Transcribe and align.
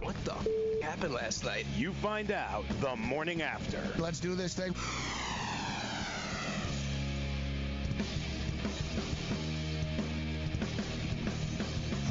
What 0.00 0.16
the 0.24 0.34
f- 0.34 0.46
happened 0.82 1.14
last 1.14 1.44
night? 1.44 1.66
You 1.76 1.92
find 1.94 2.30
out 2.30 2.64
the 2.80 2.94
morning 2.96 3.42
after. 3.42 3.80
Let's 3.98 4.20
do 4.20 4.34
this 4.34 4.54
thing. 4.54 4.74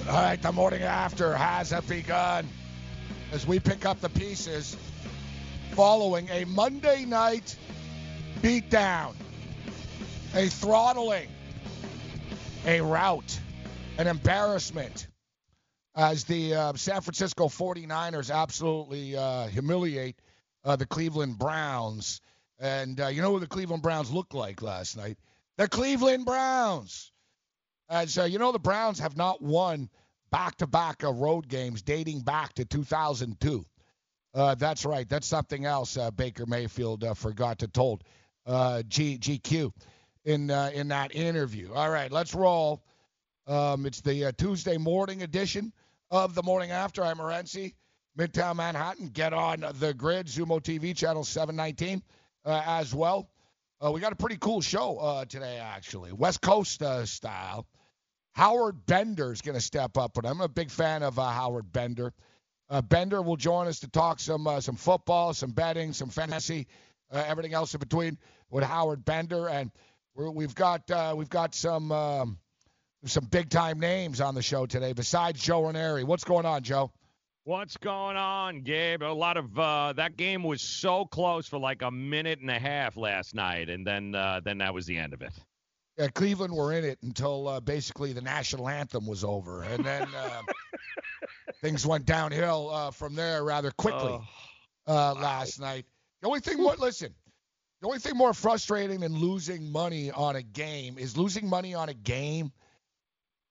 All 0.10 0.22
right, 0.22 0.42
the 0.42 0.52
morning 0.52 0.82
after 0.82 1.34
has 1.34 1.72
begun 1.88 2.48
as 3.32 3.48
we 3.48 3.60
pick 3.60 3.86
up 3.86 4.00
the 4.02 4.10
pieces 4.10 4.76
following 5.72 6.30
a 6.30 6.46
Monday 6.46 7.06
night 7.06 7.56
beatdown, 8.42 9.14
a 10.36 10.48
throttling, 10.50 11.30
a 12.66 12.82
rout, 12.82 13.40
an 13.98 14.08
embarrassment 14.08 15.08
as 15.96 16.24
the 16.24 16.56
uh, 16.56 16.74
San 16.74 17.02
Francisco 17.02 17.48
49ers 17.48 18.34
absolutely 18.34 19.16
uh, 19.16 19.48
humiliate 19.48 20.20
uh, 20.66 20.76
the 20.76 20.86
Cleveland 20.86 21.38
Browns. 21.38 22.22
And 22.60 23.00
uh, 23.00 23.08
you 23.08 23.22
know 23.22 23.32
what 23.32 23.42
the 23.42 23.48
Cleveland 23.48 23.84
Browns 23.84 24.12
looked 24.12 24.34
like 24.34 24.62
last 24.62 24.98
night? 24.98 25.18
The 25.58 25.68
Cleveland 25.68 26.26
Browns. 26.26 27.12
As 27.90 28.18
uh, 28.18 28.24
you 28.24 28.40
know, 28.40 28.52
the 28.52 28.60
Browns 28.60 29.00
have 29.00 29.16
not 29.16 29.42
won 29.42 29.90
back-to-back 30.32 31.04
uh, 31.04 31.14
road 31.14 31.48
games 31.48 31.84
dating 31.84 32.22
back 32.22 32.54
to 32.54 32.66
2002. 32.66 33.66
that's 34.58 34.86
right. 34.86 35.08
That's 35.08 35.28
something 35.28 35.66
else 35.66 35.98
Baker 36.16 36.48
Mayfield 36.48 37.06
forgot 37.16 37.60
to 37.60 37.68
told 37.68 38.04
G- 38.48 39.20
GQ 39.20 39.72
in 40.26 40.50
in 40.50 40.88
that 40.88 41.14
interview. 41.14 41.72
All 41.74 41.90
right, 41.90 42.12
let's 42.12 42.34
roll. 42.34 42.82
Um, 43.46 43.86
it's 43.86 44.00
the 44.00 44.32
Tuesday 44.38 44.78
morning 44.78 45.22
edition 45.22 45.74
of 46.10 46.34
the 46.34 46.44
morning 46.44 46.72
after. 46.72 47.04
I'm 47.04 47.18
Morency, 47.18 47.74
Midtown 48.18 48.56
Manhattan. 48.56 49.10
Get 49.10 49.34
on 49.34 49.66
the 49.80 49.94
grid, 49.94 50.28
Xumo 50.28 50.62
TV, 50.62 50.96
channel 50.96 51.26
719 51.26 52.02
uh, 52.46 52.64
as 52.66 52.96
well. 52.96 53.30
Uh, 53.84 53.92
we 53.92 54.00
got 54.00 54.14
a 54.14 54.16
pretty 54.16 54.38
cool 54.38 54.62
show 54.62 54.98
uh, 54.98 55.26
today, 55.26 55.60
actually, 55.62 56.14
West 56.14 56.40
Coast 56.40 56.82
uh, 56.82 57.06
style. 57.06 57.68
Howard 58.32 58.86
Bender 58.86 59.34
is 59.34 59.42
going 59.42 59.56
to 59.56 59.62
step 59.62 59.98
up, 59.98 60.14
but 60.14 60.26
I'm 60.26 60.40
a 60.40 60.48
big 60.48 60.72
fan 60.72 61.04
of 61.04 61.20
uh, 61.20 61.30
Howard 61.30 61.70
Bender. 61.74 62.14
Uh, 62.70 62.82
Bender 62.82 63.22
will 63.22 63.36
join 63.36 63.68
us 63.68 63.82
to 63.82 63.90
talk 63.90 64.22
some 64.22 64.48
some 64.62 64.78
football, 64.78 65.34
some 65.34 65.52
betting, 65.52 65.92
some 65.92 66.10
fantasy, 66.10 66.68
everything 67.12 67.54
else 67.54 67.74
in 67.74 67.82
between 67.82 68.18
with 68.50 68.64
Howard 68.64 69.04
Bender, 69.04 69.50
and 69.50 69.70
we 70.16 70.46
have 70.46 70.56
got 70.56 71.18
we've 71.18 71.30
got 71.30 71.54
some. 71.54 71.92
Um, 71.92 72.38
some 73.06 73.26
big 73.26 73.50
time 73.50 73.80
names 73.80 74.22
on 74.22 74.36
the 74.36 74.42
show 74.42 74.66
today 74.66 74.94
besides 74.94 75.42
Joe 75.42 75.66
Ranieri. 75.66 76.04
What's 76.04 76.24
going 76.24 76.46
on, 76.46 76.64
Joe? 76.64 76.92
What's 77.46 77.76
going 77.76 78.16
on, 78.16 78.62
Gabe? 78.62 79.04
A 79.04 79.12
lot 79.12 79.36
of 79.36 79.60
uh, 79.60 79.94
that 79.98 80.16
game 80.16 80.44
was 80.44 80.62
so 80.62 81.06
close 81.06 81.46
for 81.46 81.60
like 81.60 81.82
a 81.82 81.92
minute 81.92 82.40
and 82.40 82.50
a 82.50 82.60
half 82.60 82.96
last 82.96 83.36
night, 83.36 83.70
and 83.70 83.86
then 83.86 84.16
uh, 84.16 84.40
then 84.44 84.60
that 84.60 84.74
was 84.74 84.86
the 84.86 84.98
end 84.98 85.14
of 85.14 85.22
it. 85.22 85.34
Yeah, 85.98 86.08
Cleveland 86.08 86.54
were 86.54 86.72
in 86.72 86.86
it 86.86 87.00
until 87.04 87.48
uh, 87.50 87.60
basically 87.60 88.14
the 88.14 88.22
national 88.22 88.70
anthem 88.70 89.06
was 89.06 89.26
over, 89.26 89.64
and 89.64 89.84
then 89.84 90.08
uh, 90.16 90.42
things 91.62 91.86
went 91.86 92.06
downhill 92.06 92.70
uh, 92.70 92.92
from 92.92 93.14
there 93.14 93.44
rather 93.44 93.72
quickly 93.72 94.18
uh, 94.88 95.14
last 95.14 95.60
night. 95.60 95.86
The 96.22 96.28
only 96.30 96.40
thing, 96.40 96.58
more, 96.58 96.76
listen, 96.78 97.14
the 97.82 97.88
only 97.88 98.00
thing 98.00 98.16
more 98.16 98.34
frustrating 98.34 99.02
than 99.02 99.14
losing 99.14 99.70
money 99.70 100.10
on 100.10 100.38
a 100.38 100.42
game 100.42 100.98
is 100.98 101.18
losing 101.18 101.50
money 101.50 101.76
on 101.76 101.90
a 101.90 101.94
game 101.94 102.54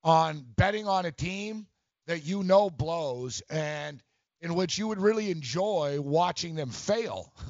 on 0.04 0.44
betting 0.56 0.86
on 0.86 1.06
a 1.06 1.12
team 1.12 1.66
that 2.06 2.24
you 2.24 2.42
know 2.42 2.70
blows 2.70 3.42
and 3.48 4.02
in 4.40 4.54
which 4.54 4.76
you 4.76 4.88
would 4.88 5.00
really 5.00 5.30
enjoy 5.30 6.00
watching 6.00 6.54
them 6.54 6.70
fail. 6.70 7.32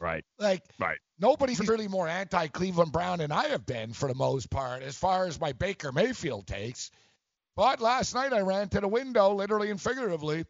Right. 0.00 0.24
like 0.38 0.62
right. 0.78 0.98
nobody's 1.18 1.66
really 1.66 1.88
more 1.88 2.06
anti 2.06 2.48
Cleveland 2.48 2.92
Brown 2.92 3.18
than 3.18 3.32
I 3.32 3.46
have 3.46 3.64
been 3.64 3.94
for 3.94 4.06
the 4.06 4.14
most 4.14 4.50
part, 4.50 4.82
as 4.82 4.98
far 4.98 5.24
as 5.24 5.40
my 5.40 5.52
Baker 5.52 5.92
Mayfield 5.92 6.46
takes. 6.46 6.90
But 7.56 7.80
last 7.80 8.14
night 8.14 8.34
I 8.34 8.40
ran 8.40 8.68
to 8.70 8.80
the 8.80 8.88
window, 8.88 9.32
literally 9.32 9.70
and 9.70 9.80
figuratively, 9.80 10.44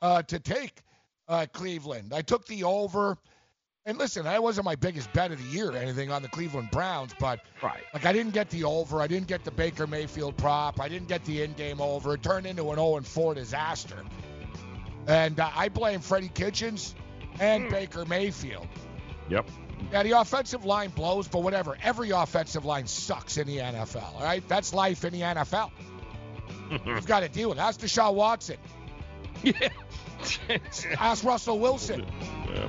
uh, 0.00 0.22
to 0.22 0.38
take 0.38 0.80
uh, 1.26 1.46
Cleveland. 1.52 2.12
I 2.14 2.22
took 2.22 2.46
the 2.46 2.64
over. 2.64 3.18
And 3.86 3.98
listen, 3.98 4.24
that 4.24 4.42
wasn't 4.42 4.64
my 4.64 4.76
biggest 4.76 5.12
bet 5.12 5.30
of 5.30 5.38
the 5.38 5.50
year 5.50 5.70
or 5.70 5.76
anything 5.76 6.10
on 6.10 6.22
the 6.22 6.28
Cleveland 6.28 6.70
Browns, 6.70 7.14
but 7.20 7.40
right. 7.62 7.82
like 7.92 8.06
I 8.06 8.14
didn't 8.14 8.32
get 8.32 8.48
the 8.48 8.64
over, 8.64 9.02
I 9.02 9.06
didn't 9.06 9.26
get 9.26 9.44
the 9.44 9.50
Baker 9.50 9.86
Mayfield 9.86 10.38
prop, 10.38 10.80
I 10.80 10.88
didn't 10.88 11.08
get 11.08 11.22
the 11.26 11.42
in-game 11.42 11.82
over. 11.82 12.14
It 12.14 12.22
turned 12.22 12.46
into 12.46 12.70
an 12.70 12.76
0 12.76 13.00
4 13.02 13.34
disaster. 13.34 13.98
And 15.06 15.38
uh, 15.38 15.50
I 15.54 15.68
blame 15.68 16.00
Freddie 16.00 16.28
Kitchens 16.28 16.94
and 17.38 17.64
mm. 17.64 17.70
Baker 17.70 18.06
Mayfield. 18.06 18.66
Yep. 19.28 19.50
Yeah, 19.92 20.02
the 20.02 20.12
offensive 20.12 20.64
line 20.64 20.88
blows, 20.88 21.28
but 21.28 21.42
whatever. 21.42 21.76
Every 21.82 22.10
offensive 22.10 22.64
line 22.64 22.86
sucks 22.86 23.36
in 23.36 23.46
the 23.46 23.58
NFL. 23.58 24.14
All 24.14 24.22
right, 24.22 24.46
that's 24.48 24.72
life 24.72 25.04
in 25.04 25.12
the 25.12 25.20
NFL. 25.20 25.70
You've 26.86 27.06
got 27.06 27.20
to 27.20 27.28
deal 27.28 27.50
with. 27.50 27.58
It. 27.58 27.62
Ask 27.62 27.80
Deshaun 27.80 28.14
Watson. 28.14 28.56
Yeah. 29.42 29.68
Ask 30.98 31.22
Russell 31.22 31.58
Wilson. 31.58 32.06
Yeah. 32.48 32.68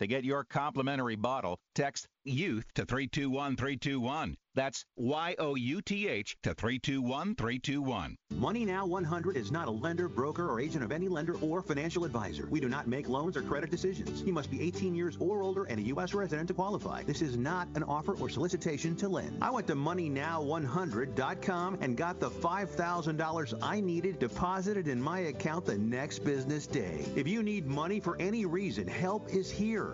To 0.00 0.08
get 0.08 0.24
your 0.24 0.42
complimentary 0.42 1.14
bottle, 1.14 1.60
text 1.76 2.08
YOUTH 2.24 2.64
to 2.74 2.84
321321. 2.84 4.36
That's 4.54 4.84
Y 4.96 5.34
O 5.38 5.56
U 5.56 5.82
T 5.82 6.08
H 6.08 6.36
to 6.44 6.54
321321. 6.54 8.16
Money 8.36 8.64
Now 8.64 8.86
100 8.86 9.36
is 9.36 9.52
not 9.52 9.68
a 9.68 9.70
lender, 9.70 10.08
broker, 10.08 10.48
or 10.48 10.60
agent 10.60 10.82
of 10.84 10.92
any 10.92 11.08
lender 11.08 11.34
or 11.40 11.60
financial 11.60 12.04
advisor. 12.04 12.46
We 12.46 12.60
do 12.60 12.68
not 12.68 12.86
make 12.86 13.08
loans 13.08 13.36
or 13.36 13.42
credit 13.42 13.70
decisions. 13.70 14.22
You 14.22 14.32
must 14.32 14.50
be 14.50 14.62
18 14.62 14.94
years 14.94 15.16
or 15.18 15.42
older 15.42 15.64
and 15.64 15.80
a 15.80 15.82
U.S. 15.82 16.14
resident 16.14 16.48
to 16.48 16.54
qualify. 16.54 17.02
This 17.02 17.20
is 17.20 17.36
not 17.36 17.68
an 17.74 17.82
offer 17.82 18.14
or 18.14 18.28
solicitation 18.28 18.94
to 18.96 19.08
lend. 19.08 19.38
I 19.42 19.50
went 19.50 19.66
to 19.66 19.74
MoneyNow100.com 19.74 21.78
and 21.80 21.96
got 21.96 22.20
the 22.20 22.30
$5,000 22.30 23.54
I 23.60 23.80
needed 23.80 24.20
deposited 24.20 24.88
in 24.88 25.02
my 25.02 25.18
account 25.20 25.66
the 25.66 25.78
next 25.78 26.20
business 26.20 26.66
day. 26.66 27.04
If 27.16 27.26
you 27.26 27.42
need 27.42 27.66
money 27.66 27.98
for 27.98 28.16
any 28.20 28.46
reason, 28.46 28.86
help 28.86 29.28
is 29.30 29.50
here. 29.50 29.93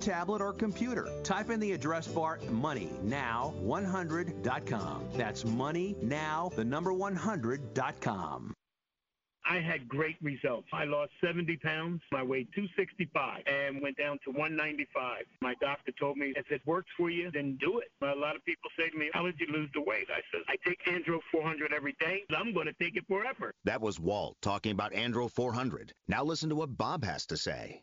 tablet, 0.00 0.40
or 0.40 0.52
computer. 0.52 1.08
Type 1.22 1.50
in 1.50 1.60
the 1.60 1.70
address 1.72 2.08
bar 2.08 2.38
MoneyNow100.com. 2.50 5.04
That's 5.14 5.44
money 5.44 5.94
now, 6.00 6.50
the 6.56 6.64
number 6.64 6.92
100.com. 6.92 8.54
I 9.48 9.58
had 9.58 9.88
great 9.88 10.16
results. 10.22 10.68
I 10.72 10.84
lost 10.84 11.12
70 11.24 11.56
pounds. 11.56 12.02
I 12.14 12.22
weighed 12.22 12.48
265 12.54 13.42
and 13.46 13.82
went 13.82 13.96
down 13.96 14.18
to 14.24 14.30
195. 14.30 15.24
My 15.40 15.54
doctor 15.60 15.90
told 15.98 16.18
me, 16.18 16.32
if 16.36 16.52
it 16.52 16.60
works 16.66 16.88
for 16.96 17.10
you, 17.10 17.32
then 17.32 17.56
do 17.60 17.80
it. 17.80 17.90
A 18.02 18.14
lot 18.14 18.36
of 18.36 18.44
people 18.44 18.70
say 18.78 18.90
to 18.90 18.96
me, 18.96 19.10
how 19.12 19.24
did 19.24 19.40
you 19.40 19.48
lose 19.50 19.68
the 19.74 19.80
weight? 19.80 20.06
I 20.08 20.20
said, 20.30 20.42
I 20.48 20.54
take 20.64 20.84
Andro 20.84 21.18
400 21.32 21.72
every 21.72 21.96
day. 21.98 22.22
I'm 22.36 22.52
going 22.52 22.66
to 22.66 22.74
take 22.74 22.96
it 22.96 23.04
forever. 23.08 23.52
That 23.64 23.80
was 23.80 23.98
Walt 23.98 24.36
talking 24.40 24.70
about 24.72 24.92
Andro 24.92 25.28
400. 25.30 25.94
Now 26.06 26.22
listen 26.22 26.50
to 26.50 26.54
what 26.54 26.76
Bob 26.76 27.02
has 27.04 27.26
to 27.26 27.36
say. 27.36 27.82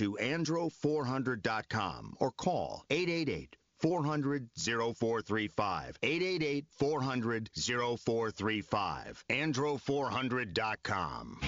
andro400.com 0.09 2.17
or 2.19 2.31
call 2.31 2.83
888 2.89 3.55
400 3.79 4.49
0435. 4.55 5.97
888 6.03 6.65
400 6.69 7.49
0435. 7.55 9.23
Andro400.com. 9.29 11.39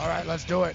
All 0.00 0.08
right, 0.08 0.26
let's 0.26 0.44
do 0.44 0.64
it. 0.64 0.74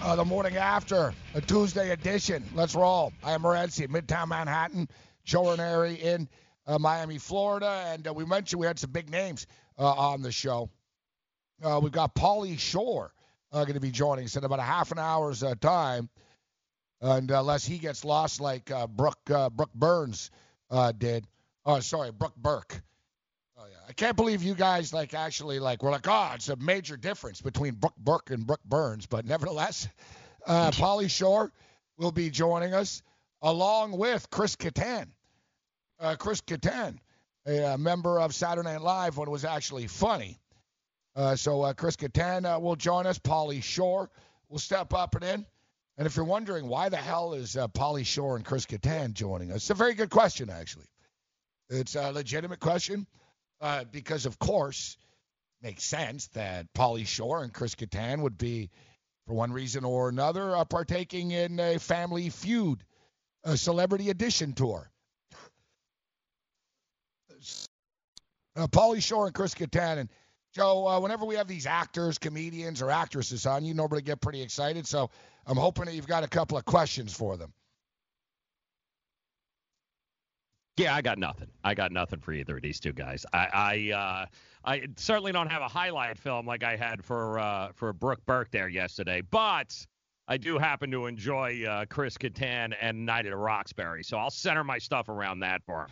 Uh, 0.00 0.14
the 0.14 0.24
morning 0.24 0.56
after, 0.56 1.12
a 1.34 1.40
Tuesday 1.40 1.90
edition. 1.90 2.44
Let's 2.54 2.74
roll. 2.74 3.12
I 3.22 3.32
am 3.32 3.42
Morency, 3.42 3.86
Midtown 3.88 4.28
Manhattan. 4.28 4.88
Joe 5.24 5.50
Ranieri 5.50 5.94
in 5.94 6.28
uh, 6.66 6.78
Miami, 6.78 7.18
Florida. 7.18 7.84
And 7.88 8.06
uh, 8.06 8.14
we 8.14 8.24
mentioned 8.24 8.60
we 8.60 8.66
had 8.66 8.78
some 8.78 8.90
big 8.90 9.10
names 9.10 9.46
uh, 9.76 9.84
on 9.84 10.22
the 10.22 10.30
show. 10.32 10.70
Uh, 11.62 11.80
we've 11.82 11.92
got 11.92 12.14
Pauly 12.14 12.58
Shore 12.58 13.12
uh, 13.52 13.64
going 13.64 13.74
to 13.74 13.80
be 13.80 13.90
joining 13.90 14.24
us 14.24 14.36
in 14.36 14.44
about 14.44 14.60
a 14.60 14.62
half 14.62 14.92
an 14.92 14.98
hour's 14.98 15.42
time. 15.60 16.08
And 17.00 17.30
unless 17.30 17.66
he 17.66 17.78
gets 17.78 18.04
lost 18.04 18.40
like 18.40 18.70
Brooke, 18.90 19.24
Brooke 19.24 19.74
Burns 19.74 20.30
did. 20.96 21.26
Oh, 21.66 21.80
sorry, 21.80 22.12
Brooke 22.12 22.36
Burke. 22.36 22.80
I 23.88 23.92
can't 23.92 24.16
believe 24.16 24.42
you 24.42 24.54
guys 24.54 24.92
like 24.92 25.14
actually 25.14 25.60
like 25.60 25.82
we're 25.82 25.90
like, 25.90 26.06
oh, 26.06 26.32
it's 26.34 26.50
a 26.50 26.56
major 26.56 26.98
difference 26.98 27.40
between 27.40 27.74
Brooke 27.74 27.96
Burke 27.96 28.30
and 28.30 28.46
Brooke 28.46 28.64
Burns, 28.66 29.06
but 29.06 29.24
nevertheless, 29.24 29.88
uh, 30.46 30.70
Pauly 30.72 31.10
Shore 31.10 31.50
will 31.96 32.12
be 32.12 32.28
joining 32.28 32.74
us 32.74 33.02
along 33.40 33.96
with 33.96 34.28
Chris 34.28 34.56
Kattan. 34.56 35.06
Uh, 35.98 36.16
Chris 36.16 36.42
Kattan, 36.42 36.98
a, 37.46 37.74
a, 37.74 37.78
member 37.78 38.20
of 38.20 38.34
Saturday 38.34 38.68
Night 38.68 38.82
Live 38.82 39.16
when 39.16 39.26
it 39.26 39.30
was 39.30 39.46
actually 39.46 39.86
funny. 39.86 40.38
Uh, 41.16 41.34
so 41.34 41.62
uh, 41.62 41.72
Chris 41.72 41.96
Kattan 41.96 42.44
uh, 42.44 42.60
will 42.60 42.76
join 42.76 43.06
us. 43.06 43.18
Pauly 43.18 43.62
Shore 43.62 44.10
will 44.50 44.58
step 44.58 44.92
up 44.92 45.14
and 45.14 45.24
in. 45.24 45.46
And 45.96 46.06
if 46.06 46.14
you're 46.14 46.26
wondering 46.26 46.68
why 46.68 46.90
the 46.90 46.98
hell 46.98 47.32
is 47.32 47.56
uh, 47.56 47.68
Pauly 47.68 48.04
Shore 48.04 48.36
and 48.36 48.44
Chris 48.44 48.66
Kattan 48.66 49.14
joining 49.14 49.50
us, 49.50 49.56
it's 49.56 49.70
a 49.70 49.74
very 49.74 49.94
good 49.94 50.10
question 50.10 50.50
actually. 50.50 50.86
It's 51.70 51.96
a 51.96 52.12
legitimate 52.12 52.60
question 52.60 53.06
uh, 53.60 53.84
because 53.90 54.26
of 54.26 54.38
course 54.38 54.96
makes 55.62 55.84
sense 55.84 56.28
that 56.28 56.72
Pauly 56.72 57.06
Shore 57.06 57.42
and 57.42 57.52
Chris 57.52 57.74
Kattan 57.74 58.20
would 58.22 58.38
be, 58.38 58.70
for 59.26 59.34
one 59.34 59.52
reason 59.52 59.84
or 59.84 60.08
another, 60.08 60.56
uh, 60.56 60.64
partaking 60.64 61.32
in 61.32 61.58
a 61.58 61.78
Family 61.78 62.30
Feud, 62.30 62.82
a 63.44 63.56
Celebrity 63.56 64.10
Edition 64.10 64.52
tour. 64.52 64.90
Uh, 68.56 68.66
Pauly 68.66 69.02
Shore 69.02 69.26
and 69.26 69.34
Chris 69.34 69.54
Kattan 69.54 69.98
and 69.98 70.08
Joe. 70.52 70.86
Uh, 70.86 71.00
whenever 71.00 71.24
we 71.24 71.36
have 71.36 71.46
these 71.46 71.66
actors, 71.66 72.18
comedians, 72.18 72.82
or 72.82 72.90
actresses 72.90 73.46
on, 73.46 73.64
you 73.64 73.74
normally 73.74 74.02
get 74.02 74.20
pretty 74.20 74.42
excited. 74.42 74.86
So 74.86 75.10
I'm 75.46 75.56
hoping 75.56 75.84
that 75.84 75.94
you've 75.94 76.08
got 76.08 76.24
a 76.24 76.28
couple 76.28 76.58
of 76.58 76.64
questions 76.64 77.12
for 77.12 77.36
them. 77.36 77.52
Yeah, 80.78 80.94
I 80.94 81.02
got 81.02 81.18
nothing. 81.18 81.48
I 81.64 81.74
got 81.74 81.90
nothing 81.90 82.20
for 82.20 82.32
either 82.32 82.56
of 82.56 82.62
these 82.62 82.78
two 82.78 82.92
guys. 82.92 83.26
I 83.32 83.48
I, 83.52 83.96
uh, 83.96 84.26
I 84.64 84.86
certainly 84.96 85.32
don't 85.32 85.50
have 85.50 85.60
a 85.60 85.68
highlight 85.68 86.18
film 86.18 86.46
like 86.46 86.62
I 86.62 86.76
had 86.76 87.04
for 87.04 87.38
uh, 87.38 87.72
for 87.74 87.92
Brooke 87.92 88.24
Burke 88.26 88.50
there 88.52 88.68
yesterday, 88.68 89.20
but 89.20 89.74
I 90.28 90.36
do 90.36 90.56
happen 90.56 90.90
to 90.92 91.06
enjoy 91.06 91.64
uh, 91.64 91.86
Chris 91.86 92.16
Kattan 92.16 92.74
and 92.80 93.04
Night 93.04 93.26
at 93.26 93.36
Roxbury, 93.36 94.04
so 94.04 94.18
I'll 94.18 94.30
center 94.30 94.62
my 94.62 94.78
stuff 94.78 95.08
around 95.08 95.40
that 95.40 95.64
for 95.64 95.88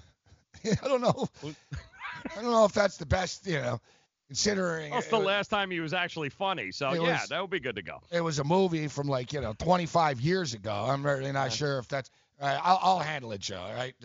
him. 0.63 0.77
I 0.83 0.89
don't 0.89 1.01
know. 1.01 1.29
I 1.45 2.43
don't 2.43 2.53
know 2.53 2.65
if 2.65 2.73
that's 2.73 2.97
the 2.97 3.07
best, 3.07 3.45
you 3.47 3.61
know, 3.61 3.81
considering. 4.29 4.93
That's 4.93 5.09
the 5.09 5.19
last 5.19 5.49
time 5.49 5.69
he 5.71 5.81
was 5.81 5.95
actually 5.95 6.29
funny, 6.29 6.71
so 6.71 6.93
yeah, 6.93 7.21
was, 7.21 7.29
that 7.29 7.41
would 7.41 7.51
be 7.51 7.61
good 7.61 7.77
to 7.77 7.83
go. 7.83 8.03
It 8.13 8.21
was 8.21 8.39
a 8.39 8.45
movie 8.45 8.87
from 8.87 9.09
like 9.09 9.33
you 9.33 9.41
know 9.41 9.55
25 9.59 10.21
years 10.21 10.55
ago. 10.55 10.87
I'm 10.89 11.05
really 11.05 11.33
not 11.33 11.53
sure 11.53 11.79
if 11.79 11.89
that's. 11.89 12.09
All 12.41 12.47
right, 12.47 12.61
I'll, 12.63 12.79
I'll 12.83 12.99
handle 12.99 13.33
it, 13.33 13.41
Joe. 13.41 13.59
All 13.61 13.75
right. 13.75 13.95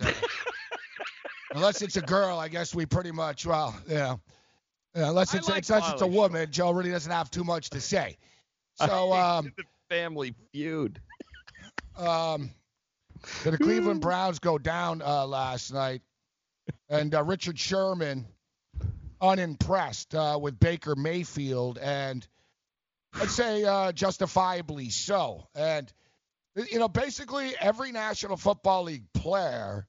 unless 1.54 1.82
it's 1.82 1.96
a 1.96 2.02
girl, 2.02 2.38
I 2.38 2.48
guess 2.48 2.74
we 2.74 2.86
pretty 2.86 3.12
much 3.12 3.46
well, 3.46 3.74
you 3.88 3.94
know, 3.94 4.20
unless 4.94 5.34
it's 5.34 5.48
like 5.48 5.68
unless 5.68 5.92
it's 5.92 6.02
a 6.02 6.06
woman, 6.06 6.50
Joe 6.50 6.70
really 6.70 6.90
doesn't 6.90 7.12
have 7.12 7.30
too 7.30 7.44
much 7.44 7.70
to 7.70 7.80
say. 7.80 8.16
So 8.76 9.12
um, 9.12 9.52
the 9.56 9.64
family 9.88 10.34
feud. 10.52 11.00
um, 11.96 12.50
the 13.44 13.58
Cleveland 13.62 14.00
Browns 14.00 14.38
go 14.38 14.58
down 14.58 15.02
uh, 15.02 15.26
last 15.26 15.72
night, 15.72 16.02
and 16.88 17.14
uh, 17.14 17.22
Richard 17.22 17.58
Sherman 17.58 18.26
unimpressed 19.20 20.14
uh, 20.14 20.38
with 20.40 20.58
Baker 20.58 20.96
Mayfield, 20.96 21.78
and 21.78 22.26
I'd 23.14 23.30
say 23.30 23.64
uh, 23.64 23.92
justifiably 23.92 24.88
so. 24.88 25.46
And 25.54 25.92
you 26.70 26.78
know, 26.78 26.88
basically 26.88 27.54
every 27.58 27.92
National 27.92 28.36
Football 28.36 28.84
League 28.84 29.10
player 29.14 29.86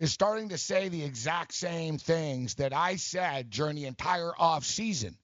is 0.00 0.12
starting 0.12 0.48
to 0.48 0.58
say 0.58 0.88
the 0.88 1.04
exact 1.04 1.52
same 1.52 1.98
things 1.98 2.54
that 2.54 2.72
I 2.72 2.96
said 2.96 3.50
during 3.50 3.76
the 3.76 3.84
entire 3.84 4.32
off 4.36 4.64
season, 4.64 5.14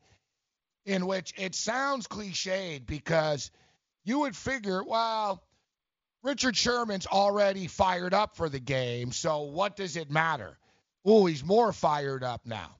in 0.84 1.06
which 1.06 1.32
it 1.38 1.54
sounds 1.54 2.06
cliched 2.06 2.86
because 2.86 3.50
you 4.04 4.20
would 4.20 4.36
figure, 4.36 4.84
well, 4.84 5.42
Richard 6.22 6.56
Sherman's 6.56 7.06
already 7.06 7.66
fired 7.66 8.12
up 8.12 8.36
for 8.36 8.50
the 8.50 8.60
game, 8.60 9.12
so 9.12 9.42
what 9.42 9.76
does 9.76 9.96
it 9.96 10.10
matter? 10.10 10.58
Oh, 11.06 11.24
he's 11.24 11.42
more 11.42 11.72
fired 11.72 12.22
up 12.22 12.42
now. 12.44 12.76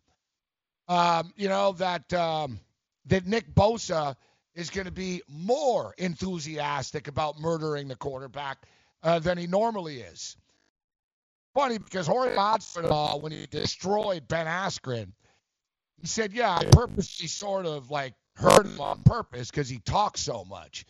Um, 0.89 1.33
you 1.35 1.49
know 1.49 1.73
that 1.73 2.13
um, 2.13 2.61
that 3.07 3.27
Nick 3.27 3.53
Bosa 3.55 4.17
is 4.55 4.71
going 4.71 4.85
to 4.85 4.93
be 4.93 5.23
more 5.29 5.95
enthusiastic 5.99 7.09
about 7.09 7.41
murdering 7.41 7.89
the 7.89 7.97
quarterback 7.97 8.59
uh, 9.03 9.19
than 9.19 9.39
he 9.39 9.47
normally 9.47 10.01
is 10.01 10.37
funny 11.57 11.79
because 11.79 12.07
Jorge 12.07 12.37
Masvidal, 12.37 13.23
when 13.23 13.33
he 13.33 13.47
destroyed 13.47 14.29
Ben 14.29 14.47
Askren, 14.47 15.09
he 16.01 16.07
said, 16.07 16.33
"Yeah, 16.33 16.55
I 16.55 16.65
purposely 16.67 17.27
sort 17.27 17.65
of 17.65 17.91
like 17.91 18.15
hurt 18.37 18.67
him 18.67 18.81
on 18.81 19.03
purpose 19.03 19.51
because 19.51 19.69
he 19.69 19.79
talks 19.79 20.21
so 20.21 20.45
much." 20.45 20.85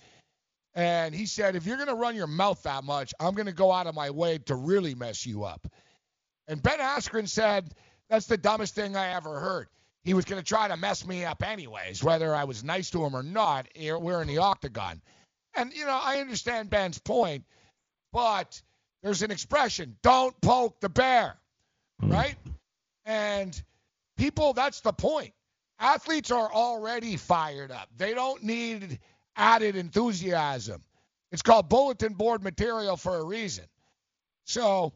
And 0.75 1.15
he 1.15 1.25
said, 1.27 1.55
"If 1.55 1.65
you're 1.65 1.79
to 1.89 1.95
run 1.95 2.17
your 2.17 2.27
mouth 2.27 2.63
that 2.65 2.85
much, 2.85 3.15
I'm 3.21 3.35
to 3.47 3.53
go 3.53 3.71
out 3.71 3.87
of 3.87 3.95
my 3.95 4.11
way 4.11 4.39
to 4.39 4.57
really 4.57 4.95
mess 4.95 5.25
you 5.25 5.45
up." 5.45 5.67
And 6.49 6.63
Ben 6.63 6.81
Askren 6.81 7.29
said, 7.29 7.73
"That's 8.11 8.27
the 8.27 8.37
dumbest 8.37 8.75
thing 8.75 8.97
I 8.97 9.15
ever 9.15 9.39
heard." 9.39 9.69
He 10.03 10.15
was 10.15 10.25
going 10.25 10.41
to 10.41 10.47
try 10.47 10.69
to 10.69 10.77
mess 10.77 11.05
me 11.07 11.25
up 11.25 11.43
anyways, 11.43 12.03
whether 12.03 12.35
I 12.35 12.45
was 12.45 12.63
nice 12.63 12.91
to 12.91 13.05
him 13.05 13.17
or 13.17 13.25
not. 13.25 13.69
Eh, 13.75 13.93
We're 13.93 14.23
in 14.23 14.29
the 14.29 14.39
octagon. 14.39 15.03
And, 15.55 15.73
you 15.73 15.85
know, 15.85 15.99
I 16.01 16.21
understand 16.21 16.71
Ben's 16.71 16.99
point, 16.99 17.45
but 18.13 18.63
there's 19.07 19.23
an 19.23 19.31
expression, 19.31 19.97
don't 20.03 20.39
poke 20.41 20.81
the 20.81 20.89
bear, 20.89 21.37
hmm. 22.01 22.11
right? 22.11 22.35
And 23.05 23.63
people, 24.17 24.53
that's 24.53 24.81
the 24.81 24.93
point. 24.93 25.33
Athletes 25.79 26.33
are 26.33 26.53
already 26.53 27.17
fired 27.17 27.71
up. 27.71 27.89
They 27.97 28.15
don't 28.15 28.43
need 28.43 28.99
added 29.37 29.77
enthusiasm. 29.77 30.83
It's 31.31 31.43
called 31.43 31.69
bulletin 31.69 32.15
board 32.15 32.43
material 32.43 32.97
for 32.97 33.17
a 33.17 33.25
reason. 33.25 33.67
So, 34.45 34.93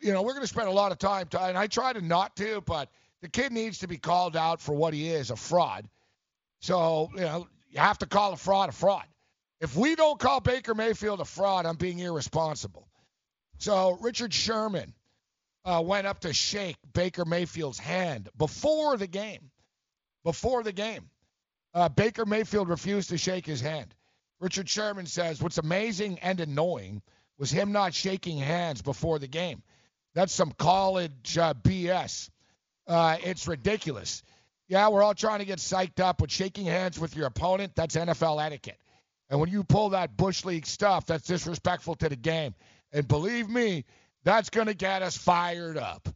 you 0.00 0.12
know, 0.12 0.22
we're 0.22 0.34
going 0.34 0.44
to 0.44 0.48
spend 0.48 0.68
a 0.68 0.72
lot 0.72 0.92
of 0.92 0.98
time, 0.98 1.26
and 1.36 1.58
I 1.58 1.66
try 1.66 1.92
to 1.92 2.00
not 2.00 2.36
to, 2.36 2.60
but 2.60 2.90
the 3.22 3.28
kid 3.28 3.50
needs 3.50 3.78
to 3.78 3.88
be 3.88 3.96
called 3.96 4.36
out 4.36 4.60
for 4.60 4.72
what 4.72 4.94
he 4.94 5.08
is 5.08 5.32
a 5.32 5.36
fraud. 5.36 5.88
So, 6.60 7.10
you 7.14 7.22
know, 7.22 7.48
you 7.70 7.80
have 7.80 7.98
to 7.98 8.06
call 8.06 8.34
a 8.34 8.36
fraud 8.36 8.68
a 8.68 8.72
fraud. 8.72 9.04
If 9.60 9.74
we 9.74 9.96
don't 9.96 10.18
call 10.20 10.40
Baker 10.40 10.76
Mayfield 10.76 11.18
a 11.18 11.24
fraud, 11.24 11.66
I'm 11.66 11.76
being 11.76 11.98
irresponsible. 11.98 12.86
So 13.60 13.98
Richard 14.00 14.32
Sherman 14.32 14.94
uh, 15.66 15.82
went 15.84 16.06
up 16.06 16.20
to 16.20 16.32
shake 16.32 16.76
Baker 16.94 17.26
Mayfield's 17.26 17.78
hand 17.78 18.28
before 18.36 18.96
the 18.96 19.06
game. 19.06 19.50
Before 20.24 20.62
the 20.62 20.72
game. 20.72 21.10
Uh, 21.74 21.88
Baker 21.88 22.24
Mayfield 22.24 22.68
refused 22.68 23.10
to 23.10 23.18
shake 23.18 23.46
his 23.46 23.60
hand. 23.60 23.94
Richard 24.40 24.68
Sherman 24.68 25.06
says 25.06 25.42
what's 25.42 25.58
amazing 25.58 26.18
and 26.20 26.40
annoying 26.40 27.02
was 27.38 27.50
him 27.50 27.72
not 27.72 27.92
shaking 27.92 28.38
hands 28.38 28.80
before 28.80 29.18
the 29.18 29.28
game. 29.28 29.62
That's 30.14 30.32
some 30.32 30.52
college 30.52 31.36
uh, 31.36 31.52
BS. 31.54 32.30
Uh, 32.86 33.18
it's 33.22 33.46
ridiculous. 33.46 34.22
Yeah, 34.68 34.88
we're 34.88 35.02
all 35.02 35.14
trying 35.14 35.40
to 35.40 35.44
get 35.44 35.58
psyched 35.58 36.00
up, 36.00 36.18
but 36.18 36.30
shaking 36.30 36.64
hands 36.64 36.98
with 36.98 37.14
your 37.14 37.26
opponent, 37.26 37.72
that's 37.76 37.94
NFL 37.94 38.42
etiquette. 38.42 38.78
And 39.28 39.38
when 39.38 39.50
you 39.50 39.64
pull 39.64 39.90
that 39.90 40.16
Bush 40.16 40.44
League 40.44 40.66
stuff, 40.66 41.06
that's 41.06 41.26
disrespectful 41.26 41.94
to 41.96 42.08
the 42.08 42.16
game. 42.16 42.54
And 42.92 43.06
believe 43.06 43.48
me, 43.48 43.84
that's 44.24 44.50
going 44.50 44.66
to 44.66 44.74
get 44.74 45.02
us 45.02 45.16
fired 45.16 45.78
up. 45.78 46.08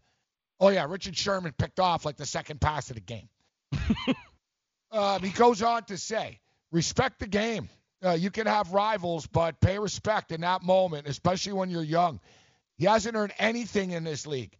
Oh, 0.61 0.69
yeah, 0.69 0.87
Richard 0.89 1.17
Sherman 1.17 1.53
picked 1.57 1.81
off 1.81 2.05
like 2.05 2.17
the 2.17 2.27
second 2.27 2.61
pass 2.61 2.91
of 2.91 2.97
the 2.97 3.01
game. 3.01 3.29
um, 4.93 5.23
he 5.23 5.31
goes 5.31 5.63
on 5.63 5.85
to 5.85 5.97
say, 5.97 6.41
respect 6.71 7.19
the 7.19 7.27
game. 7.27 7.69
Uh, 8.05 8.13
you 8.13 8.31
can 8.31 8.47
have 8.47 8.73
rivals, 8.73 9.27
but 9.27 9.61
pay 9.61 9.79
respect 9.79 10.31
in 10.31 10.43
that 10.43 10.63
moment, 10.63 11.07
especially 11.07 11.53
when 11.55 11.71
you're 11.71 11.83
young. 11.83 12.21
He 12.77 12.85
hasn't 12.87 13.17
earned 13.17 13.33
anything 13.39 13.93
in 13.93 14.05
this 14.05 14.27
league. 14.27 14.57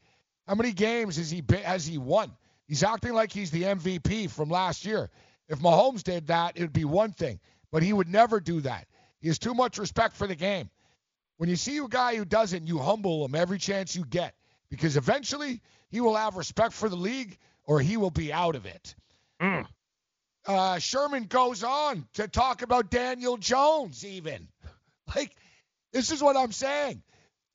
How 0.47 0.55
many 0.55 0.73
games 0.73 1.17
has 1.17 1.31
he 1.31 1.41
been, 1.41 1.63
has 1.63 1.87
he 1.87 1.99
won? 1.99 2.33
He's 2.67 2.83
acting 2.83 3.13
like 3.13 3.33
he's 3.33 3.51
the 3.51 3.65
MVP 3.65 4.31
from 4.31 4.49
last 4.49 4.85
year. 4.85 5.11
If 5.49 5.59
Mahomes 5.59 6.03
did 6.03 6.29
that, 6.29 6.57
it 6.57 6.63
would 6.63 6.73
be 6.73 6.85
one 6.85 7.13
thing, 7.13 7.41
but 7.71 7.83
he 7.83 7.93
would 7.93 8.09
never 8.09 8.41
do 8.41 8.61
that. 8.63 8.87
He 9.21 9.29
has 9.29 9.39
too 9.39 9.55
much 9.55 9.79
respect 9.79 10.17
for 10.17 10.27
the 10.27 10.35
game. 10.35 10.71
When 11.37 11.49
you 11.49 11.57
see 11.57 11.79
a 11.79 11.89
guy 11.89 12.17
who 12.17 12.25
doesn't, 12.25 12.67
you 12.67 12.79
humble 12.79 13.25
him 13.25 13.35
every 13.35 13.59
chance 13.59 13.97
you 13.97 14.05
get 14.05 14.35
because 14.71 14.97
eventually 14.97 15.61
he 15.91 16.01
will 16.01 16.17
have 16.17 16.37
respect 16.37 16.73
for 16.73 16.89
the 16.89 16.97
league 16.97 17.37
or 17.65 17.81
he 17.81 17.97
will 17.97 18.11
be 18.11 18.33
out 18.33 18.57
of 18.57 18.67
it. 18.67 18.95
Mm. 19.41 19.67
Uh, 20.47 20.79
Sherman 20.79 21.25
goes 21.25 21.65
on 21.65 22.07
to 22.15 22.29
talk 22.29 22.63
about 22.63 22.91
Daniel 22.91 23.37
Jones, 23.37 24.05
even. 24.05 24.49
Like, 25.15 25.37
this 25.93 26.11
is 26.11 26.23
what 26.23 26.35
I'm 26.35 26.51
saying. 26.51 27.03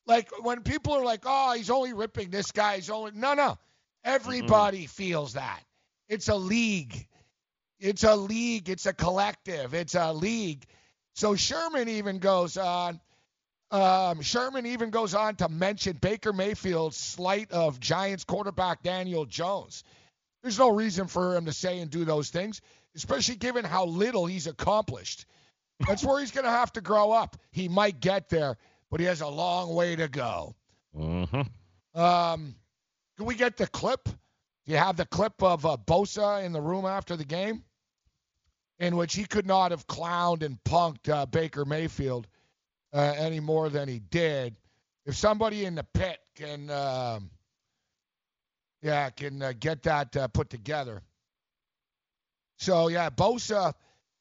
Like, 0.06 0.30
when 0.44 0.62
people 0.62 0.94
are 0.94 1.04
like, 1.04 1.22
oh, 1.26 1.54
he's 1.54 1.72
only 1.72 1.94
ripping 1.94 2.30
this 2.30 2.52
guy, 2.52 2.76
he's 2.76 2.92
only. 2.92 3.12
No, 3.16 3.34
no. 3.34 3.58
Everybody 4.04 4.84
mm-hmm. 4.84 4.86
feels 4.86 5.34
that. 5.34 5.60
It's 6.08 6.28
a 6.28 6.36
league. 6.36 7.08
It's 7.80 8.04
a 8.04 8.16
league. 8.16 8.70
It's 8.70 8.86
a 8.86 8.94
collective. 8.94 9.74
It's 9.74 9.96
a 9.96 10.14
league. 10.14 10.64
So 11.14 11.36
Sherman 11.36 11.90
even 11.90 12.20
goes 12.20 12.56
on. 12.56 13.00
Um, 13.72 14.22
Sherman 14.22 14.66
even 14.66 14.90
goes 14.90 15.14
on 15.14 15.36
to 15.38 15.50
mention 15.50 15.98
Baker 15.98 16.34
Mayfield's 16.34 16.98
slight 16.98 17.52
of 17.52 17.80
Giants 17.80 18.24
quarterback 18.24 18.82
Daniel 18.82 19.26
Jones. 19.26 19.84
There's 20.42 20.58
no 20.58 20.70
reason 20.72 21.08
for 21.08 21.36
him 21.36 21.46
to 21.46 21.54
say 21.54 21.80
and 21.80 21.92
do 21.92 22.06
those 22.06 22.30
things, 22.30 22.62
especially 22.96 23.36
given 23.36 23.66
how 23.66 23.86
little 23.86 24.26
he's 24.26 24.48
accomplished. 24.48 25.26
That's 25.88 26.04
where 26.04 26.20
he's 26.20 26.32
going 26.32 26.46
to 26.46 26.52
have 26.52 26.74
to 26.74 26.82
grow 26.82 27.12
up. 27.12 27.38
He 27.52 27.68
might 27.68 28.00
get 28.00 28.30
there, 28.30 28.58
but 28.90 29.00
he 29.00 29.06
has 29.06 29.22
a 29.22 29.28
long 29.28 29.76
way 29.76 29.96
to 29.96 30.08
go. 30.08 30.56
Mm-hmm. 30.98 32.00
Um, 32.00 32.56
can 33.18 33.26
we 33.26 33.36
get 33.36 33.58
the 33.58 33.68
clip? 33.68 34.06
Do 34.06 34.72
you 34.72 34.78
have 34.78 34.98
the 34.98 35.06
clip 35.06 35.44
of 35.44 35.66
uh, 35.66 35.78
Bosa 35.86 36.44
in 36.44 36.54
the 36.54 36.62
room 36.62 36.86
after 36.86 37.16
the 37.16 37.26
game, 37.26 37.64
in 38.80 38.96
which 38.96 39.16
he 39.16 39.26
could 39.26 39.46
not 39.46 39.72
have 39.72 39.88
clowned 39.88 40.42
and 40.42 40.58
punked 40.64 41.10
uh, 41.10 41.26
Baker 41.26 41.66
Mayfield 41.66 42.28
uh, 42.94 43.14
any 43.18 43.40
more 43.40 43.70
than 43.70 43.88
he 43.88 44.00
did? 44.00 44.56
If 45.06 45.16
somebody 45.16 45.66
in 45.66 45.76
the 45.76 45.84
pit 45.84 46.20
can, 46.36 46.70
um, 46.70 47.30
yeah, 48.82 49.10
can 49.10 49.42
uh, 49.42 49.54
get 49.60 49.84
that 49.84 50.16
uh, 50.16 50.28
put 50.28 50.50
together. 50.50 51.02
So 52.58 52.90
yeah, 52.90 53.10
Bosa. 53.10 53.74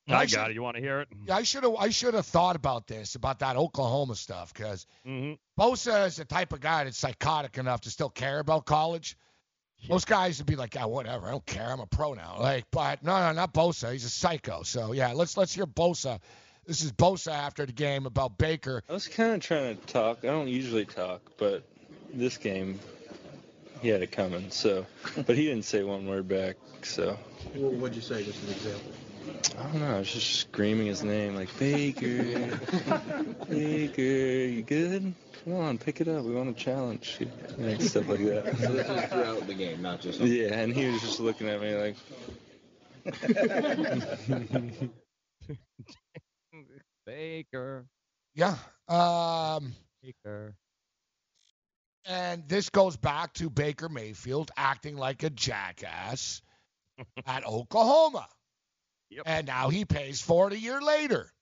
I, 0.08 0.14
I 0.14 0.26
got 0.26 0.50
it. 0.50 0.54
You 0.54 0.62
want 0.62 0.76
to 0.76 0.82
hear 0.82 1.00
it? 1.00 1.08
Yeah, 1.26 1.37
I 1.37 1.42
should 1.42 1.64
have. 1.64 1.75
I 1.75 1.90
should 1.90 2.14
have 2.14 2.25
thought 2.25 2.56
about 2.56 2.87
this 2.87 3.14
about 3.14 3.40
that 3.40 3.56
Oklahoma 3.56 4.14
stuff 4.14 4.54
because 4.54 4.87
mm-hmm. 5.06 5.34
Bosa 5.60 6.06
is 6.06 6.16
the 6.16 6.25
type 6.25 6.52
of 6.52 6.60
guy 6.60 6.84
that's 6.84 6.96
psychotic 6.96 7.58
enough 7.58 7.82
to 7.82 7.90
still 7.90 8.08
care 8.08 8.38
about 8.38 8.64
college. 8.64 9.18
Yeah. 9.80 9.88
Most 9.90 10.06
guys 10.06 10.38
would 10.38 10.46
be 10.46 10.56
like, 10.56 10.75
yeah, 10.75 10.87
whatever, 10.87 11.28
I 11.28 11.30
don't 11.32 11.46
care, 11.46 11.70
I'm 11.70 11.80
a 11.80 11.87
pro 11.87 12.14
now. 12.14 12.37
Like, 12.40 12.64
but 12.72 13.02
no, 13.04 13.18
no, 13.18 13.32
not 13.32 13.52
Bosa. 13.52 13.92
He's 13.92 14.04
a 14.04 14.10
psycho. 14.10 14.62
So 14.62 14.92
yeah, 14.92 15.12
let's 15.12 15.37
let's 15.37 15.52
hear 15.52 15.66
Bosa. 15.66 16.20
This 16.68 16.82
is 16.82 16.92
Bosa 16.92 17.32
after 17.32 17.64
the 17.64 17.72
game 17.72 18.04
about 18.04 18.37
Baker. 18.37 18.82
I 18.90 18.92
was 18.92 19.08
kind 19.08 19.32
of 19.32 19.40
trying 19.40 19.78
to 19.78 19.87
talk. 19.87 20.18
I 20.22 20.26
don't 20.26 20.48
usually 20.48 20.84
talk, 20.84 21.22
but 21.38 21.62
this 22.12 22.37
game, 22.37 22.78
he 23.80 23.88
had 23.88 24.02
it 24.02 24.12
coming. 24.12 24.50
So, 24.50 24.84
but 25.26 25.34
he 25.34 25.46
didn't 25.46 25.64
say 25.64 25.82
one 25.82 26.06
word 26.06 26.28
back. 26.28 26.56
So. 26.82 27.18
Well, 27.54 27.70
what'd 27.70 27.96
you 27.96 28.02
say? 28.02 28.22
Just 28.22 28.42
an 28.42 28.50
example. 28.50 28.92
I 29.58 29.62
don't 29.62 29.80
know. 29.80 29.96
I 29.96 29.98
was 30.00 30.12
just 30.12 30.30
screaming 30.40 30.88
his 30.88 31.02
name 31.02 31.37
like 31.37 31.48
Baker, 31.58 32.06
Baker, 33.48 34.02
you 34.02 34.62
good? 34.62 35.14
Come 35.44 35.54
on, 35.54 35.78
pick 35.78 36.02
it 36.02 36.08
up. 36.08 36.22
We 36.22 36.34
want 36.34 36.50
a 36.50 36.52
challenge. 36.52 37.18
Like, 37.56 37.80
stuff 37.80 38.08
like 38.08 38.22
that. 38.26 38.58
So 38.58 38.72
this 38.75 38.87
is 38.87 39.04
throughout 39.10 39.46
the 39.46 39.54
game, 39.54 39.80
not 39.80 40.02
just. 40.02 40.20
Yeah, 40.20 40.52
and 40.52 40.75
he 40.75 40.87
was 40.88 41.00
just 41.00 41.18
looking 41.18 41.48
at 41.48 41.62
me 41.62 41.75
like. 41.75 41.96
Baker. 47.08 47.86
Yeah. 48.34 48.56
Um. 48.86 49.72
Baker. 50.02 50.54
And 52.04 52.46
this 52.48 52.68
goes 52.68 52.96
back 52.96 53.32
to 53.34 53.48
Baker 53.48 53.88
Mayfield 53.88 54.50
acting 54.56 54.96
like 54.96 55.22
a 55.22 55.30
jackass 55.30 56.42
at 57.26 57.46
Oklahoma. 57.46 58.26
Yep. 59.10 59.22
And 59.24 59.46
now 59.46 59.70
he 59.70 59.86
pays 59.86 60.20
for 60.20 60.48
it 60.48 60.52
a 60.52 60.58
year 60.58 60.82
later. 60.82 61.32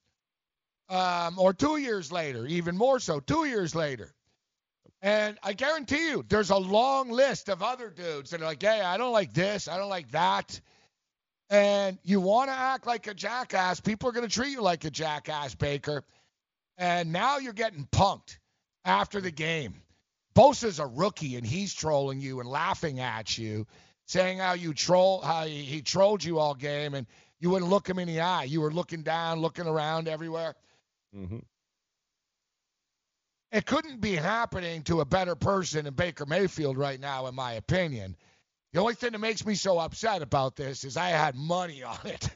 Um, 0.89 1.37
or 1.37 1.53
two 1.53 1.75
years 1.75 2.13
later, 2.13 2.45
even 2.45 2.77
more 2.77 2.99
so, 2.99 3.19
two 3.19 3.43
years 3.43 3.75
later. 3.75 4.13
And 5.01 5.37
I 5.43 5.51
guarantee 5.51 6.09
you, 6.09 6.23
there's 6.29 6.49
a 6.49 6.57
long 6.57 7.11
list 7.11 7.49
of 7.49 7.61
other 7.61 7.89
dudes 7.89 8.29
that 8.29 8.41
are 8.41 8.45
like, 8.45 8.61
hey, 8.61 8.79
I 8.79 8.95
don't 8.95 9.11
like 9.11 9.33
this, 9.33 9.67
I 9.67 9.77
don't 9.77 9.89
like 9.89 10.11
that. 10.11 10.61
And 11.49 11.97
you 12.03 12.19
want 12.19 12.49
to 12.49 12.55
act 12.55 12.85
like 12.85 13.07
a 13.07 13.13
jackass, 13.13 13.79
people 13.79 14.09
are 14.09 14.11
going 14.11 14.27
to 14.27 14.33
treat 14.33 14.51
you 14.51 14.61
like 14.61 14.83
a 14.83 14.91
jackass, 14.91 15.55
Baker. 15.55 16.03
And 16.77 17.11
now 17.11 17.37
you're 17.37 17.53
getting 17.53 17.87
punked 17.91 18.37
after 18.83 19.21
the 19.21 19.31
game. 19.31 19.81
Bosa's 20.35 20.79
a 20.79 20.85
rookie 20.85 21.35
and 21.35 21.45
he's 21.45 21.73
trolling 21.73 22.19
you 22.19 22.39
and 22.39 22.49
laughing 22.49 22.99
at 22.99 23.37
you, 23.37 23.65
saying 24.05 24.39
how 24.39 24.53
you 24.53 24.73
troll, 24.73 25.21
how 25.21 25.45
he, 25.45 25.63
he 25.63 25.81
trolled 25.81 26.23
you 26.23 26.37
all 26.37 26.53
game. 26.53 26.93
And 26.93 27.07
you 27.39 27.49
wouldn't 27.49 27.71
look 27.71 27.87
him 27.87 27.99
in 27.99 28.07
the 28.07 28.19
eye. 28.19 28.43
You 28.43 28.61
were 28.61 28.71
looking 28.71 29.03
down, 29.03 29.39
looking 29.39 29.67
around 29.67 30.07
everywhere. 30.07 30.55
Mm-hmm. 31.15 31.39
It 33.51 33.65
couldn't 33.65 34.01
be 34.01 34.13
happening 34.13 34.83
to 34.83 34.99
a 34.99 35.05
better 35.05 35.35
person 35.35 35.85
than 35.85 35.93
Baker 35.93 36.25
Mayfield 36.25 36.77
right 36.77 36.99
now, 36.99 37.27
in 37.27 37.35
my 37.35 37.53
opinion. 37.53 38.17
The 38.73 38.81
only 38.81 38.95
thing 38.95 39.11
that 39.11 39.19
makes 39.19 39.45
me 39.45 39.55
so 39.55 39.79
upset 39.79 40.21
about 40.21 40.55
this 40.55 40.83
is 40.83 40.97
I 40.97 41.09
had 41.09 41.35
money 41.35 41.83
on 41.83 41.97
it. 42.05 42.29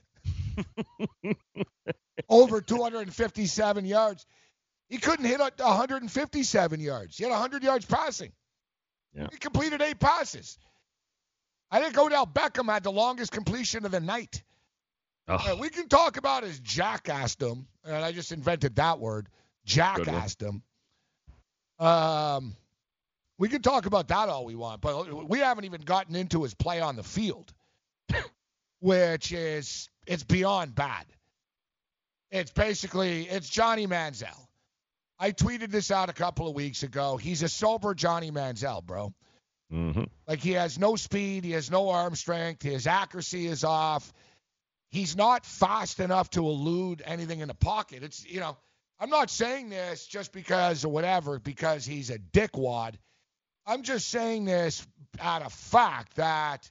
Over 2.29 2.61
257 2.61 3.85
yards. 3.85 4.25
He 4.89 4.97
couldn't 4.97 5.25
hit 5.25 5.39
157 5.39 6.79
yards. 6.79 7.17
He 7.17 7.23
had 7.23 7.31
100 7.31 7.63
yards 7.63 7.85
passing. 7.85 8.31
Yeah. 9.13 9.27
He 9.31 9.37
completed 9.37 9.81
eight 9.81 9.99
passes. 9.99 10.57
I 11.69 11.81
think 11.81 11.97
Odell 11.97 12.27
Beckham 12.27 12.71
had 12.71 12.83
the 12.83 12.91
longest 12.91 13.31
completion 13.31 13.85
of 13.85 13.91
the 13.91 14.01
night. 14.01 14.43
Oh. 15.27 15.55
we 15.55 15.69
can 15.69 15.87
talk 15.87 16.17
about 16.17 16.43
his 16.43 16.59
jackassdom, 16.59 17.65
and 17.85 17.95
I 17.95 18.11
just 18.11 18.33
invented 18.33 18.75
that 18.75 18.99
word, 18.99 19.29
jackassdom. 19.65 20.61
Um, 21.79 22.55
we 23.41 23.49
can 23.49 23.63
talk 23.63 23.87
about 23.87 24.07
that 24.09 24.29
all 24.29 24.45
we 24.45 24.53
want, 24.53 24.81
but 24.81 25.27
we 25.27 25.39
haven't 25.39 25.65
even 25.65 25.81
gotten 25.81 26.15
into 26.15 26.43
his 26.43 26.53
play 26.53 26.79
on 26.79 26.95
the 26.95 27.01
field, 27.01 27.51
which 28.79 29.31
is 29.31 29.89
it's 30.05 30.23
beyond 30.23 30.75
bad. 30.75 31.05
It's 32.29 32.51
basically 32.51 33.23
it's 33.23 33.49
Johnny 33.49 33.87
Manziel. 33.87 34.47
I 35.17 35.31
tweeted 35.31 35.71
this 35.71 35.89
out 35.89 36.09
a 36.09 36.13
couple 36.13 36.47
of 36.47 36.53
weeks 36.53 36.83
ago. 36.83 37.17
He's 37.17 37.41
a 37.41 37.49
sober 37.49 37.95
Johnny 37.95 38.29
Manziel, 38.29 38.83
bro. 38.83 39.11
Mm-hmm. 39.73 40.03
Like 40.27 40.39
he 40.39 40.51
has 40.51 40.77
no 40.77 40.95
speed, 40.95 41.43
he 41.43 41.51
has 41.51 41.71
no 41.71 41.89
arm 41.89 42.15
strength, 42.15 42.61
his 42.61 42.85
accuracy 42.85 43.47
is 43.47 43.63
off 43.63 44.13
he's 44.91 45.15
not 45.15 45.45
fast 45.45 45.99
enough 45.99 46.29
to 46.31 46.45
elude 46.45 47.01
anything 47.03 47.39
in 47.39 47.47
the 47.47 47.55
pocket. 47.55 48.03
It's 48.03 48.23
you 48.23 48.39
know, 48.39 48.55
I'm 48.99 49.09
not 49.09 49.31
saying 49.31 49.69
this 49.69 50.05
just 50.05 50.31
because 50.31 50.85
or 50.85 50.89
whatever, 50.89 51.39
because 51.39 51.85
he's 51.85 52.11
a 52.11 52.19
dickwad. 52.19 52.95
I'm 53.65 53.83
just 53.83 54.09
saying 54.09 54.45
this 54.45 54.85
out 55.19 55.41
of 55.41 55.53
fact 55.53 56.15
that 56.15 56.69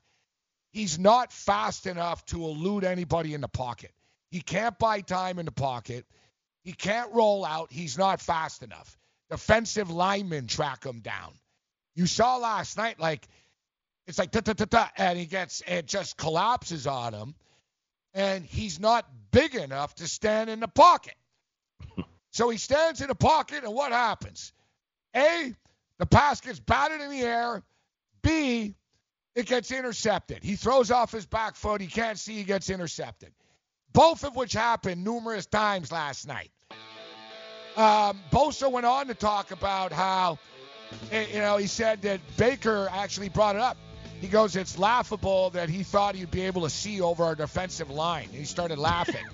he's 0.73 0.99
not 0.99 1.33
fast 1.33 1.87
enough 1.87 2.25
to 2.27 2.45
elude 2.45 2.85
anybody 2.85 3.35
in 3.35 3.41
the 3.41 3.49
pocket. 3.49 3.93
He 4.31 4.41
can't 4.41 4.79
buy 4.79 5.01
time 5.01 5.39
in 5.39 5.47
the 5.47 5.53
pocket. 5.53 6.05
He 6.63 6.73
can't 6.73 7.13
roll 7.13 7.45
out. 7.45 7.73
He's 7.73 7.99
not 7.99 8.21
fast 8.21 8.63
enough. 8.63 8.97
Defensive 9.31 9.91
linemen 9.91 10.47
track 10.47 10.85
him 10.85 11.01
down. 11.01 11.33
You 11.95 12.07
saw 12.07 12.37
last 12.37 12.77
night, 12.77 12.99
like 13.01 13.27
it's 14.07 14.19
like 14.19 14.31
ta 14.31 14.41
ta 14.41 14.53
ta 14.53 14.65
ta, 14.65 14.91
and 14.97 15.19
he 15.19 15.27
gets 15.27 15.63
it 15.67 15.87
just 15.87 16.17
collapses 16.17 16.87
on 16.87 17.15
him, 17.15 17.35
and 18.15 18.45
he's 18.45 18.81
not 18.81 19.07
big 19.31 19.55
enough 19.55 19.95
to 19.97 20.09
stand 20.09 20.51
in 20.51 20.61
the 20.61 20.69
pocket. 20.69 21.15
so 22.33 22.49
he 22.51 22.59
stands 22.59 23.01
in 23.01 23.09
the 23.09 23.15
pocket, 23.15 23.65
and 23.65 23.75
what 23.75 23.93
happens? 23.93 24.53
A, 25.15 25.55
the 26.01 26.07
pass 26.07 26.41
gets 26.41 26.59
batted 26.59 27.03
in 27.03 27.11
the 27.11 27.21
air. 27.21 27.63
B, 28.23 28.75
it 29.35 29.45
gets 29.45 29.71
intercepted. 29.71 30.43
He 30.43 30.57
throws 30.57 30.91
off 30.91 31.13
his 31.13 31.27
back 31.27 31.57
foot. 31.57 31.83
He 31.83 31.89
can't 31.89 32.19
see. 32.19 32.37
He 32.37 32.45
gets 32.45 32.71
intercepted. 32.71 33.33
Both 33.93 34.25
of 34.25 34.35
which 34.35 34.55
happened 34.55 35.05
numerous 35.05 35.45
times 35.45 35.93
last 35.93 36.27
night. 36.27 36.51
Um, 37.77 38.19
Bosa 38.33 38.73
went 38.73 38.87
on 38.87 39.09
to 39.09 39.15
talk 39.15 39.51
about 39.51 39.93
how, 39.93 40.39
eh, 41.13 41.27
you 41.35 41.41
know, 41.41 41.59
he 41.59 41.67
said 41.67 42.01
that 42.03 42.21
Baker 42.39 42.89
actually 42.91 43.29
brought 43.29 43.57
it 43.57 43.61
up. 43.61 43.77
He 44.23 44.29
goes, 44.29 44.57
it's 44.57 44.79
laughable 44.79 45.51
that 45.51 45.69
he 45.69 45.83
thought 45.83 46.15
he'd 46.15 46.31
be 46.31 46.43
able 46.43 46.63
to 46.63 46.71
see 46.71 47.03
over 47.03 47.25
our 47.25 47.35
defensive 47.35 47.91
line. 47.91 48.31
He 48.33 48.45
started 48.45 48.79
laughing. 48.79 49.27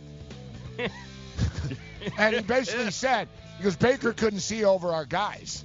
and 2.18 2.34
he 2.34 2.42
basically 2.42 2.90
said, 2.90 3.28
he 3.58 3.64
goes, 3.64 3.76
Baker 3.76 4.12
couldn't 4.12 4.40
see 4.40 4.64
over 4.64 4.92
our 4.92 5.04
guys. 5.04 5.64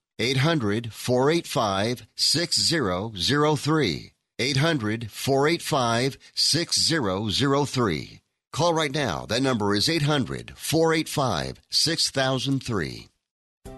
800 0.21 0.93
485 0.93 2.05
6003. 2.15 4.11
800 4.39 5.11
485 5.11 6.17
6003. 6.35 8.21
Call 8.53 8.73
right 8.73 8.93
now. 8.93 9.25
That 9.25 9.41
number 9.41 9.73
is 9.73 9.89
800 9.89 10.53
485 10.55 11.61
6003. 11.69 13.07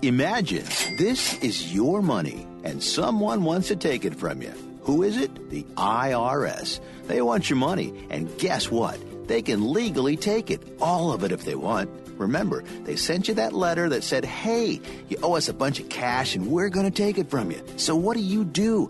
Imagine 0.01 0.65
this 0.97 1.37
is 1.39 1.73
your 1.73 2.01
money 2.01 2.45
and 2.65 2.83
someone 2.83 3.43
wants 3.43 3.69
to 3.69 3.77
take 3.77 4.03
it 4.03 4.15
from 4.15 4.41
you. 4.41 4.53
Who 4.81 5.03
is 5.03 5.17
it? 5.17 5.49
The 5.49 5.63
IRS. 5.77 6.81
They 7.07 7.21
want 7.21 7.49
your 7.49 7.57
money, 7.57 7.93
and 8.09 8.37
guess 8.37 8.69
what? 8.69 8.99
They 9.27 9.41
can 9.41 9.71
legally 9.71 10.17
take 10.17 10.51
it, 10.51 10.61
all 10.81 11.13
of 11.13 11.23
it 11.23 11.31
if 11.31 11.45
they 11.45 11.55
want. 11.55 11.89
Remember, 12.23 12.63
they 12.83 12.95
sent 12.95 13.27
you 13.27 13.33
that 13.35 13.53
letter 13.53 13.89
that 13.89 14.03
said, 14.03 14.25
hey, 14.25 14.81
you 15.09 15.17
owe 15.21 15.35
us 15.35 15.49
a 15.49 15.53
bunch 15.53 15.79
of 15.79 15.89
cash 15.89 16.35
and 16.35 16.47
we're 16.47 16.69
going 16.69 16.85
to 16.85 16.91
take 16.91 17.17
it 17.17 17.29
from 17.29 17.51
you. 17.51 17.61
So 17.77 17.95
what 17.95 18.17
do 18.17 18.23
you 18.23 18.43
do? 18.43 18.89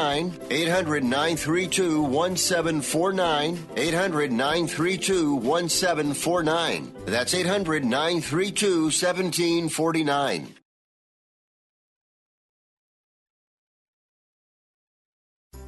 800 0.01 1.03
932 1.03 2.01
1749. 2.01 3.67
800 3.77 4.31
932 4.31 5.35
1749. 5.35 6.95
That's 7.05 7.33
800 7.33 7.85
932 7.85 8.83
1749. 8.85 10.60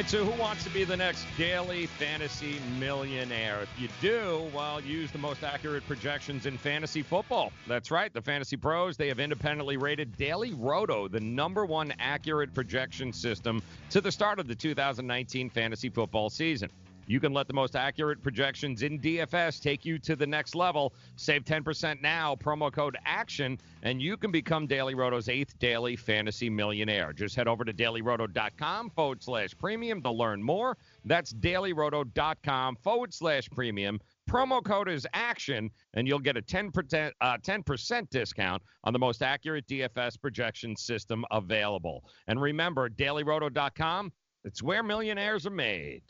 Right, 0.00 0.08
so 0.08 0.24
who 0.24 0.40
wants 0.40 0.64
to 0.64 0.70
be 0.70 0.82
the 0.82 0.96
next 0.96 1.26
daily 1.36 1.84
fantasy 1.84 2.56
millionaire? 2.78 3.60
If 3.60 3.68
you 3.78 3.88
do, 4.00 4.50
well, 4.54 4.80
use 4.80 5.10
the 5.10 5.18
most 5.18 5.44
accurate 5.44 5.86
projections 5.86 6.46
in 6.46 6.56
fantasy 6.56 7.02
football. 7.02 7.52
That's 7.66 7.90
right, 7.90 8.10
the 8.10 8.22
Fantasy 8.22 8.56
Pros, 8.56 8.96
they 8.96 9.08
have 9.08 9.20
independently 9.20 9.76
rated 9.76 10.16
Daily 10.16 10.54
Roto 10.54 11.06
the 11.06 11.20
number 11.20 11.66
one 11.66 11.92
accurate 11.98 12.54
projection 12.54 13.12
system 13.12 13.62
to 13.90 14.00
the 14.00 14.10
start 14.10 14.38
of 14.38 14.48
the 14.48 14.54
2019 14.54 15.50
fantasy 15.50 15.90
football 15.90 16.30
season. 16.30 16.70
You 17.10 17.18
can 17.18 17.32
let 17.32 17.48
the 17.48 17.54
most 17.54 17.74
accurate 17.74 18.22
projections 18.22 18.84
in 18.84 19.00
DFS 19.00 19.60
take 19.60 19.84
you 19.84 19.98
to 19.98 20.14
the 20.14 20.28
next 20.28 20.54
level. 20.54 20.94
Save 21.16 21.44
10% 21.44 22.00
now, 22.00 22.36
promo 22.36 22.72
code 22.72 22.96
ACTION, 23.04 23.58
and 23.82 24.00
you 24.00 24.16
can 24.16 24.30
become 24.30 24.68
Daily 24.68 24.94
Roto's 24.94 25.28
eighth 25.28 25.58
daily 25.58 25.96
fantasy 25.96 26.48
millionaire. 26.48 27.12
Just 27.12 27.34
head 27.34 27.48
over 27.48 27.64
to 27.64 27.72
dailyroto.com 27.72 28.90
forward 28.90 29.24
slash 29.24 29.58
premium 29.58 30.00
to 30.02 30.10
learn 30.12 30.40
more. 30.40 30.78
That's 31.04 31.32
dailyroto.com 31.32 32.76
forward 32.76 33.12
slash 33.12 33.50
premium. 33.50 33.98
Promo 34.30 34.62
code 34.62 34.88
is 34.88 35.04
ACTION, 35.12 35.68
and 35.94 36.06
you'll 36.06 36.20
get 36.20 36.36
a 36.36 36.42
10%, 36.42 37.10
uh, 37.20 37.38
10% 37.38 38.10
discount 38.10 38.62
on 38.84 38.92
the 38.92 39.00
most 39.00 39.20
accurate 39.20 39.66
DFS 39.66 40.16
projection 40.22 40.76
system 40.76 41.24
available. 41.32 42.04
And 42.28 42.40
remember, 42.40 42.88
dailyroto.com 42.88 44.12
It's 44.44 44.62
where 44.62 44.84
millionaires 44.84 45.44
are 45.44 45.50
made. 45.50 46.04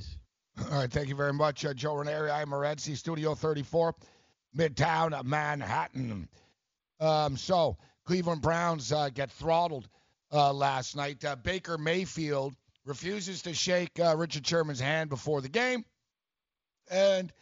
All 0.58 0.78
right, 0.78 0.90
thank 0.90 1.08
you 1.08 1.14
very 1.14 1.32
much, 1.32 1.64
uh, 1.64 1.74
Joe 1.74 1.94
Ranieri. 1.94 2.30
I'm 2.30 2.48
Morency, 2.50 2.96
Studio 2.96 3.34
34, 3.34 3.94
Midtown 4.56 5.24
Manhattan. 5.24 6.28
Um, 7.00 7.36
so, 7.36 7.76
Cleveland 8.04 8.42
Browns 8.42 8.92
uh, 8.92 9.08
get 9.08 9.30
throttled 9.30 9.88
uh, 10.32 10.52
last 10.52 10.96
night. 10.96 11.24
Uh, 11.24 11.36
Baker 11.36 11.78
Mayfield 11.78 12.54
refuses 12.84 13.42
to 13.42 13.54
shake 13.54 13.98
uh, 13.98 14.16
Richard 14.16 14.46
Sherman's 14.46 14.80
hand 14.80 15.08
before 15.10 15.40
the 15.40 15.48
game. 15.48 15.84
And 16.90 17.32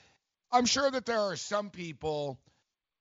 I'm 0.52 0.66
sure 0.66 0.90
that 0.90 1.06
there 1.06 1.20
are 1.20 1.36
some 1.36 1.70
people, 1.70 2.38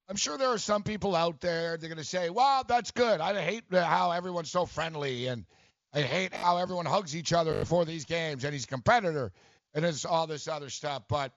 I'm 0.10 0.16
sure 0.16 0.38
there 0.38 0.50
are 0.50 0.58
some 0.58 0.84
people 0.84 1.16
out 1.16 1.42
there, 1.42 1.78
they're 1.78 1.90
going 1.90 1.98
to 1.98 2.04
say, 2.04 2.30
wow, 2.30 2.64
that's 2.68 2.92
good. 2.92 3.22
I 3.22 3.40
hate 3.40 3.66
how 3.72 4.12
everyone's 4.12 4.52
so 4.52 4.66
friendly 4.66 5.28
and 5.28 5.46
I 5.94 6.02
hate 6.02 6.34
how 6.34 6.58
everyone 6.58 6.86
hugs 6.86 7.16
each 7.16 7.34
other 7.34 7.60
before 7.60 7.86
these 7.86 8.06
games 8.06 8.44
and 8.44 8.54
he's 8.54 8.66
a 8.66 8.68
competitor 8.68 9.32
and 9.74 9.86
it's 9.86 10.06
all 10.06 10.28
this 10.28 10.48
other 10.48 10.70
stuff. 10.70 11.04
But 11.08 11.32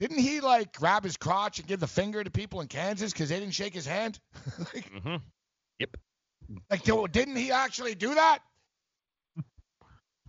didn't 0.00 0.18
he 0.18 0.40
like 0.40 0.72
grab 0.72 1.04
his 1.04 1.16
crotch 1.16 1.58
and 1.58 1.68
give 1.68 1.80
the 1.80 1.86
finger 1.86 2.22
to 2.22 2.30
people 2.30 2.60
in 2.60 2.68
Kansas 2.68 3.12
because 3.12 3.28
they 3.28 3.38
didn't 3.38 3.54
shake 3.54 3.74
his 3.74 3.86
hand? 3.86 4.18
like, 4.58 4.92
mm-hmm. 4.92 5.16
Yep. 5.78 5.96
Like, 6.70 7.12
didn't 7.12 7.36
he 7.36 7.50
actually 7.50 7.94
do 7.94 8.14
that? 8.14 8.40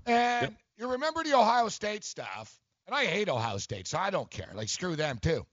And 0.06 0.52
yep. 0.52 0.54
you 0.78 0.92
remember 0.92 1.24
the 1.24 1.34
Ohio 1.34 1.70
State 1.70 2.04
stuff, 2.04 2.60
and 2.88 2.96
I 2.96 3.06
hate 3.06 3.30
Ohio 3.30 3.58
State, 3.58 3.88
so 3.88 3.98
I 3.98 4.10
don't 4.10 4.30
care. 4.30 4.50
Like, 4.54 4.70
screw 4.70 4.96
them 4.96 5.18
too. 5.18 5.46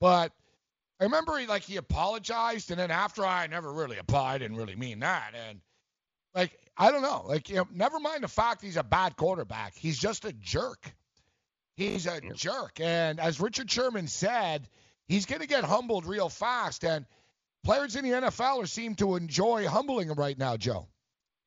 But 0.00 0.32
I 1.00 1.04
remember 1.04 1.36
he 1.38 1.46
like 1.46 1.62
he 1.62 1.76
apologized, 1.76 2.70
and 2.70 2.78
then 2.78 2.90
after 2.90 3.24
I 3.24 3.46
never 3.46 3.72
really 3.72 3.98
applied, 3.98 4.36
I 4.36 4.38
didn't 4.38 4.56
really 4.56 4.76
mean 4.76 5.00
that. 5.00 5.34
And 5.48 5.60
like, 6.34 6.56
I 6.76 6.90
don't 6.90 7.02
know. 7.02 7.24
Like, 7.26 7.48
you 7.48 7.56
know, 7.56 7.68
never 7.72 7.98
mind 7.98 8.22
the 8.22 8.28
fact 8.28 8.62
he's 8.62 8.76
a 8.76 8.84
bad 8.84 9.16
quarterback. 9.16 9.74
He's 9.76 9.98
just 9.98 10.24
a 10.24 10.32
jerk. 10.32 10.92
He's 11.78 12.06
a 12.06 12.20
jerk. 12.34 12.80
And 12.80 13.20
as 13.20 13.40
Richard 13.40 13.70
Sherman 13.70 14.08
said, 14.08 14.68
he's 15.06 15.26
going 15.26 15.42
to 15.42 15.46
get 15.46 15.62
humbled 15.62 16.06
real 16.06 16.28
fast. 16.28 16.84
And 16.84 17.06
players 17.62 17.94
in 17.94 18.02
the 18.04 18.10
NFL 18.10 18.64
are 18.64 18.66
seem 18.66 18.96
to 18.96 19.14
enjoy 19.14 19.64
humbling 19.68 20.08
him 20.08 20.18
right 20.18 20.36
now, 20.36 20.56
Joe. 20.56 20.88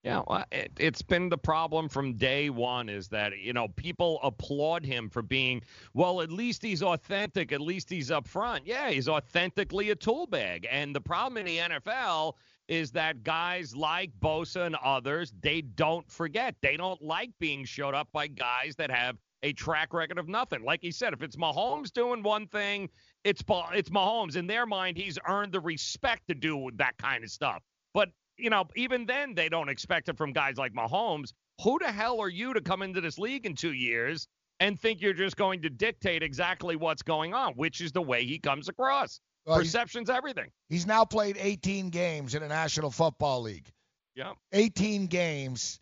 Yeah, 0.04 0.22
well, 0.26 0.46
it, 0.50 0.72
it's 0.80 1.02
been 1.02 1.28
the 1.28 1.38
problem 1.38 1.90
from 1.90 2.14
day 2.14 2.50
one 2.50 2.88
is 2.88 3.10
that, 3.10 3.40
you 3.40 3.52
know, 3.52 3.68
people 3.68 4.22
applaud 4.24 4.86
him 4.86 5.10
for 5.10 5.22
being, 5.22 5.64
well, 5.94 6.22
at 6.22 6.32
least 6.32 6.64
he's 6.64 6.82
authentic. 6.82 7.52
At 7.52 7.60
least 7.60 7.90
he's 7.90 8.10
up 8.10 8.26
front. 8.26 8.66
Yeah, 8.66 8.90
he's 8.90 9.10
authentically 9.10 9.90
a 9.90 9.96
tool 9.96 10.28
bag. 10.28 10.66
And 10.72 10.96
the 10.96 11.02
problem 11.02 11.46
in 11.46 11.46
the 11.46 11.58
NFL 11.58 12.36
is 12.70 12.92
that 12.92 13.24
guys 13.24 13.76
like 13.76 14.18
Bosa 14.18 14.66
and 14.66 14.78
others, 14.78 15.34
they 15.42 15.60
don't 15.60 16.10
forget. 16.10 16.56
They 16.62 16.78
don't 16.78 17.02
like 17.02 17.32
being 17.38 17.66
showed 17.66 17.94
up 17.94 18.08
by 18.14 18.28
guys 18.28 18.78
that 18.78 18.90
have 18.90 19.18
a 19.44 19.54
track 19.54 19.94
record 19.94 20.18
of 20.18 20.28
nothing. 20.28 20.64
Like 20.64 20.82
he 20.82 20.92
said, 20.92 21.14
if 21.14 21.22
it's 21.22 21.36
Mahomes 21.36 21.92
doing 21.92 22.24
one 22.24 22.48
thing, 22.48 22.90
it's 23.24 23.44
it's 23.74 23.90
Mahomes. 23.90 24.36
In 24.36 24.48
their 24.48 24.66
mind, 24.66 24.98
he's 24.98 25.18
earned 25.28 25.52
the 25.52 25.60
respect 25.60 26.28
to 26.28 26.36
do 26.36 26.70
that 26.76 26.98
kind 26.98 27.24
of 27.24 27.30
stuff. 27.30 27.64
But 27.94 28.10
you 28.38 28.50
know, 28.50 28.66
even 28.76 29.06
then, 29.06 29.36
they 29.36 29.50
don't 29.50 29.70
expect 29.70 30.10
it 30.10 30.18
from 30.18 30.34
guys 30.34 30.58
like 30.58 30.74
Mahomes. 30.74 31.34
Who 31.64 31.78
the 31.80 31.92
hell 31.92 32.20
are 32.20 32.30
you 32.30 32.54
to 32.54 32.62
come 32.62 32.82
into 32.82 33.02
this 33.02 33.18
league 33.20 33.46
in 33.46 33.56
two 33.56 33.74
years 33.74 34.28
and 34.60 34.80
think 34.80 35.02
you're 35.02 35.14
just 35.14 35.38
going 35.38 35.62
to 35.62 35.70
dictate 35.70 36.24
exactly 36.24 36.76
what's 36.76 37.04
going 37.04 37.34
on, 37.34 37.54
which 37.54 37.82
is 37.82 37.92
the 37.92 38.02
way 38.02 38.26
he 38.26 38.40
comes 38.40 38.68
across? 38.68 39.20
Well, 39.46 39.58
Perception's 39.58 40.10
he's, 40.10 40.18
everything. 40.18 40.50
He's 40.70 40.86
now 40.86 41.06
played 41.06 41.38
18 41.40 41.90
games 41.90 42.36
in 42.36 42.42
the 42.42 42.48
National 42.48 42.92
Football 42.92 43.42
League. 43.42 43.72
Yeah. 44.16 44.34
18 44.54 45.08
games. 45.08 45.80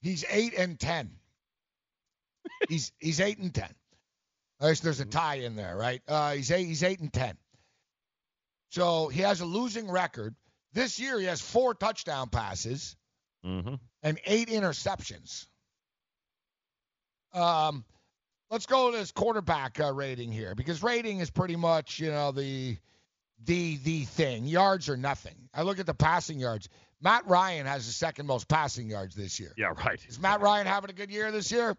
He's 0.00 0.24
8 0.28 0.54
and 0.58 0.78
10. 0.78 1.10
He's 2.68 2.92
he's 2.98 3.20
8 3.20 3.38
and 3.38 3.54
10. 3.54 3.68
There's, 4.60 4.80
there's 4.80 5.00
a 5.00 5.04
tie 5.04 5.36
in 5.36 5.56
there, 5.56 5.76
right? 5.76 6.00
Uh, 6.06 6.32
he's 6.32 6.50
eight. 6.50 6.66
He's 6.66 6.82
eight 6.82 7.00
and 7.00 7.12
ten. 7.12 7.36
So 8.70 9.08
he 9.08 9.20
has 9.22 9.40
a 9.40 9.44
losing 9.44 9.90
record. 9.90 10.34
This 10.72 10.98
year 10.98 11.18
he 11.18 11.26
has 11.26 11.40
four 11.40 11.74
touchdown 11.74 12.28
passes 12.28 12.96
mm-hmm. 13.44 13.74
and 14.02 14.20
eight 14.26 14.48
interceptions. 14.48 15.46
Um, 17.32 17.84
let's 18.50 18.66
go 18.66 18.90
to 18.90 18.98
his 18.98 19.12
quarterback 19.12 19.80
uh, 19.80 19.92
rating 19.92 20.32
here 20.32 20.54
because 20.54 20.82
rating 20.82 21.18
is 21.20 21.30
pretty 21.30 21.56
much 21.56 21.98
you 21.98 22.10
know 22.10 22.32
the 22.32 22.76
the 23.44 23.76
the 23.78 24.04
thing. 24.04 24.46
Yards 24.46 24.88
are 24.88 24.96
nothing. 24.96 25.36
I 25.52 25.62
look 25.62 25.78
at 25.78 25.86
the 25.86 25.94
passing 25.94 26.38
yards. 26.38 26.68
Matt 27.00 27.26
Ryan 27.26 27.66
has 27.66 27.86
the 27.86 27.92
second 27.92 28.26
most 28.26 28.48
passing 28.48 28.88
yards 28.88 29.14
this 29.14 29.38
year. 29.38 29.52
Yeah, 29.58 29.72
right. 29.84 30.00
Is 30.08 30.18
Matt 30.18 30.40
Ryan 30.40 30.66
having 30.66 30.90
a 30.90 30.94
good 30.94 31.10
year 31.10 31.30
this 31.30 31.52
year? 31.52 31.76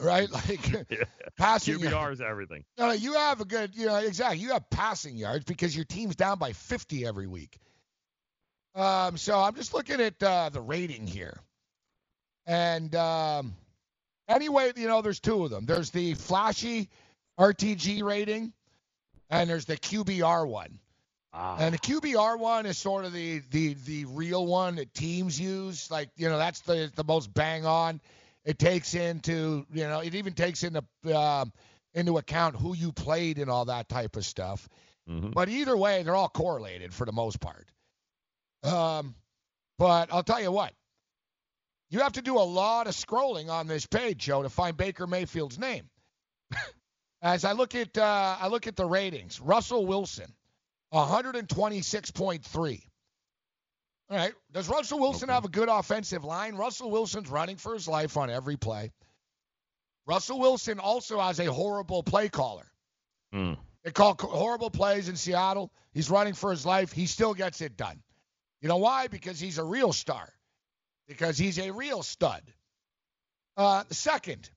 Right? 0.00 0.30
Like 0.30 0.72
yeah. 0.90 1.04
passing 1.36 1.78
QBR 1.78 2.12
is 2.12 2.20
everything. 2.20 2.64
No, 2.78 2.88
no, 2.88 2.92
you 2.92 3.14
have 3.14 3.40
a 3.40 3.44
good, 3.44 3.74
you 3.74 3.86
know, 3.86 3.96
exactly. 3.96 4.38
You 4.38 4.52
have 4.52 4.68
passing 4.70 5.16
yards 5.16 5.44
because 5.44 5.74
your 5.74 5.84
team's 5.84 6.16
down 6.16 6.38
by 6.38 6.52
50 6.52 7.06
every 7.06 7.26
week. 7.26 7.58
Um, 8.74 9.16
so 9.16 9.38
I'm 9.38 9.54
just 9.54 9.72
looking 9.72 10.00
at 10.00 10.20
uh, 10.22 10.48
the 10.48 10.60
rating 10.60 11.06
here, 11.06 11.38
and 12.44 12.92
um, 12.96 13.54
anyway, 14.28 14.72
you 14.74 14.88
know, 14.88 15.00
there's 15.00 15.20
two 15.20 15.44
of 15.44 15.50
them. 15.50 15.64
There's 15.64 15.90
the 15.90 16.14
flashy 16.14 16.88
RTG 17.38 18.02
rating, 18.02 18.52
and 19.30 19.48
there's 19.48 19.66
the 19.66 19.76
QBR 19.76 20.48
one. 20.48 20.80
Ah. 21.32 21.56
And 21.58 21.74
the 21.74 21.78
QBR 21.78 22.38
one 22.38 22.66
is 22.66 22.78
sort 22.78 23.04
of 23.04 23.12
the 23.12 23.42
the 23.50 23.74
the 23.74 24.04
real 24.06 24.46
one 24.46 24.76
that 24.76 24.92
teams 24.94 25.38
use. 25.38 25.90
Like 25.90 26.08
you 26.16 26.28
know, 26.28 26.38
that's 26.38 26.60
the 26.60 26.90
the 26.94 27.04
most 27.04 27.32
bang 27.32 27.66
on. 27.66 28.00
It 28.44 28.58
takes 28.58 28.94
into 28.94 29.66
you 29.72 29.88
know 29.88 30.00
it 30.00 30.14
even 30.14 30.34
takes 30.34 30.62
into 30.62 30.84
uh, 31.06 31.46
into 31.94 32.18
account 32.18 32.56
who 32.56 32.74
you 32.74 32.92
played 32.92 33.38
and 33.38 33.50
all 33.50 33.64
that 33.66 33.88
type 33.88 34.16
of 34.16 34.24
stuff. 34.24 34.68
Mm-hmm. 35.08 35.30
But 35.30 35.48
either 35.48 35.76
way, 35.76 36.02
they're 36.02 36.16
all 36.16 36.28
correlated 36.28 36.92
for 36.92 37.04
the 37.04 37.12
most 37.12 37.40
part. 37.40 37.68
Um, 38.62 39.14
but 39.78 40.12
I'll 40.12 40.22
tell 40.22 40.40
you 40.40 40.50
what, 40.50 40.72
you 41.90 42.00
have 42.00 42.12
to 42.14 42.22
do 42.22 42.38
a 42.38 42.40
lot 42.40 42.86
of 42.86 42.94
scrolling 42.94 43.50
on 43.50 43.66
this 43.66 43.86
page, 43.86 44.18
Joe, 44.18 44.42
to 44.42 44.48
find 44.48 44.76
Baker 44.76 45.06
Mayfield's 45.06 45.58
name. 45.58 45.88
As 47.22 47.44
I 47.44 47.52
look 47.52 47.74
at 47.74 47.96
uh, 47.96 48.36
I 48.40 48.48
look 48.48 48.66
at 48.66 48.76
the 48.76 48.84
ratings, 48.84 49.40
Russell 49.40 49.86
Wilson, 49.86 50.32
126.3. 50.92 52.82
All 54.14 54.20
right. 54.20 54.34
Does 54.52 54.68
Russell 54.68 55.00
Wilson 55.00 55.28
okay. 55.28 55.34
have 55.34 55.44
a 55.44 55.48
good 55.48 55.68
offensive 55.68 56.22
line? 56.22 56.54
Russell 56.54 56.88
Wilson's 56.88 57.28
running 57.28 57.56
for 57.56 57.74
his 57.74 57.88
life 57.88 58.16
on 58.16 58.30
every 58.30 58.56
play. 58.56 58.92
Russell 60.06 60.38
Wilson 60.38 60.78
also 60.78 61.18
has 61.18 61.40
a 61.40 61.52
horrible 61.52 62.04
play 62.04 62.28
caller. 62.28 62.70
Mm. 63.34 63.56
They 63.82 63.90
call 63.90 64.14
horrible 64.20 64.70
plays 64.70 65.08
in 65.08 65.16
Seattle. 65.16 65.72
He's 65.92 66.10
running 66.10 66.34
for 66.34 66.52
his 66.52 66.64
life. 66.64 66.92
He 66.92 67.06
still 67.06 67.34
gets 67.34 67.60
it 67.60 67.76
done. 67.76 68.02
You 68.60 68.68
know 68.68 68.76
why? 68.76 69.08
Because 69.08 69.40
he's 69.40 69.58
a 69.58 69.64
real 69.64 69.92
star. 69.92 70.32
Because 71.08 71.36
he's 71.36 71.58
a 71.58 71.72
real 71.72 72.04
stud. 72.04 72.42
Uh, 73.56 73.82
second, 73.90 74.48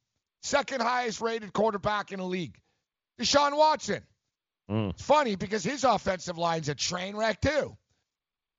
second 0.44 0.82
highest 0.82 1.20
rated 1.20 1.52
quarterback 1.52 2.12
in 2.12 2.20
the 2.20 2.26
league, 2.26 2.60
Deshaun 3.20 3.58
Watson. 3.58 4.04
Mm. 4.70 4.92
It's 4.92 5.02
funny 5.02 5.36
because 5.36 5.64
his 5.64 5.84
offensive 5.84 6.38
line's 6.38 6.70
a 6.70 6.76
train 6.76 7.16
wreck 7.16 7.42
too. 7.42 7.76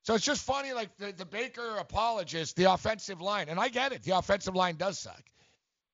So 0.09 0.14
it's 0.14 0.25
just 0.25 0.42
funny, 0.42 0.73
like 0.73 0.88
the, 0.97 1.12
the 1.12 1.27
Baker 1.27 1.77
apologist, 1.77 2.57
the 2.57 2.73
offensive 2.73 3.21
line, 3.21 3.51
and 3.51 3.61
I 3.61 3.68
get 3.68 3.92
it, 3.92 4.03
the 4.05 4.16
offensive 4.16 4.57
line 4.57 4.77
does 4.77 4.99
suck. 4.99 5.23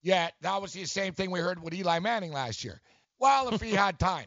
Yet 0.03 0.35
that 0.43 0.63
was 0.63 0.73
the 0.73 0.85
same 0.85 1.15
thing 1.15 1.33
we 1.33 1.41
heard 1.41 1.61
with 1.61 1.75
Eli 1.75 1.99
Manning 1.99 2.31
last 2.31 2.63
year. 2.63 2.81
Well, 3.19 3.53
if 3.53 3.61
he 3.61 3.71
had 3.73 3.99
time. 3.99 4.27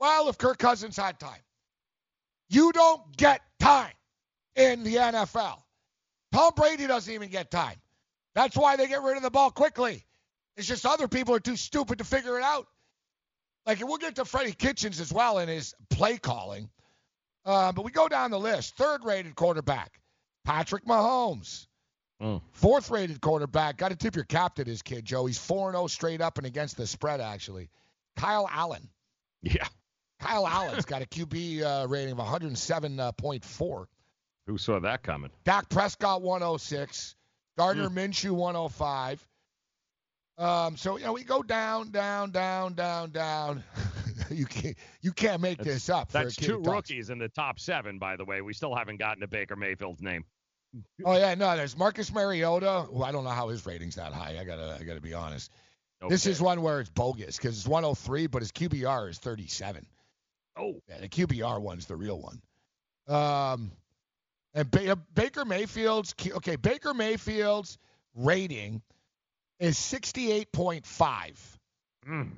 Well, 0.00 0.30
if 0.30 0.38
Kirk 0.38 0.56
Cousins 0.56 0.96
had 0.96 1.20
time. 1.20 1.42
You 2.48 2.72
don't 2.72 3.02
get 3.18 3.42
time 3.60 3.92
in 4.56 4.82
the 4.82 4.94
NFL. 4.94 5.58
Tom 6.32 6.52
Brady 6.56 6.86
doesn't 6.86 7.12
even 7.12 7.28
get 7.28 7.50
time. 7.50 7.76
That's 8.34 8.56
why 8.56 8.76
they 8.76 8.88
get 8.88 9.02
rid 9.02 9.18
of 9.18 9.22
the 9.22 9.30
ball 9.30 9.50
quickly. 9.50 10.06
It's 10.56 10.66
just 10.66 10.86
other 10.86 11.06
people 11.06 11.34
are 11.34 11.40
too 11.40 11.56
stupid 11.56 11.98
to 11.98 12.04
figure 12.04 12.38
it 12.38 12.44
out. 12.44 12.66
Like, 13.66 13.86
we'll 13.86 13.98
get 13.98 14.14
to 14.14 14.24
Freddie 14.24 14.52
Kitchens 14.52 15.00
as 15.00 15.12
well 15.12 15.36
in 15.38 15.50
his 15.50 15.74
play 15.90 16.16
calling. 16.16 16.70
Uh, 17.48 17.72
but 17.72 17.82
we 17.82 17.90
go 17.90 18.08
down 18.08 18.30
the 18.30 18.38
list. 18.38 18.76
Third 18.76 19.02
rated 19.04 19.34
quarterback, 19.34 19.98
Patrick 20.44 20.84
Mahomes. 20.84 21.66
Mm. 22.22 22.42
Fourth 22.52 22.90
rated 22.90 23.22
quarterback, 23.22 23.78
got 23.78 23.88
to 23.88 23.96
tip 23.96 24.14
your 24.14 24.26
cap 24.26 24.56
to 24.56 24.64
this 24.64 24.82
kid, 24.82 25.04
Joe. 25.06 25.24
He's 25.24 25.38
4 25.38 25.72
0 25.72 25.86
straight 25.86 26.20
up 26.20 26.36
and 26.36 26.46
against 26.46 26.76
the 26.76 26.86
spread, 26.86 27.22
actually. 27.22 27.70
Kyle 28.16 28.46
Allen. 28.52 28.86
Yeah. 29.40 29.66
Kyle 30.20 30.46
Allen's 30.46 30.84
got 30.84 31.00
a 31.00 31.06
QB 31.06 31.62
uh, 31.62 31.86
rating 31.88 32.12
of 32.12 32.18
107.4. 32.18 33.86
Who 34.46 34.58
saw 34.58 34.80
that 34.80 35.02
coming? 35.02 35.30
Dak 35.44 35.70
Prescott 35.70 36.20
106. 36.20 37.14
Gardner 37.56 37.88
Mm. 37.88 37.94
Minshew 38.10 38.32
105. 38.32 39.26
Um, 40.36 40.76
so 40.76 40.98
you 40.98 41.04
know 41.04 41.12
we 41.14 41.24
go 41.24 41.42
down, 41.42 41.90
down, 41.90 42.30
down, 42.30 42.74
down, 42.74 43.10
down. 43.10 43.64
you 44.34 44.46
can't 44.46 44.76
you 45.00 45.12
can't 45.12 45.40
make 45.40 45.58
That's- 45.58 45.74
this 45.74 45.88
up. 45.88 46.12
That's 46.12 46.36
two 46.36 46.58
rookies 46.58 47.10
in 47.10 47.18
the 47.18 47.28
top 47.28 47.58
seven, 47.58 47.98
by 47.98 48.16
the 48.16 48.24
way. 48.24 48.40
We 48.40 48.52
still 48.52 48.74
haven't 48.74 48.98
gotten 48.98 49.20
to 49.20 49.28
Baker 49.28 49.56
Mayfield's 49.56 50.02
name. 50.02 50.24
Oh 51.04 51.16
yeah, 51.16 51.34
no, 51.34 51.56
there's 51.56 51.76
Marcus 51.76 52.12
Mariota. 52.12 52.86
Who 52.90 53.02
I 53.02 53.12
don't 53.12 53.24
know 53.24 53.30
how 53.30 53.48
his 53.48 53.64
rating's 53.64 53.94
that 53.96 54.12
high. 54.12 54.36
I 54.38 54.44
gotta, 54.44 54.76
I 54.78 54.84
gotta 54.84 55.00
be 55.00 55.14
honest. 55.14 55.50
This 56.08 56.26
is 56.26 56.40
one 56.40 56.62
where 56.62 56.80
it's 56.80 56.90
bogus 56.90 57.36
because 57.36 57.56
it's 57.58 57.66
103, 57.66 58.28
but 58.28 58.42
his 58.42 58.52
QBR 58.52 59.10
is 59.10 59.18
37. 59.18 59.84
Oh, 60.56 60.80
yeah, 60.88 60.98
the 61.00 61.08
QBR 61.08 61.60
one's 61.60 61.86
the 61.86 61.96
real 61.96 62.20
one. 62.20 62.40
Um, 63.08 63.72
and 64.54 64.70
ba- 64.70 64.92
uh, 64.92 64.96
Baker 65.14 65.44
Mayfield's 65.44 66.14
okay, 66.36 66.56
Baker 66.56 66.94
Mayfield's 66.94 67.78
rating 68.14 68.82
is 69.58 69.76
68.5. 69.76 71.36
Mm. 72.08 72.30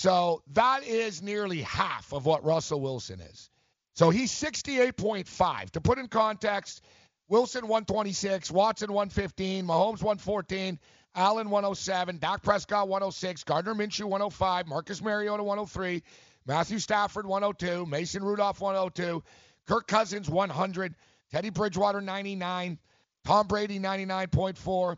So 0.00 0.42
that 0.54 0.82
is 0.82 1.20
nearly 1.20 1.60
half 1.60 2.14
of 2.14 2.24
what 2.24 2.42
Russell 2.42 2.80
Wilson 2.80 3.20
is. 3.20 3.50
So 3.92 4.08
he's 4.08 4.32
68.5. 4.32 5.70
To 5.72 5.80
put 5.82 5.98
in 5.98 6.08
context, 6.08 6.82
Wilson 7.28 7.68
126, 7.68 8.50
Watson 8.50 8.94
115, 8.94 9.66
Mahomes 9.66 10.02
114, 10.02 10.78
Allen 11.14 11.50
107, 11.50 12.16
Dak 12.16 12.42
Prescott 12.42 12.88
106, 12.88 13.44
Gardner 13.44 13.74
Minshew 13.74 14.06
105, 14.06 14.68
Marcus 14.68 15.02
Mariota 15.02 15.42
103, 15.42 16.02
Matthew 16.46 16.78
Stafford 16.78 17.26
102, 17.26 17.84
Mason 17.84 18.24
Rudolph 18.24 18.58
102, 18.58 19.22
Kirk 19.68 19.86
Cousins 19.86 20.30
100, 20.30 20.94
Teddy 21.30 21.50
Bridgewater 21.50 22.00
99, 22.00 22.78
Tom 23.26 23.46
Brady 23.46 23.78
99.4. 23.78 24.66
All 24.66 24.96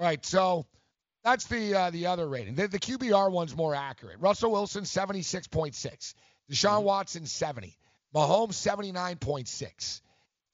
right, 0.00 0.26
so 0.26 0.66
that's 1.26 1.44
the 1.46 1.74
uh, 1.74 1.90
the 1.90 2.06
other 2.06 2.28
rating. 2.28 2.54
The, 2.54 2.68
the 2.68 2.78
QBR 2.78 3.32
one's 3.32 3.56
more 3.56 3.74
accurate. 3.74 4.20
Russell 4.20 4.52
Wilson 4.52 4.84
76.6, 4.84 6.14
Deshaun 6.48 6.84
Watson 6.84 7.26
70, 7.26 7.76
Mahomes 8.14 8.52
79.6, 8.52 10.02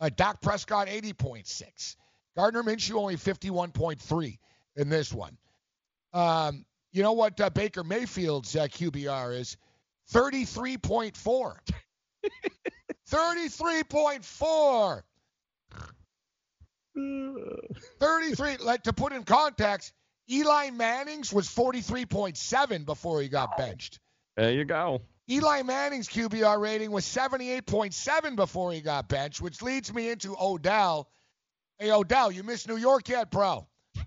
uh, 0.01 0.09
Dak 0.17 0.41
Prescott 0.41 0.89
80.6, 0.89 1.97
Gardner 2.37 2.63
Minshew 2.63 2.95
only 2.95 3.17
51.3 3.17 4.39
in 4.77 4.89
this 4.89 5.13
one. 5.13 5.37
Um, 6.15 6.65
you 6.91 7.03
know 7.03 7.13
what 7.13 7.39
uh, 7.39 7.51
Baker 7.51 7.85
Mayfield's 7.85 8.57
uh, 8.57 8.67
QBR 8.69 9.39
is? 9.39 9.59
33.4. 10.11 11.57
33.4. 13.11 15.03
33. 18.01 18.57
Like 18.59 18.85
to 18.85 18.95
put 18.95 19.13
in 19.13 19.25
context, 19.25 19.93
Eli 20.33 20.71
Manning's 20.71 21.33
was 21.33 21.47
43.7 21.47 22.87
before 22.87 23.21
he 23.21 23.29
got 23.29 23.57
benched. 23.59 24.01
There 24.37 24.51
you 24.51 24.65
go. 24.65 25.03
Eli 25.31 25.63
Manning's 25.63 26.09
QBR 26.09 26.59
rating 26.59 26.91
was 26.91 27.05
78.7 27.05 28.35
before 28.35 28.73
he 28.73 28.81
got 28.81 29.09
benched, 29.09 29.41
which 29.43 29.61
leads 29.61 29.93
me 29.93 30.09
into 30.09 30.35
Odell. 30.41 31.11
Hey, 31.79 31.91
Odell, 31.91 32.33
you 32.33 32.43
missed 32.43 32.67
New 32.67 32.77
York 32.77 33.09
yet, 33.09 33.31
bro? 33.31 33.67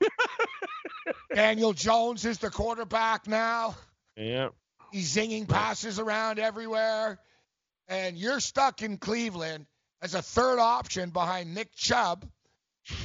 Daniel 1.33 1.73
Jones 1.73 2.25
is 2.25 2.39
the 2.39 2.49
quarterback 2.49 3.27
now. 3.27 3.75
Yeah. 4.17 4.49
He's 4.91 5.15
zinging 5.15 5.47
passes 5.47 5.99
around 5.99 6.39
everywhere. 6.39 7.19
And 7.87 8.17
you're 8.17 8.39
stuck 8.39 8.81
in 8.81 8.97
Cleveland 8.97 9.67
as 10.01 10.15
a 10.15 10.21
third 10.21 10.57
option 10.57 11.11
behind 11.11 11.53
Nick 11.53 11.75
Chubb 11.75 12.25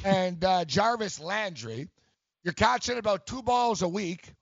and 0.05 0.43
uh, 0.43 0.65
Jarvis 0.65 1.21
Landry. 1.21 1.89
You're 2.43 2.55
catching 2.55 2.99
about 2.99 3.27
two 3.27 3.43
balls 3.43 3.83
a 3.83 3.89
week. 3.89 4.33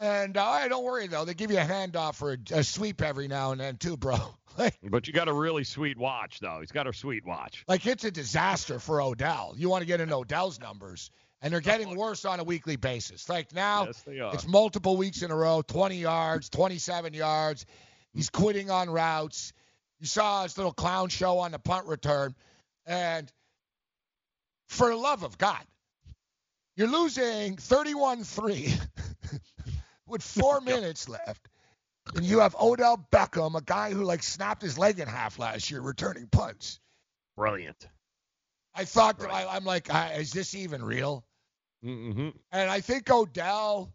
And 0.00 0.36
uh, 0.36 0.58
hey, 0.58 0.68
don't 0.68 0.84
worry, 0.84 1.06
though. 1.06 1.24
They 1.24 1.34
give 1.34 1.50
you 1.50 1.58
a 1.58 1.64
handoff 1.64 2.16
for 2.16 2.32
a, 2.32 2.58
a 2.58 2.64
sweep 2.64 3.02
every 3.02 3.28
now 3.28 3.52
and 3.52 3.60
then, 3.60 3.76
too, 3.76 3.96
bro. 3.96 4.16
like, 4.58 4.76
But 4.82 5.06
you 5.06 5.12
got 5.12 5.28
a 5.28 5.32
really 5.32 5.64
sweet 5.64 5.96
watch, 5.96 6.40
though. 6.40 6.58
He's 6.60 6.72
got 6.72 6.86
a 6.86 6.92
sweet 6.92 7.24
watch. 7.24 7.64
like, 7.68 7.86
it's 7.86 8.04
a 8.04 8.10
disaster 8.10 8.78
for 8.78 9.00
Odell. 9.00 9.54
You 9.56 9.68
want 9.68 9.82
to 9.82 9.86
get 9.86 10.00
into 10.00 10.16
Odell's 10.16 10.58
numbers. 10.58 11.10
And 11.44 11.52
they're 11.52 11.60
getting 11.60 11.96
worse 11.96 12.24
on 12.24 12.38
a 12.38 12.44
weekly 12.44 12.76
basis. 12.76 13.28
Like 13.28 13.52
now, 13.52 13.86
Yes, 13.86 14.04
it's 14.32 14.46
multiple 14.46 14.96
weeks 14.96 15.22
in 15.22 15.32
a 15.32 15.36
row 15.36 15.60
20 15.62 15.96
yards, 15.96 16.48
27 16.50 17.14
yards. 17.14 17.66
He's 18.14 18.30
quitting 18.30 18.70
on 18.70 18.88
routes. 18.88 19.52
You 19.98 20.06
saw 20.06 20.44
his 20.44 20.56
little 20.56 20.72
clown 20.72 21.08
show 21.08 21.38
on 21.40 21.50
the 21.50 21.58
punt 21.58 21.88
return. 21.88 22.36
And 22.86 23.28
for 24.68 24.88
the 24.88 24.96
love 24.96 25.24
of 25.24 25.36
God, 25.36 25.62
you're 26.76 26.88
losing 26.88 27.56
31 27.56 28.24
3 28.24 28.74
with 30.06 30.22
four 30.22 30.60
minutes 30.62 31.08
left. 31.08 31.48
And 32.16 32.24
you 32.24 32.40
have 32.40 32.56
Odell 32.60 33.06
Beckham, 33.12 33.56
a 33.56 33.60
guy 33.62 33.92
who 33.92 34.02
like 34.04 34.22
snapped 34.22 34.62
his 34.62 34.76
leg 34.78 34.98
in 34.98 35.06
half 35.06 35.38
last 35.38 35.70
year 35.70 35.80
returning 35.80 36.26
punts. 36.26 36.80
Brilliant. 37.36 37.88
I 38.74 38.84
thought 38.84 39.18
that 39.20 39.30
I, 39.30 39.46
I'm 39.46 39.64
like, 39.64 39.92
uh, 39.94 40.08
is 40.16 40.32
this 40.32 40.54
even 40.54 40.82
real? 40.82 41.24
Mm-hmm. 41.84 42.30
And 42.52 42.70
I 42.70 42.80
think 42.80 43.10
Odell, 43.10 43.92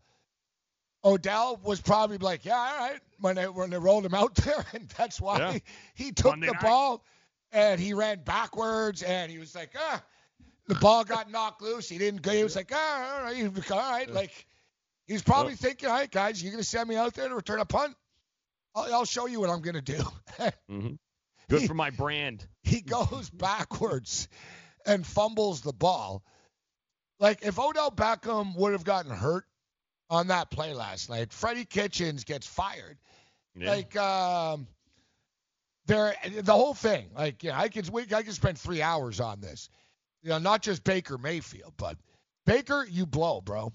Odell 1.03 1.59
was 1.63 1.81
probably 1.81 2.17
like, 2.17 2.45
yeah, 2.45 2.55
all 2.55 2.89
right, 2.89 2.99
when 3.19 3.35
they 3.35 3.47
when 3.47 3.69
they 3.71 3.77
rolled 3.77 4.05
him 4.05 4.13
out 4.13 4.35
there, 4.45 4.65
and 4.73 4.87
that's 4.97 5.19
why 5.19 5.39
Yeah. 5.39 5.51
he, 5.53 5.61
he 6.05 6.11
took 6.11 6.31
Monday 6.31 6.47
the 6.47 6.53
night. 6.53 6.61
ball 6.61 7.03
and 7.51 7.79
he 7.79 7.93
ran 7.93 8.21
backwards 8.23 9.03
and 9.03 9.31
he 9.31 9.37
was 9.39 9.55
like, 9.55 9.71
ah, 9.77 10.03
the 10.67 10.75
ball 10.75 11.03
got 11.03 11.32
knocked 11.32 11.62
loose. 11.62 11.88
He 11.89 11.97
didn't 11.97 12.21
go. 12.21 12.32
He 12.32 12.43
was 12.43 12.56
like, 12.56 12.71
ah, 12.73 13.17
all 13.17 13.23
right, 13.23 13.36
he 13.36 13.43
all 13.45 13.91
right, 13.91 14.10
like 14.10 14.45
he 15.06 15.13
was 15.13 15.23
probably 15.23 15.56
thinking, 15.56 15.89
all 15.89 15.95
right, 15.95 16.12
guys, 16.12 16.41
you're 16.41 16.51
gonna 16.51 16.63
send 16.63 16.88
me 16.89 16.95
out 16.95 17.13
there 17.13 17.30
to 17.30 17.36
return 17.36 17.60
a 17.60 17.65
punt. 17.65 17.95
I'll, 18.75 18.93
I'll 18.93 19.06
show 19.06 19.25
you 19.25 19.39
what 19.39 19.49
I'm 19.49 19.62
gonna 19.62 19.82
do. 19.82 20.01
Mm-hmm. 20.69 20.93
Good 21.49 21.67
for 21.67 21.73
my 21.73 21.89
brand. 21.89 22.45
he 22.62 22.82
goes 22.82 23.30
backwards 23.32 24.27
and 24.86 25.06
fumbles 25.06 25.62
the 25.62 25.73
ball. 25.73 26.23
Like 27.19 27.43
if 27.43 27.58
Odell 27.58 27.89
Beckham 27.89 28.56
would 28.56 28.73
have 28.73 28.84
gotten 28.84 29.12
hurt 29.12 29.45
on 30.10 30.27
that 30.27 30.51
play 30.51 30.73
last 30.73 31.10
night, 31.10 31.34
Freddie 31.34 31.65
Kitchens 31.65 32.23
gets 32.23 32.45
fired. 32.45 32.97
Yeah. 33.56 33.69
Like 33.69 33.95
um 33.95 34.67
there 35.88 36.13
the 36.41 36.53
whole 36.53 36.73
thing, 36.73 37.10
like 37.15 37.43
yeah, 37.43 37.58
I 37.60 37.69
could 37.69 37.89
we 37.89 38.03
I 38.13 38.21
could 38.23 38.34
spend 38.34 38.60
three 38.60 38.82
hours 38.82 39.19
on 39.19 39.39
this. 39.39 39.69
You 40.23 40.30
know, 40.30 40.38
not 40.39 40.62
just 40.62 40.84
Baker 40.84 41.17
Mayfield, 41.17 41.73
but 41.77 41.97
Baker, 42.45 42.86
you 42.89 43.06
blow, 43.06 43.41
bro. 43.41 43.71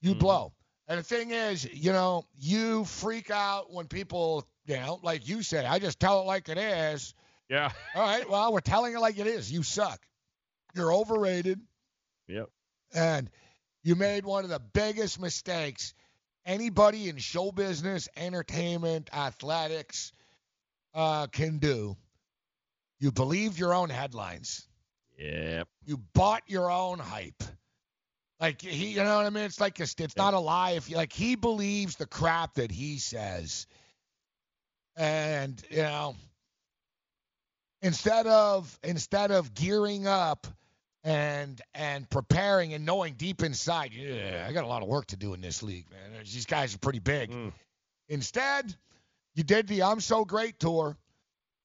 You 0.00 0.14
blow. 0.14 0.52
And 0.86 0.98
the 0.98 1.02
thing 1.02 1.30
is, 1.32 1.68
you 1.72 1.92
know, 1.92 2.24
you 2.38 2.84
freak 2.84 3.30
out 3.30 3.72
when 3.72 3.86
people, 3.88 4.46
you 4.64 4.76
know, 4.76 5.00
like 5.02 5.28
you 5.28 5.42
said, 5.42 5.64
I 5.64 5.78
just 5.78 5.98
tell 5.98 6.20
it 6.20 6.24
like 6.24 6.48
it 6.48 6.58
is. 6.58 7.14
Yeah. 7.48 7.70
All 7.94 8.02
right, 8.02 8.28
well, 8.28 8.52
we're 8.52 8.60
telling 8.60 8.94
it 8.94 8.98
like 9.00 9.18
it 9.18 9.26
is. 9.26 9.50
You 9.50 9.62
suck. 9.62 10.00
You're 10.74 10.92
overrated, 10.92 11.60
Yep. 12.28 12.50
and 12.94 13.30
you 13.82 13.96
made 13.96 14.24
one 14.24 14.44
of 14.44 14.50
the 14.50 14.60
biggest 14.60 15.18
mistakes 15.20 15.94
anybody 16.44 17.08
in 17.08 17.16
show 17.16 17.50
business, 17.50 18.08
entertainment, 18.16 19.08
athletics 19.12 20.12
uh, 20.94 21.26
can 21.28 21.58
do. 21.58 21.96
You 23.00 23.12
believe 23.12 23.58
your 23.58 23.72
own 23.74 23.88
headlines. 23.90 24.67
Yep. 25.18 25.68
You 25.84 25.98
bought 26.14 26.42
your 26.46 26.70
own 26.70 26.98
hype. 26.98 27.42
Like 28.40 28.62
he, 28.62 28.90
you 28.90 29.02
know 29.02 29.16
what 29.16 29.26
I 29.26 29.30
mean? 29.30 29.44
It's 29.44 29.60
like 29.60 29.80
it's, 29.80 29.94
it's 29.98 30.16
not 30.16 30.32
a 30.32 30.38
lie. 30.38 30.72
If 30.72 30.88
you 30.88 30.96
like, 30.96 31.12
he 31.12 31.34
believes 31.34 31.96
the 31.96 32.06
crap 32.06 32.54
that 32.54 32.70
he 32.70 32.98
says, 32.98 33.66
and 34.96 35.60
you 35.70 35.78
know, 35.82 36.14
instead 37.82 38.28
of 38.28 38.78
instead 38.84 39.32
of 39.32 39.54
gearing 39.54 40.06
up 40.06 40.46
and 41.02 41.60
and 41.74 42.08
preparing 42.08 42.74
and 42.74 42.86
knowing 42.86 43.14
deep 43.14 43.42
inside, 43.42 43.92
yeah, 43.92 44.46
I 44.48 44.52
got 44.52 44.62
a 44.62 44.68
lot 44.68 44.82
of 44.82 44.88
work 44.88 45.06
to 45.06 45.16
do 45.16 45.34
in 45.34 45.40
this 45.40 45.64
league, 45.64 45.86
man. 45.90 46.20
These 46.20 46.46
guys 46.46 46.76
are 46.76 46.78
pretty 46.78 47.00
big. 47.00 47.32
Instead, 48.08 48.72
you 49.34 49.42
did 49.42 49.66
the 49.66 49.82
I'm 49.82 50.00
so 50.00 50.24
great 50.24 50.60
tour, 50.60 50.96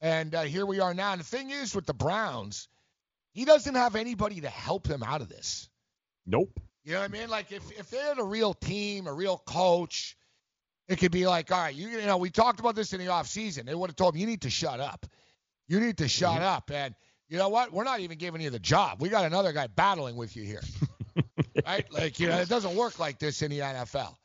and 0.01 0.33
uh, 0.33 0.41
here 0.41 0.65
we 0.65 0.79
are 0.79 0.95
now. 0.95 1.11
And 1.11 1.21
the 1.21 1.25
thing 1.25 1.51
is, 1.51 1.75
with 1.75 1.85
the 1.85 1.93
Browns, 1.93 2.67
he 3.33 3.45
doesn't 3.45 3.75
have 3.75 3.95
anybody 3.95 4.41
to 4.41 4.49
help 4.49 4.87
him 4.87 5.03
out 5.03 5.21
of 5.21 5.29
this. 5.29 5.69
Nope. 6.25 6.59
You 6.83 6.93
know 6.93 6.99
what 6.99 7.09
I 7.09 7.13
mean? 7.13 7.29
Like 7.29 7.51
if 7.51 7.63
if 7.77 7.89
they 7.89 7.97
had 7.97 8.19
a 8.19 8.23
real 8.23 8.53
team, 8.53 9.07
a 9.07 9.13
real 9.13 9.37
coach, 9.37 10.15
it 10.87 10.97
could 10.97 11.11
be 11.11 11.25
like, 11.27 11.51
all 11.51 11.59
right, 11.59 11.73
you, 11.73 11.87
you 11.87 12.05
know, 12.05 12.17
we 12.17 12.29
talked 12.29 12.59
about 12.59 12.75
this 12.75 12.93
in 12.93 12.99
the 12.99 13.07
off 13.07 13.27
season. 13.27 13.65
They 13.65 13.75
would 13.75 13.89
have 13.89 13.95
told 13.95 14.15
him 14.15 14.21
you 14.21 14.27
need 14.27 14.41
to 14.41 14.49
shut 14.49 14.79
up. 14.79 15.05
You 15.67 15.79
need 15.79 15.97
to 15.99 16.07
shut 16.07 16.35
mm-hmm. 16.35 16.43
up. 16.43 16.71
And 16.71 16.93
you 17.29 17.37
know 17.37 17.49
what? 17.49 17.71
We're 17.71 17.85
not 17.85 18.01
even 18.01 18.17
giving 18.17 18.41
you 18.41 18.49
the 18.49 18.59
job. 18.59 19.01
We 19.01 19.09
got 19.09 19.25
another 19.25 19.53
guy 19.53 19.67
battling 19.67 20.15
with 20.15 20.35
you 20.35 20.43
here. 20.43 20.61
right? 21.65 21.91
Like, 21.91 22.19
you 22.19 22.27
know, 22.27 22.37
it 22.39 22.49
doesn't 22.49 22.75
work 22.75 22.99
like 22.99 23.17
this 23.17 23.41
in 23.41 23.49
the 23.49 23.59
NFL. 23.59 24.15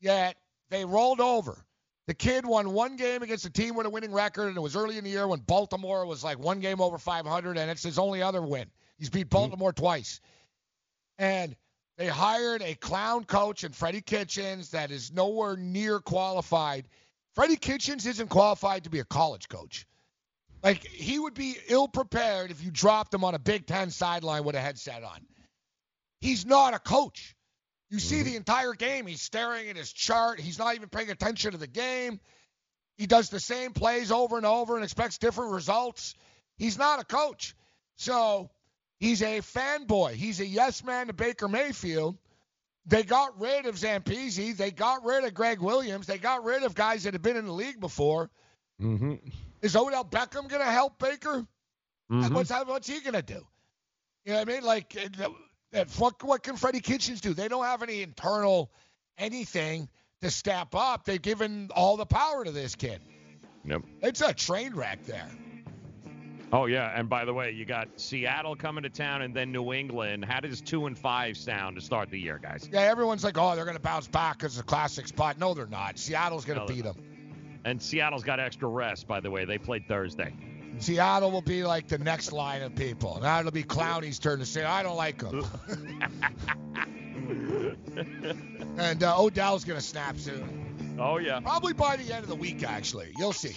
Yet 0.00 0.36
they 0.70 0.84
rolled 0.84 1.20
over. 1.20 1.64
The 2.06 2.14
kid 2.14 2.44
won 2.44 2.72
one 2.72 2.96
game 2.96 3.22
against 3.22 3.44
a 3.44 3.50
team 3.50 3.74
with 3.76 3.86
a 3.86 3.90
winning 3.90 4.12
record, 4.12 4.48
and 4.48 4.56
it 4.56 4.60
was 4.60 4.74
early 4.74 4.98
in 4.98 5.04
the 5.04 5.10
year 5.10 5.28
when 5.28 5.40
Baltimore 5.40 6.04
was 6.04 6.24
like 6.24 6.38
one 6.38 6.60
game 6.60 6.80
over 6.80 6.98
500, 6.98 7.56
and 7.56 7.70
it's 7.70 7.82
his 7.82 7.98
only 7.98 8.22
other 8.22 8.42
win. 8.42 8.66
He's 8.98 9.10
beat 9.10 9.28
mm-hmm. 9.28 9.36
Baltimore 9.36 9.72
twice. 9.72 10.20
And 11.18 11.54
they 11.96 12.08
hired 12.08 12.62
a 12.62 12.74
clown 12.74 13.24
coach 13.24 13.62
in 13.62 13.72
Freddie 13.72 14.00
Kitchens 14.00 14.70
that 14.70 14.90
is 14.90 15.12
nowhere 15.12 15.56
near 15.56 16.00
qualified. 16.00 16.88
Freddie 17.34 17.56
Kitchens 17.56 18.06
isn't 18.06 18.28
qualified 18.28 18.84
to 18.84 18.90
be 18.90 18.98
a 18.98 19.04
college 19.04 19.48
coach. 19.48 19.86
Like 20.62 20.84
he 20.84 21.18
would 21.18 21.34
be 21.34 21.56
ill 21.68 21.88
prepared 21.88 22.50
if 22.50 22.62
you 22.62 22.70
dropped 22.70 23.12
him 23.12 23.24
on 23.24 23.34
a 23.34 23.38
Big 23.38 23.66
Ten 23.66 23.90
sideline 23.90 24.44
with 24.44 24.54
a 24.54 24.60
headset 24.60 25.02
on. 25.02 25.26
He's 26.20 26.46
not 26.46 26.74
a 26.74 26.78
coach. 26.78 27.34
You 27.92 27.98
see 27.98 28.22
the 28.22 28.36
entire 28.36 28.72
game, 28.72 29.06
he's 29.06 29.20
staring 29.20 29.68
at 29.68 29.76
his 29.76 29.92
chart. 29.92 30.40
He's 30.40 30.58
not 30.58 30.74
even 30.74 30.88
paying 30.88 31.10
attention 31.10 31.52
to 31.52 31.58
the 31.58 31.66
game. 31.66 32.20
He 32.96 33.06
does 33.06 33.28
the 33.28 33.38
same 33.38 33.72
plays 33.72 34.10
over 34.10 34.38
and 34.38 34.46
over 34.46 34.76
and 34.76 34.82
expects 34.82 35.18
different 35.18 35.52
results. 35.52 36.14
He's 36.56 36.78
not 36.78 37.02
a 37.02 37.04
coach. 37.04 37.54
So 37.96 38.48
he's 38.98 39.20
a 39.20 39.40
fanboy. 39.40 40.14
He's 40.14 40.40
a 40.40 40.46
yes 40.46 40.82
man 40.82 41.08
to 41.08 41.12
Baker 41.12 41.48
Mayfield. 41.48 42.16
They 42.86 43.02
got 43.02 43.38
rid 43.38 43.66
of 43.66 43.74
Zampese. 43.74 44.56
They 44.56 44.70
got 44.70 45.04
rid 45.04 45.24
of 45.24 45.34
Gregg 45.34 45.60
Williams. 45.60 46.06
They 46.06 46.16
got 46.16 46.44
rid 46.44 46.62
of 46.62 46.74
guys 46.74 47.02
that 47.02 47.12
have 47.12 47.20
been 47.20 47.36
in 47.36 47.44
the 47.44 47.52
league 47.52 47.78
before. 47.78 48.30
Mm-hmm. 48.80 49.16
Is 49.60 49.76
Odell 49.76 50.06
Beckham 50.06 50.48
going 50.48 50.64
to 50.64 50.72
help 50.72 50.98
Baker? 50.98 51.46
Mhm. 52.10 52.32
What's 52.32 52.50
what's 52.50 52.88
he 52.88 53.00
going 53.00 53.12
to 53.12 53.22
do? 53.22 53.46
You 54.24 54.32
know 54.32 54.38
what 54.38 54.48
I 54.48 54.52
mean? 54.52 54.64
Like, 54.64 54.96
uh, 55.74 55.84
uh, 56.00 56.10
what 56.22 56.42
can 56.42 56.56
Freddie 56.56 56.80
Kitchens 56.80 57.20
do? 57.20 57.34
They 57.34 57.48
don't 57.48 57.64
have 57.64 57.82
any 57.82 58.02
internal 58.02 58.70
anything 59.18 59.88
to 60.22 60.30
step 60.30 60.74
up. 60.74 61.04
They've 61.04 61.20
given 61.20 61.70
all 61.74 61.96
the 61.96 62.06
power 62.06 62.44
to 62.44 62.50
this 62.50 62.74
kid. 62.74 63.00
Nope. 63.64 63.84
It's 64.00 64.20
a 64.20 64.32
train 64.32 64.74
wreck 64.74 65.04
there. 65.04 65.28
Oh 66.54 66.66
yeah, 66.66 66.92
and 66.94 67.08
by 67.08 67.24
the 67.24 67.32
way, 67.32 67.52
you 67.52 67.64
got 67.64 67.88
Seattle 67.96 68.54
coming 68.54 68.82
to 68.82 68.90
town 68.90 69.22
and 69.22 69.34
then 69.34 69.52
New 69.52 69.72
England. 69.72 70.22
How 70.24 70.40
does 70.40 70.60
two 70.60 70.86
and 70.86 70.98
five 70.98 71.38
sound 71.38 71.76
to 71.76 71.82
start 71.82 72.10
the 72.10 72.20
year, 72.20 72.38
guys? 72.42 72.68
Yeah, 72.70 72.80
everyone's 72.80 73.24
like, 73.24 73.38
oh, 73.38 73.54
they're 73.56 73.64
going 73.64 73.76
to 73.76 73.82
bounce 73.82 74.06
back 74.06 74.38
because 74.38 74.52
it's 74.52 74.60
a 74.60 74.64
classic 74.64 75.08
spot. 75.08 75.38
No, 75.38 75.54
they're 75.54 75.66
not. 75.66 75.98
Seattle's 75.98 76.44
going 76.44 76.58
to 76.58 76.66
No, 76.66 76.74
beat 76.74 76.84
them. 76.84 76.96
And 77.64 77.80
Seattle's 77.80 78.22
got 78.22 78.38
extra 78.38 78.68
rest, 78.68 79.06
by 79.06 79.20
the 79.20 79.30
way. 79.30 79.46
They 79.46 79.56
played 79.56 79.88
Thursday. 79.88 80.34
Seattle 80.82 81.30
will 81.30 81.42
be 81.42 81.62
like 81.62 81.86
the 81.86 81.98
next 81.98 82.32
line 82.32 82.62
of 82.62 82.74
people. 82.74 83.20
Now 83.22 83.38
it'll 83.38 83.52
be 83.52 83.62
Clowney's 83.62 84.18
turn 84.18 84.40
to 84.40 84.46
say, 84.46 84.64
I 84.64 84.82
don't 84.82 84.96
like 84.96 85.18
them. 85.18 85.46
and 88.78 89.04
uh, 89.04 89.16
Odell's 89.16 89.64
going 89.64 89.78
to 89.78 89.84
snap 89.84 90.18
soon. 90.18 90.96
Oh 90.98 91.18
yeah. 91.18 91.38
Probably 91.38 91.72
by 91.72 91.94
the 91.96 92.12
end 92.12 92.24
of 92.24 92.28
the 92.28 92.34
week, 92.34 92.64
actually. 92.64 93.12
You'll 93.16 93.32
see. 93.32 93.56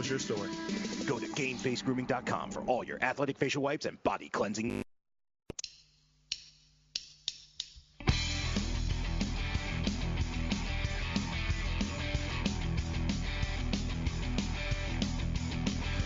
What's 0.00 0.08
your 0.08 0.18
story? 0.18 0.48
Go 1.04 1.18
to 1.18 1.26
GameFaceGrooming.com 1.26 2.52
for 2.52 2.62
all 2.62 2.82
your 2.82 2.96
athletic 3.02 3.36
facial 3.36 3.62
wipes 3.62 3.84
and 3.84 4.02
body 4.02 4.30
cleansing. 4.30 4.82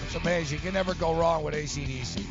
It's 0.07 0.16
amazing. 0.16 0.59
You 0.59 0.62
can 0.64 0.74
never 0.74 0.95
go 0.95 1.14
wrong 1.14 1.45
with 1.45 1.55
ACDC. 1.55 2.26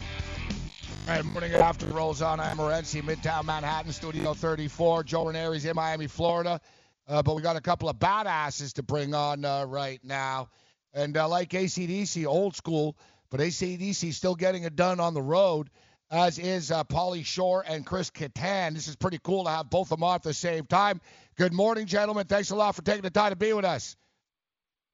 All 1.08 1.16
right, 1.16 1.24
morning 1.24 1.54
after 1.54 1.86
rolls 1.86 2.22
on. 2.22 2.42
I'm 2.42 2.58
Morency, 2.58 3.02
Midtown 3.02 3.46
Manhattan, 3.46 3.94
Studio 3.94 4.34
34. 4.34 5.06
Joe 5.06 5.24
Ranieri's 5.24 5.64
in 5.64 5.78
Miami, 5.78 6.08
Florida. 6.08 6.60
Uh, 7.08 7.24
but 7.24 7.38
we 7.38 7.42
got 7.42 7.56
a 7.56 7.62
couple 7.62 7.88
of 7.88 7.98
badasses 8.00 8.74
to 8.74 8.84
bring 8.84 9.14
on 9.14 9.46
uh, 9.46 9.64
right 9.64 10.02
now. 10.04 10.50
And 10.94 11.18
uh, 11.18 11.28
like 11.28 11.50
ACDC, 11.50 12.26
old 12.26 12.56
school, 12.56 12.96
but 13.30 13.40
ACDC 13.40 14.14
still 14.14 14.36
getting 14.36 14.64
it 14.64 14.76
done 14.76 15.00
on 15.00 15.14
the 15.14 15.22
road, 15.22 15.70
as 16.12 16.38
is 16.38 16.72
uh, 16.72 16.84
Pauly 16.84 17.26
Shore 17.26 17.64
and 17.68 17.86
Chris 17.86 18.12
Kattan. 18.12 18.74
This 18.76 18.88
is 18.88 18.96
pretty 18.96 19.20
cool 19.24 19.46
to 19.46 19.50
have 19.50 19.70
both 19.70 19.92
of 19.92 19.98
them 19.98 20.04
on 20.04 20.16
at 20.16 20.24
the 20.24 20.34
same 20.34 20.66
time. 20.66 21.02
Good 21.36 21.54
morning, 21.54 21.88
gentlemen. 21.88 22.28
Thanks 22.28 22.52
a 22.52 22.56
lot 22.56 22.76
for 22.76 22.84
taking 22.84 23.02
the 23.02 23.10
time 23.10 23.32
to 23.32 23.36
be 23.36 23.54
with 23.54 23.66
us. 23.66 23.96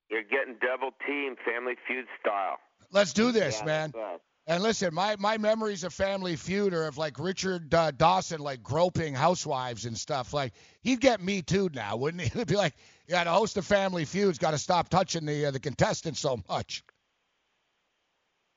You're 0.10 0.24
getting 0.24 0.56
double 0.62 0.92
team, 1.06 1.36
Family 1.46 1.76
Feud 1.86 2.06
style. 2.20 2.58
Let's 2.92 3.14
do 3.14 3.32
this, 3.32 3.60
Yeah, 3.60 3.66
man. 3.66 3.94
And 4.48 4.64
listen, 4.64 4.96
my 4.96 5.16
my 5.20 5.38
memories 5.38 5.84
of 5.84 5.94
Family 5.94 6.36
Feud 6.36 6.74
are 6.74 6.88
of 6.88 6.98
like 6.98 7.20
Richard 7.20 7.72
uh, 7.72 7.92
Dawson 7.92 8.40
like 8.40 8.64
groping 8.64 9.14
housewives 9.14 9.86
and 9.86 9.96
stuff. 9.96 10.34
Like 10.34 10.54
he'd 10.82 11.00
get 11.00 11.22
me 11.22 11.44
too 11.44 11.70
now, 11.72 11.98
wouldn't 11.98 12.24
he? 12.24 12.30
He'd 12.40 12.48
be 12.48 12.56
like, 12.56 12.74
yeah, 13.10 13.24
the 13.24 13.32
host 13.32 13.58
of 13.58 13.66
Family 13.66 14.06
Feud's 14.06 14.38
got 14.38 14.52
to 14.52 14.58
stop 14.60 14.90
touching 14.90 15.26
the 15.26 15.48
uh, 15.48 15.52
the 15.52 15.60
contestants 15.60 16.20
so 16.20 16.40
much. 16.48 16.84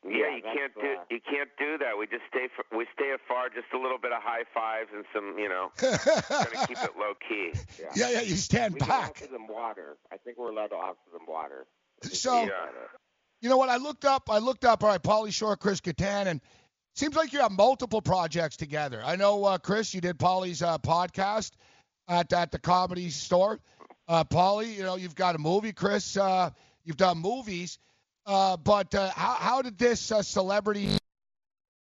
Yeah, 0.04 0.34
you 0.36 0.42
can't 0.42 0.74
do 0.74 0.96
you 1.10 1.20
can't 1.24 1.48
do 1.58 1.78
that. 1.78 1.96
We 1.98 2.06
just 2.06 2.24
stay 2.28 2.44
f 2.44 2.64
we 2.76 2.86
stay 2.94 3.12
afar, 3.14 3.48
just 3.48 3.72
a 3.72 3.78
little 3.78 3.98
bit 3.98 4.12
of 4.12 4.20
high 4.22 4.44
fives 4.52 4.90
and 4.94 5.04
some, 5.14 5.38
you 5.38 5.48
know, 5.48 5.70
trying 5.76 5.96
to 5.96 6.66
keep 6.66 6.76
it 6.82 6.90
low 6.98 7.14
key. 7.26 7.52
Yeah, 7.94 8.10
yeah, 8.10 8.20
you 8.20 8.36
stand 8.36 8.74
we 8.74 8.80
back. 8.80 9.14
can 9.14 9.24
offer 9.24 9.32
them 9.32 9.48
water. 9.48 9.96
I 10.12 10.16
think 10.18 10.36
we're 10.38 10.50
allowed 10.50 10.68
to 10.68 10.76
offer 10.76 10.98
them 11.12 11.22
water. 11.26 11.66
So, 12.02 12.48
you 13.40 13.48
know 13.48 13.56
what? 13.56 13.68
I 13.68 13.76
looked 13.76 14.04
up. 14.04 14.28
I 14.28 14.38
looked 14.38 14.64
up. 14.64 14.82
All 14.82 14.90
right, 14.90 15.02
Pauly 15.02 15.32
Shore, 15.32 15.56
Chris 15.56 15.80
Kattan, 15.80 16.26
and 16.26 16.40
seems 16.94 17.14
like 17.14 17.32
you 17.32 17.40
have 17.40 17.52
multiple 17.52 18.02
projects 18.02 18.56
together. 18.56 19.00
I 19.04 19.16
know, 19.16 19.44
uh, 19.44 19.58
Chris, 19.58 19.94
you 19.94 20.00
did 20.00 20.18
Pauly's 20.18 20.62
uh, 20.62 20.78
podcast 20.78 21.52
at 22.08 22.32
at 22.32 22.50
the 22.50 22.58
Comedy 22.58 23.10
Store. 23.10 23.60
Uh, 24.12 24.22
Pauly, 24.24 24.76
you 24.76 24.82
know, 24.82 24.96
you've 24.96 25.14
got 25.14 25.34
a 25.34 25.38
movie. 25.38 25.72
Chris, 25.72 26.18
uh, 26.18 26.50
you've 26.84 26.98
done 26.98 27.16
movies. 27.16 27.78
Uh, 28.26 28.58
but 28.58 28.94
uh, 28.94 29.08
how 29.16 29.32
how 29.36 29.62
did 29.62 29.78
this 29.78 30.12
uh, 30.12 30.20
celebrity 30.22 30.98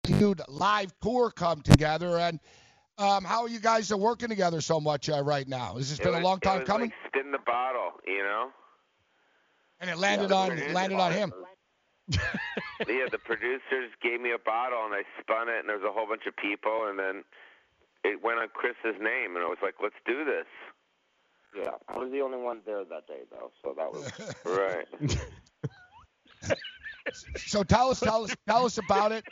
feud 0.05 0.41
live 0.47 0.93
tour 1.01 1.29
come 1.29 1.61
together, 1.61 2.17
and 2.17 2.39
um, 2.97 3.25
how 3.25 3.41
are 3.43 3.49
you 3.49 3.59
guys 3.59 3.91
uh, 3.91 3.97
working 3.97 4.29
together 4.29 4.61
so 4.61 4.79
much 4.79 5.09
uh, 5.09 5.21
right 5.21 5.45
now? 5.45 5.75
Has 5.75 5.89
this 5.89 5.99
It 5.99 6.03
been 6.05 6.13
a 6.13 6.17
was- 6.19 6.23
long 6.23 6.37
it 6.37 6.43
time 6.45 6.65
coming? 6.65 6.89
Like 6.89 7.13
spin 7.13 7.31
the 7.33 7.39
bottle, 7.45 7.91
you 8.07 8.23
know. 8.23 8.49
and 9.81 9.89
it 9.89 9.97
landed 9.97 10.29
Yeah, 10.29 10.37
on 10.37 10.51
it 10.53 10.71
landed 10.71 10.99
on 10.99 11.11
him. 11.11 11.33
yeah, 12.87 13.07
the 13.11 13.19
producers 13.25 13.91
gave 14.01 14.21
me 14.21 14.31
a 14.31 14.39
bottle 14.39 14.85
and 14.85 14.93
I 14.95 15.03
spun 15.19 15.49
it, 15.49 15.59
and 15.59 15.67
there 15.67 15.77
was 15.77 15.85
a 15.85 15.91
whole 15.91 16.07
bunch 16.07 16.25
of 16.27 16.35
people, 16.37 16.87
and 16.87 16.97
then 16.97 17.23
it 18.05 18.23
went 18.23 18.39
on 18.39 18.47
Chris's 18.53 18.99
name, 19.01 19.35
and 19.35 19.43
I 19.43 19.49
was 19.49 19.59
like, 19.61 19.75
let's 19.83 19.99
do 20.07 20.23
this. 20.23 20.47
Yeah, 21.55 21.71
I 21.87 21.97
was 21.97 22.11
the 22.11 22.21
only 22.21 22.37
one 22.37 22.61
there 22.65 22.83
that 22.85 23.07
day 23.07 23.21
though, 23.29 23.51
so 23.61 23.73
that 23.75 23.91
was 23.91 24.11
Right. 24.45 25.17
So 27.35 27.63
tell 27.63 27.89
us, 27.89 27.99
tell 27.99 28.23
us, 28.23 28.35
tell 28.47 28.65
us 28.65 28.77
about 28.77 29.11
it 29.11 29.25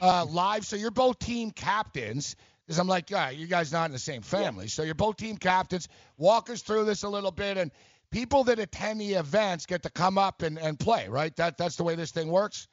uh, 0.00 0.24
live. 0.24 0.66
So 0.66 0.76
you're 0.76 0.90
both 0.90 1.18
team 1.18 1.50
captains, 1.50 2.36
because 2.66 2.78
I'm 2.78 2.88
like, 2.88 3.10
yeah, 3.10 3.30
you 3.30 3.46
guys 3.46 3.72
not 3.72 3.86
in 3.86 3.92
the 3.92 3.98
same 3.98 4.22
family. 4.22 4.68
So 4.68 4.82
you're 4.82 4.94
both 4.94 5.16
team 5.16 5.36
captains. 5.36 5.88
Walk 6.16 6.50
us 6.50 6.62
through 6.62 6.84
this 6.84 7.02
a 7.02 7.08
little 7.08 7.30
bit, 7.30 7.56
and 7.56 7.70
people 8.10 8.44
that 8.44 8.58
attend 8.58 9.00
the 9.00 9.14
events 9.14 9.66
get 9.66 9.82
to 9.82 9.90
come 9.90 10.18
up 10.18 10.42
and, 10.42 10.58
and 10.58 10.78
play, 10.78 11.08
right? 11.08 11.34
That 11.36 11.58
that's 11.58 11.76
the 11.76 11.84
way 11.84 11.94
this 11.94 12.10
thing 12.10 12.28
works. 12.28 12.68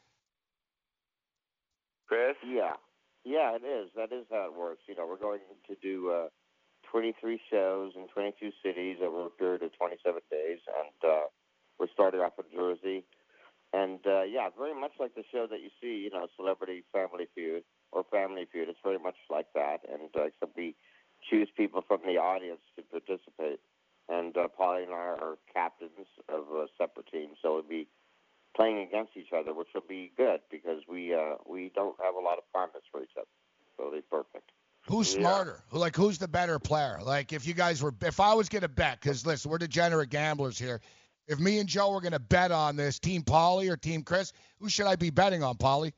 Chris? 2.07 2.35
Yeah, 2.45 2.73
yeah, 3.23 3.55
it 3.55 3.63
is. 3.63 3.89
That 3.95 4.11
is 4.11 4.25
how 4.29 4.45
it 4.45 4.57
works. 4.57 4.83
You 4.87 4.95
know, 4.95 5.07
we're 5.07 5.17
going 5.17 5.39
to 5.67 5.75
do 5.81 6.11
uh, 6.11 6.27
23 6.91 7.39
shows 7.49 7.93
in 7.95 8.07
22 8.09 8.51
cities 8.63 8.97
over 9.01 9.25
a 9.25 9.29
period 9.29 9.63
of 9.63 9.71
27 9.77 10.21
days, 10.29 10.59
and 10.67 11.09
uh, 11.09 11.25
we're 11.79 11.87
starting 11.93 12.19
off 12.19 12.33
in 12.37 12.45
Jersey. 12.53 13.05
And 13.73 13.99
uh, 14.05 14.23
yeah, 14.23 14.49
very 14.57 14.77
much 14.77 14.91
like 14.99 15.15
the 15.15 15.23
show 15.31 15.47
that 15.49 15.61
you 15.61 15.69
see, 15.81 16.03
you 16.03 16.09
know, 16.09 16.27
Celebrity 16.35 16.83
Family 16.91 17.27
Feud 17.33 17.63
or 17.93 18.03
Family 18.11 18.45
Feud. 18.51 18.67
It's 18.67 18.83
very 18.83 18.99
much 18.99 19.15
like 19.29 19.47
that, 19.55 19.79
and 19.87 20.09
uh, 20.15 20.25
except 20.25 20.57
we 20.57 20.75
choose 21.29 21.47
people 21.55 21.81
from 21.87 22.01
the 22.05 22.17
audience 22.17 22.59
to 22.75 22.83
participate. 22.83 23.61
And 24.09 24.35
uh, 24.35 24.47
Pauly 24.59 24.83
and 24.83 24.91
I 24.91 25.15
are 25.15 25.37
captains 25.53 26.11
of 26.27 26.51
a 26.51 26.67
separate 26.77 27.07
teams, 27.07 27.37
so 27.41 27.53
we'll 27.53 27.63
be 27.63 27.87
playing 28.53 28.79
against 28.79 29.15
each 29.15 29.31
other, 29.31 29.53
which 29.53 29.69
will 29.73 29.87
be 29.87 30.11
good 30.17 30.41
because 30.51 30.81
we 30.89 31.13
uh, 31.15 31.35
we 31.47 31.71
don't 31.73 31.95
have 32.03 32.15
a 32.15 32.19
lot 32.19 32.37
of 32.37 32.43
fondness 32.51 32.83
for 32.91 33.01
each 33.01 33.15
other, 33.15 33.31
so 33.77 33.87
it'll 33.87 33.95
be 33.95 34.03
perfect. 34.11 34.51
Who's 34.87 35.09
smarter? 35.09 35.63
Who 35.69 35.77
like 35.77 35.95
who's 35.95 36.17
the 36.17 36.27
better 36.27 36.59
player? 36.59 36.99
Like 37.03 37.33
if 37.33 37.45
you 37.45 37.53
guys 37.53 37.81
were, 37.81 37.93
if 38.01 38.19
I 38.19 38.33
was 38.33 38.49
gonna 38.49 38.67
bet, 38.67 38.99
because 38.99 39.25
listen, 39.25 39.51
we're 39.51 39.57
degenerate 39.57 40.09
gamblers 40.09 40.57
here. 40.57 40.81
If 41.27 41.39
me 41.39 41.59
and 41.59 41.69
Joe 41.69 41.91
were 41.91 42.01
gonna 42.01 42.19
bet 42.19 42.51
on 42.51 42.75
this, 42.75 42.99
Team 42.99 43.21
Pauly 43.21 43.69
or 43.69 43.77
Team 43.77 44.03
Chris, 44.03 44.33
who 44.59 44.69
should 44.69 44.87
I 44.87 44.95
be 44.95 45.09
betting 45.09 45.43
on, 45.43 45.55
Pauly? 45.55 45.93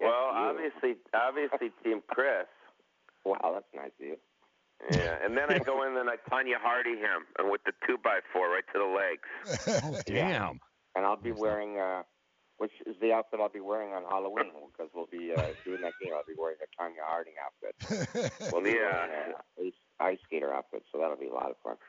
Well, 0.00 0.30
obviously, 0.32 0.96
obviously, 1.12 1.72
Team 1.84 2.00
Chris. 2.08 2.46
Wow, 3.24 3.52
that's 3.54 3.66
nice 3.74 3.90
of 4.00 4.06
you. 4.06 4.16
Yeah, 4.92 5.16
and 5.22 5.36
then 5.36 5.50
I 5.50 5.58
go 5.58 5.82
in 5.82 5.96
and 5.96 6.08
I 6.08 6.16
Tonya 6.30 6.56
Hardy 6.58 6.96
him, 6.96 7.26
and 7.38 7.50
with 7.50 7.62
the 7.64 7.72
two 7.86 7.98
by 8.02 8.20
four 8.32 8.48
right 8.50 8.64
to 8.72 8.78
the 8.78 8.84
legs. 8.86 10.04
Yeah. 10.08 10.52
And 10.96 11.06
I'll 11.06 11.16
be 11.16 11.30
wearing, 11.30 11.78
uh, 11.78 12.02
which 12.60 12.76
is 12.84 12.94
the 13.00 13.10
outfit 13.10 13.40
I'll 13.40 13.48
be 13.48 13.64
wearing 13.64 13.94
on 13.96 14.04
Halloween 14.04 14.52
because 14.68 14.92
we'll 14.94 15.08
be 15.08 15.32
uh, 15.32 15.56
doing 15.64 15.80
that 15.80 15.96
game. 15.98 16.12
I'll 16.12 16.28
be 16.28 16.36
wearing 16.36 16.60
a 16.60 16.68
Tonya 16.76 17.00
Harding 17.00 17.32
outfit. 17.40 17.72
we'll 18.52 18.60
be 18.62 18.76
Yeah. 18.76 19.08
wearing 19.08 19.32
a 19.32 19.64
ice, 19.64 19.80
ice 19.98 20.18
skater 20.28 20.52
outfit, 20.52 20.84
so 20.92 20.98
that'll 21.00 21.16
be 21.16 21.28
a 21.28 21.32
lot 21.32 21.48
of 21.48 21.56
fun. 21.64 21.80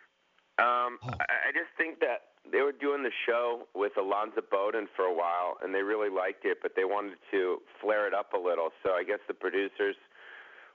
Um, 0.63 0.95
I, 1.03 1.51
I 1.51 1.51
just 1.51 1.76
think 1.78 1.99
that 1.99 2.39
they 2.49 2.61
were 2.61 2.72
doing 2.72 3.03
the 3.03 3.11
show 3.28 3.67
with 3.76 3.91
Alonzo 3.99 4.39
Bowden 4.49 4.88
for 4.95 5.03
a 5.03 5.13
while, 5.13 5.57
and 5.61 5.76
they 5.76 5.84
really 5.84 6.09
liked 6.09 6.45
it, 6.45 6.59
but 6.61 6.72
they 6.80 6.86
wanted 6.86 7.19
to 7.32 7.59
flare 7.84 8.07
it 8.07 8.13
up 8.13 8.32
a 8.32 8.39
little. 8.39 8.69
So 8.82 8.91
I 8.95 9.03
guess 9.03 9.19
the 9.28 9.34
producers 9.36 9.95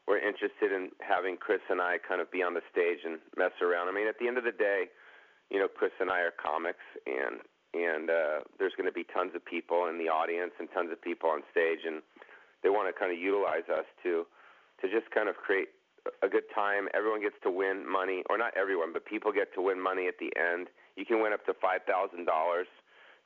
were 0.07 0.19
interested 0.21 0.73
in 0.77 0.91
having 1.01 1.39
Chris 1.41 1.65
and 1.71 1.81
I 1.81 1.97
kind 2.07 2.21
of 2.21 2.31
be 2.31 2.43
on 2.43 2.53
the 2.53 2.63
stage 2.71 3.01
and 3.05 3.17
mess 3.37 3.57
around. 3.65 3.89
I 3.89 3.93
mean, 3.93 4.07
at 4.07 4.19
the 4.21 4.29
end 4.29 4.37
of 4.37 4.45
the 4.45 4.53
day, 4.53 4.93
you 5.51 5.59
know, 5.59 5.69
Chris 5.73 5.93
and 6.01 6.11
I 6.11 6.21
are 6.21 6.35
comics, 6.37 6.85
and 7.07 7.41
and 7.85 8.09
uh, 8.09 8.41
there's 8.59 8.73
going 8.77 8.89
to 8.89 8.95
be 8.95 9.05
tons 9.05 9.33
of 9.35 9.45
people 9.45 9.87
in 9.87 9.99
the 9.99 10.09
audience 10.09 10.53
and 10.59 10.69
tons 10.73 10.91
of 10.91 11.01
people 11.01 11.29
on 11.29 11.43
stage, 11.51 11.85
and 11.85 12.01
they 12.63 12.71
want 12.71 12.89
to 12.89 12.95
kind 12.97 13.13
of 13.13 13.19
utilize 13.19 13.69
us 13.69 13.85
to 14.03 14.25
to 14.81 14.85
just 14.93 15.09
kind 15.11 15.29
of 15.29 15.37
create 15.37 15.69
a 16.23 16.29
good 16.29 16.45
time. 16.55 16.89
Everyone 16.95 17.21
gets 17.21 17.37
to 17.43 17.51
win 17.51 17.89
money, 17.89 18.23
or 18.29 18.39
not 18.39 18.57
everyone, 18.57 18.93
but 18.93 19.05
people 19.05 19.33
get 19.33 19.53
to 19.55 19.61
win 19.63 19.81
money 19.81 20.07
at 20.07 20.21
the 20.21 20.31
end. 20.37 20.69
You 20.97 21.05
can 21.05 21.21
win 21.21 21.33
up 21.33 21.45
to 21.47 21.55
five 21.55 21.83
thousand 21.87 22.27
dollars. 22.27 22.69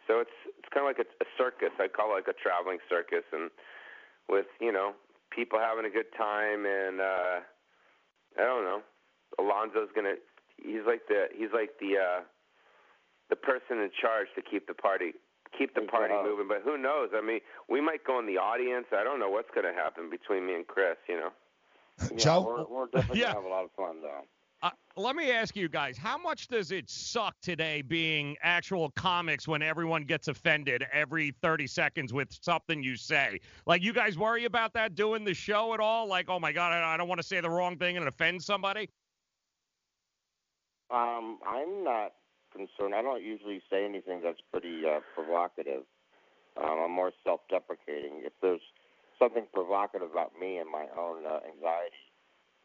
So 0.06 0.20
it's 0.20 0.36
it's 0.58 0.68
kind 0.72 0.86
of 0.86 0.90
like 0.90 1.02
a, 1.02 1.08
a 1.22 1.28
circus. 1.38 1.70
I 1.78 1.88
call 1.88 2.12
it 2.12 2.24
like 2.24 2.30
a 2.30 2.38
traveling 2.38 2.78
circus, 2.88 3.24
and 3.32 3.50
with 4.28 4.46
you 4.60 4.72
know 4.72 4.94
people 5.30 5.58
having 5.58 5.84
a 5.84 5.92
good 5.92 6.10
time, 6.16 6.66
and 6.66 7.00
uh, 7.00 7.36
I 8.38 8.42
don't 8.42 8.64
know. 8.64 8.82
Alonzo's 9.38 9.90
gonna. 9.94 10.14
He's 10.56 10.84
like 10.86 11.06
the 11.08 11.28
he's 11.36 11.52
like 11.54 11.78
the 11.80 11.98
uh, 11.98 12.20
the 13.30 13.36
person 13.36 13.78
in 13.78 13.90
charge 14.00 14.26
to 14.34 14.42
keep 14.42 14.66
the 14.66 14.74
party 14.74 15.12
keep 15.56 15.74
the 15.74 15.82
party 15.82 16.14
moving. 16.22 16.46
But 16.48 16.62
who 16.64 16.78
knows? 16.78 17.10
I 17.14 17.20
mean, 17.20 17.40
we 17.68 17.80
might 17.80 18.04
go 18.04 18.18
in 18.20 18.26
the 18.26 18.38
audience. 18.38 18.86
I 18.96 19.02
don't 19.02 19.18
know 19.18 19.30
what's 19.30 19.48
gonna 19.54 19.72
happen 19.74 20.08
between 20.10 20.46
me 20.46 20.54
and 20.54 20.66
Chris. 20.66 20.96
You 21.08 21.16
know. 21.16 21.30
Joe? 22.16 22.66
We're, 22.70 22.76
we're 22.76 22.86
definitely 22.86 23.20
Yeah. 23.20 23.32
gonna 23.32 23.36
have 23.36 23.44
a 23.44 23.48
lot 23.48 23.64
of 23.64 23.70
fun 23.76 23.96
though. 24.02 24.22
Uh, 24.62 24.70
let 24.96 25.16
me 25.16 25.30
ask 25.32 25.56
you 25.56 25.70
guys, 25.70 25.96
how 25.96 26.18
much 26.18 26.46
does 26.46 26.70
it 26.70 26.90
suck 26.90 27.34
today 27.40 27.80
being 27.80 28.36
actual 28.42 28.90
comics 28.90 29.48
when 29.48 29.62
everyone 29.62 30.04
gets 30.04 30.28
offended 30.28 30.84
every 30.92 31.30
30 31.40 31.66
seconds 31.66 32.12
with 32.12 32.28
something 32.42 32.82
you 32.82 32.94
say? 32.94 33.40
Like, 33.64 33.82
you 33.82 33.94
guys 33.94 34.18
worry 34.18 34.44
about 34.44 34.74
that 34.74 34.94
doing 34.94 35.24
the 35.24 35.32
show 35.32 35.72
at 35.72 35.80
all? 35.80 36.06
Like, 36.06 36.28
oh 36.28 36.38
my 36.38 36.52
God, 36.52 36.72
I 36.74 36.92
I 36.92 36.96
don't 36.98 37.08
want 37.08 37.22
to 37.22 37.26
say 37.26 37.40
the 37.40 37.48
wrong 37.48 37.78
thing 37.78 37.96
and 37.96 38.06
offend 38.06 38.42
somebody? 38.42 38.90
Um, 40.90 41.38
I'm 41.46 41.82
not 41.84 42.12
concerned. 42.52 42.94
I 42.94 43.02
don't 43.02 43.22
usually 43.22 43.60
say 43.70 43.84
anything 43.84 44.20
that's 44.22 44.40
pretty 44.50 44.82
uh, 44.86 45.00
provocative. 45.14 45.82
Um, 46.56 46.78
I'm 46.84 46.90
more 46.92 47.12
self-deprecating. 47.24 48.22
If 48.24 48.32
there's 48.42 48.60
something 49.18 49.46
provocative 49.52 50.10
about 50.10 50.32
me 50.40 50.58
and 50.58 50.70
my 50.70 50.86
own 50.98 51.24
uh, 51.26 51.40
anxiety, 51.46 52.04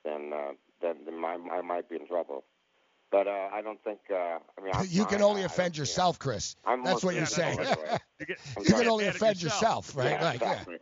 then 0.03 0.31
uh, 0.33 0.51
then, 0.81 0.97
then 1.05 1.19
my, 1.19 1.37
I 1.51 1.61
might 1.61 1.89
be 1.89 1.95
in 1.95 2.07
trouble. 2.07 2.43
But 3.11 3.27
uh, 3.27 3.49
I 3.53 3.61
don't 3.61 3.81
think. 3.83 3.99
Uh, 4.11 4.15
I 4.15 4.61
mean, 4.63 4.73
I'm 4.73 4.87
you 4.89 5.05
can 5.05 5.19
fine. 5.19 5.29
only 5.29 5.41
I- 5.43 5.45
offend 5.45 5.77
yourself, 5.77 6.19
Chris. 6.19 6.55
I'm 6.65 6.83
That's 6.83 7.03
more 7.03 7.09
what 7.11 7.15
you're 7.15 7.25
saying. 7.27 7.57
critical. 7.57 7.83
You, 8.17 8.25
get, 8.27 8.37
You 8.63 8.73
can 8.75 8.87
only 8.87 9.07
offend 9.07 9.41
yourself. 9.43 9.87
yourself, 9.91 9.95
right? 9.97 10.11
Yeah, 10.11 10.23
Like, 10.23 10.35
exactly. 10.35 10.77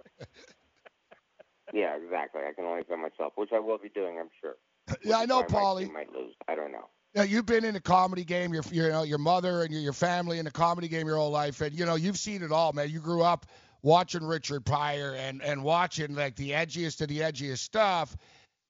yeah, 1.73 1.95
exactly. 1.95 2.41
I 2.47 2.53
can 2.53 2.65
only 2.65 2.81
offend 2.81 3.01
myself, 3.01 3.33
which 3.35 3.49
I 3.53 3.59
will 3.59 3.79
be 3.79 3.89
doing, 3.89 4.19
I'm 4.19 4.29
sure. 4.39 4.53
Yeah, 5.03 5.17
I 5.17 5.25
know, 5.25 5.39
Which 5.39 5.47
is 5.47 5.53
why 5.53 5.61
my 5.61 5.65
Pauly. 5.65 5.79
team 5.85 5.93
might 5.93 6.13
lose. 6.13 6.35
I 6.47 6.53
don't 6.55 6.71
know. 6.71 6.89
Now, 7.15 7.21
you've 7.23 7.45
been 7.45 7.63
in 7.63 7.75
the 7.75 7.81
comedy 7.81 8.23
game. 8.23 8.53
Your, 8.53 8.63
you 8.71 8.89
know, 8.89 9.03
your 9.03 9.19
mother 9.19 9.61
and 9.61 9.71
your, 9.71 9.81
your 9.81 9.93
family 9.93 10.39
in 10.39 10.45
the 10.45 10.51
comedy 10.51 10.87
game 10.87 11.05
your 11.07 11.17
whole 11.17 11.29
life, 11.29 11.61
and 11.61 11.77
you 11.77 11.85
know 11.85 11.95
you've 11.95 12.17
seen 12.17 12.41
it 12.41 12.51
all, 12.51 12.73
man. 12.73 12.89
You 12.89 12.99
grew 12.99 13.21
up 13.21 13.45
watching 13.83 14.23
Richard 14.23 14.65
Pryor 14.65 15.13
and 15.13 15.41
and 15.43 15.63
watching 15.63 16.15
like 16.15 16.35
the 16.35 16.51
edgiest 16.51 17.01
of 17.01 17.09
the 17.09 17.19
edgiest 17.19 17.59
stuff. 17.59 18.15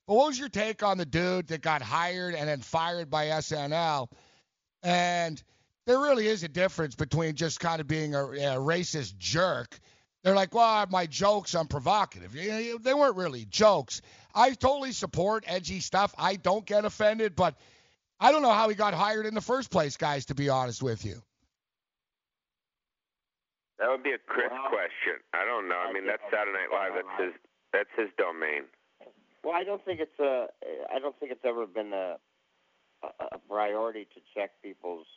But 0.08 0.16
what 0.16 0.28
was 0.28 0.40
your 0.40 0.50
take 0.50 0.84
on 0.84 0.98
the 0.98 1.06
dude 1.06 1.48
that 1.48 1.62
got 1.62 1.82
hired 1.82 2.36
and 2.36 2.50
then 2.50 2.60
fired 2.60 3.10
by 3.10 3.28
SNL? 3.28 4.10
And 4.82 5.42
there 5.86 6.00
really 6.00 6.28
is 6.28 6.44
a 6.44 6.50
difference 6.50 6.96
between 6.96 7.36
just 7.36 7.62
kind 7.62 7.80
of 7.80 7.88
being 7.88 8.14
a, 8.14 8.26
a 8.26 8.58
racist 8.58 9.18
jerk. 9.18 9.80
They're 10.24 10.36
like, 10.36 10.54
well, 10.54 10.86
my 10.90 11.06
jokes, 11.06 11.54
I'm 11.54 11.68
provocative. 11.68 12.36
You 12.36 12.50
know, 12.50 12.78
They 12.80 12.94
weren't 12.94 13.18
really 13.18 13.46
jokes. 13.46 14.02
I 14.36 14.52
totally 14.52 14.94
support 14.94 15.44
edgy 15.48 15.80
stuff. 15.80 16.14
I 16.18 16.36
don't 16.36 16.66
get 16.66 16.86
offended, 16.86 17.36
but 17.36 17.56
I 18.24 18.32
don't 18.32 18.42
know 18.42 18.54
how 18.54 18.70
he 18.70 18.76
got 18.76 18.94
hired 18.94 19.26
in 19.26 19.34
the 19.34 19.42
first 19.42 19.70
place, 19.70 19.98
guys, 19.98 20.26
to 20.28 20.36
be 20.36 20.48
honest 20.48 20.82
with 20.82 21.04
you. 21.04 21.22
That 23.80 23.90
would 23.90 24.02
be 24.02 24.12
a 24.12 24.18
Chris 24.18 24.48
question. 24.70 25.20
I 25.34 25.44
don't 25.44 25.68
know. 25.68 25.76
I 25.76 25.92
mean, 25.92 26.08
that's 26.08 26.24
Saturday 26.32 26.56
Night 26.56 26.72
Live. 26.72 26.94
That's 26.96 27.20
his. 27.20 27.34
That's 27.74 27.90
his 27.98 28.10
domain. 28.18 28.64
Well, 29.44 29.54
I 29.54 29.66
don't 29.66 29.84
think 29.84 30.00
it's 30.00 30.18
a. 30.22 30.48
I 30.94 31.00
don't 31.00 31.20
think 31.20 31.34
it's 31.34 31.44
ever 31.44 31.68
been 31.68 31.92
a 31.92 32.16
a, 33.04 33.36
a 33.36 33.40
priority 33.50 34.08
to 34.16 34.22
check 34.34 34.52
people's 34.64 35.08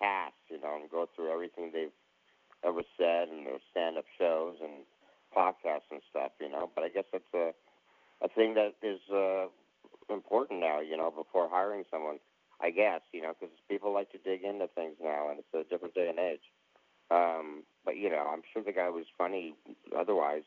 past, 0.00 0.32
you 0.48 0.58
know, 0.58 0.78
and 0.80 0.88
go 0.90 1.06
through 1.14 1.30
everything 1.30 1.70
they've 1.74 1.92
ever 2.64 2.80
said 2.96 3.28
and 3.28 3.44
their 3.44 3.60
stand-up 3.70 4.06
shows 4.18 4.56
and 4.62 4.88
podcasts 5.36 5.90
and 5.90 6.00
stuff, 6.08 6.32
you 6.40 6.48
know. 6.48 6.70
But 6.74 6.84
I 6.84 6.88
guess 6.88 7.04
that's 7.12 7.34
a 7.34 7.52
a 8.24 8.28
thing 8.28 8.54
that 8.54 8.72
is 8.82 9.00
uh, 9.12 9.52
important 10.10 10.60
now, 10.60 10.80
you 10.80 10.96
know, 10.96 11.10
before 11.10 11.48
hiring 11.50 11.84
someone. 11.90 12.18
I 12.60 12.70
guess, 12.70 13.00
you 13.12 13.20
know, 13.22 13.32
because 13.38 13.52
people 13.68 13.92
like 13.92 14.12
to 14.12 14.18
dig 14.18 14.44
into 14.44 14.68
things 14.68 14.94
now, 15.02 15.28
and 15.30 15.40
it's 15.40 15.52
a 15.52 15.68
different 15.68 15.94
day 15.94 16.08
and 16.08 16.18
age. 16.20 16.46
Um, 17.10 17.64
but 17.84 17.96
you 17.96 18.08
know, 18.08 18.30
I'm 18.32 18.42
sure 18.52 18.62
the 18.62 18.72
guy 18.72 18.88
was 18.88 19.04
funny 19.18 19.54
otherwise. 19.96 20.44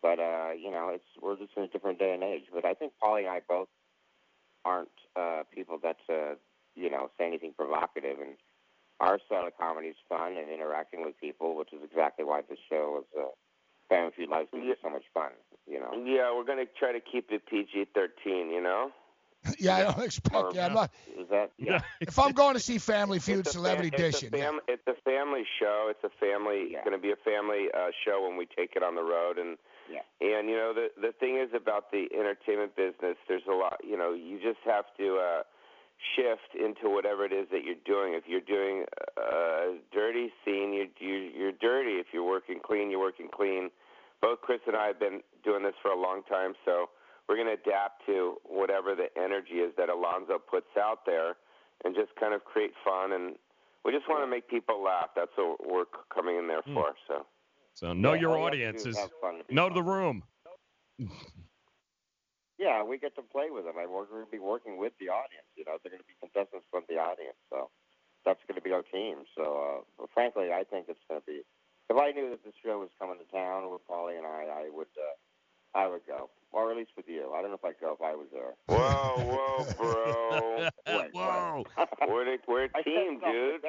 But 0.00 0.18
uh, 0.18 0.52
you 0.56 0.70
know, 0.70 0.90
it's 0.94 1.04
we're 1.20 1.36
just 1.36 1.52
in 1.56 1.64
a 1.64 1.68
different 1.68 1.98
day 1.98 2.14
and 2.14 2.22
age. 2.22 2.44
But 2.54 2.64
I 2.64 2.74
think 2.74 2.92
Pauly 3.02 3.20
and 3.20 3.28
I 3.28 3.40
both 3.48 3.68
aren't 4.64 4.88
uh, 5.16 5.42
people 5.52 5.78
that 5.82 5.98
uh, 6.08 6.34
you 6.74 6.90
know 6.90 7.10
say 7.18 7.26
anything 7.26 7.52
provocative, 7.56 8.18
and 8.20 8.36
our 9.00 9.18
style 9.26 9.46
of 9.46 9.58
comedy 9.58 9.88
is 9.88 9.96
fun 10.08 10.36
and 10.36 10.48
interacting 10.48 11.02
with 11.02 11.18
people, 11.20 11.56
which 11.56 11.72
is 11.72 11.80
exactly 11.84 12.24
why 12.24 12.42
this 12.48 12.58
show 12.68 13.02
is 13.02 13.18
uh, 13.18 13.28
Family 13.90 14.12
Feud 14.16 14.30
Live 14.30 14.46
is 14.54 14.76
so 14.82 14.88
much 14.88 15.04
fun. 15.12 15.32
You 15.68 15.80
know. 15.80 15.92
Yeah, 16.04 16.34
we're 16.34 16.44
gonna 16.44 16.64
try 16.78 16.92
to 16.92 17.00
keep 17.00 17.30
it 17.30 17.44
PG-13. 17.46 18.50
You 18.50 18.62
know. 18.62 18.90
Yeah, 19.58 19.76
I 19.76 19.82
don't 19.84 20.04
expect. 20.04 20.54
Yeah, 20.54 20.66
I'm 20.66 20.74
not. 20.74 20.90
Is 21.18 21.28
that? 21.30 21.50
Yeah. 21.58 21.80
If 22.00 22.18
I'm 22.18 22.32
going 22.32 22.54
to 22.54 22.60
see 22.60 22.76
Family 22.78 23.18
Feud, 23.18 23.40
It's 23.40 23.52
Celebrity 23.52 23.88
fam- 23.90 24.04
it's 24.06 24.18
Edition, 24.22 24.34
A 24.34 24.38
fam- 24.38 24.60
It's 24.68 24.86
a 24.86 24.94
family 25.02 25.44
show. 25.58 25.88
It's 25.90 26.04
a 26.04 26.10
family. 26.20 26.76
It's 26.76 26.84
Going 26.84 26.96
to 26.96 27.00
be 27.02 27.10
a 27.10 27.16
family 27.24 27.68
uh, 27.72 27.88
show 28.04 28.26
when 28.28 28.36
we 28.36 28.44
take 28.46 28.72
it 28.76 28.82
on 28.82 28.94
the 28.96 29.02
road, 29.02 29.38
and 29.38 29.56
Yeah. 29.90 30.04
and 30.20 30.48
you 30.50 30.56
know 30.56 30.72
the 30.74 30.88
the 31.00 31.12
thing 31.12 31.38
is 31.38 31.50
about 31.54 31.90
the 31.90 32.08
entertainment 32.12 32.76
business. 32.76 33.16
There's 33.28 33.46
a 33.48 33.54
lot. 33.54 33.80
You 33.82 33.96
know, 33.96 34.12
you 34.12 34.36
just 34.42 34.60
have 34.66 34.84
to 34.98 35.06
uh, 35.16 35.42
shift 36.16 36.52
into 36.54 36.92
whatever 36.92 37.24
it 37.24 37.32
is 37.32 37.46
that 37.50 37.64
you're 37.64 37.80
doing. 37.84 38.12
If 38.14 38.24
you're 38.28 38.44
doing 38.44 38.84
a 39.16 39.76
dirty 39.90 40.32
scene, 40.44 40.72
you 40.74 40.84
you 40.98 41.16
you're 41.34 41.52
dirty. 41.52 41.96
If 41.96 42.08
you're 42.12 42.28
working 42.28 42.60
clean, 42.62 42.90
you're 42.90 43.00
working 43.00 43.28
clean. 43.32 43.70
Both 44.22 44.40
Chris 44.42 44.60
and 44.66 44.76
I 44.76 44.86
have 44.88 45.00
been 45.00 45.20
doing 45.44 45.62
this 45.62 45.74
for 45.82 45.90
a 45.90 45.98
long 45.98 46.22
time, 46.28 46.52
so 46.64 46.90
we're 47.28 47.36
going 47.36 47.48
to 47.48 47.56
adapt 47.56 48.04
to 48.06 48.36
whatever 48.44 48.94
the 48.94 49.08
energy 49.20 49.64
is 49.64 49.72
that 49.78 49.88
Alonzo 49.88 50.38
puts 50.38 50.76
out 50.78 51.06
there, 51.06 51.36
and 51.84 51.94
just 51.94 52.14
kind 52.18 52.34
of 52.34 52.44
create 52.44 52.72
fun. 52.84 53.12
And 53.12 53.36
we 53.84 53.92
just 53.92 54.08
want 54.08 54.22
to 54.22 54.30
make 54.30 54.48
people 54.48 54.82
laugh. 54.82 55.10
That's 55.16 55.32
what 55.36 55.58
we're 55.64 55.88
coming 56.12 56.36
in 56.36 56.48
there 56.48 56.62
for. 56.74 56.92
So. 57.08 57.26
So 57.74 57.92
know 57.94 58.12
Yeah, 58.12 58.20
your 58.20 58.36
all 58.36 58.38
you 58.38 58.44
have 58.44 58.52
to 58.52 58.58
audience 58.58 58.80
is 58.80 58.86
is 58.88 58.98
have 58.98 59.10
fun 59.20 59.40
know 59.48 59.72
the 59.72 59.82
room. 59.82 60.22
Yeah, 62.60 62.84
we 62.84 63.00
get 63.00 63.16
to 63.16 63.24
play 63.24 63.48
with 63.48 63.64
them. 63.64 63.80
I 63.80 63.88
we're 63.88 64.04
going 64.04 64.28
to 64.28 64.30
be 64.30 64.38
working 64.38 64.76
with 64.76 64.92
the 65.00 65.08
audience. 65.08 65.48
You 65.56 65.64
know, 65.64 65.80
they're 65.80 65.96
going 65.96 66.04
to 66.04 66.12
be 66.12 66.20
contestants 66.20 66.68
from 66.68 66.84
the 66.92 67.00
audience, 67.00 67.40
so 67.48 67.72
that's 68.28 68.44
going 68.44 68.60
to 68.60 68.60
be 68.60 68.68
our 68.68 68.84
team. 68.84 69.24
So, 69.32 69.80
uh, 69.96 70.04
frankly, 70.12 70.52
I 70.52 70.68
think 70.68 70.92
it's 70.92 71.00
going 71.08 71.24
to 71.24 71.26
be. 71.26 71.40
If 71.90 71.96
I 71.96 72.12
knew 72.12 72.30
that 72.30 72.44
this 72.44 72.54
show 72.64 72.78
was 72.78 72.88
coming 73.00 73.16
to 73.18 73.36
town 73.36 73.68
with 73.70 73.80
Pauly 73.88 74.16
and 74.16 74.24
I, 74.24 74.46
I 74.46 74.70
would, 74.72 74.86
uh, 74.96 75.76
I 75.78 75.88
would 75.88 76.06
go, 76.06 76.30
or 76.52 76.70
at 76.70 76.76
least 76.76 76.92
with 76.96 77.08
you. 77.08 77.32
I 77.34 77.42
don't 77.42 77.50
know 77.50 77.56
if 77.56 77.64
I'd 77.64 77.80
go 77.80 77.92
if 77.92 78.00
I 78.00 78.14
was 78.14 78.28
there. 78.32 78.54
Whoa, 78.66 79.18
whoa, 79.26 79.66
bro. 79.76 80.68
What? 80.86 81.10
Whoa. 81.12 81.64
We're, 82.08 82.24
the, 82.24 82.38
we're 82.46 82.64
a 82.64 82.68
I 82.74 82.82
said 82.82 82.84
team, 82.84 83.18
self- 83.20 83.32
dude. 83.32 83.60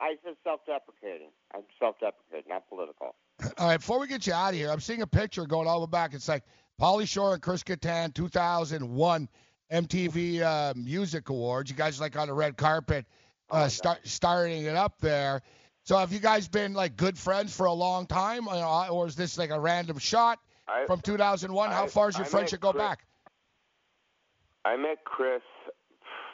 I 0.00 0.16
said 0.24 0.34
self-deprecating. 0.42 1.28
I'm 1.54 1.62
self-deprecating, 1.78 2.48
not 2.48 2.68
political. 2.68 3.14
All 3.58 3.68
right, 3.68 3.76
before 3.76 4.00
we 4.00 4.08
get 4.08 4.26
you 4.26 4.32
out 4.32 4.50
of 4.50 4.54
here, 4.56 4.70
I'm 4.70 4.80
seeing 4.80 5.02
a 5.02 5.06
picture 5.06 5.46
going 5.46 5.68
all 5.68 5.78
the 5.80 5.86
way 5.86 5.90
back. 5.90 6.14
It's 6.14 6.28
like 6.28 6.42
Pauly 6.80 7.08
Shore 7.08 7.34
and 7.34 7.42
Chris 7.42 7.62
Kattan, 7.62 8.12
2001 8.12 9.28
MTV 9.72 10.40
uh, 10.42 10.74
Music 10.76 11.28
Awards. 11.28 11.70
You 11.70 11.76
guys 11.76 12.00
like 12.00 12.16
on 12.16 12.26
the 12.26 12.34
red 12.34 12.56
carpet, 12.56 13.06
uh, 13.50 13.68
start 13.68 14.00
starting 14.04 14.64
it 14.64 14.76
up 14.76 15.00
there. 15.00 15.42
So 15.84 15.96
have 15.96 16.12
you 16.12 16.20
guys 16.20 16.46
been 16.48 16.74
like 16.74 16.96
good 16.96 17.18
friends 17.18 17.54
for 17.54 17.66
a 17.66 17.72
long 17.72 18.06
time, 18.06 18.46
or, 18.48 18.88
or 18.88 19.06
is 19.06 19.16
this 19.16 19.36
like 19.36 19.50
a 19.50 19.58
random 19.58 19.98
shot 19.98 20.38
I- 20.68 20.86
from 20.86 21.00
2001? 21.00 21.70
How 21.70 21.86
far 21.86 22.08
does 22.08 22.18
your 22.18 22.24
I 22.24 22.26
met 22.26 22.30
friendship 22.30 22.60
go 22.60 22.72
Chris- 22.72 22.82
back? 22.82 23.04
I 24.64 24.76
met 24.76 25.04
Chris 25.04 25.42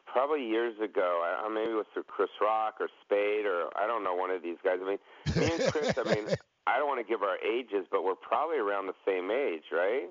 probably 0.04 0.44
years 0.46 0.74
ago. 0.82 1.22
I, 1.24 1.46
I 1.46 1.48
maybe 1.48 1.70
it 1.70 1.74
was 1.74 1.86
through 1.94 2.02
Chris 2.04 2.28
Rock 2.40 2.74
or 2.80 2.88
Spade 3.04 3.46
or 3.46 3.68
I 3.76 3.86
don't 3.86 4.04
know 4.04 4.14
one 4.14 4.30
of 4.30 4.42
these 4.42 4.58
guys. 4.62 4.78
I 4.82 4.86
mean, 4.86 4.98
me 5.36 5.50
and 5.52 5.72
Chris. 5.72 5.96
I 5.96 6.02
mean, 6.14 6.26
I 6.66 6.76
don't 6.76 6.88
want 6.88 7.00
to 7.00 7.10
give 7.10 7.22
our 7.22 7.38
ages, 7.38 7.86
but 7.90 8.04
we're 8.04 8.14
probably 8.14 8.58
around 8.58 8.86
the 8.86 8.94
same 9.06 9.30
age, 9.30 9.64
right? 9.72 10.08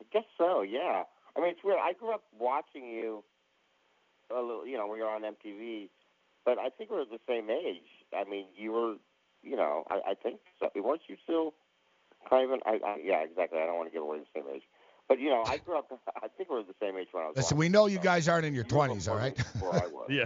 I 0.00 0.04
guess 0.12 0.24
so. 0.36 0.60
Yeah. 0.60 1.04
I 1.36 1.40
mean, 1.40 1.50
it's 1.50 1.64
weird. 1.64 1.78
I 1.82 1.94
grew 1.94 2.12
up 2.12 2.24
watching 2.38 2.86
you. 2.86 3.24
A 4.30 4.34
little, 4.34 4.66
you 4.66 4.76
know, 4.76 4.86
when 4.86 4.98
you 4.98 5.04
were 5.04 5.10
on 5.10 5.22
MTV, 5.22 5.88
but 6.44 6.58
I 6.58 6.68
think 6.68 6.90
we're 6.90 7.06
the 7.06 7.18
same 7.26 7.48
age. 7.48 7.88
I 8.16 8.28
mean, 8.28 8.46
you 8.56 8.72
were, 8.72 8.94
you 9.42 9.56
know, 9.56 9.84
I, 9.90 10.10
I 10.10 10.14
think 10.14 10.40
so. 10.60 10.68
Weren't 10.80 11.02
you 11.08 11.16
still 11.22 11.54
kind 12.28 12.44
of? 12.44 12.52
An, 12.52 12.60
I, 12.66 12.78
I, 12.84 12.96
yeah, 13.02 13.22
exactly. 13.22 13.58
I 13.58 13.66
don't 13.66 13.76
want 13.76 13.88
to 13.88 13.92
give 13.92 14.02
away 14.02 14.18
the 14.18 14.26
same 14.34 14.44
age, 14.54 14.62
but 15.08 15.18
you 15.20 15.28
know, 15.30 15.42
I 15.46 15.58
grew 15.58 15.78
up. 15.78 15.90
I 16.22 16.28
think 16.28 16.48
we 16.50 16.56
were 16.56 16.62
the 16.62 16.74
same 16.80 16.96
age 16.96 17.08
when 17.12 17.24
I 17.24 17.26
was. 17.28 17.36
Listen, 17.36 17.56
watching 17.56 17.58
we 17.58 17.68
know 17.68 17.86
you 17.86 17.98
guys 17.98 18.28
aren't 18.28 18.46
in 18.46 18.54
your 18.54 18.64
20s, 18.64 19.08
all 19.08 19.16
right? 19.16 19.36
before 19.36 19.74
I 19.74 19.86
was. 19.86 20.10
Yeah. 20.10 20.24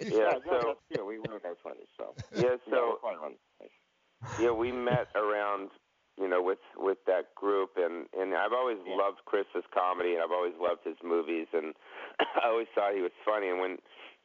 Yeah. 0.00 0.08
no, 0.10 0.40
So 0.44 0.60
that's 0.66 0.80
true. 0.92 1.06
We 1.06 1.18
were 1.18 1.36
in 1.36 1.40
our 1.46 1.54
twenties, 1.62 1.88
so. 1.96 2.14
yeah. 2.34 2.42
Yeah, 2.42 2.56
So 2.70 2.98
quite 3.00 3.16
around 3.16 3.34
the 3.34 3.64
same 3.64 3.70
age. 3.70 4.40
yeah, 4.40 4.50
we 4.50 4.70
met 4.72 5.08
around 5.14 5.70
you 6.18 6.28
know 6.28 6.42
with 6.42 6.58
with 6.76 6.98
that 7.06 7.34
group 7.34 7.70
and 7.76 8.06
and 8.18 8.34
I've 8.34 8.52
always 8.52 8.76
loved 8.86 9.24
Chris's 9.24 9.64
comedy 9.72 10.12
and 10.12 10.22
I've 10.22 10.30
always 10.30 10.52
loved 10.60 10.80
his 10.84 10.96
movies 11.02 11.46
and 11.54 11.72
I 12.20 12.48
always 12.48 12.66
thought 12.74 12.94
he 12.94 13.00
was 13.00 13.12
funny 13.24 13.48
and 13.48 13.60
when 13.60 13.78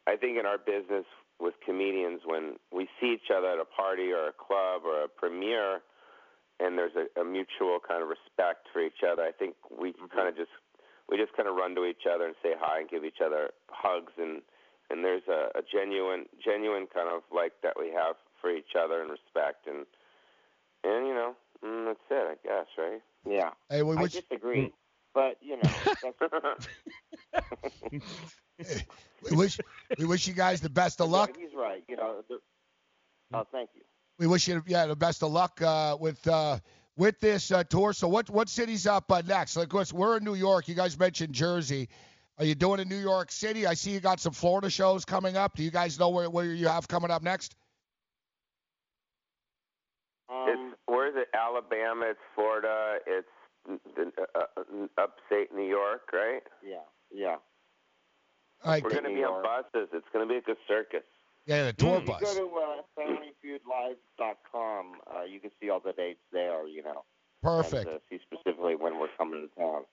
I 0.06 0.18
think 0.18 0.38
in 0.38 0.46
our 0.46 0.58
business 0.58 1.06
with 1.40 1.54
comedians 1.66 2.22
when 2.26 2.56
we 2.72 2.88
see 3.00 3.14
each 3.14 3.30
other 3.36 3.48
at 3.48 3.60
a 3.60 3.66
party 3.66 4.12
or 4.12 4.28
a 4.30 4.34
club 4.34 4.82
or 4.86 5.04
a 5.04 5.08
premiere 5.08 5.82
and 6.60 6.78
there's 6.78 6.96
a, 6.96 7.06
a 7.22 7.24
mutual 7.24 7.78
kind 7.86 8.02
of 8.02 8.10
respect 8.10 8.68
for 8.74 8.82
each 8.82 9.04
other 9.08 9.22
I 9.24 9.32
think 9.32 9.56
we 9.70 9.94
kind 10.16 10.28
of 10.28 10.36
just 10.36 10.50
we 11.10 11.16
just 11.18 11.34
kind 11.38 11.48
of 11.48 11.56
run 11.56 11.76
to 11.76 11.86
each 11.86 12.04
other 12.12 12.26
and 12.26 12.36
say 12.42 12.54
hi 12.60 12.80
and 12.82 12.90
give 12.90 13.06
each 13.06 13.22
other 13.24 13.52
hugs 13.70 14.14
and 14.18 14.42
and 14.90 15.04
there's 15.06 15.28
a, 15.30 15.50
a 15.58 15.62
genuine 15.72 16.26
genuine 16.44 16.88
kind 16.94 17.10
of 17.10 17.22
like 17.34 17.54
that 17.64 17.74
we 17.78 17.92
have 17.92 18.16
for 18.42 18.50
each 18.52 18.74
other 18.80 19.02
and 19.02 19.10
respect 19.12 19.68
and 19.68 19.86
and 20.84 21.08
you 21.08 21.14
know 21.14 21.36
mm, 21.64 21.86
that's 21.86 22.00
it 22.10 22.38
I 22.44 22.48
guess 22.48 22.68
right? 22.78 23.02
Yeah. 23.30 23.52
Hey, 23.70 23.84
we 23.84 23.98
I 23.98 24.02
wish- 24.04 24.14
disagree, 24.14 24.72
but 25.14 25.38
you 25.42 25.58
know, 25.58 25.70
that's, 26.02 26.18
we 29.30 29.36
wish 29.36 29.60
we 29.98 30.06
wish 30.06 30.28
you 30.28 30.34
guys 30.34 30.62
the 30.62 30.70
best 30.70 31.02
of 31.02 31.10
luck. 31.10 31.36
he's 31.38 31.56
right. 31.56 31.84
You 31.88 31.98
know. 31.98 32.24
The, 32.30 32.40
oh, 33.34 33.48
thank 33.52 33.70
you. 33.76 33.82
We 34.20 34.28
wish 34.28 34.48
you 34.48 34.64
yeah 34.68 34.86
the 34.86 34.96
best 34.96 35.24
of 35.24 35.32
luck 35.32 35.62
uh, 35.62 35.98
with 36.00 36.26
uh, 36.28 36.60
with 36.96 37.20
this 37.20 37.52
uh, 37.52 37.64
tour. 37.64 37.94
So 37.94 38.08
what 38.08 38.30
what 38.30 38.50
city's 38.50 38.88
up 38.88 39.12
uh, 39.12 39.22
next? 39.26 39.56
Like, 39.56 39.66
of 39.66 39.70
course, 39.70 39.94
we're 39.94 40.18
in 40.18 40.24
New 40.24 40.36
York. 40.36 40.68
You 40.68 40.76
guys 40.76 40.98
mentioned 40.98 41.34
Jersey. 41.34 41.90
Are 42.40 42.46
you 42.46 42.54
doing 42.54 42.80
in 42.80 42.88
New 42.88 42.98
York 42.98 43.32
City? 43.32 43.66
I 43.66 43.74
see 43.74 43.92
you 43.92 44.00
got 44.00 44.20
some 44.20 44.34
Florida 44.34 44.70
shows 44.70 45.06
coming 45.06 45.36
up. 45.38 45.56
Do 45.56 45.64
you 45.64 45.72
guys 45.72 45.98
know 45.98 46.10
where, 46.10 46.30
where 46.30 46.46
you 46.46 46.68
have 46.68 46.88
coming 46.88 47.10
up 47.10 47.24
next? 47.24 47.56
it's 50.30 50.76
where 50.86 51.08
is 51.08 51.16
it 51.16 51.28
Alabama 51.34 52.06
it's 52.10 52.20
Florida 52.36 52.98
it's 53.06 53.28
uh, 53.70 54.22
uh, 54.36 55.02
upstate 55.02 55.54
New 55.54 55.68
York 55.68 56.10
right 56.14 56.44
Yeah. 56.64 56.78
Yeah. 57.12 57.36
All 58.64 58.72
right, 58.72 58.84
we're 58.84 58.90
going 58.90 59.04
to 59.04 59.10
be 59.10 59.24
on 59.24 59.44
buses 59.44 59.90
it's 59.94 60.06
going 60.12 60.28
to 60.28 60.30
be 60.30 60.36
like 60.36 60.58
a 60.58 60.60
circus 60.68 61.04
Yeah, 61.46 61.66
the 61.66 61.74
tour 61.74 61.98
If 61.98 62.06
bus. 62.06 62.22
you 62.22 62.28
go 62.28 62.34
to 62.34 62.56
uh, 62.58 62.82
FamilyFeudLive.com, 62.98 64.86
uh, 65.16 65.24
you 65.24 65.40
can 65.40 65.52
see 65.62 65.70
all 65.70 65.80
the 65.80 65.94
dates 65.94 66.20
there. 66.32 66.68
You 66.68 66.84
know. 66.84 67.04
Perfect. 67.44 67.88
And, 67.88 67.96
uh, 67.98 68.00
see 68.10 68.20
specifically 68.32 68.76
when 68.76 69.00
we're 69.00 69.10
coming 69.18 69.48
to 69.48 69.62
town. 69.62 69.84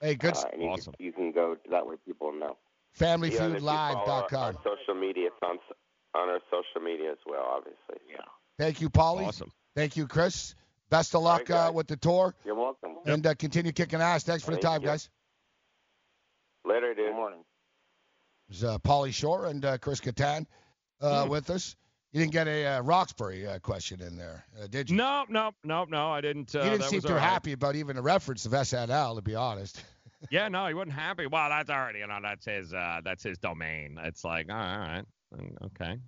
Hey, 0.00 0.14
good. 0.14 0.36
Uh, 0.36 0.44
and 0.52 0.62
you 0.62 0.74
Can, 0.82 0.94
you 0.98 1.12
can 1.12 1.32
go 1.32 1.56
that 1.70 1.86
way. 1.86 1.96
People 2.06 2.32
know. 2.32 2.56
Yeah, 3.00 3.14
and 3.14 3.24
if 3.24 3.32
you 3.32 3.38
follow 3.38 3.50
our, 3.50 4.28
FamilyFeudLive.com. 4.28 4.42
our 4.42 4.54
social 4.64 4.94
media 5.00 5.26
it's 5.28 5.36
on 5.42 5.58
on 6.14 6.28
our 6.28 6.40
social 6.48 6.80
media 6.84 7.10
as 7.10 7.18
well 7.26 7.42
obviously 7.42 7.98
yeah 8.08 8.22
Thank 8.56 8.80
you, 8.80 8.88
Pauly. 8.88 9.26
Awesome. 9.26 9.50
Thank 9.74 9.96
you, 9.96 10.06
Chris. 10.06 10.54
Best 10.90 11.12
of 11.16 11.22
luck 11.22 11.50
uh, 11.50 11.72
with 11.74 11.88
the 11.88 11.96
tour, 11.96 12.34
You're 12.44 12.54
welcome. 12.54 12.92
and 13.04 13.26
uh, 13.26 13.34
continue 13.34 13.72
kicking 13.72 14.00
ass. 14.00 14.22
Thanks 14.22 14.44
for 14.44 14.52
the 14.52 14.58
time, 14.58 14.82
you. 14.82 14.86
guys. 14.86 15.10
later 16.64 16.94
dude 16.94 17.06
Good 17.06 17.16
morning. 17.16 17.40
Was 18.54 18.62
uh, 18.62 18.78
Pauly 18.78 19.12
Shore 19.12 19.46
and 19.46 19.64
uh, 19.64 19.78
Chris 19.78 20.00
Kattan 20.00 20.46
uh, 21.00 21.24
Hmm. 21.24 21.30
with 21.30 21.50
us. 21.50 21.74
You 22.12 22.20
didn't 22.20 22.32
get 22.32 22.46
a 22.46 22.64
uh, 22.66 22.82
Roxbury 22.82 23.48
uh, 23.48 23.58
question 23.58 24.00
in 24.00 24.16
there, 24.16 24.44
uh, 24.62 24.68
did 24.68 24.88
you? 24.88 24.94
No, 24.94 25.24
no, 25.28 25.50
no, 25.64 25.84
no. 25.86 26.10
I 26.10 26.20
didn't. 26.20 26.54
Uh, 26.54 26.62
he 26.62 26.70
didn't 26.70 26.84
seem 26.84 27.00
too 27.00 27.14
right. 27.14 27.20
happy 27.20 27.50
about 27.50 27.74
even 27.74 27.96
the 27.96 28.02
reference 28.02 28.46
of 28.46 28.52
SNL, 28.52 29.16
to 29.16 29.22
be 29.22 29.34
honest. 29.34 29.82
Yeah, 30.30 30.48
no, 30.48 30.66
he 30.66 30.72
wasn't 30.72 30.94
happy. 30.94 31.26
Well, 31.26 31.50
that's 31.50 31.68
already, 31.68 31.98
you 31.98 32.06
know, 32.06 32.18
that's 32.22 32.46
his, 32.46 32.72
uh, 32.72 33.02
that's 33.04 33.22
his 33.22 33.36
domain. 33.36 33.98
It's 34.04 34.24
like, 34.24 34.46
all 34.48 34.56
right, 34.56 35.02
mm, 35.36 35.52
okay. 35.66 35.98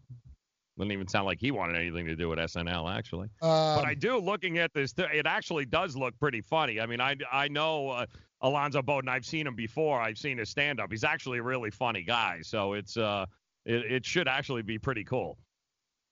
Didn't 0.78 0.92
even 0.92 1.06
sound 1.06 1.26
like 1.26 1.38
he 1.38 1.50
wanted 1.50 1.76
anything 1.76 2.06
to 2.06 2.16
do 2.16 2.30
with 2.30 2.38
SNL, 2.38 2.96
actually. 2.96 3.28
Um, 3.42 3.76
but 3.76 3.84
I 3.84 3.92
do, 3.92 4.16
looking 4.16 4.56
at 4.56 4.72
this, 4.72 4.94
th- 4.94 5.10
it 5.12 5.26
actually 5.26 5.66
does 5.66 5.96
look 5.96 6.18
pretty 6.18 6.40
funny. 6.40 6.80
I 6.80 6.86
mean, 6.86 6.98
I, 6.98 7.16
I 7.30 7.48
know 7.48 7.90
uh, 7.90 8.06
Alonzo 8.40 8.82
Bowden. 8.82 9.08
I've 9.08 9.24
seen 9.24 9.46
him 9.46 9.54
before. 9.54 10.00
I've 10.00 10.18
seen 10.18 10.38
his 10.38 10.50
stand 10.50 10.80
up. 10.80 10.90
He's 10.90 11.04
actually 11.04 11.38
a 11.38 11.42
really 11.42 11.70
funny 11.70 12.02
guy. 12.02 12.40
So 12.42 12.74
it's 12.74 12.96
uh, 12.96 13.26
it, 13.64 13.90
it 13.90 14.06
should 14.06 14.28
actually 14.28 14.62
be 14.62 14.78
pretty 14.78 15.04
cool. 15.04 15.38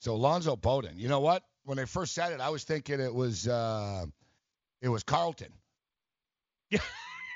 So 0.00 0.16
Lonzo 0.16 0.56
Bowden. 0.56 0.98
You 0.98 1.08
know 1.08 1.20
what? 1.20 1.42
When 1.64 1.76
they 1.76 1.86
first 1.86 2.14
said 2.14 2.32
it, 2.32 2.40
I 2.40 2.50
was 2.50 2.64
thinking 2.64 3.00
it 3.00 3.14
was 3.14 3.48
uh, 3.48 4.04
it 4.82 4.88
was 4.88 5.02
Carlton. 5.02 5.52
yeah, 6.70 6.78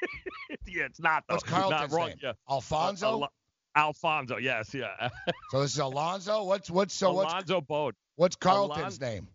yeah, 0.66 0.84
it's 0.84 1.00
not 1.00 1.24
though. 1.28 1.36
What's 1.36 1.44
Carlton's 1.44 1.92
not 1.92 1.98
wrong. 1.98 2.08
name? 2.08 2.18
Yeah. 2.22 2.32
Alfonso. 2.50 3.22
Al- 3.22 3.32
Alfonso, 3.76 4.38
yes, 4.38 4.74
yeah. 4.74 5.08
so 5.50 5.62
this 5.62 5.72
is 5.72 5.78
Alonzo. 5.78 6.44
What's 6.44 6.70
what's 6.70 6.94
so 6.94 7.12
what's 7.12 7.32
Alonzo 7.32 7.60
Bowden. 7.60 7.96
what's 8.16 8.36
Carlton's 8.36 8.98
Alon- 8.98 9.14
name? 9.14 9.28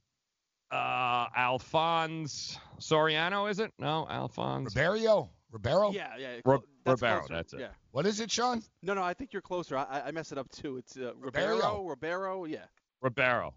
Uh, 0.70 1.28
Alphonse 1.38 2.58
Soriano, 2.80 3.49
is 3.49 3.60
it? 3.60 3.72
No, 3.78 4.08
Alphonse. 4.10 4.76
Ribeiro. 4.76 5.30
Ribeiro. 5.54 5.91
Yeah, 5.91 6.18
yeah. 6.18 6.39
Ro- 6.43 6.64
that's 6.84 7.01
Ribeiro, 7.01 7.20
closer. 7.22 7.34
that's 7.34 7.54
it. 7.54 7.60
Yeah. 7.62 7.68
What 7.91 8.06
is 8.06 8.20
it, 8.20 8.30
Sean? 8.32 8.62
No, 8.82 8.93
no, 8.95 9.04
I 9.04 9.14
think 9.14 9.32
you're 9.32 9.41
closer. 9.41 9.78
I, 9.78 9.84
I- 9.84 10.08
I 10.08 10.12
mess 10.12 10.32
it 10.34 10.38
up 10.38 10.49
too. 10.49 10.78
It's 10.78 10.97
uh, 10.97 11.14
Ribeiro. 11.20 11.56
Ribeiro, 11.56 11.84
Ribeiro, 11.88 12.45
yeah. 12.45 12.66
Ribeiro. 13.01 13.54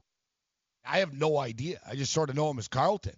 I 0.85 0.99
have 0.99 1.13
no 1.13 1.39
idea. 1.39 1.81
I 1.89 1.97
just 1.97 2.13
sort 2.13 2.31
of 2.31 2.37
know 2.37 2.49
him 2.51 2.59
as 2.59 2.69
Carlton. 2.69 3.17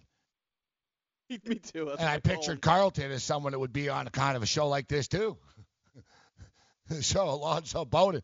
Me 1.29 1.37
too. 1.55 1.85
That's 1.85 1.99
and 1.99 2.09
I 2.09 2.15
I 2.15 2.19
pictured 2.19 2.61
Carlton 2.61 3.11
as 3.11 3.21
someone 3.23 3.51
that 3.51 3.59
would 3.59 3.73
be 3.73 3.89
on 3.89 4.07
a 4.07 4.09
kind 4.09 4.35
of 4.35 4.41
a 4.41 4.47
show 4.47 4.67
like 4.67 4.87
this 4.87 5.07
too. 5.07 5.37
so 7.01 7.29
Alonzo 7.29 7.85
Bowden. 7.85 8.21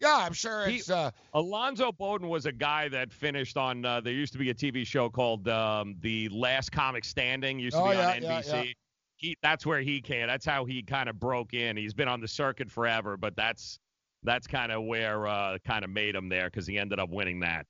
Yeah, 0.00 0.16
I'm 0.16 0.32
sure 0.32 0.66
He- 0.66 0.76
it's 0.78 0.90
uh 0.90 1.10
Alonzo 1.34 1.92
Bowden 1.92 2.28
was 2.28 2.46
a 2.46 2.52
guy 2.52 2.88
that 2.88 3.12
finished 3.12 3.56
on. 3.56 3.84
Uh, 3.84 4.00
there 4.00 4.12
used 4.14 4.32
to 4.32 4.38
be 4.38 4.50
a 4.50 4.54
TV 4.54 4.86
show 4.86 5.10
called 5.10 5.46
um, 5.48 5.96
The 6.00 6.28
Last 6.30 6.72
Comic 6.72 7.04
Standing. 7.04 7.58
Used 7.60 7.76
to 7.76 7.82
Oh, 7.82 7.90
be 7.90 7.96
on 7.98 8.22
yeah, 8.22 8.40
NBC. 8.40 8.64
yeah. 8.66 8.72
He, 9.20 9.36
that's 9.42 9.66
where 9.66 9.80
he 9.82 10.00
came. 10.00 10.26
That's 10.28 10.46
how 10.46 10.64
he 10.64 10.82
kind 10.82 11.08
of 11.10 11.20
broke 11.20 11.52
in. 11.52 11.76
He's 11.76 11.92
been 11.92 12.08
on 12.08 12.22
the 12.22 12.28
circuit 12.28 12.70
forever, 12.70 13.18
but 13.18 13.36
that's 13.36 13.78
that's 14.22 14.46
kind 14.46 14.72
of 14.72 14.84
where 14.84 15.26
uh, 15.26 15.58
kind 15.66 15.84
of 15.84 15.90
made 15.90 16.14
him 16.14 16.30
there 16.30 16.46
because 16.46 16.66
he 16.66 16.78
ended 16.78 16.98
up 16.98 17.10
winning 17.10 17.40
that. 17.40 17.66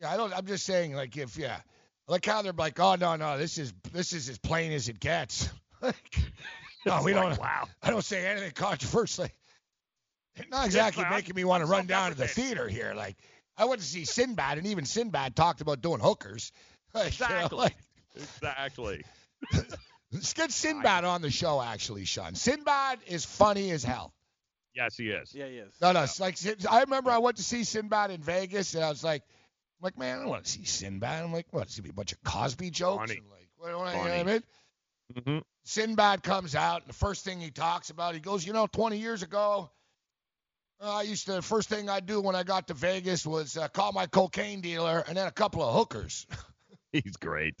yeah, 0.00 0.10
I 0.12 0.16
don't 0.16 0.32
I'm 0.36 0.44
just 0.46 0.66
saying 0.66 0.94
like 0.94 1.16
if 1.16 1.36
yeah. 1.36 1.60
Like 2.08 2.24
how 2.24 2.42
they're 2.42 2.52
like, 2.52 2.80
oh 2.80 2.96
no, 2.96 3.14
no, 3.16 3.38
this 3.38 3.58
is 3.58 3.72
this 3.92 4.12
is 4.12 4.28
as 4.28 4.38
plain 4.38 4.72
as 4.72 4.88
it 4.88 4.98
gets. 5.00 5.48
Like, 5.80 6.18
no, 6.84 7.02
we 7.04 7.12
It's 7.12 7.20
don't 7.20 7.38
wow. 7.40 7.68
I 7.80 7.90
don't 7.90 8.04
say 8.04 8.26
anything 8.26 8.50
controversial. 8.50 9.28
Not 10.50 10.66
exactly 10.66 11.04
I'm- 11.04 11.12
making 11.14 11.36
me 11.36 11.44
want 11.44 11.62
to 11.62 11.66
run 11.70 11.86
down 11.86 12.10
to 12.10 12.16
the 12.16 12.26
theater 12.26 12.66
here. 12.66 12.94
Like 12.96 13.16
I 13.56 13.66
went 13.66 13.80
to 13.80 13.86
see 13.86 14.04
Sinbad, 14.04 14.58
and 14.58 14.66
even 14.66 14.84
Sinbad 14.84 15.36
talked 15.36 15.60
about 15.60 15.80
doing 15.80 16.00
hookers. 16.00 16.50
Like, 16.94 17.18
you 17.20 17.26
know, 17.26 17.30
Exactly. 17.34 17.58
like, 17.58 17.76
Exactly. 18.16 19.04
Let's 20.12 20.32
get 20.32 20.50
Sinbad 20.50 21.04
on 21.04 21.22
the 21.22 21.30
show, 21.30 21.60
actually, 21.60 22.04
Sean. 22.04 22.34
Sinbad 22.34 23.00
is 23.06 23.24
funny 23.24 23.70
as 23.70 23.84
hell. 23.84 24.12
Yes, 24.74 24.96
he 24.96 25.10
is. 25.10 25.34
Yeah, 25.34 25.46
he 25.46 25.56
is. 25.56 25.74
No, 25.80 25.92
no. 25.92 26.02
It's 26.04 26.20
like 26.20 26.36
I 26.70 26.80
remember 26.82 27.10
I 27.10 27.18
went 27.18 27.38
to 27.38 27.42
see 27.42 27.64
Sinbad 27.64 28.10
in 28.10 28.20
Vegas, 28.20 28.74
and 28.74 28.84
I 28.84 28.90
was 28.90 29.02
like, 29.02 29.22
I'm 29.22 29.84
like, 29.84 29.98
man, 29.98 30.18
I 30.18 30.20
don't 30.20 30.30
want 30.30 30.44
to 30.44 30.50
see 30.50 30.64
Sinbad. 30.64 31.24
I'm 31.24 31.32
like, 31.32 31.46
what? 31.50 31.64
It's 31.64 31.76
gonna 31.76 31.84
be 31.84 31.90
a 31.90 31.94
bunch 31.94 32.12
of 32.12 32.22
Cosby 32.22 32.70
jokes. 32.70 33.00
Funny. 33.00 33.20
And 33.20 33.30
like, 33.30 33.48
what, 33.56 33.78
what, 33.78 33.88
you 33.88 33.94
know 33.94 33.98
what 34.00 34.10
I 34.10 34.18
Funny. 34.18 34.32
mean? 34.32 34.42
Mm-hmm. 35.14 35.38
Sinbad 35.64 36.22
comes 36.22 36.54
out, 36.54 36.82
and 36.82 36.88
the 36.90 36.96
first 36.96 37.24
thing 37.24 37.40
he 37.40 37.50
talks 37.50 37.90
about, 37.90 38.14
he 38.14 38.20
goes, 38.20 38.46
you 38.46 38.52
know, 38.52 38.66
20 38.66 38.98
years 38.98 39.22
ago, 39.22 39.70
uh, 40.80 40.96
I 40.96 41.02
used 41.02 41.26
to, 41.26 41.32
the 41.32 41.42
first 41.42 41.68
thing 41.68 41.88
I'd 41.90 42.06
do 42.06 42.20
when 42.20 42.36
I 42.36 42.42
got 42.42 42.68
to 42.68 42.74
Vegas 42.74 43.26
was 43.26 43.56
uh, 43.56 43.68
call 43.68 43.92
my 43.92 44.06
cocaine 44.06 44.60
dealer 44.60 45.04
and 45.06 45.16
then 45.16 45.26
a 45.26 45.32
couple 45.32 45.62
of 45.62 45.74
hookers. 45.74 46.26
He's 46.92 47.16
great. 47.16 47.54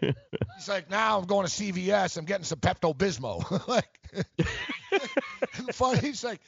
He's 0.00 0.68
like, 0.68 0.90
now 0.90 1.18
I'm 1.18 1.26
going 1.26 1.46
to 1.46 1.52
CVS. 1.52 2.16
I'm 2.16 2.24
getting 2.24 2.44
some 2.44 2.58
Pepto 2.58 2.96
Bismol. 2.96 3.68
like, 3.68 4.00
funny. 5.72 6.00
He's 6.00 6.24
like, 6.24 6.40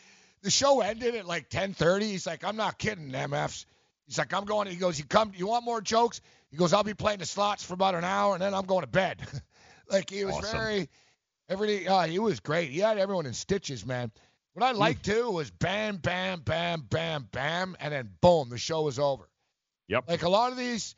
the 0.42 0.50
show 0.50 0.80
ended 0.80 1.14
at 1.14 1.26
like 1.26 1.48
10:30. 1.50 2.02
He's 2.02 2.26
like, 2.26 2.44
I'm 2.44 2.56
not 2.56 2.78
kidding, 2.78 3.11
MFs. 3.11 3.66
He's 4.06 4.18
like, 4.18 4.32
I'm 4.32 4.44
going. 4.44 4.68
He 4.68 4.76
goes, 4.76 4.98
you 4.98 5.04
come. 5.04 5.32
You 5.36 5.46
want 5.48 5.64
more 5.64 5.80
jokes? 5.80 6.20
He 6.50 6.56
goes, 6.56 6.72
I'll 6.72 6.84
be 6.84 6.94
playing 6.94 7.18
the 7.18 7.26
slots 7.26 7.64
for 7.64 7.74
about 7.74 7.94
an 7.94 8.04
hour 8.04 8.34
and 8.34 8.42
then 8.42 8.54
I'm 8.54 8.64
going 8.64 8.80
to 8.82 8.86
bed. 8.86 9.20
like 9.90 10.09
he 10.09 10.24
was 10.24 10.36
Awesome. 10.36 10.59
very, 10.59 10.88
everything. 11.48 11.88
Uh, 11.88 12.06
he 12.06 12.18
was 12.18 12.40
great. 12.40 12.70
He 12.70 12.78
had 12.78 12.98
everyone 12.98 13.26
in 13.26 13.34
stitches, 13.34 13.84
man. 13.84 14.11
What 14.54 14.64
I 14.64 14.72
liked 14.72 15.04
too 15.04 15.30
was 15.30 15.50
bam, 15.50 15.98
bam, 15.98 16.40
bam, 16.40 16.86
bam, 16.88 17.28
bam, 17.30 17.76
and 17.80 17.92
then 17.92 18.11
boom, 18.20 18.48
the 18.48 18.59
show 18.59 18.82
was 18.82 18.98
over. 18.98 19.28
Yep. 19.88 20.04
Like 20.09 20.22
a 20.22 20.28
lot 20.28 20.52
of 20.52 20.59
these, 20.59 20.94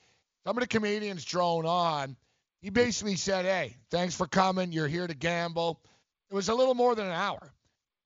some 0.47 0.57
of 0.57 0.61
the 0.63 0.67
comedians 0.69 1.25
drone 1.25 1.67
on. 1.67 2.17
He 2.63 2.71
basically 2.71 3.17
said, 3.17 3.45
"Hey, 3.45 3.77
thanks 3.91 4.15
for 4.15 4.27
coming. 4.27 4.73
You're 4.73 4.89
here 4.89 5.07
to 5.07 5.15
gamble." 5.15 5.81
It 6.31 6.35
was 6.35 6.49
a 6.49 6.55
little 6.55 6.75
more 6.75 6.95
than 6.95 7.07
an 7.07 7.13
hour. 7.13 7.53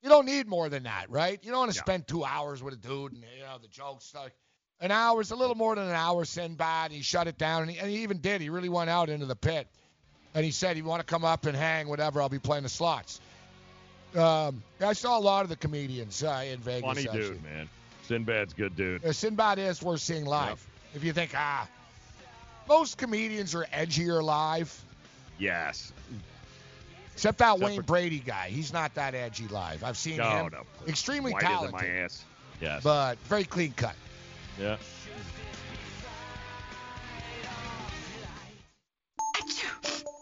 You 0.02 0.08
don't 0.08 0.26
need 0.26 0.46
more 0.46 0.68
than 0.68 0.84
that, 0.84 1.10
right? 1.10 1.38
You 1.42 1.50
don't 1.50 1.60
want 1.60 1.72
to 1.72 1.76
Yeah. 1.78 1.82
spend 1.82 2.06
two 2.06 2.24
hours 2.24 2.62
with 2.62 2.74
a 2.74 2.76
dude 2.76 3.12
and 3.12 3.22
you 3.36 3.42
know 3.44 3.58
the 3.60 3.68
jokes. 3.68 4.12
Like 4.14 4.32
an 4.80 4.90
hour 4.90 5.20
is 5.20 5.30
a 5.30 5.36
little 5.36 5.54
more 5.56 5.74
than 5.74 5.88
an 5.88 5.94
hour. 5.94 6.24
Sinbad. 6.24 6.92
He 6.92 7.02
shut 7.02 7.26
it 7.26 7.38
down, 7.38 7.62
and 7.62 7.70
he, 7.70 7.78
and 7.78 7.90
he 7.90 8.02
even 8.02 8.18
did. 8.18 8.40
He 8.40 8.50
really 8.50 8.68
went 8.68 8.90
out 8.90 9.08
into 9.08 9.26
the 9.26 9.36
pit, 9.36 9.66
and 10.34 10.44
he 10.44 10.50
said, 10.50 10.76
"You 10.76 10.84
want 10.84 11.00
to 11.00 11.06
come 11.06 11.24
up 11.24 11.46
and 11.46 11.56
hang, 11.56 11.88
whatever? 11.88 12.20
I'll 12.22 12.28
be 12.28 12.38
playing 12.38 12.62
the 12.64 12.68
slots." 12.68 13.20
Um, 14.14 14.62
I 14.80 14.92
saw 14.92 15.18
a 15.18 15.20
lot 15.20 15.42
of 15.42 15.48
the 15.48 15.56
comedians 15.56 16.22
uh, 16.22 16.44
in 16.46 16.60
Vegas. 16.60 16.82
Funny 16.82 17.02
actually. 17.08 17.20
dude, 17.20 17.42
man. 17.42 17.68
Sinbad's 18.06 18.52
good 18.52 18.76
dude. 18.76 19.04
Uh, 19.04 19.12
Sinbad 19.12 19.58
is 19.58 19.82
worth 19.82 20.02
seeing 20.02 20.24
live. 20.24 20.64
If 20.94 21.02
you 21.02 21.12
think, 21.12 21.32
ah, 21.34 21.66
most 22.68 22.98
comedians 22.98 23.54
are 23.54 23.64
edgier 23.72 24.22
live, 24.22 24.72
Yes. 25.38 25.92
except 27.12 27.38
that 27.38 27.52
Except 27.54 27.62
Wayne 27.70 27.76
for- 27.80 27.82
Brady 27.82 28.18
guy. 28.20 28.48
He's 28.48 28.72
not 28.72 28.94
that 28.94 29.14
edgy 29.14 29.48
live. 29.48 29.84
I've 29.84 29.96
seen 29.96 30.16
No, 30.18 30.30
him. 30.30 30.52
no. 30.52 30.62
Extremely 30.88 31.32
Whiter 31.32 31.46
than 31.46 31.54
talented, 31.56 31.80
my 31.80 31.86
ass. 32.04 32.24
Yes. 32.60 32.82
but 32.82 33.18
very 33.24 33.44
clean 33.44 33.72
cut. 33.72 33.96
yeah. 34.58 34.76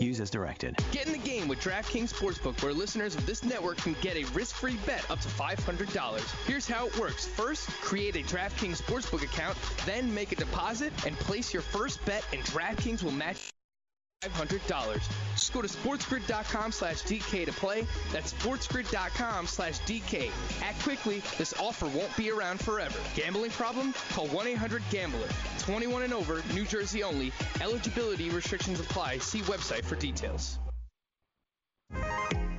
Use 0.00 0.20
as 0.20 0.30
directed. 0.30 0.76
Get 0.90 1.06
in 1.06 1.12
the 1.12 1.18
game 1.18 1.48
with 1.48 1.60
DraftKings 1.60 2.12
Sportsbook, 2.12 2.62
where 2.62 2.72
listeners 2.72 3.14
of 3.14 3.26
this 3.26 3.44
network 3.44 3.78
can 3.78 3.94
get 4.00 4.16
a 4.16 4.24
risk-free 4.32 4.78
bet 4.86 5.08
up 5.10 5.20
to 5.20 5.28
$500. 5.28 6.46
Here's 6.46 6.66
how 6.66 6.86
it 6.86 6.98
works. 6.98 7.26
First, 7.26 7.68
create 7.68 8.16
a 8.16 8.20
DraftKings 8.20 8.80
Sportsbook 8.80 9.22
account, 9.22 9.56
then 9.86 10.12
make 10.14 10.32
a 10.32 10.36
deposit 10.36 10.92
and 11.06 11.16
place 11.16 11.52
your 11.52 11.62
first 11.62 12.04
bet, 12.04 12.24
and 12.32 12.42
DraftKings 12.44 13.02
will 13.02 13.12
match 13.12 13.52
$500. 14.22 15.00
Just 15.34 15.52
go 15.52 15.62
to 15.62 15.68
sportsgrid.com 15.68 16.72
slash 16.72 17.02
DK 17.02 17.46
to 17.46 17.52
play. 17.52 17.86
That's 18.12 18.32
sportsgrid.com 18.34 19.46
slash 19.46 19.80
DK. 19.80 20.30
Act 20.62 20.82
quickly. 20.82 21.22
This 21.38 21.54
offer 21.60 21.86
won't 21.88 22.16
be 22.16 22.30
around 22.30 22.60
forever. 22.60 22.98
Gambling 23.14 23.50
problem? 23.50 23.92
Call 24.10 24.28
1-800-GAMBLER. 24.28 25.28
21 25.60 26.02
and 26.04 26.12
over, 26.14 26.42
New 26.54 26.64
Jersey 26.64 27.02
only. 27.02 27.32
Eligibility 27.60 28.30
restrictions 28.30 28.80
apply. 28.80 29.18
See 29.18 29.40
website 29.40 29.84
for 29.84 29.96
details. 29.96 30.58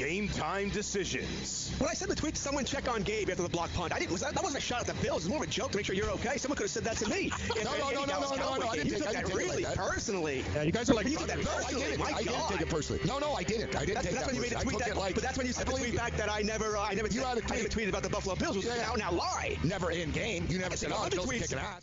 Game 0.00 0.28
time 0.30 0.70
decisions. 0.70 1.70
When 1.76 1.90
I 1.90 1.92
sent 1.92 2.08
the 2.08 2.16
tweet 2.16 2.34
to 2.34 2.40
someone, 2.40 2.64
check 2.64 2.88
on 2.90 3.02
Gabe 3.02 3.28
after 3.28 3.42
the 3.42 3.50
block 3.50 3.70
punt. 3.74 3.92
I 3.92 3.98
didn't. 3.98 4.12
Was 4.12 4.22
that, 4.22 4.32
that 4.32 4.42
wasn't 4.42 4.62
a 4.62 4.66
shot 4.66 4.80
at 4.80 4.86
the 4.86 4.94
Bills. 5.02 5.24
It 5.24 5.26
was 5.26 5.28
more 5.28 5.42
of 5.44 5.48
a 5.48 5.52
joke 5.52 5.72
to 5.72 5.76
make 5.76 5.84
sure 5.84 5.94
you're 5.94 6.08
okay. 6.12 6.38
Someone 6.38 6.56
could 6.56 6.64
have 6.64 6.70
said 6.70 6.84
that 6.84 6.96
to 6.96 7.08
me. 7.10 7.30
No, 7.62 7.76
no, 7.76 7.90
no, 7.90 8.04
no, 8.06 8.20
no, 8.20 8.34
no, 8.34 8.56
no, 8.56 8.68
I 8.68 8.76
didn't 8.76 8.86
You 8.86 8.92
take- 8.92 8.98
took 9.00 9.08
I 9.08 9.12
that 9.12 9.26
didn't 9.26 9.36
really 9.38 9.64
like 9.64 9.74
that. 9.74 9.86
personally. 9.90 10.42
Yeah, 10.54 10.62
you 10.62 10.72
guys 10.72 10.88
are 10.88 10.94
like, 10.94 11.06
you 11.06 11.18
took 11.18 11.26
that 11.26 11.44
No, 11.44 11.50
I 11.50 11.70
didn't. 11.72 11.98
My 12.00 12.06
I 12.06 12.22
didn't 12.22 12.32
God. 12.32 12.50
take 12.50 12.60
it 12.62 12.68
personally. 12.70 13.02
No, 13.04 13.18
no, 13.18 13.34
I 13.34 13.42
didn't. 13.42 13.76
I 13.76 13.84
didn't 13.84 13.94
That's, 13.96 14.06
take 14.06 14.14
that's 14.16 14.26
that 14.26 14.26
when 14.26 14.34
you 14.36 14.40
made 14.40 14.52
a 14.52 14.60
tweet 14.62 14.78
that. 14.78 14.96
like- 14.96 15.14
but 15.14 15.22
that's 15.22 15.36
when 15.36 15.46
you 15.46 15.52
sent 15.52 15.68
the 15.68 15.74
tweet 15.76 15.92
you. 15.92 15.98
back 15.98 16.16
that 16.16 16.30
I 16.30 16.40
never, 16.40 16.78
uh, 16.78 16.82
I 16.82 16.94
never, 16.94 17.08
You 17.08 17.20
said, 17.20 17.26
had 17.26 17.38
a 17.38 17.52
I 17.52 17.56
never 17.58 17.68
tweeted 17.68 17.88
about 17.90 18.02
the 18.02 18.08
Buffalo 18.08 18.34
Bills. 18.36 18.56
Was 18.56 18.64
Yeah. 18.64 18.76
now, 18.76 18.94
now 18.94 19.12
lie. 19.12 19.58
Never 19.64 19.90
in 19.90 20.12
game. 20.12 20.46
You 20.48 20.58
never 20.58 20.78
said, 20.78 20.92
said, 20.92 20.98
oh, 20.98 21.08
tweets- 21.26 21.40
kicking 21.42 21.58
ass. 21.58 21.82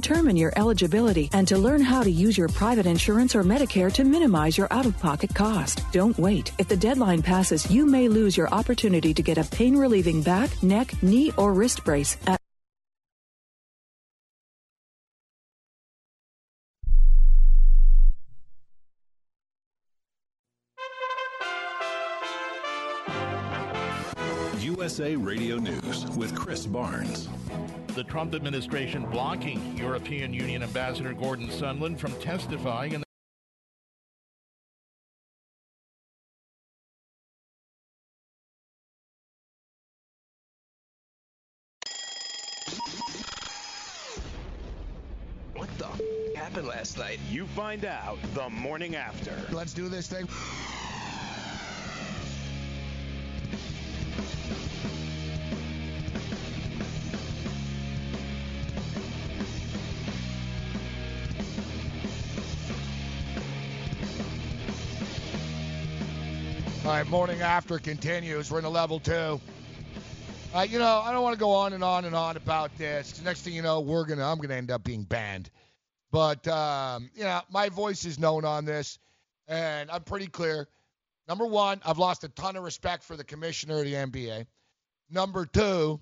determine 0.00 0.36
your 0.36 0.52
eligibility 0.56 1.28
and 1.34 1.46
to 1.46 1.58
learn 1.58 1.82
how 1.82 2.02
to 2.02 2.10
use 2.10 2.38
your 2.38 2.48
private 2.48 2.86
insurance 2.86 3.34
or 3.36 3.42
Medicare 3.42 3.92
to 3.92 4.02
minimize 4.02 4.56
your 4.56 4.68
out 4.70 4.86
of 4.86 4.98
pocket 4.98 5.34
cost. 5.34 5.84
Don't 5.92 6.18
wait. 6.18 6.52
If 6.58 6.68
the 6.68 6.76
deadline 6.76 7.22
passes, 7.22 7.70
you 7.70 7.84
may 7.84 8.08
lose 8.08 8.36
your 8.36 8.48
opportunity 8.48 9.12
to 9.12 9.22
get 9.22 9.38
a 9.38 9.44
pain 9.44 9.76
relieving 9.76 10.22
back, 10.22 10.62
neck, 10.62 11.02
knee, 11.02 11.32
or 11.36 11.52
wrist 11.52 11.84
brace 11.84 12.16
at 12.26 12.40
USA 24.90 25.14
Radio 25.14 25.56
News 25.56 26.04
with 26.16 26.34
Chris 26.34 26.66
Barnes. 26.66 27.28
The 27.94 28.02
Trump 28.02 28.34
administration 28.34 29.06
blocking 29.06 29.76
European 29.76 30.34
Union 30.34 30.64
Ambassador 30.64 31.12
Gordon 31.12 31.46
Sondland 31.46 31.96
from 31.96 32.12
testifying 32.20 32.94
in 32.94 33.02
What 45.54 45.68
the 45.78 45.86
f- 45.86 46.00
happened 46.34 46.66
last 46.66 46.98
night? 46.98 47.20
You 47.30 47.46
find 47.46 47.84
out 47.84 48.18
the 48.34 48.48
morning 48.48 48.96
after. 48.96 49.32
Let's 49.54 49.72
do 49.72 49.88
this 49.88 50.08
thing. 50.08 50.26
All 66.90 66.96
right, 66.96 67.06
morning 67.06 67.40
after 67.40 67.78
continues. 67.78 68.50
We're 68.50 68.58
in 68.58 68.64
a 68.64 68.68
level 68.68 68.98
two. 68.98 69.40
Uh, 70.52 70.66
you 70.68 70.80
know, 70.80 71.00
I 71.04 71.12
don't 71.12 71.22
want 71.22 71.34
to 71.34 71.38
go 71.38 71.52
on 71.52 71.72
and 71.72 71.84
on 71.84 72.04
and 72.04 72.16
on 72.16 72.36
about 72.36 72.76
this. 72.78 73.22
Next 73.22 73.42
thing 73.42 73.52
you 73.52 73.62
know, 73.62 73.78
we're 73.78 74.04
gonna, 74.04 74.28
I'm 74.28 74.38
gonna 74.38 74.56
end 74.56 74.72
up 74.72 74.82
being 74.82 75.04
banned. 75.04 75.50
But 76.10 76.48
um, 76.48 77.08
you 77.14 77.22
know, 77.22 77.42
my 77.48 77.68
voice 77.68 78.04
is 78.04 78.18
known 78.18 78.44
on 78.44 78.64
this, 78.64 78.98
and 79.46 79.88
I'm 79.88 80.02
pretty 80.02 80.26
clear. 80.26 80.66
Number 81.28 81.46
one, 81.46 81.80
I've 81.86 81.98
lost 81.98 82.24
a 82.24 82.28
ton 82.28 82.56
of 82.56 82.64
respect 82.64 83.04
for 83.04 83.16
the 83.16 83.22
commissioner 83.22 83.78
of 83.78 83.84
the 83.84 83.94
NBA. 83.94 84.46
Number 85.10 85.46
two, 85.46 86.00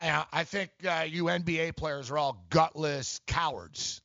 I 0.00 0.44
think 0.44 0.70
uh, 0.88 1.04
you 1.06 1.24
NBA 1.24 1.76
players 1.76 2.10
are 2.10 2.16
all 2.16 2.46
gutless 2.48 3.20
cowards 3.26 4.00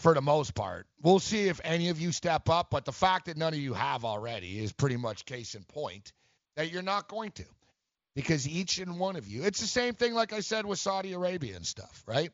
for 0.00 0.14
the 0.14 0.22
most 0.22 0.54
part. 0.54 0.86
We'll 1.02 1.18
see 1.18 1.48
if 1.48 1.60
any 1.62 1.90
of 1.90 2.00
you 2.00 2.10
step 2.10 2.48
up, 2.48 2.70
but 2.70 2.84
the 2.84 2.92
fact 2.92 3.26
that 3.26 3.36
none 3.36 3.52
of 3.52 3.60
you 3.60 3.74
have 3.74 4.04
already 4.04 4.58
is 4.58 4.72
pretty 4.72 4.96
much 4.96 5.26
case 5.26 5.54
in 5.54 5.62
point 5.64 6.12
that 6.56 6.72
you're 6.72 6.82
not 6.82 7.08
going 7.08 7.32
to. 7.32 7.44
Because 8.16 8.48
each 8.48 8.78
and 8.78 8.98
one 8.98 9.16
of 9.16 9.28
you, 9.28 9.44
it's 9.44 9.60
the 9.60 9.66
same 9.66 9.94
thing 9.94 10.14
like 10.14 10.32
I 10.32 10.40
said 10.40 10.66
with 10.66 10.78
Saudi 10.78 11.12
Arabia 11.12 11.54
and 11.54 11.66
stuff, 11.66 12.02
right? 12.06 12.32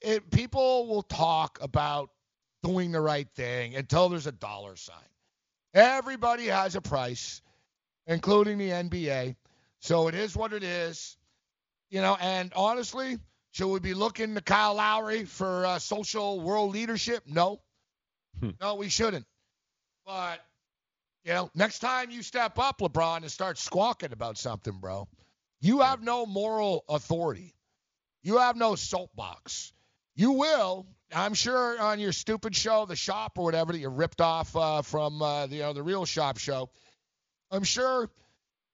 It, 0.00 0.30
people 0.30 0.86
will 0.86 1.02
talk 1.02 1.58
about 1.60 2.10
doing 2.62 2.92
the 2.92 3.00
right 3.00 3.28
thing 3.34 3.74
until 3.74 4.08
there's 4.08 4.26
a 4.26 4.32
dollar 4.32 4.76
sign. 4.76 4.96
Everybody 5.72 6.46
has 6.46 6.76
a 6.76 6.80
price, 6.80 7.42
including 8.06 8.58
the 8.58 8.70
NBA. 8.70 9.36
So 9.80 10.08
it 10.08 10.14
is 10.14 10.36
what 10.36 10.52
it 10.52 10.62
is. 10.62 11.16
You 11.90 12.00
know, 12.00 12.16
and 12.20 12.52
honestly, 12.54 13.18
should 13.54 13.68
we 13.68 13.78
be 13.78 13.94
looking 13.94 14.34
to 14.34 14.40
Kyle 14.40 14.74
Lowry 14.74 15.26
for 15.26 15.64
uh, 15.64 15.78
social 15.78 16.40
world 16.40 16.72
leadership? 16.72 17.22
No. 17.28 17.60
no, 18.60 18.74
we 18.74 18.88
shouldn't. 18.88 19.26
But 20.04 20.40
you 21.24 21.34
know, 21.34 21.50
next 21.54 21.78
time 21.78 22.10
you 22.10 22.24
step 22.24 22.58
up, 22.58 22.80
LeBron, 22.80 23.18
and 23.18 23.30
start 23.30 23.56
squawking 23.58 24.12
about 24.12 24.38
something, 24.38 24.80
bro, 24.80 25.06
you 25.60 25.82
have 25.82 26.02
no 26.02 26.26
moral 26.26 26.84
authority. 26.88 27.54
You 28.24 28.38
have 28.38 28.56
no 28.56 28.74
soapbox. 28.74 29.72
You 30.16 30.32
will, 30.32 30.88
I'm 31.14 31.34
sure, 31.34 31.80
on 31.80 32.00
your 32.00 32.10
stupid 32.10 32.56
show, 32.56 32.86
The 32.86 32.96
Shop 32.96 33.38
or 33.38 33.44
whatever 33.44 33.72
that 33.72 33.78
you 33.78 33.88
ripped 33.88 34.20
off 34.20 34.56
uh, 34.56 34.82
from 34.82 35.22
uh, 35.22 35.46
the 35.46 35.56
you 35.56 35.62
know, 35.62 35.72
the 35.72 35.82
Real 35.84 36.06
Shop 36.06 36.38
show. 36.38 36.70
I'm 37.52 37.62
sure, 37.62 38.10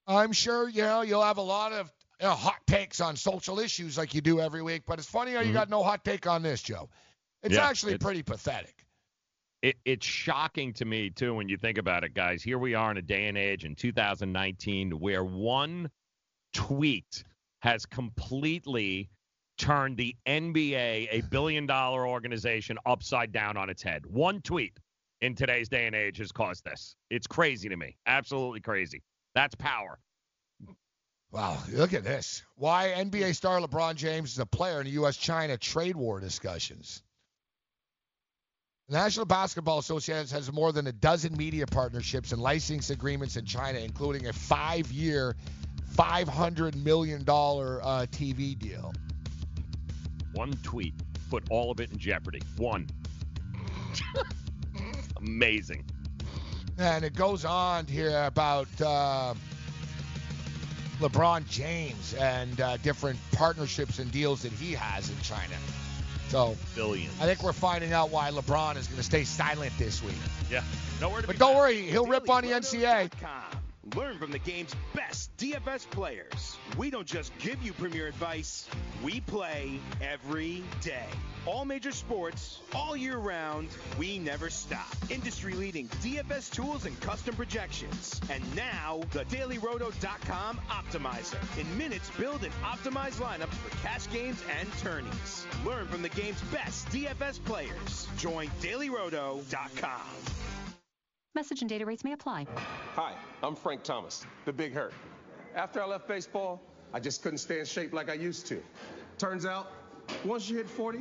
I'm 0.06 0.32
sure, 0.32 0.70
you 0.70 0.82
know, 0.82 1.02
you'll 1.02 1.22
have 1.22 1.36
a 1.36 1.42
lot 1.42 1.72
of 1.72 1.92
you 2.20 2.26
know, 2.26 2.34
hot 2.34 2.60
takes 2.66 3.00
on 3.00 3.16
social 3.16 3.58
issues 3.58 3.96
like 3.96 4.14
you 4.14 4.20
do 4.20 4.40
every 4.40 4.62
week. 4.62 4.82
But 4.86 4.98
it's 4.98 5.08
funny 5.08 5.32
how 5.32 5.40
you 5.40 5.46
mm-hmm. 5.46 5.54
got 5.54 5.70
no 5.70 5.82
hot 5.82 6.04
take 6.04 6.26
on 6.26 6.42
this, 6.42 6.62
Joe. 6.62 6.88
It's 7.42 7.54
yeah, 7.54 7.66
actually 7.66 7.94
it's, 7.94 8.04
pretty 8.04 8.22
pathetic 8.22 8.80
it, 9.62 9.76
it's 9.84 10.06
shocking 10.06 10.72
to 10.74 10.84
me 10.84 11.10
too 11.10 11.34
when 11.34 11.48
you 11.48 11.56
think 11.56 11.78
about 11.78 12.04
it, 12.04 12.14
guys. 12.14 12.42
Here 12.42 12.58
we 12.58 12.74
are 12.74 12.90
in 12.90 12.96
a 12.96 13.02
day 13.02 13.26
and 13.26 13.36
age 13.36 13.64
in 13.64 13.74
2019 13.74 14.92
where 14.92 15.24
one 15.24 15.90
tweet 16.52 17.24
has 17.60 17.84
completely 17.84 19.10
turned 19.58 19.96
the 19.96 20.16
NBA, 20.26 21.08
a 21.10 21.22
billion 21.30 21.66
dollar 21.66 22.06
organization, 22.06 22.78
upside 22.86 23.32
down 23.32 23.56
on 23.56 23.68
its 23.68 23.82
head. 23.82 24.06
One 24.06 24.40
tweet 24.40 24.78
in 25.20 25.34
today's 25.34 25.68
day 25.68 25.86
and 25.86 25.94
age 25.94 26.16
has 26.18 26.32
caused 26.32 26.64
this. 26.64 26.96
It's 27.10 27.26
crazy 27.26 27.68
to 27.68 27.76
me. 27.76 27.96
Absolutely 28.06 28.60
crazy. 28.60 29.02
That's 29.34 29.54
power. 29.54 29.98
Wow, 31.32 31.58
look 31.72 31.94
at 31.94 32.02
this. 32.02 32.42
Why 32.56 32.92
NBA 32.96 33.36
star 33.36 33.60
LeBron 33.60 33.94
James 33.94 34.32
is 34.32 34.38
a 34.40 34.46
player 34.46 34.80
in 34.80 34.86
the 34.86 34.92
U.S. 34.92 35.16
China 35.16 35.56
trade 35.56 35.94
war 35.94 36.18
discussions. 36.18 37.02
The 38.88 38.96
National 38.96 39.26
Basketball 39.26 39.78
Association 39.78 40.26
has 40.36 40.52
more 40.52 40.72
than 40.72 40.88
a 40.88 40.92
dozen 40.92 41.36
media 41.36 41.66
partnerships 41.66 42.32
and 42.32 42.42
licensing 42.42 42.94
agreements 42.94 43.36
in 43.36 43.44
China, 43.44 43.78
including 43.78 44.26
a 44.26 44.32
five 44.32 44.90
year, 44.90 45.36
$500 45.94 46.74
million 46.74 47.20
uh, 47.20 47.22
TV 48.10 48.58
deal. 48.58 48.92
One 50.32 50.52
tweet 50.64 50.94
put 51.30 51.44
all 51.50 51.70
of 51.70 51.78
it 51.78 51.92
in 51.92 51.98
jeopardy. 51.98 52.42
One. 52.56 52.88
Amazing. 55.16 55.84
And 56.76 57.04
it 57.04 57.14
goes 57.14 57.44
on 57.44 57.86
here 57.86 58.24
about 58.24 58.68
uh, 58.80 59.34
LeBron 61.00 61.48
James 61.48 62.14
and 62.14 62.60
uh, 62.60 62.76
different 62.78 63.18
partnerships 63.32 63.98
and 63.98 64.10
deals 64.12 64.42
that 64.42 64.52
he 64.52 64.72
has 64.72 65.08
in 65.08 65.18
China. 65.22 65.54
So 66.28 66.56
billions. 66.76 67.12
I 67.20 67.24
think 67.24 67.42
we're 67.42 67.52
finding 67.52 67.92
out 67.92 68.10
why 68.10 68.30
LeBron 68.30 68.76
is 68.76 68.86
going 68.86 68.98
to 68.98 69.02
stay 69.02 69.24
silent 69.24 69.72
this 69.78 70.02
week. 70.02 70.14
Yeah, 70.50 70.62
nowhere 71.00 71.22
to 71.22 71.26
But 71.26 71.38
don't 71.38 71.56
worry, 71.56 71.82
he'll 71.82 72.06
rip 72.06 72.30
on 72.30 72.44
the 72.44 72.50
NCAA. 72.50 73.10
Learn 73.96 74.18
from 74.18 74.30
the 74.30 74.38
game's 74.38 74.74
best 74.94 75.36
DFS 75.38 75.90
players. 75.90 76.56
We 76.76 76.90
don't 76.90 77.06
just 77.06 77.36
give 77.38 77.60
you 77.62 77.72
premier 77.72 78.06
advice, 78.06 78.68
we 79.02 79.20
play 79.22 79.80
every 80.00 80.62
day. 80.82 81.06
All 81.46 81.64
major 81.64 81.90
sports, 81.90 82.60
all 82.74 82.94
year 82.94 83.16
round, 83.16 83.68
we 83.98 84.18
never 84.18 84.50
stop. 84.50 84.94
Industry 85.08 85.54
leading 85.54 85.88
DFS 86.02 86.50
tools 86.52 86.84
and 86.84 86.98
custom 87.00 87.34
projections. 87.34 88.20
And 88.30 88.44
now, 88.54 89.00
the 89.12 89.24
dailyroto.com 89.24 90.60
optimizer. 90.68 91.58
In 91.58 91.78
minutes, 91.78 92.10
build 92.18 92.44
and 92.44 92.52
optimize 92.62 93.14
lineups 93.14 93.54
for 93.54 93.74
cash 93.78 94.10
games 94.12 94.42
and 94.60 94.70
tourneys. 94.82 95.46
Learn 95.64 95.86
from 95.86 96.02
the 96.02 96.10
game's 96.10 96.40
best 96.52 96.86
DFS 96.88 97.42
players. 97.44 98.06
Join 98.18 98.48
dailyroto.com. 98.60 100.00
Message 101.34 101.62
and 101.62 101.70
data 101.70 101.86
rates 101.86 102.04
may 102.04 102.12
apply. 102.12 102.46
Hi, 102.96 103.14
I'm 103.42 103.56
Frank 103.56 103.82
Thomas, 103.82 104.26
the 104.44 104.52
big 104.52 104.74
hurt. 104.74 104.92
After 105.54 105.80
I 105.80 105.86
left 105.86 106.06
baseball, 106.06 106.60
I 106.92 107.00
just 107.00 107.22
couldn't 107.22 107.38
stay 107.38 107.60
in 107.60 107.64
shape 107.64 107.94
like 107.94 108.10
I 108.10 108.14
used 108.14 108.46
to. 108.48 108.62
Turns 109.16 109.46
out, 109.46 109.72
once 110.24 110.50
you 110.50 110.56
hit 110.56 110.68
40, 110.68 111.00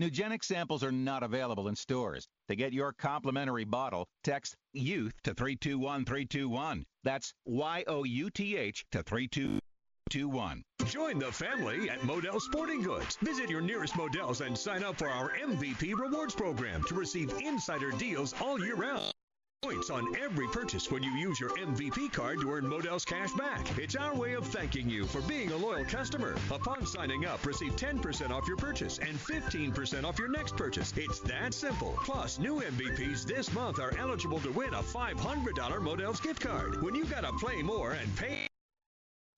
Nugenix 0.00 0.44
samples 0.44 0.82
are 0.82 0.90
not 0.90 1.22
available 1.22 1.68
in 1.68 1.76
stores. 1.76 2.26
To 2.48 2.56
get 2.56 2.72
your 2.72 2.94
complimentary 2.94 3.64
bottle, 3.64 4.08
text 4.24 4.56
YOUTH 4.72 5.12
to 5.24 5.34
321321. 5.34 6.86
That's 7.04 7.34
Y 7.44 7.84
O 7.86 8.04
U 8.04 8.30
T 8.30 8.56
H 8.56 8.82
to 8.92 9.02
3221. 9.02 10.62
Join 10.86 11.18
the 11.18 11.30
family 11.30 11.90
at 11.90 12.00
Modell 12.00 12.40
Sporting 12.40 12.80
Goods. 12.80 13.18
Visit 13.20 13.50
your 13.50 13.60
nearest 13.60 13.92
Modells 13.92 14.40
and 14.40 14.56
sign 14.56 14.82
up 14.82 14.96
for 14.96 15.10
our 15.10 15.32
MVP 15.36 15.94
Rewards 15.94 16.34
program 16.34 16.82
to 16.84 16.94
receive 16.94 17.30
insider 17.38 17.90
deals 17.90 18.34
all 18.40 18.58
year 18.58 18.76
round 18.76 19.12
points 19.62 19.90
on 19.90 20.16
every 20.16 20.48
purchase 20.48 20.90
when 20.90 21.02
you 21.02 21.10
use 21.12 21.38
your 21.38 21.50
MVP 21.50 22.12
card 22.12 22.40
to 22.40 22.50
earn 22.50 22.66
Modell's 22.66 23.04
cash 23.04 23.30
back. 23.34 23.66
It's 23.78 23.94
our 23.94 24.14
way 24.14 24.32
of 24.32 24.46
thanking 24.46 24.88
you 24.88 25.04
for 25.04 25.20
being 25.22 25.52
a 25.52 25.56
loyal 25.56 25.84
customer. 25.84 26.34
Upon 26.50 26.86
signing 26.86 27.26
up, 27.26 27.44
receive 27.44 27.76
10% 27.76 28.30
off 28.30 28.48
your 28.48 28.56
purchase 28.56 28.98
and 28.98 29.18
15% 29.18 30.04
off 30.04 30.18
your 30.18 30.28
next 30.28 30.56
purchase. 30.56 30.94
It's 30.96 31.20
that 31.20 31.52
simple. 31.52 31.94
Plus, 32.04 32.38
new 32.38 32.60
MVPs 32.60 33.26
this 33.26 33.52
month 33.52 33.78
are 33.78 33.94
eligible 33.98 34.40
to 34.40 34.50
win 34.50 34.72
a 34.72 34.82
$500 34.82 35.82
Modell's 35.82 36.20
gift 36.20 36.40
card. 36.40 36.82
When 36.82 36.94
you 36.94 37.04
gotta 37.04 37.32
play 37.34 37.62
more 37.62 37.92
and 37.92 38.16
pay 38.16 38.49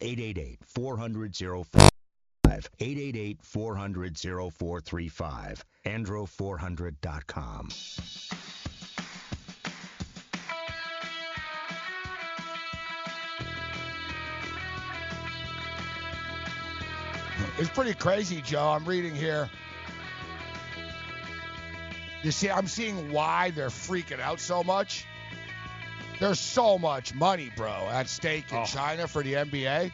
888 0.00 0.58
400 0.64 1.34
888 2.78 3.42
400 3.42 4.18
0435. 4.18 5.64
Andro400.com. 5.86 7.68
It's 17.56 17.70
pretty 17.70 17.94
crazy, 17.94 18.42
Joe. 18.42 18.68
I'm 18.68 18.84
reading 18.84 19.14
here. 19.14 19.48
You 22.22 22.32
see, 22.32 22.50
I'm 22.50 22.66
seeing 22.66 23.12
why 23.12 23.50
they're 23.50 23.68
freaking 23.68 24.20
out 24.20 24.40
so 24.40 24.64
much. 24.64 25.06
There's 26.24 26.40
so 26.40 26.78
much 26.78 27.14
money, 27.14 27.50
bro, 27.54 27.68
at 27.90 28.08
stake 28.08 28.50
in 28.50 28.56
Oh. 28.56 28.64
China 28.64 29.06
for 29.06 29.22
the 29.22 29.34
NBA. 29.34 29.92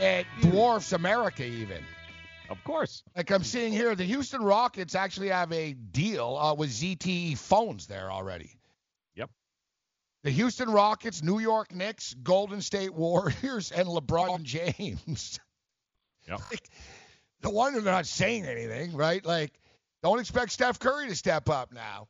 It 0.00 0.26
dwarfs 0.40 0.92
America 0.92 1.44
even. 1.44 1.84
Of 2.48 2.64
course. 2.64 3.02
Like 3.14 3.30
I'm 3.30 3.44
seeing 3.44 3.70
here, 3.70 3.94
the 3.94 4.04
Houston 4.04 4.42
Rockets 4.42 4.94
actually 4.94 5.28
have 5.28 5.52
a 5.52 5.74
deal 5.74 6.38
uh, 6.40 6.54
with 6.54 6.70
ZTE 6.70 7.36
phones 7.36 7.86
there 7.86 8.10
already. 8.10 8.56
Yep. 9.14 9.28
The 10.22 10.30
Houston 10.30 10.70
Rockets, 10.70 11.22
New 11.22 11.38
York 11.38 11.74
Knicks, 11.74 12.14
Golden 12.14 12.62
State 12.62 12.94
Warriors, 12.94 13.72
and 13.72 13.86
LeBron 13.86 14.44
James. 14.44 15.38
Yep. 16.28 16.40
Like, 16.50 16.70
no 17.44 17.50
wonder 17.50 17.80
they're 17.82 17.92
not 17.92 18.06
saying 18.06 18.46
anything, 18.46 18.94
right? 18.96 19.22
Like, 19.26 19.52
don't 20.02 20.18
expect 20.20 20.52
Steph 20.52 20.78
Curry 20.78 21.08
to 21.08 21.16
step 21.16 21.50
up 21.50 21.74
now. 21.74 22.06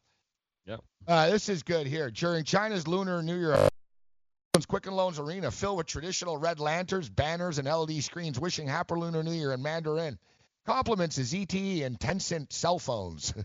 Yep. 0.66 0.80
Uh, 1.06 1.30
this 1.30 1.48
is 1.48 1.62
good 1.62 1.86
here. 1.86 2.10
During 2.10 2.44
China's 2.44 2.86
Lunar 2.86 3.22
New 3.22 3.38
Year, 3.38 3.68
Quicken 4.68 4.94
Loans 4.94 5.18
Arena 5.18 5.50
filled 5.50 5.78
with 5.78 5.86
traditional 5.86 6.36
red 6.36 6.60
lanterns, 6.60 7.08
banners, 7.08 7.58
and 7.58 7.66
LED 7.66 8.02
screens 8.04 8.38
wishing 8.38 8.66
Happy 8.66 8.94
Lunar 8.94 9.22
New 9.22 9.32
Year 9.32 9.52
in 9.52 9.62
Mandarin. 9.62 10.18
Compliments 10.66 11.16
to 11.16 11.22
ZTE 11.22 11.84
and 11.84 11.98
Tencent 11.98 12.52
cell 12.52 12.78
phones. 12.78 13.34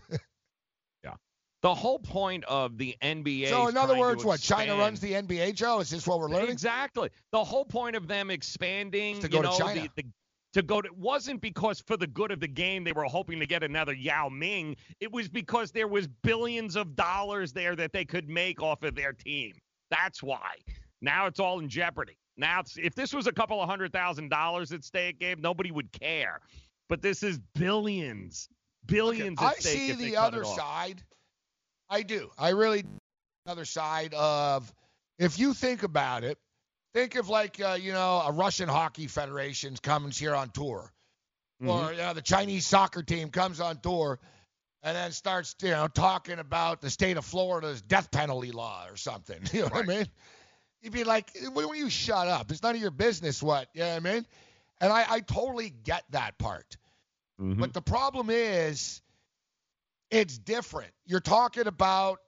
Yeah. 1.04 1.14
The 1.62 1.74
whole 1.74 1.98
point 1.98 2.44
of 2.44 2.76
the 2.76 2.96
NBA. 3.00 3.48
so, 3.48 3.68
in 3.68 3.76
other 3.76 3.96
words, 3.96 4.24
what? 4.24 4.40
China 4.40 4.76
runs 4.76 5.00
the 5.00 5.12
NBA, 5.12 5.54
Joe? 5.54 5.80
Is 5.80 5.90
this 5.90 6.06
what 6.06 6.18
we're 6.18 6.28
learning? 6.28 6.50
Exactly. 6.50 7.10
The 7.30 7.44
whole 7.44 7.64
point 7.64 7.94
of 7.94 8.08
them 8.08 8.30
expanding 8.30 9.20
to 9.20 9.28
go 9.28 9.38
you 9.38 9.42
to 9.44 9.48
know, 9.50 9.58
China. 9.58 9.88
The, 9.96 10.02
the, 10.02 10.08
to 10.54 10.62
go 10.62 10.80
to 10.80 10.86
it 10.86 10.96
wasn't 10.96 11.40
because 11.40 11.80
for 11.80 11.96
the 11.96 12.06
good 12.06 12.30
of 12.30 12.40
the 12.40 12.48
game 12.48 12.84
they 12.84 12.92
were 12.92 13.04
hoping 13.04 13.38
to 13.40 13.46
get 13.46 13.62
another 13.62 13.92
Yao 13.92 14.28
Ming. 14.28 14.76
It 15.00 15.12
was 15.12 15.28
because 15.28 15.72
there 15.72 15.88
was 15.88 16.06
billions 16.06 16.76
of 16.76 16.96
dollars 16.96 17.52
there 17.52 17.76
that 17.76 17.92
they 17.92 18.04
could 18.04 18.28
make 18.28 18.62
off 18.62 18.82
of 18.82 18.94
their 18.94 19.12
team. 19.12 19.54
That's 19.90 20.22
why. 20.22 20.56
Now 21.00 21.26
it's 21.26 21.40
all 21.40 21.60
in 21.60 21.68
jeopardy. 21.68 22.18
Now, 22.36 22.60
it's, 22.60 22.78
if 22.78 22.94
this 22.94 23.12
was 23.12 23.26
a 23.26 23.32
couple 23.32 23.60
of 23.60 23.68
hundred 23.68 23.92
thousand 23.92 24.30
dollars 24.30 24.72
at 24.72 24.84
stake, 24.84 25.18
Gabe, 25.18 25.40
nobody 25.40 25.72
would 25.72 25.90
care. 25.92 26.40
But 26.88 27.02
this 27.02 27.22
is 27.22 27.38
billions, 27.54 28.48
billions 28.86 29.38
I 29.40 29.50
at 29.50 29.62
stake. 29.62 29.76
see 29.76 29.92
the 29.92 30.16
other 30.16 30.44
side. 30.44 31.02
I 31.90 32.02
do. 32.02 32.30
I 32.38 32.50
really 32.50 32.84
other 33.46 33.64
side 33.64 34.14
of 34.14 34.72
if 35.18 35.38
you 35.38 35.52
think 35.52 35.82
about 35.82 36.22
it, 36.22 36.38
think 36.94 37.16
of 37.16 37.28
like 37.28 37.60
uh, 37.60 37.78
you 37.80 37.92
know 37.92 38.22
a 38.26 38.32
Russian 38.32 38.68
hockey 38.68 39.06
federation 39.06 39.76
comes 39.82 40.18
here 40.18 40.34
on 40.34 40.50
tour, 40.50 40.92
Mm-hmm. 41.60 41.70
or 41.70 41.90
you 41.92 41.98
know 41.98 42.14
the 42.14 42.22
Chinese 42.22 42.66
soccer 42.66 43.02
team 43.02 43.30
comes 43.30 43.58
on 43.60 43.78
tour, 43.80 44.20
and 44.84 44.96
then 44.96 45.10
starts 45.10 45.56
you 45.60 45.70
know 45.70 45.88
talking 45.88 46.38
about 46.38 46.80
the 46.80 46.88
state 46.90 47.16
of 47.16 47.24
Florida's 47.24 47.82
death 47.82 48.10
penalty 48.12 48.52
law 48.52 48.86
or 48.88 48.96
something. 48.96 49.40
You 49.52 49.62
know 49.62 49.68
what 49.68 49.84
I 49.84 49.86
mean? 49.86 50.06
You'd 50.82 50.92
be 50.92 51.02
like, 51.04 51.30
"Why 51.52 51.62
don't 51.62 51.76
you 51.76 51.90
shut 51.90 52.28
up? 52.28 52.50
It's 52.52 52.62
none 52.62 52.76
of 52.76 52.80
your 52.80 52.92
business." 52.92 53.42
What? 53.42 53.68
You 53.74 53.80
know 53.80 53.88
what 53.88 53.96
I 54.06 54.12
mean? 54.14 54.26
And 54.80 54.92
I, 54.92 55.04
I 55.08 55.20
totally 55.20 55.70
get 55.82 56.04
that 56.10 56.38
part. 56.38 56.76
Mm-hmm. 57.40 57.60
But 57.60 57.72
the 57.72 57.82
problem 57.82 58.30
is, 58.30 59.02
it's 60.12 60.38
different. 60.38 60.92
You're 61.06 61.18
talking 61.18 61.66
about 61.66 62.20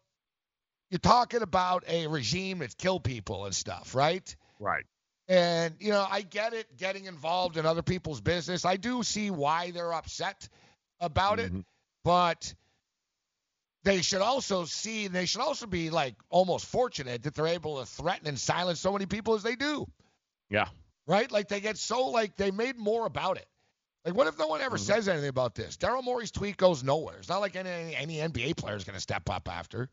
you're 0.90 0.98
talking 0.98 1.42
about 1.42 1.84
a 1.86 2.08
regime 2.08 2.58
that's 2.58 2.74
killed 2.74 3.04
people 3.04 3.44
and 3.44 3.54
stuff, 3.54 3.94
right? 3.94 4.34
Right. 4.60 4.84
And 5.26 5.74
you 5.80 5.90
know, 5.90 6.06
I 6.08 6.22
get 6.22 6.52
it, 6.52 6.76
getting 6.76 7.06
involved 7.06 7.56
in 7.56 7.66
other 7.66 7.82
people's 7.82 8.20
business. 8.20 8.64
I 8.64 8.76
do 8.76 9.02
see 9.02 9.30
why 9.30 9.70
they're 9.70 9.92
upset 9.92 10.48
about 11.00 11.40
it, 11.40 11.48
mm-hmm. 11.50 11.60
but 12.04 12.54
they 13.84 14.02
should 14.02 14.20
also 14.20 14.64
see. 14.64 15.08
They 15.08 15.26
should 15.26 15.40
also 15.40 15.66
be 15.66 15.90
like 15.90 16.14
almost 16.28 16.66
fortunate 16.66 17.22
that 17.22 17.34
they're 17.34 17.46
able 17.46 17.80
to 17.80 17.86
threaten 17.86 18.26
and 18.26 18.38
silence 18.38 18.80
so 18.80 18.92
many 18.92 19.06
people 19.06 19.34
as 19.34 19.42
they 19.42 19.56
do, 19.56 19.86
Yeah. 20.50 20.68
right? 21.06 21.30
Like 21.30 21.48
they 21.48 21.60
get 21.60 21.78
so 21.78 22.08
like 22.08 22.36
they 22.36 22.50
made 22.50 22.76
more 22.76 23.06
about 23.06 23.38
it. 23.38 23.46
Like, 24.04 24.14
what 24.14 24.26
if 24.26 24.38
no 24.38 24.48
one 24.48 24.60
ever 24.62 24.76
mm-hmm. 24.76 24.84
says 24.84 25.08
anything 25.08 25.28
about 25.28 25.54
this? 25.54 25.76
Daryl 25.76 26.02
Morey's 26.02 26.30
tweet 26.30 26.56
goes 26.56 26.82
nowhere. 26.82 27.18
It's 27.18 27.28
not 27.28 27.40
like 27.40 27.54
any 27.56 27.94
any 27.94 28.16
NBA 28.16 28.56
player 28.56 28.76
is 28.76 28.84
going 28.84 28.94
to 28.96 29.00
step 29.00 29.28
up 29.30 29.48
after. 29.48 29.88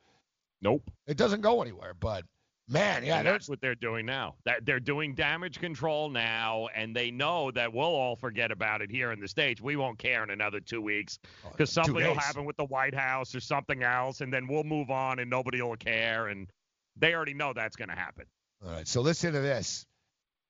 Nope. 0.62 0.90
It 1.06 1.18
doesn't 1.18 1.42
go 1.42 1.62
anywhere. 1.62 1.94
But 1.94 2.26
man, 2.68 3.06
yeah, 3.06 3.24
that's 3.24 3.48
what 3.48 3.62
they're 3.62 3.76
doing 3.76 4.06
now. 4.06 4.36
That 4.46 4.66
they're 4.66 4.80
doing 4.80 5.14
damage 5.16 5.60
control 5.60 6.10
now, 6.10 6.68
and 6.76 6.96
they 6.96 7.12
know 7.12 7.52
that 7.52 7.74
we'll 7.74 7.86
all 7.86 8.16
forget 8.16 8.52
about 8.52 8.82
it 8.82 8.92
here 8.92 9.12
in 9.12 9.20
the 9.20 9.28
states. 9.28 9.62
We 9.62 9.76
won't 9.76 9.98
care 9.98 10.24
in 10.24 10.30
another 10.30 10.60
two 10.60 10.82
weeks 10.82 11.20
because 11.52 11.70
Oh, 11.78 11.84
something 11.84 11.96
will 11.96 12.16
happen 12.16 12.46
with 12.46 12.58
the 12.58 12.66
White 12.66 12.96
House 12.96 13.34
or 13.36 13.40
something 13.40 13.84
else, 13.84 14.22
and 14.22 14.32
then 14.34 14.48
we'll 14.48 14.64
move 14.64 14.90
on, 14.90 15.20
and 15.20 15.30
nobody 15.30 15.62
will 15.62 15.78
care. 15.78 16.28
And 16.28 16.50
they 16.96 17.14
already 17.14 17.34
know 17.34 17.54
that's 17.54 17.76
going 17.76 17.90
to 17.90 17.96
happen. 17.96 18.26
All 18.66 18.72
right, 18.72 18.88
so 18.88 19.02
listen 19.02 19.34
to 19.34 19.40
this. 19.40 19.86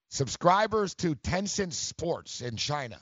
Subscribers 0.10 0.96
to 0.96 1.16
Tencent 1.16 1.74
Sports 1.74 2.42
in 2.42 2.56
China. 2.56 3.00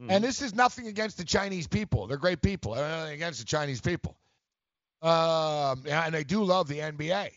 Mm-hmm. 0.00 0.10
And 0.10 0.24
this 0.24 0.42
is 0.42 0.54
nothing 0.54 0.86
against 0.86 1.18
the 1.18 1.24
Chinese 1.24 1.68
people. 1.68 2.06
They're 2.06 2.16
great 2.16 2.40
people. 2.42 2.74
Nothing 2.74 3.14
against 3.14 3.38
the 3.40 3.44
Chinese 3.44 3.80
people. 3.80 4.16
Um, 5.02 5.84
and 5.86 6.14
they 6.14 6.24
do 6.24 6.42
love 6.42 6.66
the 6.66 6.78
NBA. 6.78 7.30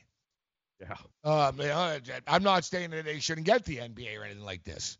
Yeah. 0.80 0.95
Um, 1.23 1.59
you 1.59 1.67
know, 1.67 1.97
I'm 2.28 2.43
not 2.43 2.63
saying 2.63 2.91
that 2.91 3.05
they 3.05 3.19
shouldn't 3.19 3.47
get 3.47 3.65
the 3.65 3.78
NBA 3.78 4.19
or 4.19 4.23
anything 4.23 4.43
like 4.43 4.63
this. 4.63 4.97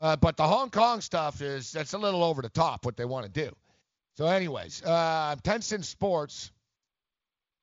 Uh, 0.00 0.16
but 0.16 0.36
the 0.36 0.46
Hong 0.46 0.70
Kong 0.70 1.00
stuff 1.00 1.40
is 1.40 1.72
that's 1.72 1.92
a 1.94 1.98
little 1.98 2.22
over 2.22 2.42
the 2.42 2.48
top 2.50 2.84
what 2.84 2.96
they 2.96 3.04
want 3.04 3.24
to 3.26 3.30
do. 3.32 3.50
So, 4.16 4.26
anyways, 4.26 4.82
uh, 4.84 5.36
Tencent 5.42 5.84
Sports, 5.84 6.52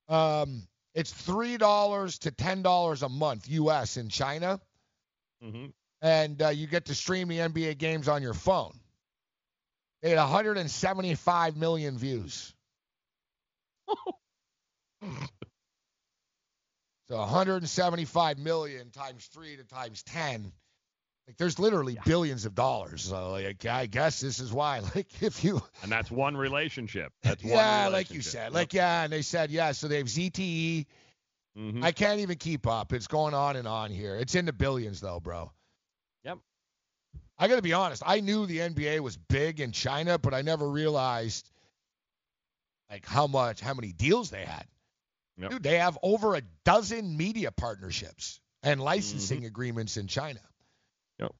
um, 0.09 0.63
it's 0.93 1.11
three 1.13 1.57
dollars 1.57 2.19
to 2.19 2.31
ten 2.31 2.61
dollars 2.61 3.03
a 3.03 3.09
month 3.09 3.47
U.S. 3.49 3.97
in 3.97 4.09
China, 4.09 4.59
Mm-hmm. 5.43 5.65
and 6.01 6.41
uh, 6.41 6.49
you 6.49 6.65
get 6.67 6.85
to 6.85 6.95
stream 6.95 7.27
the 7.27 7.37
NBA 7.39 7.77
games 7.77 8.07
on 8.07 8.21
your 8.21 8.33
phone. 8.33 8.73
They 10.01 10.09
had 10.09 10.17
175 10.19 11.57
million 11.57 11.97
views. 11.97 12.53
so 17.09 17.17
175 17.17 18.37
million 18.39 18.89
times 18.91 19.25
three 19.27 19.55
to 19.57 19.63
times 19.63 20.03
10. 20.03 20.51
Like 21.27 21.37
there's 21.37 21.57
literally 21.57 21.97
billions 22.05 22.45
of 22.45 22.53
dollars. 22.53 23.03
So 23.03 23.31
like, 23.31 23.65
I 23.65 23.87
guess 23.87 24.19
this 24.21 24.39
is 24.39 24.51
why. 24.53 24.81
Like 24.95 25.21
if 25.23 25.43
you 25.43 25.61
And 25.83 25.91
that's 25.91 26.11
one 26.11 26.37
relationship. 26.37 27.11
That's 27.23 27.43
one 27.43 27.51
yeah, 27.53 27.87
like 27.87 28.09
you 28.09 28.15
relationship. 28.19 28.31
said. 28.31 28.43
Yep. 28.45 28.53
Like 28.53 28.73
yeah, 28.73 29.03
and 29.03 29.13
they 29.13 29.21
said 29.23 29.51
yeah. 29.51 29.71
So 29.71 29.87
they 29.87 29.97
have 29.97 30.07
ZTE. 30.07 30.85
Mhm. 31.57 31.83
I 31.83 31.91
can't 31.93 32.19
even 32.19 32.37
keep 32.37 32.67
up. 32.67 32.91
It's 32.93 33.07
going 33.07 33.33
on 33.33 33.55
and 33.55 33.67
on 33.67 33.89
here. 33.91 34.15
It's 34.17 34.35
in 34.35 34.45
the 34.45 34.53
billions 34.53 34.99
though, 35.01 35.19
bro. 35.19 35.51
Yep. 36.25 36.39
I 37.39 37.47
got 37.47 37.55
to 37.55 37.61
be 37.61 37.73
honest. 37.73 38.03
I 38.05 38.19
knew 38.19 38.45
the 38.45 38.59
NBA 38.59 38.99
was 38.99 39.17
big 39.17 39.59
in 39.61 39.71
China, 39.71 40.17
but 40.17 40.33
I 40.33 40.41
never 40.41 40.69
realized 40.69 41.49
like 42.89 43.05
how 43.05 43.25
much, 43.27 43.61
how 43.61 43.73
many 43.73 43.91
deals 43.93 44.29
they 44.29 44.45
had. 44.45 44.65
Yep. 45.37 45.51
Dude, 45.51 45.63
they 45.63 45.77
have 45.79 45.97
over 46.01 46.35
a 46.35 46.41
dozen 46.63 47.17
media 47.17 47.51
partnerships 47.51 48.39
and 48.63 48.79
licensing 48.81 49.39
Mm-hmm. 49.39 49.47
agreements 49.47 49.97
in 49.97 50.07
China. 50.07 50.39
Yep. 51.19 51.33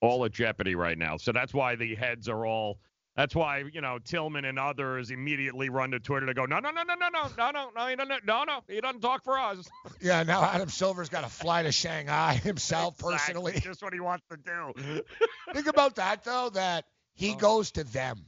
All 0.00 0.24
at 0.24 0.32
jeopardy 0.32 0.74
right 0.74 0.96
now. 0.98 1.16
So 1.18 1.32
that's 1.32 1.52
why 1.54 1.76
the 1.76 1.94
heads 1.94 2.28
are 2.28 2.44
all 2.46 2.78
That's 3.16 3.34
why 3.34 3.64
you 3.72 3.80
know 3.80 3.98
Tillman 3.98 4.44
and 4.44 4.58
others 4.58 5.10
immediately 5.10 5.68
run 5.68 5.92
to 5.92 6.00
Twitter 6.00 6.26
to 6.26 6.34
go, 6.34 6.46
no, 6.46 6.58
no, 6.58 6.70
no, 6.72 6.82
no, 6.82 6.94
no, 6.94 7.08
no, 7.10 7.28
no, 7.38 7.50
no, 7.52 7.70
no, 7.76 7.86
he 7.86 7.94
doesn't, 7.96 8.24
no, 8.26 8.42
no, 8.44 8.60
he 8.68 8.80
doesn't 8.80 9.00
talk 9.02 9.22
for 9.24 9.38
us. 9.38 9.68
Yeah, 10.00 10.22
now 10.24 10.42
Adam 10.42 10.68
Silver's 10.68 11.08
got 11.08 11.22
to 11.22 11.30
fly 11.30 11.62
to 11.62 11.70
Shanghai 11.72 12.34
himself 12.34 12.94
Exactly, 13.00 13.52
personally. 13.52 13.60
just 13.60 13.82
what 13.82 13.92
he 13.94 14.00
wants 14.00 14.24
to 14.30 14.36
do. 14.36 15.02
Think 15.54 15.66
about 15.68 15.94
that 15.96 16.24
though, 16.24 16.50
that 16.54 16.86
he 17.14 17.34
goes 17.36 17.70
to 17.72 17.84
them. 17.84 18.26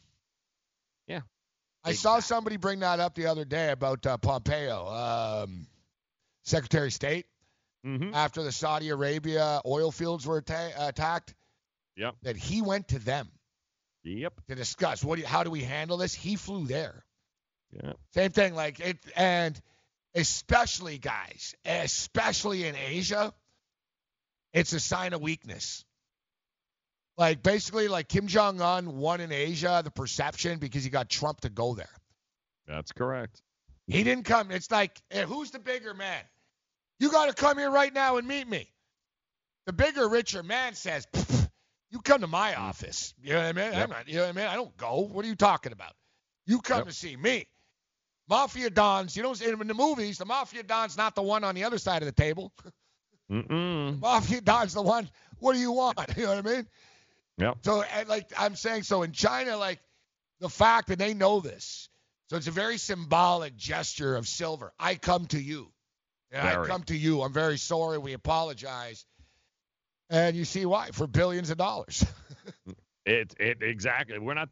Yeah. 1.08 1.20
I 1.86 1.92
saw 1.92 2.20
somebody 2.20 2.56
bring 2.56 2.80
that 2.80 3.00
up 3.00 3.14
the 3.14 3.26
other 3.26 3.44
day 3.44 3.70
about 3.70 4.04
uh, 4.06 4.16
Pompeo, 4.18 4.86
um, 4.88 5.66
Secretary 6.44 6.88
of 6.88 6.92
State, 6.92 7.26
Mm-hmm. 7.86 8.14
after 8.14 8.42
the 8.42 8.50
Saudi 8.50 8.88
Arabia 8.88 9.60
oil 9.64 9.92
fields 9.92 10.26
were 10.26 10.38
atta- 10.38 10.88
attacked, 10.88 11.34
Yep. 11.96 12.16
that 12.22 12.36
he 12.36 12.60
went 12.60 12.88
to 12.88 12.98
them 12.98 13.28
Yep. 14.02 14.32
to 14.48 14.54
discuss 14.56 15.04
what 15.04 15.14
do 15.16 15.20
you, 15.22 15.26
how 15.28 15.44
do 15.44 15.50
we 15.52 15.62
handle 15.62 15.96
this. 15.96 16.12
He 16.12 16.34
flew 16.34 16.66
there. 16.66 17.04
Yeah. 17.70 17.92
Same 18.12 18.32
thing, 18.32 18.54
like 18.56 18.80
it, 18.80 18.98
and 19.14 19.60
especially 20.16 20.98
guys, 20.98 21.54
especially 21.64 22.64
in 22.66 22.74
Asia, 22.74 23.32
it's 24.52 24.72
a 24.72 24.80
sign 24.80 25.12
of 25.12 25.20
weakness. 25.20 25.84
Like 27.18 27.42
basically, 27.42 27.88
like 27.88 28.08
Kim 28.08 28.26
Jong 28.26 28.60
Un 28.60 28.98
won 28.98 29.20
in 29.20 29.32
Asia, 29.32 29.80
the 29.82 29.90
perception 29.90 30.58
because 30.58 30.84
he 30.84 30.90
got 30.90 31.08
Trump 31.08 31.40
to 31.40 31.48
go 31.48 31.74
there. 31.74 31.88
That's 32.66 32.92
correct. 32.92 33.42
He 33.86 34.02
didn't 34.02 34.24
come. 34.24 34.50
It's 34.50 34.70
like, 34.70 35.00
who's 35.26 35.50
the 35.50 35.58
bigger 35.58 35.94
man? 35.94 36.22
You 36.98 37.10
got 37.10 37.26
to 37.26 37.34
come 37.34 37.58
here 37.58 37.70
right 37.70 37.92
now 37.92 38.16
and 38.16 38.26
meet 38.26 38.48
me. 38.48 38.68
The 39.66 39.72
bigger, 39.72 40.08
richer 40.08 40.42
man 40.42 40.74
says, 40.74 41.06
"You 41.90 42.00
come 42.00 42.20
to 42.20 42.26
my 42.26 42.52
mm. 42.52 42.60
office." 42.60 43.14
You 43.20 43.32
know 43.32 43.40
what 43.40 43.46
I 43.46 43.52
mean? 43.52 43.74
I'm 43.74 43.90
not. 43.90 44.08
You 44.08 44.16
know 44.16 44.22
what 44.22 44.28
I 44.28 44.32
mean? 44.32 44.46
I 44.46 44.54
don't 44.54 44.76
go. 44.76 45.00
What 45.00 45.24
are 45.24 45.28
you 45.28 45.34
talking 45.34 45.72
about? 45.72 45.92
You 46.46 46.60
come 46.60 46.78
Yep. 46.78 46.86
to 46.86 46.92
see 46.92 47.16
me. 47.16 47.46
Mafia 48.28 48.70
Dons. 48.70 49.16
You 49.16 49.34
see 49.34 49.48
in 49.48 49.58
the 49.58 49.74
movies. 49.74 50.18
The 50.18 50.24
Mafia 50.24 50.62
Don's 50.62 50.96
not 50.96 51.14
the 51.14 51.22
one 51.22 51.44
on 51.44 51.54
the 51.54 51.64
other 51.64 51.78
side 51.78 52.02
of 52.02 52.06
the 52.06 52.12
table. 52.12 52.52
Mm-mm. 53.30 54.00
Mafia 54.00 54.40
Don's 54.40 54.74
the 54.74 54.82
one. 54.82 55.10
What 55.38 55.54
do 55.54 55.58
you 55.58 55.72
want? 55.72 55.98
You 56.16 56.24
know 56.24 56.36
what 56.36 56.46
I 56.46 56.56
mean? 56.56 56.66
Yep. 57.38 57.58
So, 57.62 57.82
and 57.82 58.08
like 58.08 58.32
I'm 58.38 58.56
saying, 58.56 58.84
so 58.84 59.02
in 59.02 59.12
China, 59.12 59.56
like 59.56 59.80
the 60.40 60.48
fact 60.48 60.88
that 60.88 60.98
they 60.98 61.14
know 61.14 61.40
this, 61.40 61.88
so 62.28 62.36
it's 62.36 62.46
a 62.46 62.52
very 62.52 62.78
symbolic 62.78 63.56
gesture 63.56 64.16
of 64.16 64.26
silver. 64.26 64.72
I 64.78 64.94
come 64.96 65.26
to 65.26 65.40
you. 65.40 65.70
Yeah, 66.32 66.62
I 66.62 66.66
come 66.66 66.82
to 66.84 66.96
you. 66.96 67.22
I'm 67.22 67.32
very 67.32 67.58
sorry. 67.58 67.98
We 67.98 68.12
apologize. 68.14 69.04
And 70.10 70.36
you 70.36 70.44
see 70.44 70.66
why 70.66 70.90
for 70.92 71.06
billions 71.06 71.50
of 71.50 71.58
dollars. 71.58 72.04
It 73.06 73.34
it 73.38 73.62
exactly. 73.62 74.18
We're 74.18 74.34
not, 74.34 74.48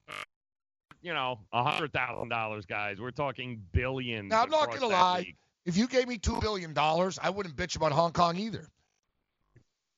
you 1.02 1.12
know, 1.12 1.40
a 1.52 1.64
hundred 1.64 1.92
thousand 1.92 2.28
dollars, 2.28 2.64
guys. 2.66 3.00
We're 3.00 3.10
talking 3.10 3.60
billions. 3.72 4.30
now 4.30 4.44
I'm 4.44 4.50
not 4.50 4.70
gonna 4.70 4.86
lie. 4.86 5.18
league. 5.18 5.36
If 5.66 5.76
you 5.76 5.88
gave 5.88 6.06
me 6.06 6.18
two 6.18 6.38
billion 6.40 6.72
dollars, 6.72 7.18
I 7.20 7.30
wouldn't 7.30 7.56
bitch 7.56 7.74
about 7.74 7.90
Hong 7.90 8.12
Kong 8.12 8.36
either. 8.36 8.68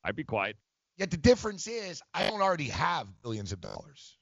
I'd 0.03 0.16
be 0.16 0.24
quiet. 0.24 0.57
Yet 0.97 1.11
the 1.11 1.16
difference 1.16 1.66
is 1.66 2.03
I 2.14 2.28
don't 2.28 2.40
already 2.40 2.68
have 2.68 3.07
billions 3.22 3.53
of 3.53 3.61
dollars. 3.61 4.16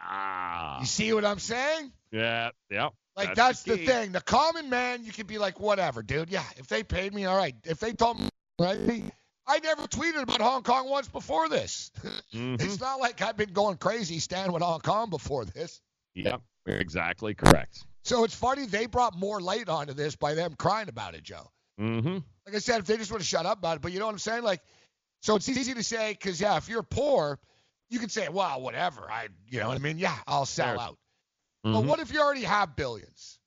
Ah. 0.00 0.80
You 0.80 0.86
see 0.86 1.12
what 1.12 1.24
I'm 1.24 1.38
saying? 1.38 1.92
Yeah. 2.12 2.50
Yep. 2.70 2.92
Like 3.16 3.34
that's, 3.34 3.64
the, 3.64 3.78
key. 3.78 3.86
thing. 3.86 4.12
The 4.12 4.20
common 4.20 4.70
man, 4.70 5.04
you 5.04 5.12
could 5.12 5.26
be 5.26 5.38
like, 5.38 5.58
whatever, 5.58 6.02
dude. 6.02 6.30
Yeah, 6.30 6.44
if 6.56 6.68
they 6.68 6.84
paid 6.84 7.12
me, 7.12 7.24
all 7.24 7.36
right. 7.36 7.54
If 7.64 7.80
they 7.80 7.92
told 7.92 8.20
me, 8.20 8.28
right? 8.60 9.02
I 9.46 9.58
never 9.60 9.82
tweeted 9.88 10.22
about 10.22 10.40
Hong 10.40 10.62
Kong 10.62 10.88
once 10.88 11.08
before 11.08 11.48
this. 11.48 11.90
Mhm. 12.34 12.60
It's 12.60 12.78
not 12.78 13.00
like 13.00 13.22
I've 13.22 13.38
been 13.38 13.54
going 13.54 13.78
crazy 13.78 14.18
standing 14.18 14.52
with 14.52 14.62
Hong 14.62 14.80
Kong 14.80 15.08
before 15.08 15.46
this. 15.46 15.80
Yep. 16.14 16.42
Exactly 16.66 17.34
correct. 17.34 17.84
So 18.04 18.24
it's 18.24 18.34
funny 18.34 18.66
they 18.66 18.84
brought 18.86 19.16
more 19.16 19.40
light 19.40 19.70
onto 19.70 19.94
this 19.94 20.14
by 20.14 20.34
them 20.34 20.54
crying 20.58 20.90
about 20.90 21.14
it, 21.14 21.22
Joe. 21.22 21.50
Mm-hmm. 21.80 22.18
Like 22.46 22.54
I 22.54 22.58
said, 22.58 22.80
if 22.80 22.86
they 22.86 22.98
just 22.98 23.10
want 23.10 23.22
to 23.22 23.26
shut 23.28 23.46
up 23.46 23.58
about 23.58 23.76
it, 23.76 23.82
but 23.82 23.92
you 23.92 23.98
know 23.98 24.06
what 24.06 24.12
I'm 24.12 24.18
saying? 24.18 24.42
Like, 24.42 24.60
so 25.20 25.36
it's 25.36 25.48
easy 25.48 25.74
to 25.74 25.82
say 25.82 26.12
because 26.12 26.40
yeah, 26.40 26.56
if 26.56 26.68
you're 26.68 26.82
poor, 26.82 27.38
you 27.90 27.98
can 27.98 28.08
say, 28.08 28.28
well, 28.28 28.60
whatever. 28.60 29.10
I, 29.10 29.28
you 29.48 29.60
know 29.60 29.68
what 29.68 29.76
I 29.76 29.80
mean? 29.80 29.98
Yeah, 29.98 30.16
I'll 30.26 30.46
sell 30.46 30.74
Sure. 30.74 30.80
out. 30.80 30.98
But 31.62 31.72
Mhm. 31.72 31.86
what 31.86 32.00
if 32.00 32.12
you 32.12 32.20
already 32.20 32.44
have 32.44 32.76
billions? 32.76 33.38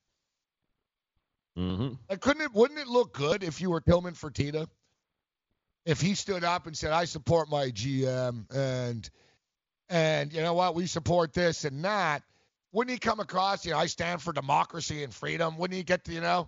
Mm-hmm. 1.58 1.96
Like, 2.10 2.22
couldn't 2.22 2.42
it? 2.44 2.54
Wouldn't 2.54 2.80
it 2.80 2.88
look 2.88 3.14
good 3.14 3.44
if 3.44 3.60
you 3.62 3.70
were 3.70 3.82
Tillman 3.82 4.14
Fertitta? 4.14 4.68
If 5.86 6.00
he 6.00 6.16
stood 6.16 6.44
up 6.44 6.68
and 6.68 6.78
said, 6.78 6.92
"I 6.92 7.06
support 7.06 7.50
my 7.50 7.72
GM," 7.72 8.46
and 8.54 9.10
and 9.90 10.32
you 10.32 10.42
know 10.42 10.54
what, 10.54 10.76
we 10.76 10.88
support 10.88 11.34
this 11.34 11.66
and 11.66 11.84
that. 11.84 12.24
Wouldn't 12.72 12.94
he 12.94 13.00
come 13.00 13.20
across? 13.20 13.66
You 13.66 13.72
know, 13.72 13.80
I 13.80 13.88
stand 13.88 14.22
for 14.22 14.32
democracy 14.32 15.04
and 15.04 15.14
freedom. 15.14 15.58
Wouldn't 15.58 15.76
he 15.76 15.84
get? 15.84 16.06
To 16.06 16.14
you 16.14 16.22
know, 16.22 16.48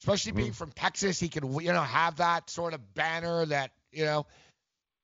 especially 0.00 0.32
being 0.32 0.52
from 0.52 0.72
Texas, 0.72 1.20
he 1.20 1.28
could 1.28 1.44
you 1.44 1.72
know 1.72 1.82
have 1.82 2.16
that 2.16 2.50
sort 2.50 2.74
of 2.74 2.94
banner 2.94 3.46
that 3.46 3.70
you 3.92 4.04
know 4.04 4.26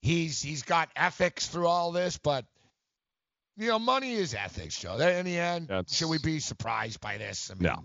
he's 0.03 0.41
he's 0.43 0.63
got 0.63 0.89
ethics 0.97 1.47
through 1.49 1.67
all 1.67 1.93
this, 1.93 2.19
but. 2.19 2.45
You 3.59 3.69
know, 3.69 3.79
money 3.79 4.13
is 4.13 4.35
ethics, 4.35 4.79
Joe. 4.79 4.99
In 4.99 5.25
the 5.25 5.39
end, 5.39 5.71
should 5.89 6.11
we 6.11 6.19
be 6.19 6.41
surprised 6.41 7.01
by 7.01 7.17
this? 7.17 7.51
I 7.51 7.55
mean, 7.55 7.63
No. 7.63 7.85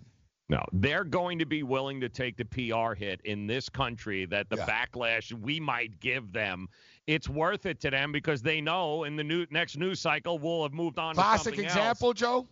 No, 0.49 0.65
they're 0.73 1.05
going 1.05 1.39
to 1.39 1.45
be 1.45 1.63
willing 1.63 2.01
to 2.01 2.09
take 2.09 2.35
the 2.35 2.43
PR 2.43 2.93
hit 2.93 3.21
in 3.23 3.47
this 3.47 3.69
country 3.69 4.25
that 4.25 4.49
the 4.49 4.57
Yeah. 4.57 4.65
backlash 4.65 5.31
we 5.31 5.61
might 5.61 6.01
give 6.01 6.33
them, 6.33 6.67
it's 7.07 7.29
worth 7.29 7.65
it 7.65 7.79
to 7.81 7.89
them 7.89 8.11
because 8.11 8.41
they 8.41 8.59
know 8.59 9.05
in 9.05 9.15
the 9.15 9.23
new 9.23 9.47
next 9.49 9.77
news 9.77 10.01
cycle 10.01 10.37
we'll 10.39 10.63
have 10.63 10.73
moved 10.73 10.99
on 10.99 11.15
Classic 11.15 11.57
example, 11.57 12.11
Joe. 12.11 12.49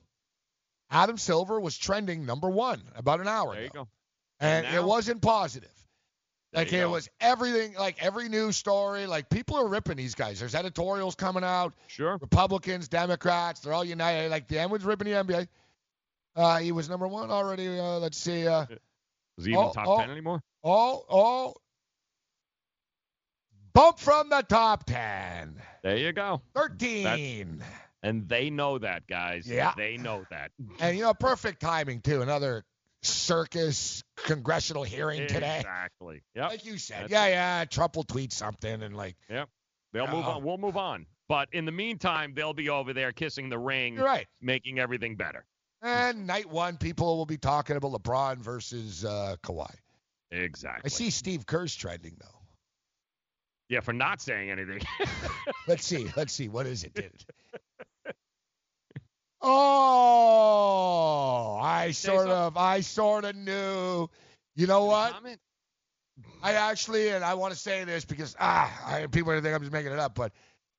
Adam 0.89 1.17
Silver 1.17 1.59
was 1.59 1.77
trending 1.77 2.25
number 2.25 2.49
one 2.49 2.81
about 2.95 3.19
an 3.19 3.27
hour. 3.27 3.53
There 3.53 3.65
ago, 3.65 3.79
you 3.79 3.83
go. 3.83 3.87
and 4.39 4.65
And 4.65 4.75
it 4.77 4.83
wasn't 4.85 5.21
positive. 5.21 5.73
Like 6.51 6.73
it 6.73 6.79
go. 6.79 6.89
was 6.89 7.07
everything, 7.21 7.75
like 7.75 8.03
every 8.03 8.27
news 8.27 8.57
story. 8.57 9.05
Like 9.05 9.29
people 9.29 9.57
are 9.57 9.67
ripping 9.67 9.97
these 9.97 10.15
guys. 10.15 10.39
There's 10.39 10.55
editorials 10.55 11.13
coming 11.15 11.43
out. 11.43 11.73
Sure. 11.87 12.17
Republicans, 12.19 12.87
Democrats, 12.87 13.59
they're 13.59 13.73
all 13.73 13.85
united. 13.85 14.31
Like 14.31 14.47
the 14.47 14.65
was 14.67 14.83
ripping 14.83 15.11
the 15.11 15.13
NBA. 15.23 15.47
Uh, 16.35 16.57
he 16.57 16.71
was 16.71 16.89
number 16.89 17.07
one 17.07 17.29
already. 17.29 17.77
Uh, 17.79 17.99
let's 17.99 18.17
see. 18.17 18.47
Uh, 18.47 18.65
Is 19.37 19.45
he 19.45 19.51
even 19.51 19.65
Oh, 19.65 19.71
top 19.73 19.87
oh. 19.87 19.97
ten 19.99 20.09
anymore? 20.09 20.41
all, 20.63 21.05
all 21.09 21.61
bump 23.73 23.99
from 23.99 24.29
the 24.29 24.41
top 24.41 24.85
ten. 24.85 25.55
There 25.83 25.97
you 25.97 26.13
go. 26.13 26.41
Thirteen. 26.55 27.63
And 28.01 28.27
they 28.29 28.49
know 28.49 28.77
that, 28.77 29.05
guys. 29.07 29.45
Yeah. 29.45 29.73
They 29.75 29.97
know 29.97 30.25
that. 30.31 30.51
And 30.79 30.97
you 30.97 31.03
know, 31.03 31.13
perfect 31.13 31.59
timing 31.61 32.01
too. 32.01 32.21
Another 32.21 32.63
circus 33.01 34.03
congressional 34.17 34.83
hearing 34.83 35.27
today. 35.27 35.57
Exactly. 35.57 36.21
Yeah. 36.35 36.47
Like 36.47 36.65
you 36.65 36.77
said, 36.77 37.03
That's 37.03 37.11
yeah, 37.11 37.25
it. 37.25 37.31
yeah. 37.31 37.65
Trump 37.65 37.95
will 37.95 38.03
tweet 38.03 38.33
something 38.33 38.81
and 38.81 38.95
like, 38.95 39.15
Yeah. 39.29 39.45
They'll 39.91 40.07
move 40.07 40.25
on. 40.25 40.43
We'll 40.43 40.57
move 40.57 40.77
on. 40.77 41.05
But 41.27 41.49
in 41.51 41.65
the 41.65 41.71
meantime, 41.71 42.33
they'll 42.35 42.53
be 42.53 42.69
over 42.69 42.93
there 42.93 43.11
kissing 43.11 43.49
the 43.49 43.57
ring, 43.57 43.95
you're 43.95 44.05
right. 44.05 44.27
making 44.41 44.79
everything 44.79 45.15
better. 45.15 45.45
And 45.81 46.27
night 46.27 46.47
one, 46.47 46.77
people 46.77 47.17
will 47.17 47.25
be 47.25 47.37
talking 47.37 47.75
about 47.75 47.91
LeBron 47.93 48.37
versus 48.37 49.05
uh, 49.05 49.35
Kawhi. 49.43 49.73
Exactly. 50.31 50.81
I 50.85 50.89
see 50.89 51.09
Steve 51.09 51.45
Kerr's 51.45 51.75
trending 51.75 52.17
though. 52.19 52.39
Yeah, 53.69 53.81
for 53.81 53.93
not 53.93 54.21
saying 54.21 54.49
anything. 54.49 54.81
Let's 55.67 55.85
see. 55.85 56.11
Let's 56.15 56.33
see. 56.33 56.49
What 56.49 56.65
is 56.65 56.83
it? 56.83 56.93
Did 56.95 57.05
it? 57.05 57.25
Oh, 59.41 60.79
I 61.61 61.91
sort 61.91 62.27
of, 62.29 62.57
I 62.57 62.81
sort 62.81 63.23
of 63.25 63.35
knew. 63.35 64.09
You 64.55 64.67
know 64.67 64.85
what? 64.85 65.13
Comment? 65.13 65.39
I 66.43 66.53
actually, 66.53 67.09
and 67.09 67.23
I 67.23 67.33
want 67.35 67.53
to 67.53 67.59
say 67.59 67.83
this 67.85 68.05
because 68.05 68.35
ah, 68.39 68.71
I, 68.85 69.07
people 69.07 69.31
are 69.31 69.41
think 69.41 69.55
I'm 69.55 69.61
just 69.61 69.71
making 69.71 69.91
it 69.91 69.99
up, 69.99 70.15
but 70.15 70.31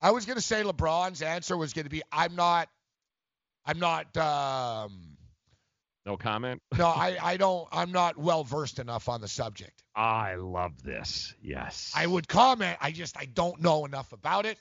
I 0.02 0.10
was 0.10 0.26
gonna 0.26 0.40
say 0.40 0.62
LeBron's 0.62 1.22
answer 1.22 1.56
was 1.56 1.72
gonna 1.72 1.88
be, 1.88 2.02
I'm 2.12 2.36
not, 2.36 2.68
I'm 3.64 3.78
not, 3.78 4.14
um, 4.16 5.16
No 6.06 6.16
comment. 6.16 6.62
no, 6.78 6.86
I, 6.86 7.16
I 7.22 7.36
don't, 7.36 7.68
I'm 7.72 7.92
not 7.92 8.16
well 8.18 8.44
versed 8.44 8.78
enough 8.78 9.08
on 9.08 9.20
the 9.20 9.28
subject. 9.28 9.82
I 9.94 10.36
love 10.36 10.82
this. 10.82 11.34
Yes. 11.42 11.92
I 11.94 12.06
would 12.06 12.28
comment, 12.28 12.76
I 12.80 12.90
just, 12.90 13.16
I 13.18 13.26
don't 13.26 13.60
know 13.60 13.84
enough 13.84 14.12
about 14.12 14.46
it. 14.46 14.58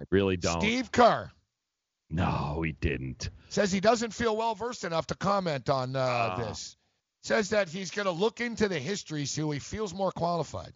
I 0.00 0.04
really 0.10 0.36
don't. 0.36 0.60
Steve 0.60 0.92
Kerr 0.92 1.30
No, 2.08 2.62
he 2.62 2.72
didn't. 2.72 3.30
says 3.48 3.72
he 3.72 3.80
doesn't 3.80 4.12
feel 4.14 4.36
well 4.36 4.54
versed 4.54 4.84
enough 4.84 5.06
to 5.08 5.14
comment 5.16 5.68
on 5.68 5.96
uh, 5.96 6.00
Ah. 6.00 6.36
this. 6.36 6.76
Says 7.22 7.50
that 7.50 7.68
he's 7.68 7.90
going 7.90 8.06
to 8.06 8.12
look 8.12 8.40
into 8.40 8.68
the 8.68 8.78
history 8.78 9.26
so 9.26 9.50
he 9.50 9.58
feels 9.58 9.92
more 9.92 10.12
qualified. 10.12 10.72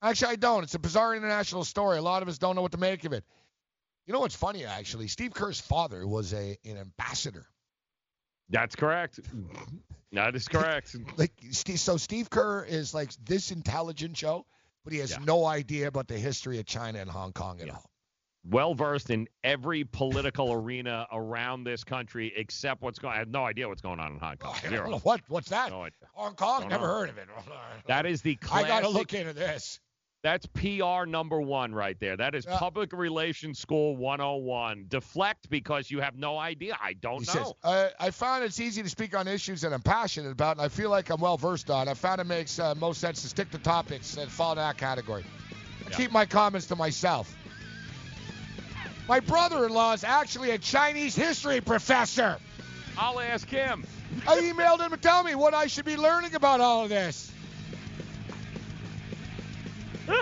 Actually, 0.00 0.32
I 0.32 0.36
don't. 0.36 0.62
It's 0.62 0.74
a 0.74 0.78
bizarre 0.78 1.16
international 1.16 1.64
story. 1.64 1.98
A 1.98 2.02
lot 2.02 2.22
of 2.22 2.28
us 2.28 2.38
don't 2.38 2.54
know 2.54 2.62
what 2.62 2.72
to 2.72 2.78
make 2.78 3.04
of 3.04 3.12
it. 3.12 3.24
You 4.06 4.12
know 4.12 4.20
what's 4.20 4.36
funny, 4.36 4.64
actually? 4.64 5.08
Steve 5.08 5.32
Kerr's 5.34 5.58
father 5.60 6.06
was 6.06 6.32
a 6.34 6.56
an 6.64 6.76
ambassador. 6.76 7.46
That's 8.50 8.76
correct. 8.76 9.18
That 10.12 10.36
is 10.36 10.46
correct. 10.46 10.94
Like, 11.16 11.32
so 11.50 11.96
Steve 11.96 12.28
Kerr 12.30 12.62
is 12.64 12.92
like 12.94 13.10
this 13.24 13.50
intelligent 13.50 14.12
Joe, 14.12 14.46
but 14.84 14.92
he 14.92 14.98
has 15.00 15.10
Yeah. 15.12 15.18
no 15.24 15.44
idea 15.46 15.88
about 15.88 16.06
the 16.06 16.18
history 16.18 16.58
of 16.60 16.66
China 16.66 17.00
and 17.00 17.10
Hong 17.10 17.32
Kong 17.32 17.60
at 17.62 17.70
all. 17.70 17.90
Well 18.48 18.74
versed 18.74 19.10
in 19.10 19.28
every 19.42 19.84
political 19.84 20.52
arena 20.52 21.06
around 21.12 21.64
this 21.64 21.84
country 21.84 22.32
except 22.36 22.82
what's 22.82 22.98
going. 22.98 23.14
I 23.14 23.18
have 23.18 23.28
no 23.28 23.44
idea 23.44 23.68
what's 23.68 23.80
going 23.82 24.00
on 24.00 24.12
in 24.12 24.18
Hong 24.18 24.36
Kong. 24.36 24.54
Zero. 24.68 24.98
What? 24.98 25.20
What's 25.28 25.48
that? 25.50 25.70
No. 25.70 25.86
Hong 26.14 26.34
Kong? 26.34 26.60
Don't 26.62 26.70
Never 26.70 26.86
know. 26.86 26.92
heard 26.92 27.08
of 27.10 27.18
it. 27.18 27.28
That 27.86 28.06
is 28.06 28.22
the 28.22 28.36
Classic, 28.36 28.66
I 28.66 28.68
got 28.68 28.80
to 28.80 28.88
look 28.88 29.12
into 29.14 29.32
this. 29.32 29.80
That's 30.22 30.46
PR 30.46 31.04
number 31.06 31.38
one 31.38 31.74
right 31.74 31.98
there. 32.00 32.16
That 32.16 32.34
is 32.34 32.46
Yeah. 32.48 32.58
public 32.58 32.94
relations 32.94 33.58
school 33.58 33.94
101. 33.96 34.86
Deflect 34.88 35.50
because 35.50 35.90
you 35.90 36.00
have 36.00 36.16
no 36.16 36.38
idea. 36.38 36.78
I 36.82 36.94
don't 36.94 37.20
He 37.20 37.26
know. 37.38 37.44
says, 37.44 37.52
uh, 37.62 37.88
I 38.00 38.10
found 38.10 38.42
it's 38.42 38.58
easy 38.58 38.82
to 38.82 38.88
speak 38.88 39.14
on 39.14 39.28
issues 39.28 39.60
that 39.60 39.72
I'm 39.74 39.82
passionate 39.82 40.30
about, 40.30 40.56
and 40.56 40.64
I 40.64 40.68
feel 40.68 40.88
like 40.88 41.10
I'm 41.10 41.20
well 41.20 41.36
versed 41.36 41.68
on. 41.70 41.88
I 41.88 41.94
found 41.94 42.22
it 42.22 42.26
makes 42.26 42.58
uh, 42.58 42.74
most 42.74 43.02
sense 43.02 43.20
to 43.20 43.28
stick 43.28 43.50
to 43.50 43.58
topics 43.58 44.14
that 44.14 44.28
fall 44.30 44.52
in 44.52 44.56
that 44.56 44.78
category. 44.78 45.24
I 45.86 45.90
Yeah. 45.90 45.96
keep 45.98 46.10
my 46.10 46.24
comments 46.24 46.66
to 46.68 46.76
myself. 46.76 47.34
My 49.08 49.20
brother-in-law 49.20 49.94
is 49.94 50.04
actually 50.04 50.50
a 50.52 50.58
Chinese 50.58 51.14
history 51.14 51.60
professor. 51.60 52.38
I'll 52.96 53.20
ask 53.20 53.48
him. 53.48 53.84
I 54.26 54.40
emailed 54.40 54.80
him 54.80 54.90
to 54.90 54.96
tell 54.96 55.22
me 55.22 55.34
what 55.34 55.52
I 55.54 55.66
should 55.66 55.84
be 55.84 55.96
learning 55.96 56.34
about 56.34 56.60
all 56.60 56.84
of 56.84 56.88
this. 56.88 57.30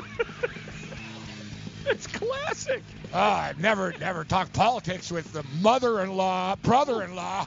It's 1.84 2.06
classic. 2.06 2.82
Oh, 3.12 3.18
I've 3.18 3.60
never, 3.60 3.92
never 3.98 4.24
talked 4.24 4.52
politics 4.52 5.10
with 5.10 5.32
the 5.32 5.44
mother-in-law, 5.60 6.56
brother-in-law. 6.62 7.46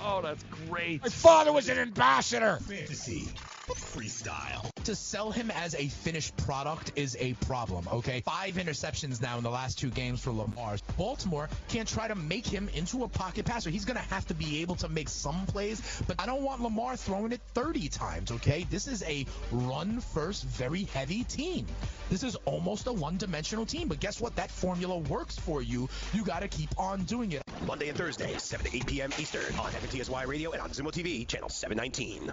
Oh, 0.00 0.20
that's 0.22 0.44
great. 0.68 1.02
My 1.02 1.08
father 1.08 1.52
was 1.52 1.68
an 1.68 1.78
ambassador. 1.78 2.58
Fantasy. 2.66 3.28
Freestyle. 3.72 4.70
To 4.84 4.94
sell 4.94 5.30
him 5.30 5.50
as 5.50 5.74
a 5.74 5.88
finished 5.88 6.36
product 6.36 6.92
is 6.96 7.16
a 7.18 7.32
problem, 7.46 7.88
okay? 7.90 8.20
Five 8.20 8.54
interceptions 8.54 9.22
now 9.22 9.38
in 9.38 9.44
the 9.44 9.50
last 9.50 9.78
two 9.78 9.88
games 9.88 10.20
for 10.20 10.30
Lamar. 10.30 10.76
Baltimore 10.98 11.48
can't 11.68 11.88
try 11.88 12.08
to 12.08 12.14
make 12.14 12.46
him 12.46 12.68
into 12.74 13.04
a 13.04 13.08
pocket 13.08 13.46
passer. 13.46 13.70
He's 13.70 13.84
going 13.84 13.96
to 13.96 14.02
have 14.02 14.26
to 14.26 14.34
be 14.34 14.60
able 14.60 14.74
to 14.76 14.88
make 14.88 15.08
some 15.08 15.46
plays, 15.46 15.80
but 16.06 16.20
I 16.20 16.26
don't 16.26 16.42
want 16.42 16.60
Lamar 16.60 16.96
throwing 16.96 17.32
it 17.32 17.40
30 17.54 17.88
times, 17.88 18.30
okay? 18.32 18.66
This 18.68 18.86
is 18.86 19.02
a 19.04 19.24
run 19.50 20.00
first, 20.00 20.44
very 20.44 20.84
heavy 20.84 21.24
team. 21.24 21.66
This 22.10 22.22
is 22.22 22.36
almost 22.44 22.86
a 22.86 22.92
one 22.92 23.16
dimensional 23.16 23.64
team, 23.64 23.88
but 23.88 24.00
guess 24.00 24.20
what? 24.20 24.36
That 24.36 24.50
formula 24.50 24.98
works 24.98 25.38
for 25.38 25.62
you. 25.62 25.88
You 26.12 26.24
got 26.24 26.40
to 26.40 26.48
keep 26.48 26.78
on 26.78 27.04
doing 27.04 27.32
it. 27.32 27.42
Monday 27.66 27.88
and 27.88 27.96
Thursday, 27.96 28.36
7 28.36 28.66
to 28.66 28.76
8 28.76 28.86
p.m. 28.86 29.10
Eastern 29.18 29.54
on 29.54 29.70
FNTSY 29.70 30.26
Radio 30.26 30.50
and 30.50 30.60
on 30.60 30.70
Zumo 30.70 30.92
TV, 30.92 31.26
channel 31.26 31.48
719. 31.48 32.32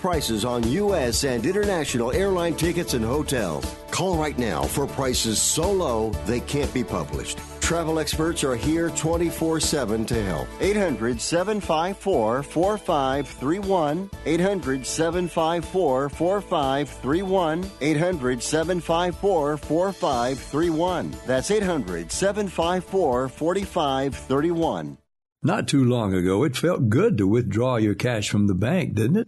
prices 0.01 0.43
on 0.43 0.67
U.S. 0.67 1.23
and 1.23 1.45
international 1.45 2.11
airline 2.11 2.55
tickets 2.55 2.95
and 2.95 3.05
hotels. 3.05 3.63
Call 3.91 4.17
right 4.17 4.37
now 4.37 4.63
for 4.63 4.87
prices 4.87 5.41
so 5.41 5.71
low 5.71 6.09
they 6.25 6.39
can't 6.41 6.73
be 6.73 6.83
published. 6.83 7.37
Travel 7.61 7.99
experts 7.99 8.43
are 8.43 8.55
here 8.55 8.89
24 8.89 9.61
7 9.61 10.05
to 10.07 10.23
help. 10.23 10.47
800 10.59 11.21
754 11.21 12.43
4531. 12.43 14.09
800 14.25 14.85
754 14.85 16.09
4531. 16.09 17.71
800 17.79 18.43
754 18.43 19.57
4531. 19.57 21.15
That's 21.25 21.51
800 21.51 22.11
754 22.11 23.29
4531. 23.29 24.97
Not 25.43 25.67
too 25.67 25.85
long 25.85 26.13
ago, 26.13 26.43
it 26.43 26.57
felt 26.57 26.89
good 26.89 27.17
to 27.17 27.27
withdraw 27.27 27.77
your 27.77 27.95
cash 27.95 28.29
from 28.29 28.47
the 28.47 28.53
bank, 28.53 28.95
didn't 28.95 29.17
it? 29.17 29.27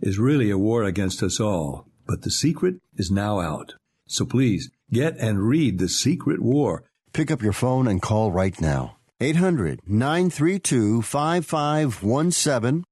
is 0.00 0.18
really 0.18 0.50
a 0.50 0.58
war 0.58 0.84
against 0.84 1.22
us 1.22 1.40
all. 1.40 1.86
But 2.06 2.22
the 2.22 2.30
secret 2.30 2.76
is 2.96 3.10
now 3.10 3.40
out. 3.40 3.74
So 4.06 4.24
please 4.24 4.70
get 4.90 5.16
and 5.18 5.46
read 5.46 5.78
The 5.78 5.88
Secret 5.88 6.40
War. 6.40 6.84
Pick 7.12 7.30
up 7.30 7.42
your 7.42 7.52
phone 7.52 7.86
and 7.86 8.00
call 8.00 8.32
right 8.32 8.58
now. 8.60 8.96
800 9.20 9.80
932 9.86 11.02
5517. 11.02 12.84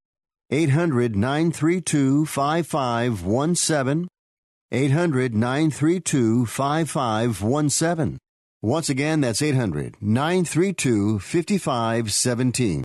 800 0.51 1.17
932 1.17 2.27
5517. 2.27 4.09
800 4.73 5.35
932 5.35 6.47
5517. 6.47 8.19
Once 8.63 8.89
again, 8.89 9.21
that's 9.21 9.43
800 9.43 9.97
932 10.01 11.21
5517. 11.21 12.85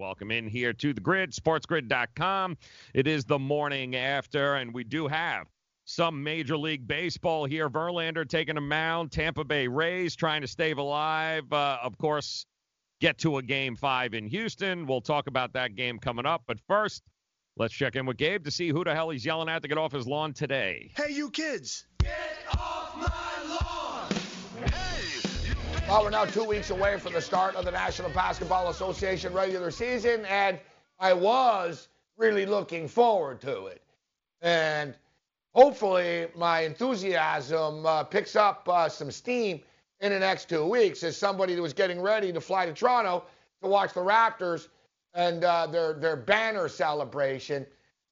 Welcome 0.00 0.30
in 0.30 0.48
here 0.48 0.72
to 0.72 0.94
the 0.94 1.00
grid, 1.02 1.32
sportsgrid.com. 1.32 2.56
It 2.94 3.06
is 3.06 3.26
the 3.26 3.38
morning 3.38 3.96
after, 3.96 4.54
and 4.54 4.72
we 4.72 4.82
do 4.82 5.06
have 5.08 5.46
some 5.84 6.24
Major 6.24 6.56
League 6.56 6.88
Baseball 6.88 7.44
here. 7.44 7.68
Verlander 7.68 8.26
taking 8.26 8.56
a 8.56 8.62
mound, 8.62 9.12
Tampa 9.12 9.44
Bay 9.44 9.68
Rays 9.68 10.16
trying 10.16 10.40
to 10.40 10.48
stay 10.48 10.72
alive. 10.72 11.52
Uh, 11.52 11.76
of 11.82 11.98
course, 11.98 12.46
get 13.02 13.18
to 13.18 13.36
a 13.36 13.42
game 13.42 13.76
five 13.76 14.14
in 14.14 14.26
Houston. 14.26 14.86
We'll 14.86 15.02
talk 15.02 15.26
about 15.26 15.52
that 15.52 15.74
game 15.74 15.98
coming 15.98 16.24
up. 16.24 16.44
But 16.46 16.60
first, 16.66 17.02
Let's 17.56 17.74
check 17.74 17.94
in 17.94 18.06
with 18.06 18.16
Gabe 18.16 18.44
to 18.44 18.50
see 18.50 18.68
who 18.68 18.84
the 18.84 18.94
hell 18.94 19.10
he's 19.10 19.26
yelling 19.26 19.50
at 19.50 19.60
to 19.60 19.68
get 19.68 19.76
off 19.76 19.92
his 19.92 20.06
lawn 20.06 20.32
today. 20.32 20.92
Hey, 20.96 21.12
you 21.12 21.30
kids! 21.30 21.84
Well, 25.90 26.04
we're 26.04 26.10
now 26.10 26.24
two 26.24 26.44
weeks 26.44 26.70
away 26.70 27.00
from 27.00 27.14
the 27.14 27.20
start 27.20 27.56
of 27.56 27.64
the 27.64 27.72
National 27.72 28.10
Basketball 28.10 28.68
Association 28.68 29.32
regular 29.32 29.72
season, 29.72 30.24
and 30.26 30.56
I 31.00 31.12
was 31.12 31.88
really 32.16 32.46
looking 32.46 32.86
forward 32.86 33.40
to 33.40 33.66
it. 33.66 33.82
And 34.40 34.94
hopefully, 35.52 36.28
my 36.36 36.60
enthusiasm 36.60 37.84
uh, 37.84 38.04
picks 38.04 38.36
up 38.36 38.68
uh, 38.68 38.88
some 38.88 39.10
steam 39.10 39.62
in 39.98 40.12
the 40.12 40.18
next 40.20 40.48
two 40.48 40.64
weeks 40.64 41.02
as 41.02 41.16
somebody 41.16 41.56
that 41.56 41.60
was 41.60 41.72
getting 41.72 42.00
ready 42.00 42.32
to 42.32 42.40
fly 42.40 42.66
to 42.66 42.72
Toronto 42.72 43.24
to 43.60 43.68
watch 43.68 43.92
the 43.92 44.00
Raptors 44.00 44.68
and 45.14 45.42
uh, 45.42 45.66
their 45.66 45.94
their 45.94 46.14
banner 46.14 46.68
celebration. 46.68 47.66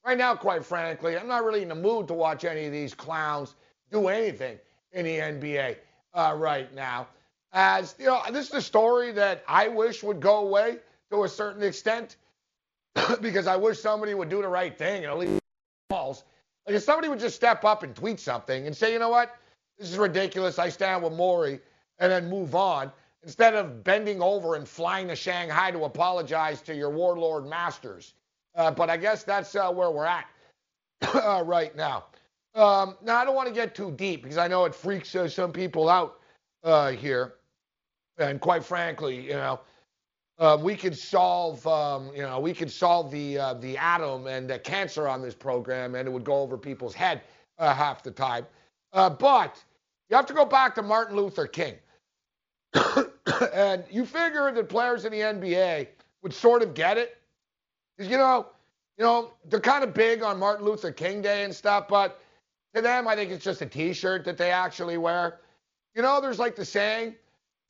Right 0.05 0.19
now, 0.19 0.35
quite 0.35 0.65
frankly, 0.65 1.17
I'm 1.17 1.29
not 1.29 1.45
really 1.45 1.63
in 1.63 1.69
the 1.69 1.77
mood 1.77 2.09
to 2.09 2.15
watch 2.15 2.45
any 2.45 2.67
of 2.67 2.73
these 2.73 2.93
clowns 2.93 3.55
do 3.93 4.09
anything 4.09 4.59
in 4.91 5.05
the 5.05 5.19
NBA 5.19 5.77
uh, 6.15 6.35
right 6.37 6.75
now. 6.75 7.07
As 7.53 7.95
you 7.99 8.07
know, 8.07 8.23
this 8.31 8.49
is 8.49 8.55
a 8.55 8.63
story 8.63 9.13
that 9.13 9.43
I 9.49 9.69
wish 9.69 10.03
would 10.03 10.21
go 10.21 10.47
away 10.47 10.79
to 11.11 11.25
a 11.25 11.29
certain 11.29 11.63
extent 11.63 12.17
because 13.21 13.47
I 13.47 13.57
wish 13.57 13.81
somebody 13.81 14.15
would 14.15 14.29
do 14.29 14.43
the 14.43 14.49
right 14.49 14.77
thing 14.77 15.05
and 15.05 15.13
at 15.13 15.19
least 15.19 15.41
balls. 15.89 16.25
Like 16.67 16.77
if 16.77 16.83
somebody 16.83 17.09
would 17.09 17.21
just 17.21 17.37
step 17.37 17.65
up 17.65 17.83
and 17.83 17.97
tweet 17.97 18.21
something 18.21 18.67
and 18.67 18.77
say, 18.77 18.93
you 18.93 18.99
know 18.99 19.09
what, 19.09 19.35
this 19.79 19.91
is 19.91 19.97
ridiculous. 19.97 20.59
I 20.59 20.69
stand 20.69 21.03
with 21.03 21.15
Morey, 21.15 21.61
and 21.99 22.11
then 22.11 22.29
move 22.29 22.55
on 22.55 22.93
instead 23.23 23.55
of 23.55 23.83
bending 23.85 24.23
over 24.23 24.55
and 24.55 24.69
flying 24.69 25.09
to 25.09 25.17
Shanghai 25.17 25.71
to 25.71 25.85
apologize 25.85 26.63
to 26.63 26.75
your 26.75 26.91
warlord 26.91 27.47
masters. 27.47 28.15
Uh, 28.55 28.71
but 28.71 28.91
I 28.91 28.97
guess 28.97 29.25
that's 29.25 29.55
uh, 29.55 29.71
where 29.71 29.91
we're 29.91 30.05
at 30.05 30.27
uh, 31.15 31.43
right 31.45 31.75
now. 31.77 32.05
Um, 32.55 32.97
now, 33.03 33.19
I 33.19 33.25
don't 33.25 33.35
want 33.35 33.49
to 33.49 33.55
get 33.55 33.75
too 33.75 33.93
deep 33.93 34.23
because 34.23 34.39
I 34.39 34.49
know 34.49 34.65
it 34.65 34.75
freaks 34.75 35.15
uh, 35.15 35.29
some 35.29 35.53
people 35.53 35.89
out 35.89 36.19
uh, 36.65 36.91
here. 36.91 37.35
And 38.19 38.41
quite 38.41 38.65
frankly, 38.65 39.21
you 39.27 39.35
know, 39.35 39.61
uh, 40.39 40.59
we 40.61 40.77
could 40.77 40.97
solve, 40.97 41.67
um, 41.67 42.11
you 42.15 42.23
know, 42.23 42.39
we 42.39 42.53
could 42.53 42.71
solve 42.71 43.11
the 43.11 43.37
the 43.61 43.77
atom 43.77 44.27
and 44.27 44.49
the 44.49 44.59
cancer 44.59 45.09
on 45.09 45.23
this 45.23 45.35
program, 45.35 45.95
and 45.95 46.07
it 46.07 46.11
would 46.11 46.25
go 46.25 46.37
over 46.41 46.57
people's 46.57 46.95
head 46.95 47.23
half 47.59 48.03
the 48.03 48.11
time. 48.11 48.47
but 48.93 49.63
you 50.09 50.17
have 50.17 50.27
to 50.27 50.35
go 50.35 50.45
back 50.45 50.75
to 50.77 50.83
Martin 50.83 51.17
Luther 51.17 51.47
King. 51.47 51.75
and 53.53 53.85
you 53.91 54.05
figure 54.07 54.51
that 54.53 54.69
players 54.69 55.05
in 55.05 55.13
the 55.13 55.21
NBA 55.21 55.89
would 56.23 56.33
sort 56.33 56.63
of 56.63 56.75
get 56.75 56.99
it. 56.99 57.19
You 57.99 58.17
know, 58.17 58.47
you 58.97 59.05
know, 59.05 59.33
they're 59.49 59.61
kind 59.61 59.85
of 59.85 59.95
big 59.95 60.23
on 60.23 60.39
Martin 60.39 60.65
Luther 60.65 60.93
King 60.93 61.23
Day 61.23 61.45
and 61.45 61.55
stuff, 61.55 61.89
but 61.89 62.21
to 62.75 62.83
them, 62.83 63.09
I 63.09 63.15
think 63.15 63.31
it's 63.31 63.45
just 63.45 63.63
a 63.63 63.67
t-shirt 63.67 64.25
that 64.25 64.37
they 64.37 64.51
actually 64.51 64.99
wear. 64.99 65.41
You 65.95 66.03
know, 66.03 66.21
there's 66.21 66.39
like 66.39 66.55
the 66.55 66.65
saying, 66.65 67.15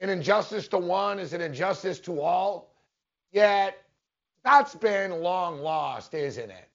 an 0.00 0.10
injustice 0.10 0.68
to 0.68 0.78
one 0.78 1.18
is 1.18 1.32
an 1.32 1.40
injustice 1.40 1.98
to 2.00 2.20
all. 2.20 2.74
Yet 3.32 3.76
that's 4.44 4.74
been 4.74 5.10
long 5.22 5.60
lost, 5.60 6.14
isn't 6.14 6.50
it? 6.50 6.68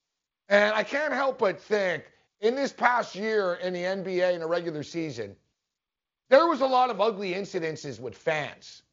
And 0.50 0.74
I 0.74 0.84
can't 0.84 1.14
help 1.14 1.40
but 1.40 1.60
think 1.60 2.04
in 2.41 2.56
this 2.56 2.74
past 2.74 3.16
year 3.16 3.56
in 3.56 3.74
the 3.74 3.80
NBA 3.80 4.34
in 4.34 4.41
the 4.41 4.48
regular 4.48 4.84
season, 4.84 5.36
there 6.30 6.48
was 6.48 6.62
a 6.62 6.66
lot 6.66 6.90
of 6.90 7.00
ugly 7.00 7.34
incidences 7.34 8.00
with 8.00 8.16
fans, 8.16 8.84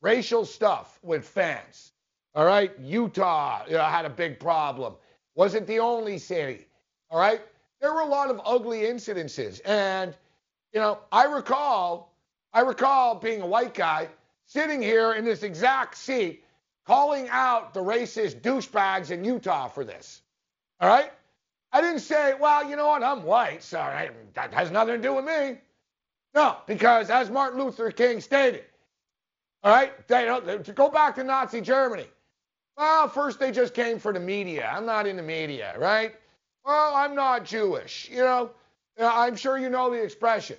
racial 0.00 0.44
stuff 0.44 0.98
with 1.02 1.26
fans. 1.26 1.92
All 2.34 2.44
right, 2.44 2.78
Utah 2.78 3.64
you 3.66 3.74
know, 3.74 3.82
had 3.84 4.04
a 4.04 4.10
big 4.10 4.38
problem. 4.38 4.94
Wasn't 5.34 5.66
the 5.66 5.78
only 5.78 6.18
city. 6.18 6.66
All 7.10 7.18
right, 7.18 7.40
there 7.80 7.92
were 7.92 8.00
a 8.00 8.06
lot 8.06 8.30
of 8.30 8.40
ugly 8.44 8.82
incidences, 8.82 9.60
and 9.64 10.14
you 10.72 10.80
know, 10.80 10.98
I 11.10 11.24
recall, 11.24 12.11
I 12.52 12.60
recall 12.60 13.14
being 13.14 13.40
a 13.40 13.46
white 13.46 13.74
guy 13.74 14.08
sitting 14.46 14.82
here 14.82 15.14
in 15.14 15.24
this 15.24 15.42
exact 15.42 15.96
seat, 15.96 16.44
calling 16.86 17.28
out 17.30 17.72
the 17.72 17.80
racist 17.80 18.40
douchebags 18.40 19.10
in 19.10 19.24
Utah 19.24 19.68
for 19.68 19.84
this. 19.84 20.20
All 20.80 20.88
right, 20.88 21.10
I 21.72 21.80
didn't 21.80 22.00
say, 22.00 22.34
well, 22.38 22.68
you 22.68 22.76
know 22.76 22.88
what, 22.88 23.02
I'm 23.02 23.22
white, 23.22 23.62
so 23.62 23.78
that 24.34 24.52
has 24.52 24.70
nothing 24.70 24.96
to 24.96 25.02
do 25.02 25.14
with 25.14 25.24
me. 25.24 25.58
No, 26.34 26.56
because 26.66 27.08
as 27.08 27.30
Martin 27.30 27.62
Luther 27.62 27.90
King 27.90 28.20
stated, 28.20 28.64
all 29.62 29.72
right, 29.72 30.06
they 30.08 30.24
to 30.24 30.72
go 30.72 30.88
back 30.88 31.14
to 31.14 31.24
Nazi 31.24 31.60
Germany. 31.60 32.06
Well, 32.76 33.08
first 33.08 33.38
they 33.38 33.52
just 33.52 33.74
came 33.74 33.98
for 33.98 34.12
the 34.12 34.20
media. 34.20 34.70
I'm 34.74 34.86
not 34.86 35.06
in 35.06 35.16
the 35.16 35.22
media, 35.22 35.74
right? 35.78 36.14
Well, 36.64 36.94
I'm 36.94 37.14
not 37.14 37.44
Jewish. 37.44 38.08
You 38.10 38.18
know, 38.18 38.50
I'm 38.98 39.36
sure 39.36 39.58
you 39.58 39.68
know 39.70 39.90
the 39.90 40.02
expression. 40.02 40.56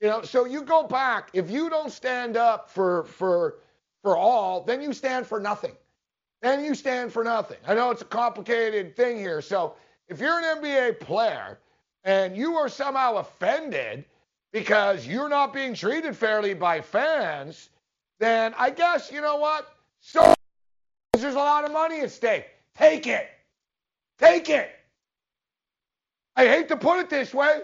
You 0.00 0.08
know, 0.08 0.22
so 0.22 0.44
you 0.44 0.62
go 0.62 0.84
back. 0.84 1.30
If 1.32 1.50
you 1.50 1.70
don't 1.70 1.90
stand 1.90 2.36
up 2.36 2.70
for 2.70 3.04
for 3.04 3.56
for 4.02 4.16
all, 4.16 4.62
then 4.62 4.82
you 4.82 4.92
stand 4.92 5.26
for 5.26 5.40
nothing. 5.40 5.72
Then 6.42 6.62
you 6.62 6.74
stand 6.74 7.12
for 7.12 7.24
nothing. 7.24 7.56
I 7.66 7.74
know 7.74 7.90
it's 7.90 8.02
a 8.02 8.06
complicated 8.06 8.96
thing 8.96 9.16
here. 9.16 9.40
So 9.40 9.76
if 10.08 10.20
you're 10.20 10.38
an 10.38 10.62
NBA 10.62 11.00
player 11.00 11.58
and 12.04 12.36
you 12.36 12.56
are 12.56 12.68
somehow 12.68 13.16
offended 13.16 14.04
because 14.52 15.06
you're 15.06 15.30
not 15.30 15.54
being 15.54 15.74
treated 15.74 16.14
fairly 16.14 16.52
by 16.52 16.82
fans, 16.82 17.70
then 18.20 18.54
I 18.58 18.70
guess, 18.70 19.10
you 19.10 19.22
know 19.22 19.36
what? 19.36 19.74
So 20.00 20.34
there's 21.14 21.34
a 21.34 21.38
lot 21.38 21.64
of 21.64 21.72
money 21.72 22.00
at 22.00 22.10
stake. 22.10 22.46
Take 22.76 23.06
it. 23.06 23.28
Take 24.18 24.50
it. 24.50 24.70
I 26.36 26.46
hate 26.46 26.68
to 26.68 26.76
put 26.76 26.98
it 27.00 27.08
this 27.08 27.32
way, 27.32 27.62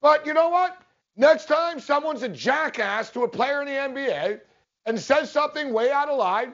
but 0.00 0.26
you 0.26 0.34
know 0.34 0.48
what? 0.48 0.80
Next 1.16 1.46
time 1.46 1.80
someone's 1.80 2.22
a 2.22 2.28
jackass 2.28 3.10
to 3.10 3.24
a 3.24 3.28
player 3.28 3.62
in 3.62 3.66
the 3.66 3.72
NBA 3.72 4.40
and 4.84 5.00
says 5.00 5.30
something 5.30 5.72
way 5.72 5.90
out 5.90 6.08
of 6.08 6.18
line, 6.18 6.52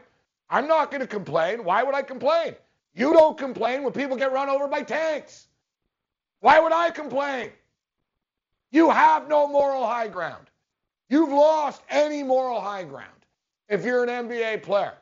I'm 0.49 0.69
not 0.69 0.91
going 0.91 1.01
to 1.01 1.07
complain. 1.07 1.65
Why 1.65 1.83
would 1.83 1.95
I 1.95 2.03
complain? 2.03 2.55
You 2.95 3.13
don't 3.13 3.37
complain 3.37 3.83
when 3.83 3.93
people 3.93 4.17
get 4.17 4.33
run 4.33 4.49
over 4.49 4.69
by 4.69 4.83
tanks. 4.83 5.49
Why 6.41 6.61
would 6.61 6.73
I 6.73 6.91
complain? 6.91 7.51
You 8.71 8.91
have 8.91 9.29
no 9.29 9.49
moral 9.49 9.87
high 9.87 10.09
ground. 10.09 10.47
You've 11.09 11.31
lost 11.31 11.83
any 11.91 12.23
moral 12.23 12.61
high 12.61 12.85
ground 12.85 13.09
if 13.69 13.85
you're 13.85 14.05
an 14.05 14.29
NBA 14.29 14.63
player. 14.63 14.95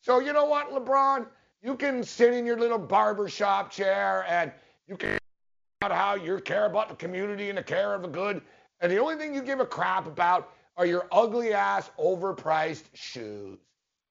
So 0.00 0.20
you 0.20 0.32
know 0.32 0.44
what, 0.44 0.70
LeBron? 0.70 1.26
You 1.62 1.74
can 1.74 2.04
sit 2.04 2.34
in 2.34 2.46
your 2.46 2.58
little 2.58 2.78
barbershop 2.78 3.70
chair 3.70 4.24
and 4.28 4.52
you 4.86 4.96
can 4.96 5.18
about 5.82 5.96
how 5.96 6.14
you 6.14 6.38
care 6.40 6.66
about 6.66 6.88
the 6.88 6.94
community 6.94 7.48
and 7.48 7.58
the 7.58 7.62
care 7.62 7.94
of 7.94 8.02
the 8.02 8.08
good. 8.08 8.40
And 8.80 8.92
the 8.92 8.98
only 8.98 9.16
thing 9.16 9.34
you 9.34 9.42
give 9.42 9.60
a 9.60 9.66
crap 9.66 10.06
about 10.06 10.52
are 10.76 10.84
your 10.84 11.06
ugly 11.10 11.54
ass 11.54 11.90
overpriced 11.98 12.84
shoes. 12.92 13.58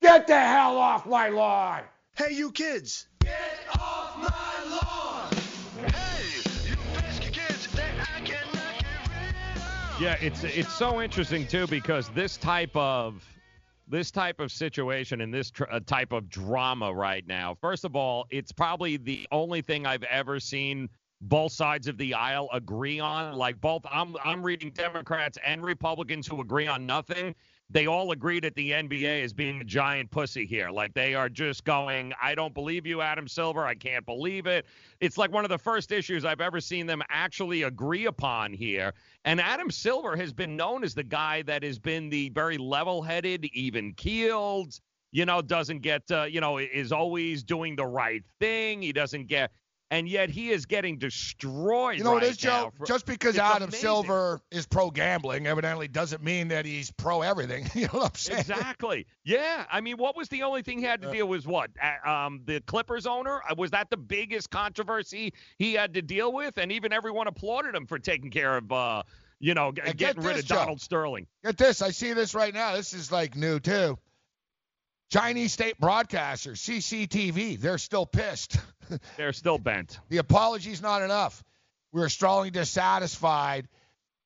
Get 0.02 0.28
the 0.28 0.40
hell 0.40 0.78
off 0.78 1.06
my 1.06 1.30
lawn! 1.30 1.84
Hey, 2.16 2.34
you 2.34 2.52
kids! 2.52 3.08
Get 3.20 3.60
off 3.80 4.18
my 4.18 4.76
lawn! 4.76 5.32
Yeah, 9.98 10.18
it's 10.20 10.44
it's 10.44 10.74
so 10.74 11.02
interesting 11.02 11.48
too 11.48 11.68
because 11.68 12.10
this 12.10 12.36
type 12.36 12.76
of 12.76 13.24
this 13.88 14.12
type 14.12 14.42
of 14.42 14.52
situation 14.52 15.22
and 15.22 15.34
this 15.34 15.52
tr- 15.52 15.64
uh, 15.72 15.80
type 15.80 16.12
of 16.12 16.28
drama 16.30 16.94
right 16.94 17.26
now. 17.26 17.56
First 17.62 17.86
of 17.86 17.96
all, 17.96 18.26
it's 18.30 18.52
probably 18.52 18.98
the 18.98 19.26
only 19.32 19.62
thing 19.62 19.86
I've 19.86 20.04
ever 20.04 20.40
seen 20.40 20.90
both 21.22 21.52
sides 21.52 21.88
of 21.88 21.98
the 21.98 22.14
aisle 22.14 22.50
agree 22.54 23.00
on. 23.00 23.36
Like 23.36 23.60
both, 23.62 23.86
I'm 23.92 24.16
I'm 24.24 24.44
reading 24.44 24.72
Democrats 24.72 25.38
and 25.46 25.64
Republicans 25.64 26.28
who 26.28 26.42
agree 26.42 26.68
on 26.68 26.86
nothing. 26.86 27.36
They 27.70 27.88
all 27.88 28.12
agree 28.12 28.40
that 28.42 28.54
the 28.54 28.72
NBA 28.72 29.24
is 29.24 29.34
being 29.34 29.60
a 29.60 29.64
giant 29.64 30.12
pussy 30.12 30.46
here. 30.46 30.70
Like 30.70 30.94
they 30.94 31.16
are 31.16 31.30
just 31.30 31.64
going, 31.64 32.14
I 32.22 32.36
don't 32.36 32.54
believe 32.54 32.86
you, 32.86 33.02
Adam 33.02 33.28
Silver. 33.28 33.66
I 33.66 33.74
can't 33.74 34.06
believe 34.06 34.46
it. 34.46 34.68
It's 35.00 35.18
like 35.18 35.32
one 35.32 35.46
of 35.46 35.50
the 35.50 35.58
first 35.58 35.92
issues 35.92 36.26
I've 36.26 36.42
ever 36.42 36.62
seen 36.62 36.86
them 36.86 37.02
actually 37.10 37.64
agree 37.64 38.06
upon 38.06 38.54
here. 38.54 38.94
And 39.24 39.42
Adam 39.42 39.72
Silver 39.72 40.16
has 40.16 40.32
been 40.32 40.56
known 40.56 40.84
as 40.84 40.94
the 40.94 41.04
guy 41.04 41.42
that 41.44 41.64
has 41.64 41.80
been 41.80 42.08
the 42.10 42.30
very 42.30 42.60
level-headed, 42.60 43.46
even 43.46 43.94
keeled. 43.94 44.80
You 45.12 45.26
know, 45.26 45.42
doesn't 45.42 45.80
get, 45.80 46.04
uh, 46.12 46.24
you 46.24 46.42
know, 46.42 46.60
is 46.60 46.92
always 46.92 47.42
doing 47.42 47.76
the 47.76 47.86
right 47.86 48.24
thing. 48.40 48.82
He 48.82 48.92
doesn't 48.92 49.28
get 49.28 49.50
and 49.96 50.10
yet 50.10 50.30
he 50.30 50.50
is 50.50 50.66
getting 50.66 50.98
destroyed. 50.98 51.98
You 51.98 52.04
know 52.04 52.12
right 52.12 52.16
what 52.16 52.24
is, 52.24 52.36
Joe? 52.38 52.74
For, 52.78 52.86
Just 52.86 53.06
because 53.06 53.38
Adam 53.38 53.70
amazing. 53.70 53.80
Silver 53.80 54.42
is 54.52 54.66
pro 54.66 54.92
gambling, 54.92 55.48
evidently 55.48 55.88
doesn't 55.88 56.22
mean 56.22 56.50
that 56.50 56.66
he's 56.66 56.92
pro 56.92 57.22
everything. 57.22 57.70
you 57.74 57.84
know 57.88 58.00
what 58.00 58.06
I'm 58.08 58.16
saying? 58.16 58.40
Exactly. 58.42 59.08
Yeah. 59.24 59.66
I 59.72 59.80
mean, 59.80 59.96
what 59.98 60.18
was 60.18 60.28
the 60.28 60.44
only 60.44 60.64
thing 60.64 60.80
he 60.80 60.86
had 60.86 61.02
to 61.02 61.12
deal 61.12 61.28
with? 61.28 61.46
Was 61.46 61.48
what? 61.48 61.72
Um, 62.06 62.42
the 62.46 62.60
Clippers 62.62 63.06
owner 63.06 63.42
Uh, 63.50 63.56
was 63.58 63.72
that 63.72 63.90
the 63.90 63.98
biggest 63.98 64.50
controversy 64.50 65.34
he 65.58 65.74
had 65.74 65.94
to 65.94 66.02
deal 66.02 66.32
with? 66.34 66.58
And 66.58 66.72
even 66.74 66.92
everyone 66.92 67.28
applauded 67.28 67.74
him 67.74 67.86
for 67.88 67.98
taking 67.98 68.32
care 68.32 68.58
of, 68.58 68.72
uh, 68.72 69.04
you 69.40 69.54
know, 69.54 69.68
And 69.70 69.76
getting 69.76 69.96
get 69.96 70.18
rid 70.18 70.36
this, 70.36 70.44
of 70.44 70.50
Joe. 70.50 70.56
Donald 70.56 70.82
Sterling. 70.82 71.28
Get 71.44 71.58
this. 71.58 71.82
I 71.82 71.92
see 71.92 72.12
this 72.14 72.36
right 72.36 72.54
now. 72.54 72.76
This 72.76 72.94
is 72.94 73.12
like 73.12 73.36
new 73.36 73.60
too. 73.60 73.98
Chinese 75.12 75.54
state 75.54 75.80
broadcaster, 75.80 76.52
CCTV, 76.52 77.60
they're 77.60 77.78
still 77.78 78.06
pissed. 78.06 78.58
They're 79.18 79.34
still 79.34 79.58
bent. 79.58 80.00
the 80.10 80.18
apology's 80.18 80.80
not 80.80 81.02
enough. 81.02 81.44
We're 81.92 82.10
strongly 82.10 82.52
dissatisfied 82.52 83.68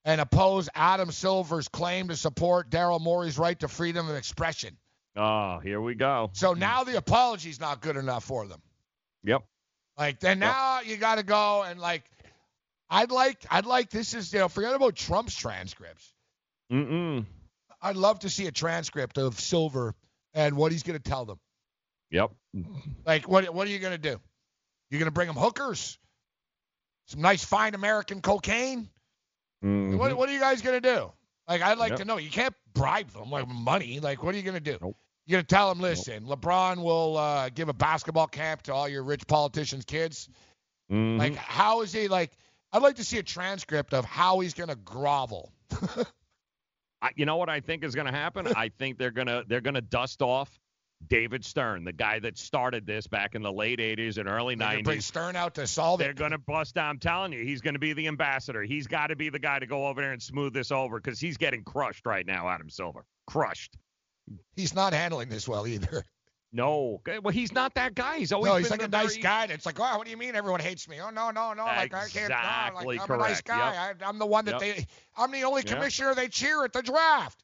and 0.03 0.19
oppose 0.19 0.67
Adam 0.75 1.11
Silver's 1.11 1.69
claim 1.69 2.09
to 2.09 2.17
support 2.17 2.69
Daryl 2.69 2.99
Morey's 2.99 3.37
right 3.37 3.57
to 3.59 3.67
freedom 3.67 4.09
of 4.09 4.15
expression. 4.15 4.75
Oh, 5.15 5.59
here 5.59 5.79
we 5.79 5.95
go. 5.95 6.31
So 6.33 6.53
now 6.53 6.83
the 6.83 6.97
apology's 6.97 7.59
not 7.59 7.81
good 7.81 7.95
enough 7.95 8.23
for 8.23 8.47
them. 8.47 8.61
Yep. 9.23 9.43
Like 9.97 10.19
then 10.19 10.39
now 10.39 10.81
you 10.81 10.97
got 10.97 11.15
to 11.15 11.23
go 11.23 11.63
and 11.63 11.79
like 11.79 12.03
I'd 12.89 13.11
like 13.11 13.45
I'd 13.51 13.65
like 13.65 13.89
this 13.89 14.13
is 14.13 14.31
you 14.33 14.39
know 14.39 14.47
forget 14.47 14.73
about 14.73 14.95
Trump's 14.95 15.35
transcripts. 15.35 16.13
Mm-mm. 16.71 17.25
I'd 17.81 17.97
love 17.97 18.19
to 18.19 18.29
see 18.29 18.47
a 18.47 18.51
transcript 18.51 19.17
of 19.17 19.39
Silver 19.39 19.93
and 20.33 20.55
what 20.55 20.71
he's 20.71 20.83
going 20.83 20.99
to 20.99 21.09
tell 21.09 21.25
them. 21.25 21.39
Yep. 22.11 22.31
Like 23.05 23.27
what 23.27 23.53
what 23.53 23.67
are 23.67 23.69
you 23.71 23.79
going 23.79 23.93
to 23.93 23.97
do? 23.97 24.19
You're 24.89 24.99
going 24.99 25.05
to 25.05 25.11
bring 25.11 25.27
them 25.27 25.35
hookers? 25.35 25.97
Some 27.07 27.21
nice 27.21 27.43
fine 27.43 27.75
American 27.75 28.21
cocaine? 28.21 28.89
Mhm. 29.63 29.97
What 29.97 30.15
what 30.17 30.29
are 30.29 30.33
you 30.33 30.39
guys 30.39 30.61
going 30.61 30.81
to 30.81 30.95
do? 30.95 31.11
Like 31.47 31.61
I'd 31.61 31.77
like 31.77 31.91
Yep. 31.91 31.99
to 31.99 32.05
know. 32.05 32.17
You 32.17 32.29
can't 32.29 32.55
bribe 32.73 33.09
them 33.11 33.29
like 33.29 33.47
money. 33.47 33.99
Like 33.99 34.23
what 34.23 34.33
are 34.33 34.37
you 34.37 34.43
going 34.43 34.61
to 34.63 34.77
do? 34.77 34.77
You're 35.25 35.37
going 35.37 35.45
to 35.45 35.55
tell 35.55 35.69
them, 35.69 35.79
listen, 35.79 36.23
LeBron 36.25 36.77
will 36.83 37.15
uh, 37.17 37.49
give 37.49 37.69
a 37.69 37.73
basketball 37.73 38.25
camp 38.25 38.63
to 38.63 38.73
all 38.73 38.89
your 38.89 39.03
rich 39.03 39.27
politicians' 39.27 39.85
kids. 39.85 40.27
Mhm. 40.91 41.19
Like, 41.19 41.35
how 41.35 41.81
is 41.81 41.93
he 41.93 42.07
like? 42.07 42.31
I'd 42.73 42.81
like 42.81 42.95
to 42.95 43.03
see 43.03 43.19
a 43.19 43.23
transcript 43.23 43.93
of 43.93 44.05
how 44.05 44.39
he's 44.39 44.55
gonna 44.55 44.75
grovel. 44.75 45.51
I, 47.01 47.11
you 47.15 47.25
know 47.25 47.37
what 47.37 47.49
I 47.49 47.59
think 47.59 47.83
is 47.83 47.95
going 47.95 48.07
to 48.07 48.13
happen? 48.13 48.47
I 48.47 48.69
think 48.69 48.97
they're 48.97 49.11
gonna 49.11 49.43
they're 49.47 49.61
gonna 49.61 49.81
dust 49.81 50.21
off 50.21 50.59
David 51.07 51.45
Stern, 51.45 51.85
the 51.85 51.93
guy 51.93 52.19
that 52.19 52.37
started 52.37 52.85
this 52.85 53.07
back 53.07 53.35
in 53.35 53.41
the 53.41 53.51
late 53.53 53.79
'80s 53.79 54.17
and 54.17 54.27
early 54.27 54.55
They're 54.55 54.67
gonna 54.67 54.83
bring 54.83 54.99
Stern 55.01 55.35
out 55.37 55.55
to 55.55 55.65
solve 55.65 55.99
They're 55.99 56.09
it. 56.11 56.17
going 56.17 56.31
to 56.31 56.37
bust 56.37 56.75
down. 56.75 56.89
I'm 56.89 56.99
telling 56.99 57.31
you, 57.31 57.43
he's 57.45 57.61
going 57.61 57.75
to 57.75 57.79
be 57.79 57.93
the 57.93 58.07
ambassador. 58.07 58.63
He's 58.63 58.85
got 58.87 59.07
to 59.07 59.15
be 59.15 59.29
the 59.29 59.39
guy 59.39 59.59
to 59.59 59.65
go 59.65 59.87
over 59.87 60.01
there 60.01 60.11
and 60.11 60.21
smooth 60.21 60.53
this 60.53 60.71
over 60.71 60.99
because 60.99 61.19
he's 61.19 61.37
getting 61.37 61.63
crushed 61.63 62.05
right 62.05 62.25
now, 62.25 62.49
Adam 62.49 62.69
Silver. 62.69 63.05
Crushed. 63.27 63.77
He's 64.57 64.75
not 64.75 64.91
handling 64.93 65.29
this 65.29 65.47
well 65.47 65.65
either. 65.67 66.03
No, 66.51 66.99
well, 67.21 67.31
he's 67.31 67.51
not 67.51 67.75
that 67.75 67.93
guy. 67.93 68.17
He's 68.17 68.31
always 68.31 68.49
no, 68.51 68.55
he's 68.57 68.71
like 68.71 68.81
a 68.81 68.87
the 68.87 68.97
nice 68.97 69.11
very- 69.11 69.21
guy. 69.21 69.45
It's 69.45 69.67
like, 69.67 69.79
oh, 69.79 69.97
what 69.97 70.05
do 70.05 70.11
you 70.11 70.17
mean 70.17 70.35
everyone 70.35 70.59
hates 70.59 70.87
me? 70.89 70.99
Oh 70.99 71.11
no, 71.11 71.29
no, 71.29 71.53
no. 71.53 71.65
Like 71.65 71.93
I 71.93 72.07
can't. 72.07 72.29
No, 72.29 72.85
like, 72.85 73.01
I'm 73.07 73.15
a 73.15 73.17
nice 73.17 73.41
correct. 73.41 73.45
guy. 73.45 73.93
I, 74.01 74.05
I'm 74.07 74.17
the 74.17 74.25
one 74.25 74.45
that 74.45 74.59
Yep. 74.59 74.75
they. 74.77 74.87
I'm 75.15 75.31
the 75.31 75.43
only 75.43 75.61
Yep. 75.61 75.75
commissioner 75.75 76.15
they 76.15 76.27
cheer 76.27 76.63
at 76.65 76.73
the 76.73 76.81
draft. 76.81 77.43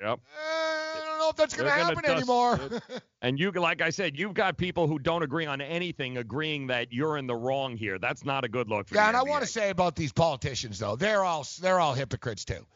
Yep. 0.00 0.18
Uh, 0.18 0.18
I 0.42 1.00
don't 1.06 1.18
know 1.20 1.28
if 1.30 1.36
that's 1.36 1.54
gonna 1.56 1.68
They're 1.70 1.78
gonna 1.78 1.88
happen 1.94 2.02
dust 2.02 2.16
anymore. 2.16 2.80
And 3.22 3.38
you, 3.38 3.50
like 3.52 3.80
I 3.80 3.88
said, 3.88 4.18
you've 4.18 4.34
got 4.34 4.58
people 4.58 4.86
who 4.86 4.98
don't 4.98 5.22
agree 5.22 5.46
on 5.46 5.62
anything 5.62 6.18
agreeing 6.18 6.66
that 6.66 6.92
you're 6.92 7.16
in 7.16 7.26
the 7.26 7.34
wrong 7.34 7.74
here. 7.74 7.98
That's 7.98 8.22
not 8.26 8.44
a 8.44 8.48
good 8.48 8.68
look 8.68 8.88
for 8.88 8.96
Yeah, 8.96 9.08
and 9.08 9.16
I 9.16 9.22
want 9.22 9.42
to 9.42 9.46
say 9.50 9.70
about 9.70 9.96
these 9.96 10.12
politicians 10.12 10.78
though, 10.78 10.96
they're 10.96 11.24
all 11.24 11.46
they're 11.62 11.80
all 11.80 11.94
hypocrites 11.94 12.44
too. 12.44 12.66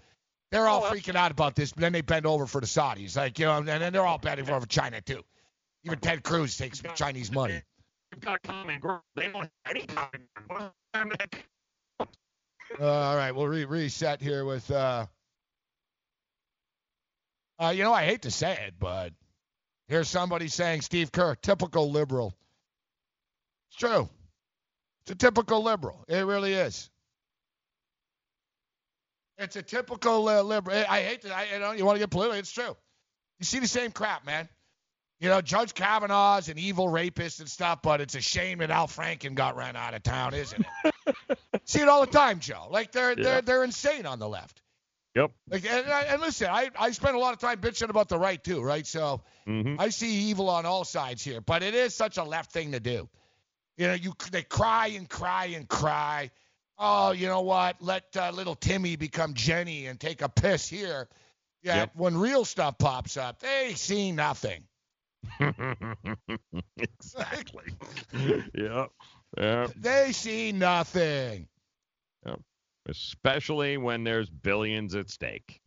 They're 0.50 0.66
all 0.66 0.82
Oh, 0.86 0.90
freaking 0.90 1.16
out 1.16 1.30
about 1.30 1.54
this, 1.54 1.72
but 1.72 1.82
then 1.82 1.92
they 1.92 2.00
bend 2.00 2.24
over 2.24 2.46
for 2.46 2.62
the 2.62 2.66
Saudis, 2.66 3.14
like 3.18 3.38
you 3.38 3.44
know, 3.44 3.58
and 3.58 3.68
then 3.68 3.92
they're 3.92 4.06
all 4.06 4.16
bending 4.16 4.48
over 4.48 4.62
for 4.62 4.66
China 4.66 5.02
too. 5.02 5.22
Even 5.88 6.00
Ted 6.00 6.22
Cruz 6.22 6.54
takes 6.58 6.82
Chinese 6.96 7.32
money. 7.32 7.62
You've 8.12 8.20
got 8.20 8.42
common 8.42 8.78
ground. 8.78 9.00
They 9.16 9.28
don't 9.28 9.36
have 9.36 9.50
any 9.70 9.86
common 9.86 10.28
ground. 10.46 11.16
Uh, 12.78 12.84
all 12.84 13.16
right, 13.16 13.32
we'll 13.32 13.48
re- 13.48 13.64
reset 13.64 14.20
here 14.20 14.44
with. 14.44 14.70
Uh, 14.70 15.06
uh, 17.58 17.72
you 17.74 17.84
know, 17.84 17.94
I 17.94 18.04
hate 18.04 18.20
to 18.22 18.30
say 18.30 18.52
it, 18.66 18.74
but 18.78 19.14
here's 19.86 20.10
somebody 20.10 20.48
saying 20.48 20.82
Steve 20.82 21.10
Kerr, 21.10 21.34
typical 21.36 21.90
liberal. 21.90 22.34
It's 23.70 23.78
true. 23.78 24.10
It's 25.02 25.12
a 25.12 25.14
typical 25.14 25.62
liberal. 25.62 26.04
It 26.06 26.26
really 26.26 26.52
is. 26.52 26.90
It's 29.38 29.56
a 29.56 29.62
typical 29.62 30.28
uh, 30.28 30.42
liberal. 30.42 30.84
I 30.86 31.00
hate 31.00 31.22
to. 31.22 31.34
I, 31.34 31.46
you 31.54 31.60
know, 31.60 31.72
you 31.72 31.86
want 31.86 31.96
to 31.96 32.00
get 32.00 32.10
political. 32.10 32.38
It's 32.38 32.52
true. 32.52 32.76
You 33.38 33.46
see 33.46 33.60
the 33.60 33.68
same 33.68 33.90
crap, 33.90 34.26
man. 34.26 34.50
You 35.20 35.28
know, 35.28 35.40
Judge 35.40 35.74
Kavanaugh's 35.74 36.48
an 36.48 36.58
evil 36.58 36.88
rapist 36.88 37.40
and 37.40 37.48
stuff, 37.48 37.80
but 37.82 38.00
it's 38.00 38.14
a 38.14 38.20
shame 38.20 38.58
that 38.58 38.70
Al 38.70 38.86
Franken 38.86 39.34
got 39.34 39.56
run 39.56 39.74
out 39.74 39.92
of 39.94 40.02
town, 40.04 40.32
isn't 40.34 40.64
it? 40.84 40.94
see 41.64 41.80
it 41.80 41.88
all 41.88 42.02
the 42.02 42.06
time, 42.12 42.38
Joe. 42.38 42.68
Like 42.70 42.92
they're 42.92 43.10
Yeah. 43.18 43.22
they're 43.24 43.42
they're 43.42 43.64
insane 43.64 44.06
on 44.06 44.18
the 44.20 44.28
left. 44.28 44.62
Yep. 45.16 45.32
Like 45.50 45.66
and, 45.68 45.86
and 45.88 46.20
listen, 46.20 46.46
I 46.48 46.70
I 46.78 46.92
spend 46.92 47.16
a 47.16 47.18
lot 47.18 47.32
of 47.34 47.40
time 47.40 47.58
bitching 47.60 47.88
about 47.90 48.08
the 48.08 48.18
right 48.18 48.42
too, 48.42 48.62
right? 48.62 48.86
So 48.86 49.22
Mm-hmm. 49.48 49.80
I 49.80 49.88
see 49.88 50.28
evil 50.28 50.50
on 50.50 50.66
all 50.66 50.84
sides 50.84 51.24
here, 51.24 51.40
but 51.40 51.62
it 51.62 51.74
is 51.74 51.94
such 51.94 52.18
a 52.18 52.22
left 52.22 52.52
thing 52.52 52.72
to 52.72 52.80
do. 52.80 53.08
You 53.78 53.86
know, 53.88 53.94
you 53.94 54.12
they 54.30 54.42
cry 54.42 54.88
and 54.88 55.08
cry 55.08 55.46
and 55.46 55.66
cry. 55.66 56.30
Oh, 56.78 57.10
you 57.12 57.26
know 57.26 57.40
what? 57.40 57.82
Let 57.82 58.14
uh, 58.16 58.30
little 58.30 58.54
Timmy 58.54 58.94
become 58.96 59.34
Jenny 59.34 59.86
and 59.86 59.98
take 59.98 60.20
a 60.22 60.28
piss 60.28 60.68
here. 60.68 61.08
Yeah, 61.62 61.76
Yep. 61.76 61.90
when 61.94 62.16
real 62.18 62.44
stuff 62.44 62.78
pops 62.78 63.16
up, 63.16 63.40
they 63.40 63.72
see 63.74 64.12
nothing. 64.12 64.62
Exactly. 66.76 67.64
yep. 68.54 68.90
Yep. 69.36 69.72
They 69.76 70.12
see 70.12 70.52
nothing. 70.52 71.48
Yep. 72.26 72.40
Especially 72.88 73.76
when 73.76 74.04
there's 74.04 74.30
billions 74.30 74.94
at 74.94 75.10
stake. 75.10 75.60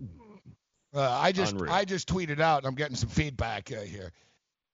Uh, 0.94 1.10
I 1.10 1.32
just 1.32 1.54
Unreal. 1.54 1.72
I 1.72 1.86
just 1.86 2.10
tweeted 2.10 2.40
out, 2.40 2.60
and 2.60 2.68
I'm 2.68 2.76
getting 2.76 2.96
some 2.96 3.10
feedback 3.10 3.72
uh, 3.72 3.82
here. 3.82 4.12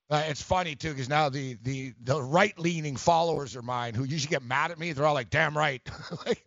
Uh, 0.09 0.23
it's 0.27 0.41
funny 0.41 0.75
too, 0.75 0.89
because 0.89 1.09
now 1.09 1.29
the 1.29 1.57
the 1.61 1.93
the 2.01 2.21
right 2.21 2.57
leaning 2.57 2.95
followers 2.95 3.55
of 3.55 3.63
mine 3.63 3.93
who 3.93 4.03
usually 4.03 4.29
get 4.29 4.41
mad 4.41 4.71
at 4.71 4.79
me, 4.79 4.93
they're 4.93 5.05
all 5.05 5.13
like, 5.13 5.29
"Damn 5.29 5.55
right." 5.55 5.81
like, 6.25 6.43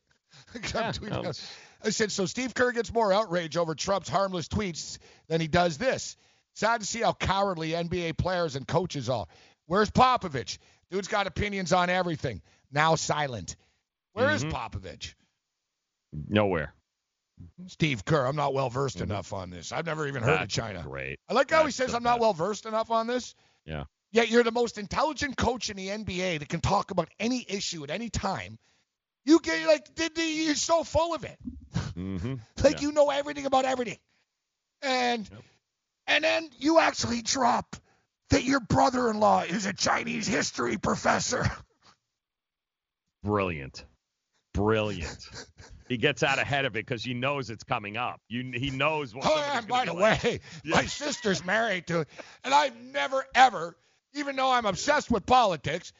I'm 0.54 0.92
tweeting 0.92 1.22
no. 1.22 1.28
out. 1.28 1.40
I 1.82 1.90
said, 1.90 2.12
so 2.12 2.26
Steve 2.26 2.54
Kerr 2.54 2.72
gets 2.72 2.92
more 2.92 3.12
outrage 3.12 3.56
over 3.56 3.74
Trump's 3.74 4.08
harmless 4.08 4.48
tweets 4.48 4.98
than 5.28 5.40
he 5.40 5.46
does 5.46 5.78
this. 5.78 6.16
Sad 6.55 6.81
to 6.81 6.86
see 6.86 7.01
how 7.01 7.12
cowardly 7.12 7.70
NBA 7.70 8.16
players 8.18 8.56
and 8.56 8.66
coaches 8.66 9.09
are. 9.09 9.27
Where's 9.66 9.90
Popovich? 9.90 10.59
Dude's 10.90 11.09
got 11.09 11.27
opinions 11.27 11.72
on 11.72 11.90
everything. 11.90 12.43
Now 12.72 12.97
silent. 12.97 13.56
Where 14.12 14.31
is 14.31 14.44
Mhm. 14.44 14.51
Popovich? 14.52 15.14
Nowhere. 16.12 16.74
Steve 17.68 18.05
Kerr. 18.05 18.27
I'm 18.27 18.36
not 18.36 18.52
well 18.52 18.68
versed 18.68 19.01
enough 19.01 19.32
on 19.32 19.51
this. 19.51 19.72
I've 19.72 19.86
never 19.86 20.06
even 20.06 20.22
heard 20.22 20.43
of 20.43 20.48
China. 20.48 20.82
Great. 20.82 21.20
I 21.28 21.32
like 21.35 21.51
how 21.51 21.64
he 21.64 21.72
says 21.72 21.94
I'm 21.94 22.02
not 22.02 22.20
well 22.20 22.35
versed 22.35 22.66
enough 22.66 22.90
on 22.90 23.06
this. 23.06 23.35
Yeah. 23.64 23.85
Yet 24.12 24.28
you're 24.28 24.43
the 24.43 24.52
most 24.52 24.77
intelligent 24.77 25.36
coach 25.36 25.70
in 25.70 25.77
the 25.77 25.89
NBA 25.89 26.39
that 26.39 26.48
can 26.48 26.60
talk 26.60 26.90
about 26.90 27.09
any 27.18 27.47
issue 27.48 27.85
at 27.85 27.90
any 27.90 28.10
time. 28.10 28.59
You 29.24 29.39
get 29.40 29.66
like 29.66 29.86
you're 30.16 30.55
so 30.55 30.82
full 30.82 31.14
of 31.14 31.24
it. 31.24 31.39
Mm-hmm. 31.94 32.35
Like 32.64 32.82
you 32.82 32.93
know 32.93 33.10
everything 33.10 33.47
about 33.47 33.64
everything. 33.64 33.98
And 34.82 35.28
and 36.11 36.24
then 36.24 36.51
you 36.59 36.81
actually 36.81 37.23
drop 37.23 37.77
that 38.31 38.45
your 38.45 38.61
brother-in-law 38.61 39.43
is 39.43 39.65
a 39.65 39.73
Chinese 39.73 40.27
history 40.27 40.77
professor. 40.77 41.49
Brilliant. 43.23 43.85
Brilliant. 44.53 45.19
he 45.89 45.97
gets 45.97 46.23
out 46.24 46.41
ahead 46.41 46.65
of 46.65 46.74
it 46.74 46.85
because 46.85 47.05
he 47.05 47.15
knows 47.15 47.49
it's 47.49 47.62
coming 47.62 47.97
up. 47.97 48.20
You, 48.28 48.51
he 48.53 48.70
knows 48.70 49.15
what. 49.15 49.24
Oh, 49.27 49.51
and 49.55 49.69
by 49.69 49.85
the 49.85 49.93
like. 49.93 50.23
way, 50.24 50.41
my 50.65 50.85
sister's 50.85 51.45
married 51.45 51.87
to, 51.87 52.05
and 52.45 52.53
I've 52.53 52.77
never 52.77 53.24
ever, 53.35 53.77
even 54.15 54.35
though 54.35 54.51
I'm 54.51 54.66
obsessed 54.66 55.11
with 55.12 55.27
politics, 55.27 55.93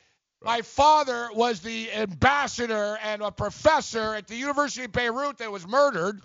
my 0.43 0.62
father 0.62 1.28
was 1.32 1.61
the 1.61 1.93
ambassador 1.93 2.99
and 3.05 3.23
a 3.23 3.31
professor 3.31 4.16
at 4.16 4.27
the 4.27 4.37
University 4.37 4.85
of 4.85 4.93
Beirut 4.93 5.39
that 5.39 5.53
was 5.53 5.66
murdered. 5.69 6.20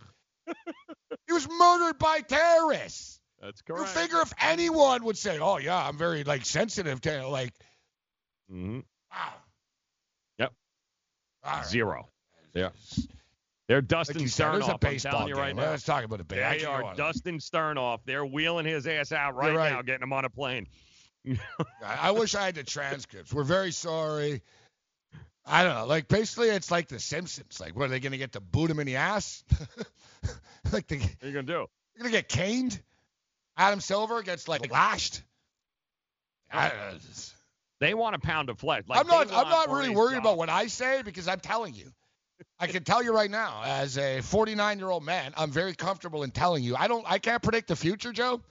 he 1.28 1.34
was 1.34 1.48
murdered 1.48 2.00
by 2.00 2.22
terrorists. 2.22 3.20
That's 3.42 3.62
correct. 3.62 3.96
You 3.96 4.02
figure 4.02 4.22
if 4.22 4.34
anyone 4.42 5.04
would 5.04 5.18
say, 5.18 5.40
"Oh 5.40 5.58
yeah, 5.58 5.88
I'm 5.88 5.98
very 5.98 6.24
like 6.24 6.46
sensitive 6.46 7.02
to 7.02 7.28
like," 7.28 7.54
mm-hmm. 8.52 8.80
wow, 9.12 9.34
Yep. 10.40 10.54
right. 11.46 11.66
Zero. 11.66 12.10
Yeah. 12.54 12.70
They're 13.68 13.82
dusting 13.82 14.18
Like 14.20 14.28
said, 14.28 14.34
Stern 14.34 14.62
a 14.62 14.66
off. 14.66 14.80
I'm 14.84 14.98
telling 14.98 15.28
you 15.28 15.36
right 15.36 15.56
now. 15.56 15.72
Let's 15.72 15.84
talk 15.84 16.04
about 16.04 16.20
the 16.20 16.24
base. 16.24 16.60
They 16.60 16.66
are 16.66 16.84
on. 16.84 16.96
dusting 16.96 17.40
Stern 17.40 17.78
off. 17.78 18.02
They're 18.06 18.26
wheeling 18.26 18.66
his 18.66 18.86
ass 18.86 19.12
out 19.12 19.36
right, 19.36 19.56
right. 19.56 19.72
now, 19.72 19.82
getting 19.82 20.04
him 20.04 20.14
on 20.14 20.24
a 20.24 20.30
plane. 20.30 20.68
I, 21.84 22.12
wish 22.12 22.36
I 22.36 22.46
had 22.46 22.56
the 22.56 22.64
transcripts. 22.64 23.34
We're 23.34 23.44
very 23.44 23.72
sorry. 23.72 24.44
I 25.46 25.64
don't 25.64 25.76
know. 25.76 25.86
Like 25.86 26.08
basically, 26.08 26.50
it's 26.50 26.70
like 26.70 26.88
The 26.88 27.00
Simpsons. 27.00 27.60
Like, 27.60 27.76
what 27.76 27.86
are 27.86 27.90
they 27.90 28.00
gonna 28.00 28.18
get 28.18 28.34
to 28.34 28.40
boot 28.40 28.70
him 28.70 28.80
in 28.80 28.86
the 28.86 28.98
ass? 28.98 29.44
like 30.72 30.88
they, 30.88 30.98
What 30.98 31.24
are 31.24 31.28
you 31.28 31.34
gonna 31.34 31.44
do? 31.44 31.66
they're 31.96 32.04
gonna 32.04 32.12
get 32.12 32.30
caned. 32.30 32.80
Adam 33.58 33.80
Silver 33.80 34.22
gets 34.22 34.48
like 34.48 34.72
lashed. 34.72 35.22
I 36.52 36.70
don't 36.70 36.78
know. 36.78 36.88
It's- 36.96 37.34
They 37.80 37.94
want 37.94 38.16
a 38.16 38.20
pound 38.20 38.50
of 38.50 38.60
flesh. 38.60 38.84
Like 38.88 39.00
I'm 39.00 39.08
not. 39.08 39.32
I'm 39.34 39.50
not 39.50 39.70
really 39.70 39.90
worried 39.90 40.14
Jones. 40.14 40.24
about 40.26 40.38
what 40.38 40.50
I 40.50 40.68
say 40.68 41.02
because 41.04 41.28
I'm 41.28 41.40
telling 41.40 41.74
you. 41.74 41.92
I 42.60 42.68
can 42.68 42.84
tell 42.84 43.02
you 43.02 43.14
right 43.14 43.32
now, 43.32 43.62
as 43.64 43.98
a 43.98 44.20
49 44.22 44.80
year 44.80 44.90
old 44.90 45.04
man, 45.04 45.34
I'm 45.38 45.52
very 45.52 45.74
comfortable 45.74 46.24
in 46.24 46.32
telling 46.32 46.64
you. 46.64 46.76
I 46.76 46.88
don't. 46.88 47.06
I 47.10 47.20
can't 47.20 47.42
predict 47.42 47.68
the 47.68 47.76
future, 47.76 48.12
Joe. 48.12 48.42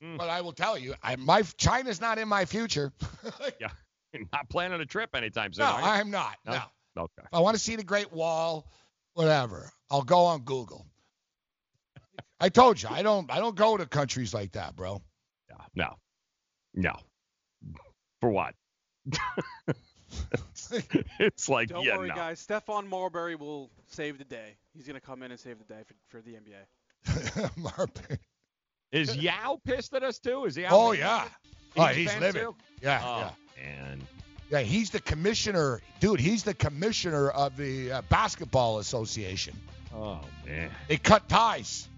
Hmm. 0.00 0.16
But 0.16 0.28
I 0.28 0.40
will 0.40 0.52
tell 0.52 0.76
you, 0.78 0.94
I, 1.02 1.16
my 1.16 1.42
China's 1.56 2.00
not 2.00 2.18
in 2.18 2.28
my 2.28 2.44
future. 2.44 2.92
yeah. 3.60 3.68
You're 4.12 4.24
not 4.32 4.48
planning 4.48 4.80
a 4.80 4.86
trip 4.86 5.10
anytime 5.14 5.52
soon. 5.52 5.64
No. 5.64 5.72
I 5.72 6.00
am 6.00 6.10
not. 6.10 6.36
No. 6.44 6.60
Okay. 6.96 7.22
If 7.22 7.32
I 7.32 7.40
want 7.40 7.56
to 7.56 7.62
see 7.62 7.76
the 7.76 7.84
Great 7.84 8.12
Wall, 8.12 8.66
whatever, 9.14 9.70
I'll 9.90 10.02
go 10.02 10.26
on 10.26 10.42
Google. 10.42 10.86
I 12.42 12.48
told 12.48 12.82
you, 12.82 12.88
I 12.90 13.02
don't 13.02 13.30
I 13.30 13.38
don't 13.38 13.54
go 13.54 13.76
to 13.76 13.86
countries 13.86 14.34
like 14.34 14.52
that, 14.52 14.74
bro. 14.74 15.00
Yeah, 15.48 15.56
No. 15.76 15.94
No. 16.74 16.96
For 18.20 18.30
what? 18.30 18.54
it's 21.20 21.48
like 21.48 21.68
Don't 21.68 21.84
yeah, 21.84 21.96
worry, 21.96 22.08
no. 22.08 22.16
guys. 22.16 22.44
Stephon 22.44 22.88
Marbury 22.88 23.36
will 23.36 23.70
save 23.86 24.18
the 24.18 24.24
day. 24.24 24.56
He's 24.74 24.86
going 24.86 24.98
to 24.98 25.00
come 25.00 25.22
in 25.22 25.30
and 25.30 25.38
save 25.38 25.58
the 25.58 25.72
day 25.72 25.82
for, 25.86 25.94
for 26.08 26.20
the 26.20 26.32
NBA. 26.32 27.50
Marbury. 27.56 28.18
Is 28.90 29.16
Yao 29.16 29.60
pissed 29.64 29.94
at 29.94 30.02
us 30.02 30.18
too? 30.18 30.44
Is 30.44 30.56
he? 30.56 30.64
out 30.64 30.72
Oh 30.72 30.90
in 30.90 30.98
yeah. 30.98 31.28
He's 31.74 31.84
oh, 31.84 31.86
he's 31.86 32.10
fan, 32.10 32.20
living. 32.22 32.42
too? 32.42 32.56
Yeah, 32.82 33.00
Oh, 33.04 33.18
yeah. 33.56 33.68
And 33.86 34.02
Yeah, 34.50 34.60
he's 34.60 34.90
the 34.90 35.00
commissioner, 35.00 35.80
dude. 36.00 36.18
He's 36.18 36.42
the 36.42 36.54
commissioner 36.54 37.30
of 37.30 37.56
the 37.56 37.92
uh, 37.92 38.02
basketball 38.08 38.80
association. 38.80 39.54
oh 39.94 40.20
man, 40.44 40.70
They 40.88 40.96
cut 40.96 41.28
ties 41.28 41.88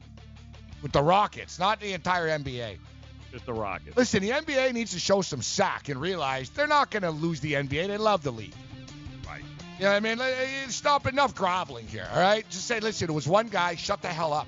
with 0.84 0.92
the 0.92 1.02
Rockets, 1.02 1.58
not 1.58 1.80
the 1.80 1.92
entire 1.94 2.28
NBA. 2.28 2.76
just 3.32 3.46
the 3.46 3.52
Rockets. 3.54 3.96
Listen, 3.96 4.22
the 4.22 4.30
NBA 4.30 4.72
needs 4.74 4.92
to 4.92 5.00
show 5.00 5.22
some 5.22 5.40
sack 5.42 5.88
and 5.88 6.00
realize 6.00 6.50
they're 6.50 6.66
not 6.68 6.90
going 6.90 7.02
to 7.04 7.10
lose 7.10 7.40
the 7.40 7.54
NBA. 7.54 7.88
They 7.88 7.96
love 7.98 8.22
the 8.22 8.30
league. 8.30 8.54
Right. 9.26 9.42
You 9.78 9.84
know 9.86 9.90
what 9.92 9.96
I 9.96 10.00
mean? 10.00 10.20
Eh, 10.20 10.68
Stop 10.68 11.06
enough 11.08 11.34
groveling 11.34 11.86
here, 11.88 12.06
all 12.12 12.20
right? 12.20 12.48
Just 12.50 12.66
say, 12.66 12.78
listen, 12.80 13.08
it 13.08 13.12
was 13.14 13.26
one 13.26 13.48
guy. 13.48 13.74
Shut 13.76 14.02
the 14.02 14.08
hell 14.08 14.32
up. 14.34 14.46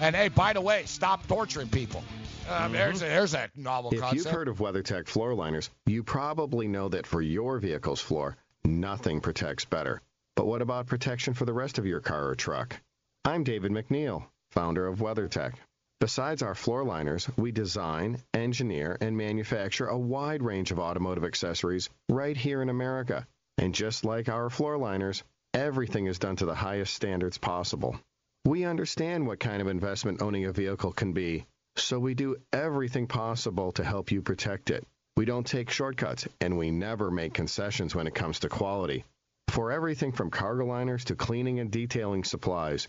And 0.00 0.14
hey, 0.16 0.28
by 0.28 0.52
the 0.52 0.60
way, 0.60 0.82
stop 0.86 1.26
torturing 1.28 1.68
people. 1.68 2.02
Um, 2.50 2.72
There's 2.72 3.00
a, 3.02 3.04
there's 3.04 3.34
a 3.34 3.48
novel 3.56 3.90
If 3.92 4.00
concept. 4.00 4.16
you've 4.24 4.34
heard 4.34 4.48
of 4.48 4.58
WeatherTech 4.58 5.06
floor 5.06 5.34
liners, 5.34 5.70
you 5.86 6.02
probably 6.02 6.66
know 6.66 6.88
that 6.88 7.06
for 7.06 7.20
your 7.22 7.58
vehicle's 7.58 8.00
floor, 8.00 8.36
nothing 8.64 9.20
protects 9.20 9.64
better. 9.66 10.00
But 10.34 10.46
what 10.46 10.62
about 10.62 10.86
protection 10.86 11.34
for 11.34 11.44
the 11.44 11.52
rest 11.52 11.78
of 11.78 11.86
your 11.86 12.00
car 12.00 12.26
or 12.28 12.34
truck? 12.34 12.80
I'm 13.24 13.44
David 13.44 13.70
McNeil, 13.72 14.24
founder 14.58 14.88
of 14.88 14.98
WeatherTech. 14.98 15.54
Besides 16.00 16.42
our 16.42 16.56
floor 16.56 16.82
liners, 16.82 17.30
we 17.36 17.52
design, 17.52 18.20
engineer, 18.34 18.98
and 19.00 19.16
manufacture 19.16 19.86
a 19.86 19.96
wide 19.96 20.42
range 20.42 20.72
of 20.72 20.80
automotive 20.80 21.22
accessories 21.22 21.88
right 22.08 22.36
here 22.36 22.60
in 22.60 22.68
America. 22.68 23.24
And 23.56 23.72
just 23.72 24.04
like 24.04 24.28
our 24.28 24.50
floor 24.50 24.76
liners, 24.76 25.22
everything 25.54 26.06
is 26.06 26.18
done 26.18 26.34
to 26.36 26.44
the 26.44 26.56
highest 26.56 26.92
standards 26.92 27.38
possible. 27.38 28.00
We 28.46 28.64
understand 28.64 29.28
what 29.28 29.38
kind 29.38 29.62
of 29.62 29.68
investment 29.68 30.22
owning 30.22 30.46
a 30.46 30.52
vehicle 30.52 30.90
can 30.92 31.12
be, 31.12 31.46
so 31.76 32.00
we 32.00 32.14
do 32.14 32.34
everything 32.52 33.06
possible 33.06 33.70
to 33.72 33.84
help 33.84 34.10
you 34.10 34.22
protect 34.22 34.70
it. 34.70 34.84
We 35.16 35.24
don't 35.24 35.46
take 35.46 35.70
shortcuts, 35.70 36.26
and 36.40 36.58
we 36.58 36.72
never 36.72 37.12
make 37.12 37.32
concessions 37.32 37.94
when 37.94 38.08
it 38.08 38.14
comes 38.16 38.40
to 38.40 38.48
quality. 38.48 39.04
For 39.50 39.70
everything 39.70 40.10
from 40.10 40.32
cargo 40.32 40.66
liners 40.66 41.04
to 41.04 41.14
cleaning 41.14 41.60
and 41.60 41.70
detailing 41.70 42.24
supplies 42.24 42.88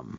um, 0.00 0.18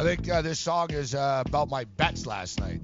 I 0.00 0.02
think 0.02 0.30
uh, 0.30 0.40
this 0.40 0.58
song 0.58 0.92
is 0.92 1.14
uh, 1.14 1.42
about 1.44 1.68
my 1.68 1.84
bets 1.84 2.24
last 2.24 2.58
night. 2.58 2.80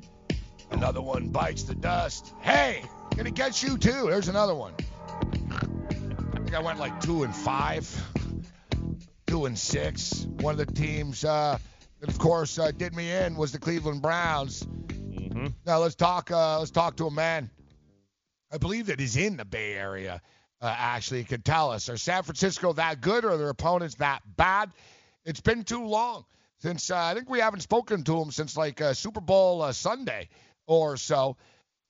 Another 0.70 1.01
one 1.01 1.30
bites 1.30 1.62
the 1.62 1.74
dust. 1.74 2.34
Hey, 2.43 2.84
gonna 3.16 3.30
get 3.30 3.62
you 3.62 3.78
too. 3.78 4.09
There's 4.10 4.28
another 4.28 4.55
one. 4.55 4.74
I 5.22 6.38
think 6.40 6.55
I 6.55 6.60
went 6.60 6.78
like 6.78 7.01
two 7.01 7.22
and 7.22 7.34
five, 7.34 7.88
two 9.26 9.47
and 9.47 9.59
six. 9.59 10.26
One 10.40 10.60
of 10.60 10.66
the 10.66 10.70
teams 10.70 11.24
uh, 11.24 11.56
that, 12.01 12.10
of 12.10 12.18
course, 12.18 12.59
uh, 12.59 12.70
did 12.70 12.94
me 12.94 13.10
in 13.10 13.34
was 13.34 13.51
the 13.51 13.59
Cleveland 13.60 14.02
Browns. 14.02 14.62
Mm-hmm. 14.62 15.47
Now 15.64 15.78
let's 15.78 15.94
talk. 15.94 16.30
Uh, 16.30 16.59
let's 16.59 16.70
talk 16.70 16.97
to 16.97 17.06
a 17.06 17.10
man. 17.10 17.48
I 18.52 18.59
believe 18.59 18.88
that 18.88 19.01
is 19.01 19.16
in 19.16 19.38
the 19.38 19.47
Bay 19.47 19.72
Area. 19.72 20.20
Uh, 20.60 20.66
actually, 20.76 21.24
could 21.24 21.47
tell 21.47 21.70
us: 21.70 21.88
Are 21.88 21.97
San 21.97 22.24
Francisco 22.24 22.74
that 22.74 23.01
good, 23.01 23.24
or 23.24 23.30
are 23.30 23.36
their 23.38 23.48
opponents 23.48 23.94
that 23.94 24.20
bad? 24.36 24.70
It's 25.24 25.40
been 25.40 25.64
too 25.64 25.86
long 25.86 26.26
since 26.59 26.91
uh, 26.91 26.97
I 26.97 27.15
think 27.15 27.28
we 27.28 27.41
haven't 27.41 27.61
spoken 27.61 28.03
to 28.05 28.20
him 28.20 28.31
since 28.31 28.57
like 28.57 28.81
uh, 28.81 28.95
Super 28.95 29.20
Bowl 29.20 29.62
uh, 29.62 29.73
Sunday 29.73 30.28
or 30.66 30.97
so. 30.97 31.37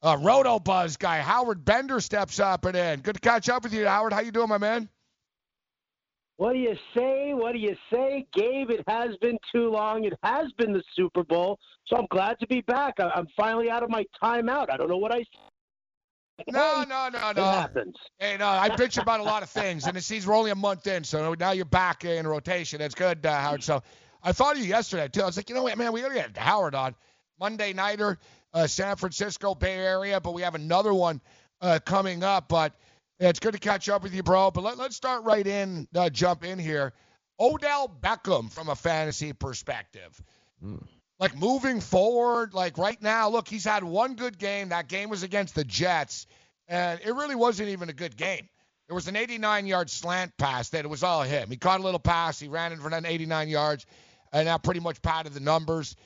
Uh, 0.02 0.18
Roto 0.20 0.58
Buzz 0.58 0.96
guy 0.96 1.18
Howard 1.18 1.64
Bender 1.64 2.00
steps 2.00 2.38
up 2.38 2.64
and 2.64 2.76
in. 2.76 3.00
Good 3.00 3.14
to 3.14 3.20
catch 3.20 3.48
up 3.48 3.64
with 3.64 3.72
you, 3.72 3.86
Howard. 3.86 4.12
How 4.12 4.20
you 4.20 4.30
doing, 4.30 4.48
my 4.48 4.58
man? 4.58 4.88
What 6.36 6.52
do 6.52 6.58
you 6.58 6.76
say? 6.94 7.32
What 7.32 7.52
do 7.52 7.58
you 7.58 7.74
say, 7.90 8.26
Gabe? 8.34 8.70
It 8.70 8.84
has 8.86 9.16
been 9.22 9.38
too 9.50 9.70
long. 9.70 10.04
It 10.04 10.12
has 10.22 10.52
been 10.58 10.72
the 10.72 10.82
Super 10.94 11.24
Bowl, 11.24 11.58
so 11.86 11.96
I'm 11.96 12.06
glad 12.10 12.38
to 12.40 12.46
be 12.46 12.60
back. 12.60 13.00
I- 13.00 13.10
I'm 13.14 13.26
finally 13.36 13.70
out 13.70 13.82
of 13.82 13.88
my 13.88 14.04
timeout. 14.22 14.70
I 14.70 14.76
don't 14.76 14.88
know 14.88 14.98
what 14.98 15.14
I. 15.14 15.24
No, 16.48 16.84
no, 16.86 17.08
no, 17.08 17.32
no. 17.32 17.42
It 17.42 17.54
happens. 17.54 17.96
Hey, 18.18 18.36
no, 18.36 18.46
I 18.46 18.68
bitch 18.68 19.00
about 19.00 19.20
a 19.20 19.22
lot 19.22 19.42
of 19.42 19.48
things, 19.48 19.86
and 19.86 19.96
the 19.96 20.02
season's 20.02 20.26
we're 20.26 20.36
only 20.36 20.50
a 20.50 20.54
month 20.54 20.86
in, 20.86 21.02
so 21.02 21.32
now 21.32 21.52
you're 21.52 21.64
back 21.64 22.04
in 22.04 22.26
rotation. 22.26 22.78
That's 22.80 22.94
good, 22.94 23.24
uh, 23.24 23.40
Howard. 23.40 23.62
So 23.62 23.82
I 24.26 24.32
thought 24.32 24.56
of 24.56 24.62
you 24.62 24.68
yesterday 24.68 25.06
too. 25.06 25.22
I 25.22 25.26
was 25.26 25.36
like, 25.36 25.48
you 25.48 25.54
know 25.54 25.62
what, 25.62 25.78
man, 25.78 25.92
we 25.92 26.00
gotta 26.00 26.14
get 26.14 26.36
Howard 26.36 26.74
on 26.74 26.96
Monday 27.38 27.72
nighter, 27.72 28.18
uh, 28.52 28.66
San 28.66 28.96
Francisco 28.96 29.54
Bay 29.54 29.76
Area, 29.76 30.20
but 30.20 30.34
we 30.34 30.42
have 30.42 30.56
another 30.56 30.92
one 30.92 31.20
uh, 31.60 31.78
coming 31.84 32.24
up. 32.24 32.48
But 32.48 32.72
yeah, 33.20 33.28
it's 33.28 33.38
good 33.38 33.52
to 33.52 33.60
catch 33.60 33.88
up 33.88 34.02
with 34.02 34.12
you, 34.12 34.24
bro. 34.24 34.50
But 34.50 34.64
let, 34.64 34.78
let's 34.78 34.96
start 34.96 35.22
right 35.22 35.46
in, 35.46 35.86
uh, 35.94 36.10
jump 36.10 36.42
in 36.42 36.58
here. 36.58 36.92
Odell 37.38 37.88
Beckham 38.02 38.50
from 38.50 38.68
a 38.68 38.74
fantasy 38.74 39.32
perspective. 39.32 40.20
Like 41.20 41.36
moving 41.36 41.80
forward, 41.80 42.52
like 42.52 42.78
right 42.78 43.00
now, 43.00 43.28
look, 43.28 43.46
he's 43.46 43.64
had 43.64 43.84
one 43.84 44.16
good 44.16 44.38
game. 44.38 44.70
That 44.70 44.88
game 44.88 45.08
was 45.08 45.22
against 45.22 45.54
the 45.54 45.64
Jets, 45.64 46.26
and 46.66 47.00
it 47.00 47.14
really 47.14 47.36
wasn't 47.36 47.68
even 47.68 47.90
a 47.90 47.94
good 47.94 48.16
game. 48.16 48.48
There 48.88 48.94
was 48.94 49.08
an 49.08 49.16
89 49.16 49.66
yard 49.66 49.88
slant 49.88 50.36
pass 50.36 50.70
that 50.70 50.84
it 50.84 50.88
was 50.88 51.02
all 51.02 51.22
him. 51.22 51.48
He 51.50 51.56
caught 51.56 51.80
a 51.80 51.82
little 51.82 52.00
pass, 52.00 52.40
he 52.40 52.48
ran 52.48 52.72
in 52.72 52.80
for 52.80 52.88
an 52.88 53.06
89 53.06 53.48
yards, 53.48 53.86
and 54.36 54.48
that 54.48 54.62
pretty 54.62 54.80
much 54.80 55.00
padded 55.00 55.32
the 55.32 55.40
numbers. 55.40 55.96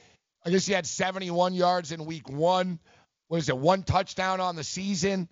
I 0.47 0.51
guess 0.51 0.65
he 0.65 0.73
had 0.73 0.87
71 0.87 1.53
yards 1.53 1.91
in 1.91 2.07
week 2.07 2.29
one. 2.29 2.79
What 3.27 3.39
is 3.39 3.49
it? 3.49 3.59
One 3.59 3.83
touchdown 3.83 4.41
on 4.41 4.55
the 4.55 4.63
season. 4.63 5.29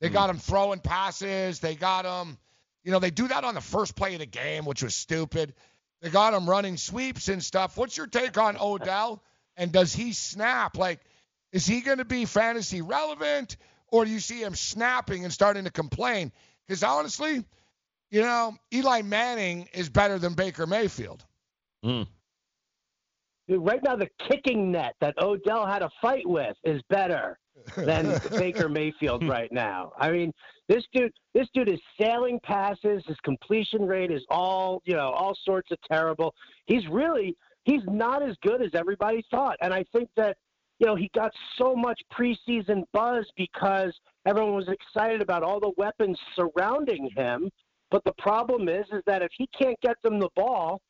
They 0.00 0.08
hmm. 0.08 0.14
got 0.14 0.30
him 0.30 0.38
throwing 0.38 0.80
passes. 0.80 1.60
They 1.60 1.76
got 1.76 2.04
him, 2.04 2.38
you 2.82 2.90
know, 2.90 2.98
they 2.98 3.10
do 3.10 3.28
that 3.28 3.44
on 3.44 3.54
the 3.54 3.60
first 3.60 3.94
play 3.94 4.14
of 4.14 4.20
the 4.20 4.26
game, 4.26 4.64
which 4.64 4.82
was 4.82 4.96
stupid. 4.96 5.54
They 6.02 6.10
got 6.10 6.34
him 6.34 6.50
running 6.50 6.76
sweeps 6.76 7.28
and 7.28 7.42
stuff. 7.42 7.76
What's 7.76 7.96
your 7.96 8.08
take 8.08 8.36
on 8.36 8.56
Odell? 8.60 9.22
And 9.56 9.70
does 9.70 9.92
he 9.92 10.12
snap? 10.12 10.76
Like, 10.76 11.00
is 11.52 11.66
he 11.66 11.82
going 11.82 11.98
to 11.98 12.04
be 12.04 12.24
fantasy 12.24 12.82
relevant, 12.82 13.58
or 13.92 14.04
do 14.04 14.10
you 14.10 14.20
see 14.20 14.42
him 14.42 14.56
snapping 14.56 15.24
and 15.24 15.32
starting 15.32 15.64
to 15.64 15.70
complain? 15.70 16.32
Because 16.66 16.82
honestly, 16.82 17.44
you 18.10 18.22
know, 18.22 18.56
Eli 18.72 19.02
Manning 19.02 19.68
is 19.72 19.88
better 19.88 20.18
than 20.18 20.34
Baker 20.34 20.66
Mayfield. 20.66 21.24
Dude, 21.82 22.06
right 23.58 23.82
now, 23.82 23.96
the 23.96 24.08
kicking 24.28 24.70
net 24.70 24.94
that 25.00 25.14
Odell 25.18 25.66
had 25.66 25.82
a 25.82 25.90
fight 26.00 26.26
with 26.26 26.56
is 26.64 26.80
better 26.88 27.38
than 27.76 28.20
Baker 28.30 28.68
Mayfield 28.68 29.26
right 29.26 29.50
now. 29.52 29.92
I 29.98 30.10
mean, 30.10 30.32
this 30.68 30.84
dude, 30.94 31.12
this 31.34 31.48
dude 31.54 31.68
is 31.68 31.80
sailing 32.00 32.38
passes. 32.42 33.02
His 33.06 33.16
completion 33.22 33.86
rate 33.86 34.10
is 34.10 34.22
all, 34.30 34.82
you 34.84 34.94
know, 34.94 35.10
all 35.10 35.36
sorts 35.44 35.70
of 35.70 35.78
terrible. 35.90 36.34
He's 36.66 36.86
really, 36.88 37.36
he's 37.64 37.82
not 37.86 38.22
as 38.22 38.36
good 38.42 38.62
as 38.62 38.70
everybody 38.74 39.24
thought. 39.30 39.56
And 39.60 39.74
I 39.74 39.84
think 39.92 40.08
that, 40.16 40.36
you 40.78 40.86
know, 40.86 40.96
he 40.96 41.10
got 41.14 41.32
so 41.58 41.74
much 41.74 42.00
preseason 42.12 42.84
buzz 42.92 43.26
because 43.36 43.92
everyone 44.26 44.54
was 44.54 44.68
excited 44.68 45.20
about 45.20 45.42
all 45.42 45.60
the 45.60 45.72
weapons 45.76 46.18
surrounding 46.36 47.10
him. 47.16 47.50
But 47.90 48.04
the 48.04 48.14
problem 48.18 48.68
is, 48.68 48.86
is 48.92 49.02
that 49.06 49.22
if 49.22 49.30
he 49.36 49.48
can't 49.48 49.78
get 49.82 49.96
them 50.02 50.20
the 50.20 50.30
ball, 50.36 50.80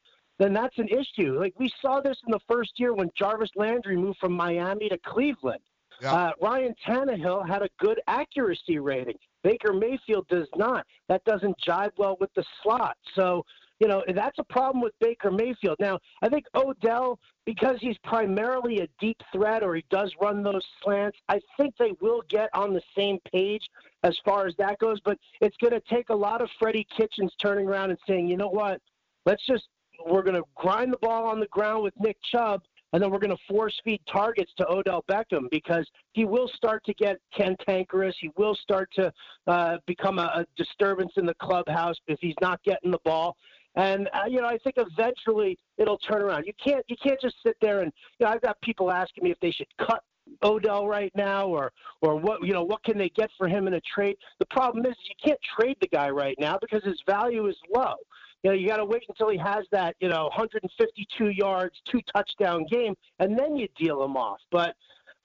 then 0.40 0.54
that's 0.54 0.78
an 0.78 0.88
issue. 0.88 1.38
Like 1.38 1.52
we 1.58 1.70
saw 1.82 2.00
this 2.00 2.16
in 2.26 2.32
the 2.32 2.40
first 2.48 2.72
year 2.80 2.94
when 2.94 3.10
Jarvis 3.14 3.50
Landry 3.56 3.96
moved 3.96 4.18
from 4.18 4.32
Miami 4.32 4.88
to 4.88 4.98
Cleveland. 5.04 5.60
Uh, 6.02 6.30
Ryan 6.40 6.74
Tannehill 6.88 7.46
had 7.46 7.60
a 7.60 7.68
good 7.78 8.00
accuracy 8.06 8.78
rating. 8.78 9.16
Baker 9.42 9.74
Mayfield 9.74 10.26
does 10.28 10.48
not. 10.56 10.86
That 11.08 11.22
doesn't 11.24 11.56
jive 11.60 11.90
well 11.98 12.16
with 12.20 12.32
the 12.34 12.44
slot. 12.62 12.96
So, 13.14 13.44
you 13.80 13.86
know, 13.86 14.02
that's 14.14 14.38
a 14.38 14.44
problem 14.44 14.82
with 14.82 14.94
Baker 14.98 15.30
Mayfield. 15.30 15.76
Now, 15.78 15.98
I 16.22 16.30
think 16.30 16.46
Odell, 16.54 17.18
because 17.44 17.76
he's 17.80 17.98
primarily 17.98 18.80
a 18.80 18.88
deep 18.98 19.20
threat 19.30 19.62
or 19.62 19.74
he 19.74 19.84
does 19.90 20.14
run 20.22 20.42
those 20.42 20.64
slants, 20.82 21.18
I 21.28 21.40
think 21.58 21.74
they 21.78 21.92
will 22.00 22.22
get 22.30 22.48
on 22.54 22.72
the 22.72 22.82
same 22.96 23.18
page 23.30 23.68
as 24.04 24.16
far 24.24 24.46
as 24.46 24.54
that 24.56 24.78
goes. 24.78 25.00
But 25.04 25.18
it's 25.42 25.56
going 25.58 25.74
to 25.74 25.82
take 25.90 26.08
a 26.08 26.14
lot 26.14 26.40
of 26.40 26.48
Freddie 26.58 26.86
Kitchens 26.96 27.32
turning 27.38 27.68
around 27.68 27.90
and 27.90 27.98
saying, 28.06 28.26
you 28.26 28.38
know 28.38 28.48
what, 28.48 28.80
let's 29.26 29.44
just 29.46 29.68
we're 30.06 30.22
going 30.22 30.36
to 30.36 30.44
grind 30.54 30.92
the 30.92 30.98
ball 30.98 31.26
on 31.26 31.40
the 31.40 31.46
ground 31.46 31.82
with 31.82 31.94
Nick 31.98 32.16
Chubb, 32.30 32.62
and 32.92 33.02
then 33.02 33.10
we're 33.10 33.18
going 33.18 33.36
to 33.36 33.42
force 33.48 33.78
feed 33.84 34.00
targets 34.10 34.50
to 34.58 34.68
Odell 34.68 35.04
Beckham 35.08 35.48
because 35.50 35.86
he 36.12 36.24
will 36.24 36.48
start 36.54 36.84
to 36.84 36.94
get 36.94 37.18
cantankerous. 37.36 38.14
He 38.20 38.30
will 38.36 38.56
start 38.56 38.90
to 38.96 39.12
uh, 39.46 39.78
become 39.86 40.18
a, 40.18 40.30
a 40.34 40.46
disturbance 40.56 41.12
in 41.16 41.26
the 41.26 41.34
clubhouse 41.40 41.96
if 42.08 42.18
he's 42.20 42.34
not 42.40 42.62
getting 42.64 42.90
the 42.90 43.00
ball. 43.04 43.36
And 43.76 44.08
uh, 44.12 44.24
you 44.28 44.40
know, 44.40 44.48
I 44.48 44.58
think 44.58 44.76
eventually 44.78 45.56
it'll 45.78 45.98
turn 45.98 46.22
around. 46.22 46.44
You 46.46 46.52
can't 46.62 46.84
you 46.88 46.96
can't 47.00 47.20
just 47.20 47.36
sit 47.46 47.56
there 47.60 47.80
and 47.80 47.92
you 48.18 48.26
know, 48.26 48.32
I've 48.32 48.42
got 48.42 48.60
people 48.62 48.90
asking 48.90 49.24
me 49.24 49.30
if 49.30 49.38
they 49.40 49.52
should 49.52 49.68
cut 49.78 50.02
Odell 50.42 50.86
right 50.86 51.12
now 51.14 51.46
or 51.46 51.72
or 52.02 52.16
what 52.16 52.44
you 52.44 52.52
know 52.52 52.64
what 52.64 52.82
can 52.82 52.98
they 52.98 53.10
get 53.10 53.30
for 53.38 53.48
him 53.48 53.66
in 53.68 53.74
a 53.74 53.80
trade. 53.80 54.16
The 54.38 54.46
problem 54.46 54.84
is 54.86 54.94
you 55.08 55.14
can't 55.24 55.40
trade 55.56 55.76
the 55.80 55.88
guy 55.88 56.10
right 56.10 56.36
now 56.40 56.58
because 56.60 56.82
his 56.84 57.00
value 57.06 57.46
is 57.46 57.56
low. 57.74 57.94
You 58.42 58.50
know, 58.50 58.56
you 58.56 58.68
got 58.68 58.78
to 58.78 58.84
wait 58.84 59.02
until 59.08 59.28
he 59.28 59.38
has 59.38 59.64
that, 59.70 59.96
you 60.00 60.08
know, 60.08 60.24
152 60.24 61.30
yards, 61.30 61.74
two 61.90 62.00
touchdown 62.14 62.66
game, 62.70 62.94
and 63.18 63.38
then 63.38 63.56
you 63.56 63.68
deal 63.78 64.02
him 64.02 64.16
off. 64.16 64.40
But 64.50 64.74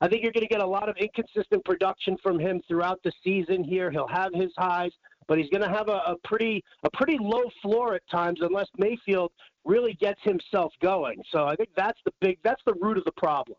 I 0.02 0.08
think 0.08 0.24
you're 0.24 0.34
going 0.34 0.46
to 0.46 0.54
get 0.54 0.62
a 0.62 0.68
lot 0.68 0.90
of 0.90 0.98
inconsistent 0.98 1.64
production 1.64 2.18
from 2.22 2.40
him 2.40 2.62
throughout 2.68 3.00
the 3.04 3.12
season. 3.24 3.64
Here, 3.64 3.90
he'll 3.90 4.08
have 4.08 4.34
his 4.34 4.52
highs, 4.58 4.92
but 5.28 5.38
he's 5.38 5.50
going 5.50 5.64
to 5.64 5.70
have 5.70 5.88
a, 5.88 6.02
a 6.08 6.16
pretty 6.26 6.64
a 6.84 6.90
pretty 6.92 7.18
low 7.20 7.44
floor 7.62 7.96
at 7.96 8.02
times 8.12 8.40
unless 8.42 8.68
Mayfield 8.78 9.32
really 9.64 9.94
gets 9.94 10.20
himself 10.24 10.74
going. 10.82 11.22
So 11.32 11.46
I 11.46 11.56
think 11.56 11.70
that's 11.76 12.00
the 12.06 12.12
big 12.20 12.38
that's 12.44 12.62
the 12.66 12.74
root 12.82 12.98
of 12.98 13.06
the 13.06 13.14
problem. 13.14 13.58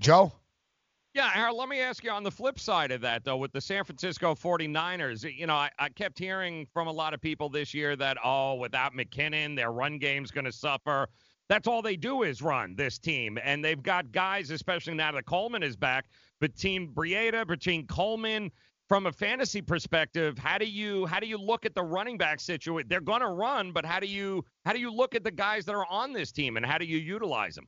Joe. 0.00 0.32
Yeah, 1.12 1.28
Harold, 1.28 1.56
let 1.56 1.68
me 1.68 1.80
ask 1.80 2.04
you 2.04 2.12
on 2.12 2.22
the 2.22 2.30
flip 2.30 2.60
side 2.60 2.92
of 2.92 3.00
that, 3.00 3.24
though, 3.24 3.36
with 3.36 3.50
the 3.50 3.60
San 3.60 3.82
Francisco 3.82 4.32
49ers, 4.32 5.24
you 5.36 5.44
know, 5.44 5.56
I, 5.56 5.68
I 5.76 5.88
kept 5.88 6.16
hearing 6.16 6.68
from 6.72 6.86
a 6.86 6.92
lot 6.92 7.14
of 7.14 7.20
people 7.20 7.48
this 7.48 7.74
year 7.74 7.96
that, 7.96 8.16
oh, 8.24 8.54
without 8.54 8.94
McKinnon, 8.94 9.56
their 9.56 9.72
run 9.72 9.98
game's 9.98 10.30
going 10.30 10.44
to 10.44 10.52
suffer. 10.52 11.08
That's 11.48 11.66
all 11.66 11.82
they 11.82 11.96
do 11.96 12.22
is 12.22 12.42
run, 12.42 12.76
this 12.76 12.96
team. 12.96 13.40
And 13.42 13.64
they've 13.64 13.82
got 13.82 14.12
guys, 14.12 14.50
especially 14.50 14.94
now 14.94 15.10
that 15.10 15.26
Coleman 15.26 15.64
is 15.64 15.74
back, 15.74 16.06
between 16.40 16.92
Breida, 16.92 17.44
between 17.44 17.88
Coleman, 17.88 18.52
from 18.88 19.06
a 19.06 19.12
fantasy 19.12 19.62
perspective, 19.62 20.38
how 20.38 20.58
do 20.58 20.66
you 20.66 21.06
how 21.06 21.20
do 21.20 21.26
you 21.26 21.38
look 21.38 21.64
at 21.64 21.74
the 21.74 21.82
running 21.82 22.18
back 22.18 22.40
situation? 22.40 22.88
They're 22.88 23.00
going 23.00 23.20
to 23.20 23.28
run, 23.28 23.70
but 23.72 23.84
how 23.84 24.00
do 24.00 24.06
you 24.06 24.44
how 24.64 24.72
do 24.72 24.80
you 24.80 24.92
look 24.92 25.14
at 25.16 25.22
the 25.22 25.30
guys 25.30 25.64
that 25.66 25.74
are 25.74 25.86
on 25.86 26.12
this 26.12 26.32
team 26.32 26.56
and 26.56 26.66
how 26.66 26.76
do 26.78 26.84
you 26.84 26.98
utilize 26.98 27.54
them? 27.54 27.66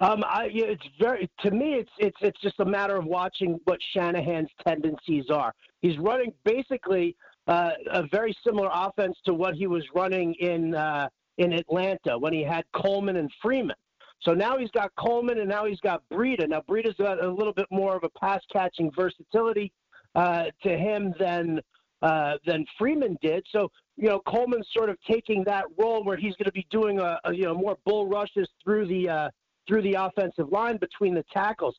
Um, 0.00 0.24
I, 0.24 0.50
yeah, 0.52 0.66
it's 0.66 0.86
very 1.00 1.28
to 1.40 1.50
me. 1.50 1.74
It's 1.74 1.90
it's 1.98 2.16
it's 2.20 2.40
just 2.40 2.60
a 2.60 2.64
matter 2.64 2.96
of 2.96 3.04
watching 3.04 3.58
what 3.64 3.78
Shanahan's 3.94 4.50
tendencies 4.66 5.30
are. 5.30 5.52
He's 5.80 5.98
running 5.98 6.32
basically 6.44 7.16
uh, 7.46 7.70
a 7.90 8.04
very 8.10 8.36
similar 8.44 8.70
offense 8.72 9.16
to 9.24 9.34
what 9.34 9.54
he 9.54 9.66
was 9.66 9.84
running 9.94 10.34
in 10.34 10.74
uh, 10.74 11.08
in 11.38 11.52
Atlanta 11.52 12.18
when 12.18 12.32
he 12.32 12.42
had 12.42 12.64
Coleman 12.74 13.16
and 13.16 13.30
Freeman. 13.42 13.76
So 14.22 14.32
now 14.32 14.58
he's 14.58 14.70
got 14.70 14.90
Coleman 14.98 15.38
and 15.38 15.48
now 15.48 15.66
he's 15.66 15.80
got 15.80 16.02
Breida. 16.12 16.48
Now 16.48 16.62
Breida's 16.68 16.96
got 16.96 17.22
a 17.22 17.30
little 17.30 17.52
bit 17.52 17.66
more 17.70 17.96
of 17.96 18.04
a 18.04 18.18
pass 18.18 18.40
catching 18.52 18.90
versatility 18.96 19.72
uh, 20.14 20.44
to 20.62 20.76
him 20.76 21.14
than 21.18 21.60
uh, 22.02 22.34
than 22.46 22.64
Freeman 22.78 23.16
did. 23.22 23.44
So 23.50 23.70
you 23.96 24.08
know 24.08 24.20
Coleman's 24.26 24.68
sort 24.72 24.90
of 24.90 24.96
taking 25.08 25.44
that 25.44 25.64
role 25.78 26.04
where 26.04 26.16
he's 26.16 26.34
going 26.36 26.46
to 26.46 26.52
be 26.52 26.66
doing 26.70 26.98
a, 26.98 27.18
a 27.24 27.34
you 27.34 27.44
know 27.44 27.54
more 27.54 27.76
bull 27.84 28.06
rushes 28.08 28.48
through 28.64 28.86
the 28.86 29.08
uh, 29.08 29.30
through 29.66 29.82
the 29.82 29.94
offensive 29.94 30.50
line 30.50 30.78
between 30.78 31.14
the 31.14 31.24
tackles. 31.32 31.76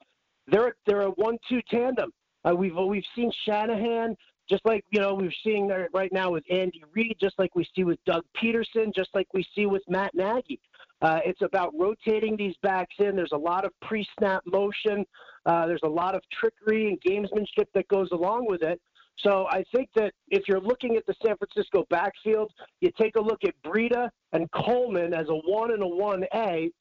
They're 0.47 0.75
they're 0.85 1.01
a 1.01 1.11
one-two 1.11 1.61
tandem. 1.69 2.11
Uh, 2.47 2.55
we've 2.55 2.75
we've 2.75 3.03
seen 3.15 3.31
Shanahan 3.45 4.15
just 4.49 4.65
like 4.65 4.85
you 4.89 5.01
know 5.01 5.13
we're 5.13 5.31
seeing 5.43 5.69
right 5.93 6.11
now 6.13 6.31
with 6.31 6.43
Andy 6.49 6.83
Reid, 6.93 7.17
just 7.19 7.37
like 7.37 7.55
we 7.55 7.67
see 7.75 7.83
with 7.83 7.99
Doug 8.05 8.23
Pederson, 8.41 8.93
just 8.95 9.09
like 9.13 9.27
we 9.33 9.45
see 9.55 9.65
with 9.65 9.83
Matt 9.87 10.15
Nagy. 10.15 10.59
Uh, 11.01 11.19
it's 11.25 11.41
about 11.41 11.73
rotating 11.77 12.35
these 12.37 12.55
backs 12.63 12.95
in. 12.99 13.15
There's 13.15 13.33
a 13.33 13.37
lot 13.37 13.65
of 13.65 13.71
pre-snap 13.81 14.41
motion. 14.45 15.05
Uh, 15.45 15.67
there's 15.67 15.83
a 15.83 15.89
lot 15.89 16.15
of 16.15 16.21
trickery 16.39 16.87
and 16.87 16.99
gamesmanship 17.01 17.65
that 17.75 17.87
goes 17.89 18.09
along 18.11 18.47
with 18.47 18.63
it. 18.63 18.81
So 19.19 19.47
I 19.49 19.63
think 19.73 19.89
that 19.95 20.13
if 20.29 20.47
you're 20.47 20.61
looking 20.61 20.95
at 20.95 21.05
the 21.05 21.15
San 21.23 21.35
Francisco 21.37 21.85
backfield, 21.89 22.51
you 22.81 22.91
take 22.99 23.15
a 23.15 23.21
look 23.21 23.43
at 23.43 23.53
Breida 23.65 24.09
and 24.33 24.49
Coleman 24.51 25.13
as 25.13 25.27
a 25.29 25.35
one 25.35 25.71
and 25.71 25.83
a 25.83 25.87
one 25.87 26.23
A, 26.33 26.71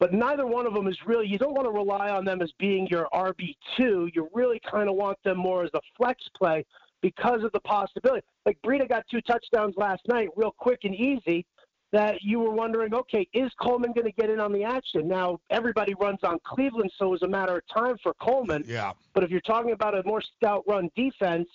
but 0.00 0.12
neither 0.12 0.46
one 0.46 0.66
of 0.66 0.74
them 0.74 0.86
is 0.86 0.98
really. 1.06 1.26
You 1.26 1.38
don't 1.38 1.54
want 1.54 1.66
to 1.66 1.70
rely 1.70 2.10
on 2.10 2.24
them 2.24 2.42
as 2.42 2.52
being 2.58 2.86
your 2.90 3.08
RB 3.14 3.56
two. 3.76 4.10
You 4.14 4.28
really 4.32 4.60
kind 4.70 4.88
of 4.88 4.96
want 4.96 5.18
them 5.24 5.38
more 5.38 5.64
as 5.64 5.70
a 5.74 5.80
flex 5.96 6.22
play 6.36 6.64
because 7.00 7.44
of 7.44 7.52
the 7.52 7.60
possibility. 7.60 8.24
Like 8.46 8.58
Breida 8.64 8.88
got 8.88 9.04
two 9.10 9.20
touchdowns 9.20 9.74
last 9.76 10.02
night, 10.08 10.28
real 10.36 10.54
quick 10.58 10.80
and 10.84 10.94
easy. 10.94 11.46
That 11.92 12.22
you 12.22 12.40
were 12.40 12.50
wondering, 12.50 12.92
okay, 12.92 13.28
is 13.32 13.52
Coleman 13.62 13.92
going 13.92 14.06
to 14.06 14.12
get 14.20 14.28
in 14.28 14.40
on 14.40 14.52
the 14.52 14.64
action? 14.64 15.06
Now 15.06 15.38
everybody 15.50 15.94
runs 16.00 16.18
on 16.24 16.40
Cleveland, 16.44 16.90
so 16.98 17.06
it 17.06 17.10
was 17.10 17.22
a 17.22 17.28
matter 17.28 17.56
of 17.56 17.62
time 17.72 17.96
for 18.02 18.14
Coleman. 18.14 18.64
Yeah. 18.66 18.94
But 19.14 19.22
if 19.22 19.30
you're 19.30 19.40
talking 19.42 19.70
about 19.70 19.96
a 19.96 20.02
more 20.04 20.20
stout 20.20 20.64
run 20.66 20.90
defense, 20.96 21.46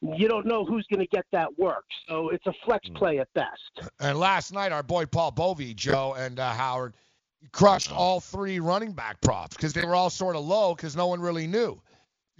you 0.00 0.28
don't 0.28 0.46
know 0.46 0.64
who's 0.64 0.86
going 0.88 1.00
to 1.00 1.08
get 1.08 1.24
that 1.32 1.48
work. 1.58 1.84
So 2.08 2.28
it's 2.28 2.46
a 2.46 2.52
flex 2.64 2.88
play 2.90 3.18
at 3.18 3.28
best. 3.34 3.90
And 3.98 4.18
last 4.18 4.52
night, 4.52 4.70
our 4.70 4.84
boy 4.84 5.06
Paul 5.06 5.32
Bovey, 5.32 5.74
Joe 5.74 6.14
and 6.16 6.38
uh, 6.38 6.52
Howard, 6.52 6.94
crushed 7.52 7.92
all 7.92 8.20
three 8.20 8.60
running 8.60 8.92
back 8.92 9.20
props 9.20 9.56
because 9.56 9.72
they 9.72 9.84
were 9.84 9.94
all 9.94 10.10
sort 10.10 10.36
of 10.36 10.44
low 10.44 10.74
because 10.74 10.96
no 10.96 11.06
one 11.06 11.20
really 11.20 11.46
knew. 11.46 11.80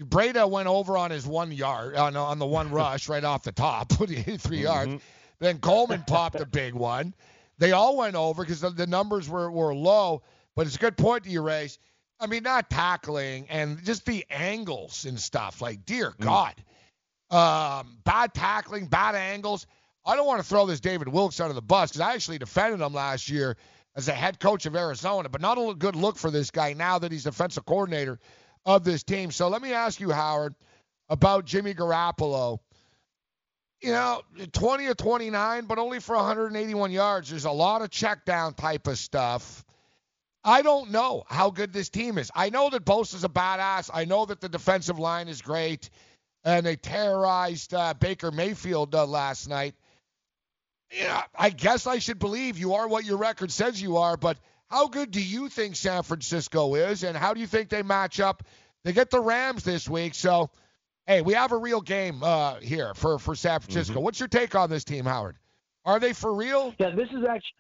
Breida 0.01 0.49
went 0.49 0.69
over 0.69 0.97
on 0.97 1.11
his 1.11 1.27
one 1.27 1.51
yard 1.51 1.97
on, 1.97 2.17
on 2.17 2.39
the 2.39 2.47
one 2.47 2.71
rush 2.73 3.09
right 3.09 3.25
off 3.25 3.43
the 3.43 3.53
top, 3.53 3.89
put 3.99 4.11
3 4.11 4.59
yards. 4.59 5.03
Then 5.41 5.59
Coleman 5.59 6.05
popped 6.07 6.41
a 6.41 6.47
big 6.47 6.75
one. 6.75 7.15
They 7.59 7.73
all 7.73 7.97
went 7.97 8.17
over 8.17 8.43
because 8.43 8.61
the, 8.61 8.71
the 8.71 8.87
numbers 8.87 9.29
were, 9.29 9.51
were 9.51 9.75
low. 9.75 10.23
But 10.55 10.67
it's 10.67 10.77
a 10.77 10.81
good 10.81 10.97
point 10.97 11.25
to 11.25 11.31
you, 11.31 11.43
Race. 11.43 11.79
I 12.21 12.27
mean, 12.27 12.43
not 12.43 12.69
tackling 12.69 13.47
and 13.49 13.83
just 13.85 14.05
the 14.05 14.25
angles 14.29 15.05
and 15.05 15.19
stuff. 15.19 15.63
Like, 15.63 15.85
dear 15.85 16.15
God, 16.21 16.55
um, 17.31 17.99
bad 18.05 18.35
tackling, 18.35 18.87
bad 18.87 19.15
angles. 19.15 19.67
I 20.05 20.17
don't 20.17 20.27
want 20.27 20.41
to 20.41 20.49
throw 20.49 20.67
this 20.67 20.81
David 20.81 21.07
Wilks 21.09 21.39
under 21.39 21.55
the 21.55 21.63
bus 21.63 21.91
because 21.91 22.01
I 22.01 22.15
actually 22.15 22.39
defended 22.39 22.81
him 22.81 22.93
last 22.93 23.29
year 23.29 23.57
as 23.97 24.09
a 24.09 24.13
head 24.13 24.39
coach 24.39 24.67
of 24.67 24.77
Arizona, 24.77 25.29
but 25.29 25.41
not 25.41 25.59
a 25.59 25.75
good 25.75 25.97
look 25.97 26.17
for 26.17 26.31
this 26.31 26.51
guy 26.51 26.73
now 26.73 26.99
that 26.99 27.13
he's 27.13 27.25
defensive 27.25 27.65
coordinator 27.65 28.19
of 28.65 28.85
this 28.85 29.03
team. 29.03 29.31
So 29.31 29.49
let 29.49 29.63
me 29.63 29.73
ask 29.73 30.01
you, 30.01 30.11
Howard, 30.11 30.55
about 31.09 31.45
Jimmy 31.45 31.75
Garoppolo. 31.75 32.59
You 33.81 33.93
know, 33.93 34.23
20 34.53 34.87
or 34.87 34.95
29, 34.95 35.67
but 35.67 35.79
only 35.79 36.01
for 36.01 36.17
181 36.17 36.91
yards. 36.91 37.31
There's 37.31 37.45
a 37.45 37.51
lot 37.51 37.83
of 37.83 37.91
check 37.91 38.25
down 38.25 38.55
type 38.55 38.89
of 38.89 38.99
stuff. 38.99 39.65
I 40.45 40.63
don't 40.63 40.91
know 40.91 41.25
how 41.29 41.51
good 41.51 41.73
this 41.73 41.89
team 41.89 42.19
is. 42.19 42.31
I 42.35 42.51
know 42.51 42.71
that 42.71 42.85
Bosa's 42.85 43.25
a 43.25 43.29
badass. 43.29 43.91
I 43.93 44.05
know 44.05 44.25
that 44.27 44.41
the 44.41 44.49
defensive 44.49 44.99
line 44.99 45.29
is 45.29 45.43
great, 45.43 45.91
and 46.45 46.65
they 46.65 46.77
terrorized 46.77 47.75
uh, 47.75 47.95
Baker 47.95 48.31
Mayfield 48.31 48.95
uh, 48.95 49.07
last 49.07 49.49
night. 49.49 49.75
Yeah, 50.91 51.23
I 51.39 51.51
guess 51.51 51.87
I 51.87 51.99
should 51.99 52.19
believe 52.19 52.59
you 52.59 52.75
are 52.75 52.89
what 52.89 53.05
your 53.05 53.19
record 53.19 53.51
says 53.51 53.81
you 53.81 53.99
are, 53.99 54.17
but 54.17 54.39
how 54.71 54.89
good 54.89 55.11
do 55.11 55.23
you 55.23 55.49
think 55.49 55.77
San 55.77 56.03
Francisco 56.03 56.75
is, 56.75 57.05
and 57.05 57.17
how 57.17 57.35
do 57.35 57.41
you 57.41 57.47
think 57.47 57.69
they 57.69 57.83
match 57.83 58.21
up? 58.21 58.43
They 58.85 58.93
get 58.93 59.11
the 59.11 59.21
Rams 59.21 59.65
this 59.65 59.89
week, 59.89 60.15
so 60.15 60.51
hey, 61.07 61.23
we 61.23 61.35
have 61.35 61.53
a 61.53 61.57
real 61.57 61.81
game 61.81 62.23
uh, 62.23 62.57
here 62.61 62.95
for 62.95 63.19
for 63.19 63.35
San 63.35 63.61
Francisco. 63.61 63.95
Mm-hmm. 63.95 64.03
What's 64.03 64.21
your 64.21 64.29
take 64.29 64.55
on 64.55 64.71
this 64.71 64.85
team, 64.85 65.05
Howard? 65.05 65.37
Are 65.85 65.99
they 66.01 66.13
for 66.13 66.35
real? 66.35 66.75
Yeah, 66.79 66.91
this 66.91 67.09
is 67.09 67.25
actually. 67.29 67.55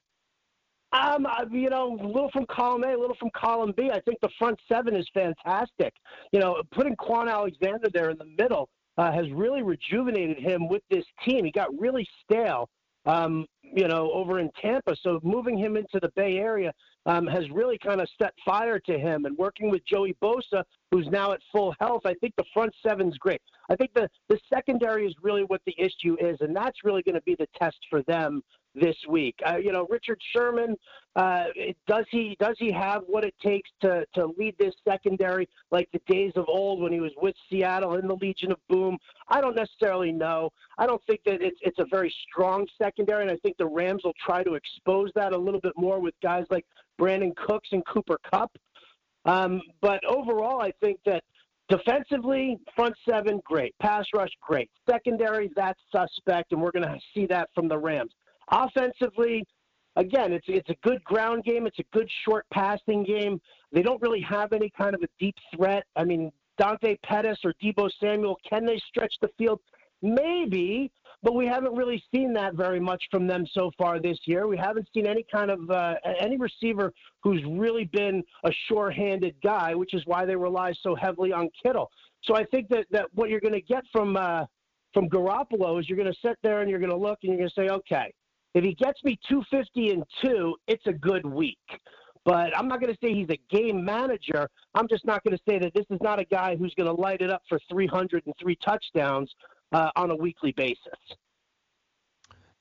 Um, 0.90 1.26
uh, 1.26 1.44
you 1.50 1.68
know, 1.68 1.98
a 2.00 2.06
little 2.06 2.30
from 2.30 2.46
column 2.46 2.82
A, 2.84 2.94
a 2.94 2.98
little 2.98 3.16
from 3.18 3.28
column 3.36 3.74
B. 3.76 3.90
I 3.92 4.00
think 4.00 4.18
the 4.22 4.30
front 4.38 4.58
seven 4.72 4.96
is 4.96 5.06
fantastic. 5.12 5.92
You 6.32 6.40
know, 6.40 6.62
putting 6.72 6.96
Kwon 6.96 7.30
Alexander 7.30 7.88
there 7.92 8.08
in 8.08 8.16
the 8.16 8.24
middle 8.38 8.70
uh, 8.96 9.12
has 9.12 9.30
really 9.30 9.62
rejuvenated 9.62 10.38
him 10.38 10.66
with 10.66 10.82
this 10.90 11.04
team. 11.26 11.44
He 11.44 11.50
got 11.50 11.68
really 11.78 12.08
stale, 12.24 12.70
um, 13.08 13.46
you 13.62 13.88
know, 13.88 14.12
over 14.12 14.38
in 14.38 14.50
Tampa. 14.60 14.94
So 15.02 15.18
moving 15.22 15.56
him 15.56 15.76
into 15.76 15.98
the 16.00 16.10
Bay 16.14 16.36
Area 16.36 16.72
um, 17.06 17.26
has 17.26 17.50
really 17.50 17.78
kind 17.78 18.00
of 18.00 18.08
set 18.20 18.34
fire 18.44 18.78
to 18.80 18.98
him. 18.98 19.24
And 19.24 19.36
working 19.36 19.70
with 19.70 19.84
Joey 19.86 20.14
Bosa, 20.22 20.62
who's 20.90 21.08
now 21.08 21.32
at 21.32 21.40
full 21.50 21.74
health, 21.80 22.02
I 22.04 22.14
think 22.14 22.34
the 22.36 22.44
front 22.52 22.72
seven's 22.86 23.16
great. 23.16 23.40
I 23.70 23.76
think 23.76 23.92
the, 23.94 24.08
the 24.28 24.38
secondary 24.52 25.06
is 25.06 25.14
really 25.22 25.42
what 25.44 25.62
the 25.66 25.74
issue 25.78 26.16
is, 26.20 26.36
and 26.40 26.54
that's 26.54 26.84
really 26.84 27.02
going 27.02 27.14
to 27.14 27.22
be 27.22 27.34
the 27.34 27.48
test 27.58 27.78
for 27.88 28.02
them 28.02 28.42
this 28.80 28.96
week. 29.08 29.38
Uh, 29.46 29.56
you 29.56 29.72
know, 29.72 29.86
Richard 29.90 30.20
Sherman, 30.32 30.76
uh, 31.16 31.44
does 31.86 32.04
he 32.10 32.36
does 32.40 32.56
he 32.58 32.70
have 32.72 33.02
what 33.06 33.24
it 33.24 33.34
takes 33.42 33.68
to 33.82 34.04
to 34.14 34.26
lead 34.38 34.56
this 34.58 34.74
secondary 34.86 35.48
like 35.70 35.88
the 35.92 36.00
days 36.06 36.32
of 36.36 36.44
old 36.48 36.80
when 36.80 36.92
he 36.92 37.00
was 37.00 37.12
with 37.20 37.34
Seattle 37.50 37.94
in 37.94 38.06
the 38.06 38.16
Legion 38.16 38.52
of 38.52 38.58
Boom? 38.68 38.98
I 39.28 39.40
don't 39.40 39.56
necessarily 39.56 40.12
know. 40.12 40.50
I 40.78 40.86
don't 40.86 41.02
think 41.06 41.20
that 41.26 41.42
it's 41.42 41.58
it's 41.62 41.78
a 41.78 41.86
very 41.90 42.14
strong 42.28 42.66
secondary, 42.80 43.22
and 43.22 43.30
I 43.30 43.36
think 43.36 43.56
the 43.56 43.66
Rams 43.66 44.02
will 44.04 44.14
try 44.24 44.42
to 44.42 44.54
expose 44.54 45.10
that 45.14 45.32
a 45.32 45.38
little 45.38 45.60
bit 45.60 45.72
more 45.76 46.00
with 46.00 46.14
guys 46.22 46.44
like 46.50 46.66
Brandin 47.00 47.34
Cooks 47.36 47.68
and 47.72 47.84
Cooper 47.86 48.18
Kupp. 48.30 48.56
Um, 49.24 49.60
but 49.80 50.04
overall, 50.06 50.60
I 50.62 50.72
think 50.80 51.00
that 51.04 51.22
defensively, 51.68 52.58
front 52.74 52.94
seven, 53.08 53.40
great. 53.44 53.74
Pass 53.78 54.06
rush, 54.14 54.30
great. 54.40 54.70
Secondary, 54.88 55.50
that's 55.54 55.80
suspect, 55.92 56.52
and 56.52 56.62
we're 56.62 56.70
going 56.70 56.86
to 56.86 56.98
see 57.14 57.26
that 57.26 57.50
from 57.54 57.68
the 57.68 57.76
Rams. 57.76 58.12
Offensively, 58.50 59.44
again, 59.96 60.32
it's 60.32 60.46
it's 60.48 60.70
a 60.70 60.76
good 60.82 61.02
ground 61.04 61.44
game. 61.44 61.66
It's 61.66 61.78
a 61.78 61.84
good 61.92 62.08
short 62.24 62.46
passing 62.52 63.04
game. 63.04 63.40
They 63.72 63.82
don't 63.82 64.00
really 64.00 64.22
have 64.22 64.52
any 64.52 64.70
kind 64.70 64.94
of 64.94 65.02
a 65.02 65.08
deep 65.18 65.36
threat. 65.54 65.84
I 65.96 66.04
mean, 66.04 66.32
Dante 66.58 66.96
Pettis 67.04 67.38
or 67.44 67.54
Deebo 67.62 67.90
Samuel, 68.00 68.38
can 68.48 68.64
they 68.64 68.80
stretch 68.88 69.14
the 69.20 69.28
field? 69.38 69.60
Maybe, 70.00 70.92
but 71.22 71.34
we 71.34 71.46
haven't 71.46 71.74
really 71.74 72.02
seen 72.14 72.32
that 72.34 72.54
very 72.54 72.78
much 72.78 73.02
from 73.10 73.26
them 73.26 73.44
so 73.52 73.72
far 73.76 74.00
this 74.00 74.18
year. 74.26 74.46
We 74.46 74.56
haven't 74.56 74.88
seen 74.94 75.06
any 75.06 75.24
kind 75.30 75.50
of 75.50 75.68
uh, 75.70 75.94
any 76.20 76.36
receiver 76.36 76.92
who's 77.22 77.42
really 77.44 77.84
been 77.84 78.22
a 78.44 78.50
sure-handed 78.68 79.34
guy, 79.42 79.74
which 79.74 79.94
is 79.94 80.02
why 80.06 80.24
they 80.24 80.36
rely 80.36 80.72
so 80.82 80.94
heavily 80.94 81.32
on 81.32 81.50
Kittle. 81.62 81.90
So 82.22 82.36
I 82.36 82.44
think 82.44 82.68
that 82.68 82.86
that 82.92 83.06
what 83.14 83.28
you're 83.28 83.40
going 83.40 83.54
to 83.54 83.60
get 83.60 83.82
from 83.92 84.16
uh, 84.16 84.44
from 84.94 85.08
Garoppolo 85.08 85.80
is 85.80 85.88
you're 85.88 85.98
going 85.98 86.12
to 86.12 86.18
sit 86.20 86.38
there 86.42 86.60
and 86.60 86.70
you're 86.70 86.80
going 86.80 86.90
to 86.90 86.96
look 86.96 87.18
and 87.22 87.30
you're 87.32 87.38
going 87.38 87.50
to 87.50 87.54
say, 87.54 87.68
okay, 87.68 88.12
if 88.54 88.64
he 88.64 88.74
gets 88.74 89.02
me 89.04 89.18
250 89.28 89.90
and 89.90 90.04
two, 90.22 90.56
it's 90.66 90.86
a 90.86 90.92
good 90.92 91.24
week. 91.24 91.58
But 92.24 92.56
I'm 92.56 92.68
not 92.68 92.80
going 92.80 92.92
to 92.92 92.98
say 93.02 93.14
he's 93.14 93.30
a 93.30 93.38
game 93.54 93.84
manager. 93.84 94.48
I'm 94.74 94.88
just 94.88 95.04
not 95.06 95.22
going 95.24 95.36
to 95.36 95.42
say 95.48 95.58
that 95.58 95.72
this 95.74 95.86
is 95.90 95.98
not 96.02 96.18
a 96.18 96.24
guy 96.24 96.56
who's 96.56 96.74
going 96.74 96.94
to 96.94 97.00
light 97.00 97.22
it 97.22 97.30
up 97.30 97.42
for 97.48 97.58
303 97.70 98.58
touchdowns 98.64 99.32
uh, 99.72 99.90
on 99.96 100.10
a 100.10 100.16
weekly 100.16 100.52
basis. 100.52 100.78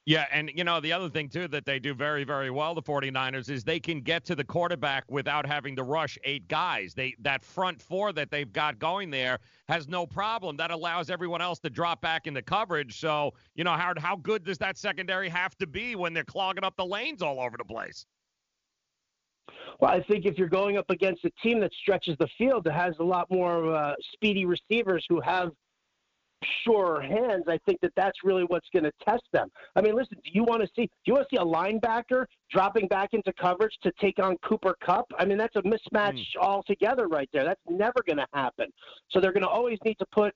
Yeah, 0.08 0.26
and 0.32 0.50
you 0.56 0.64
know, 0.64 0.80
the 0.80 0.94
other 0.94 1.10
thing 1.10 1.28
too 1.28 1.50
that 1.50 1.66
they 1.66 1.80
do 1.80 1.94
very 1.94 2.24
very 2.24 2.50
well 2.50 2.74
the 2.74 2.82
49ers 2.82 3.50
is 3.50 3.66
they 3.66 3.78
can 3.78 4.00
get 4.00 4.24
to 4.24 4.36
the 4.36 4.44
quarterback 4.44 5.04
without 5.10 5.46
having 5.46 5.76
to 5.76 5.84
rush 5.84 6.18
eight 6.24 6.48
guys. 6.48 6.94
They 6.94 7.14
that 7.20 7.44
front 7.44 7.82
four 7.82 8.14
that 8.14 8.32
they've 8.32 8.52
got 8.54 8.80
going 8.80 9.10
there 9.10 9.40
has 9.68 9.90
no 9.90 10.08
problem. 10.08 10.56
That 10.56 10.72
allows 10.72 11.10
everyone 11.10 11.42
else 11.42 11.60
to 11.60 11.70
drop 11.70 12.00
back 12.00 12.26
into 12.26 12.42
coverage. 12.42 13.02
So, 13.02 13.34
you 13.56 13.66
know, 13.66 13.74
Howard, 13.74 14.00
how 14.00 14.16
good 14.16 14.46
does 14.46 14.58
that 14.60 14.78
secondary 14.78 15.28
have 15.28 15.58
to 15.58 15.68
be 15.68 15.98
when 15.98 16.14
they're 16.14 16.24
clogging 16.24 16.64
up 16.64 16.78
the 16.78 16.86
lanes 16.86 17.22
all 17.22 17.42
over 17.42 17.58
the 17.58 17.66
place? 17.66 18.06
Well, 19.82 19.92
I 19.92 20.02
think 20.04 20.26
if 20.26 20.38
you're 20.38 20.48
going 20.48 20.78
up 20.78 20.90
against 20.90 21.26
a 21.26 21.32
team 21.44 21.60
that 21.60 21.74
stretches 21.82 22.16
the 22.18 22.30
field, 22.38 22.64
that 22.64 22.76
has 22.76 22.96
a 23.00 23.04
lot 23.04 23.30
more 23.30 23.76
uh, 23.76 23.96
speedy 24.14 24.46
receivers 24.46 25.06
who 25.10 25.20
have 25.20 25.52
sure 26.64 27.02
hands, 27.02 27.46
I 27.48 27.58
think 27.66 27.80
that 27.82 27.92
that's 27.96 28.24
really 28.24 28.44
what's 28.44 28.68
going 28.72 28.84
to 28.84 28.92
test 29.08 29.24
them. 29.34 29.50
I 29.76 29.82
mean, 29.82 29.96
listen, 29.96 30.18
do 30.24 30.32
you 30.34 30.44
want 30.44 30.62
to 30.62 30.68
see 30.76 30.84
do 30.84 30.90
you 31.06 31.14
want 31.14 31.28
to 31.30 31.36
see 31.36 31.42
a 31.42 31.46
linebacker 31.46 32.26
dropping 32.52 32.88
back 32.88 33.10
into 33.14 33.34
coverage 33.34 33.74
to 33.84 33.92
take 34.00 34.20
on 34.20 34.38
Cooper 34.38 34.76
Kupp? 34.86 35.06
I 35.18 35.26
mean, 35.26 35.38
that's 35.38 35.56
a 35.56 35.62
mismatch 35.62 36.20
mm. 36.20 36.42
altogether 36.42 37.08
right 37.08 37.30
there. 37.34 37.44
That's 37.44 37.62
never 37.70 38.04
going 38.06 38.18
to 38.18 38.28
happen. 38.34 38.68
So 39.10 39.20
they're 39.20 39.34
going 39.34 39.44
to 39.44 39.50
always 39.50 39.80
need 39.84 39.98
to 40.00 40.06
put 40.12 40.34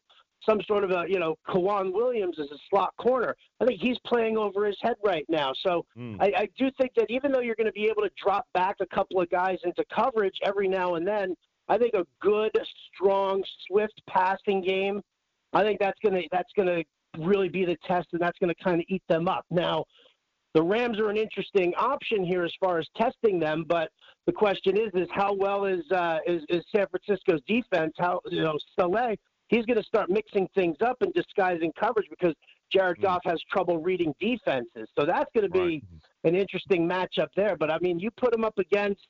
some 0.48 0.60
sort 0.68 0.84
of 0.84 0.90
a, 0.90 1.06
you 1.08 1.20
know, 1.20 1.36
K'Waun 1.48 1.94
Williams 1.94 2.38
as 2.40 2.48
a 2.52 2.58
slot 2.70 2.94
corner. 2.98 3.36
I 3.60 3.66
think 3.66 3.80
he's 3.80 3.98
playing 4.06 4.38
over 4.38 4.66
his 4.66 4.78
head 4.82 4.96
right 5.04 5.26
now. 5.30 5.54
So 5.66 5.86
mm. 5.98 6.18
I, 6.20 6.32
I 6.36 6.50
do 6.58 6.72
think 6.80 6.94
that 6.96 7.06
even 7.10 7.32
though 7.32 7.42
you're 7.42 7.56
going 7.56 7.68
to 7.68 7.74
be 7.74 7.86
able 7.86 8.02
to 8.02 8.10
drop 8.22 8.48
back 8.54 8.78
a 8.80 8.88
couple 8.88 9.22
of 9.22 9.30
guys 9.30 9.60
into 9.64 9.84
coverage 9.94 10.38
every 10.44 10.68
now 10.68 10.96
and 10.96 11.08
then, 11.08 11.36
I 11.70 11.78
think 11.78 11.94
a 11.94 12.06
good, 12.20 12.52
strong, 12.94 13.44
swift 13.68 14.02
passing 14.10 14.62
game 14.62 15.02
I 15.54 15.64
think 15.64 15.80
that's 15.80 16.00
gonna 16.04 16.22
that's 16.32 16.52
gonna 16.56 16.84
really 17.18 17.50
be 17.50 17.66
the 17.66 17.78
test, 17.88 18.08
and 18.14 18.22
that's 18.22 18.38
gonna 18.40 18.56
kind 18.64 18.80
of 18.80 18.86
eat 18.90 19.04
them 19.10 19.28
up. 19.28 19.46
Now, 19.50 19.86
the 20.54 20.62
Rams 20.62 21.00
are 21.00 21.10
an 21.10 21.18
interesting 21.18 21.74
option 21.78 22.26
here 22.26 22.44
as 22.44 22.54
far 22.60 22.78
as 22.78 22.88
testing 22.98 23.40
them, 23.40 23.66
but 23.68 23.90
the 24.26 24.34
question 24.34 24.78
is, 24.78 24.90
is 24.94 25.08
how 25.14 25.34
well 25.34 25.66
is 25.66 25.90
uh, 25.92 26.20
is, 26.28 26.44
is 26.50 26.64
San 26.76 26.86
Francisco's 26.88 27.42
defense? 27.48 27.94
How 27.98 28.20
you 28.30 28.44
know 28.44 28.58
Saleh? 28.78 29.18
He's 29.48 29.66
going 29.66 29.78
to 29.78 29.84
start 29.84 30.10
mixing 30.10 30.48
things 30.56 30.78
up 30.80 30.96
and 31.02 31.14
disguising 31.14 31.74
coverage 31.78 32.08
because 32.10 32.34
Jared 32.72 33.00
mm. 33.00 33.02
Goff 33.02 33.22
has 33.26 33.38
trouble 33.52 33.82
reading 33.82 34.14
defenses. 34.20 34.88
So 34.98 35.06
that's 35.06 35.30
going 35.36 35.44
to 35.44 35.50
be 35.50 35.60
right. 35.60 35.84
an 36.24 36.36
interesting 36.36 36.88
matchup 36.88 37.28
there. 37.36 37.58
But 37.58 37.70
I 37.70 37.78
mean, 37.80 38.00
you 38.00 38.12
put 38.12 38.34
him 38.34 38.46
up 38.46 38.58
against 38.58 39.02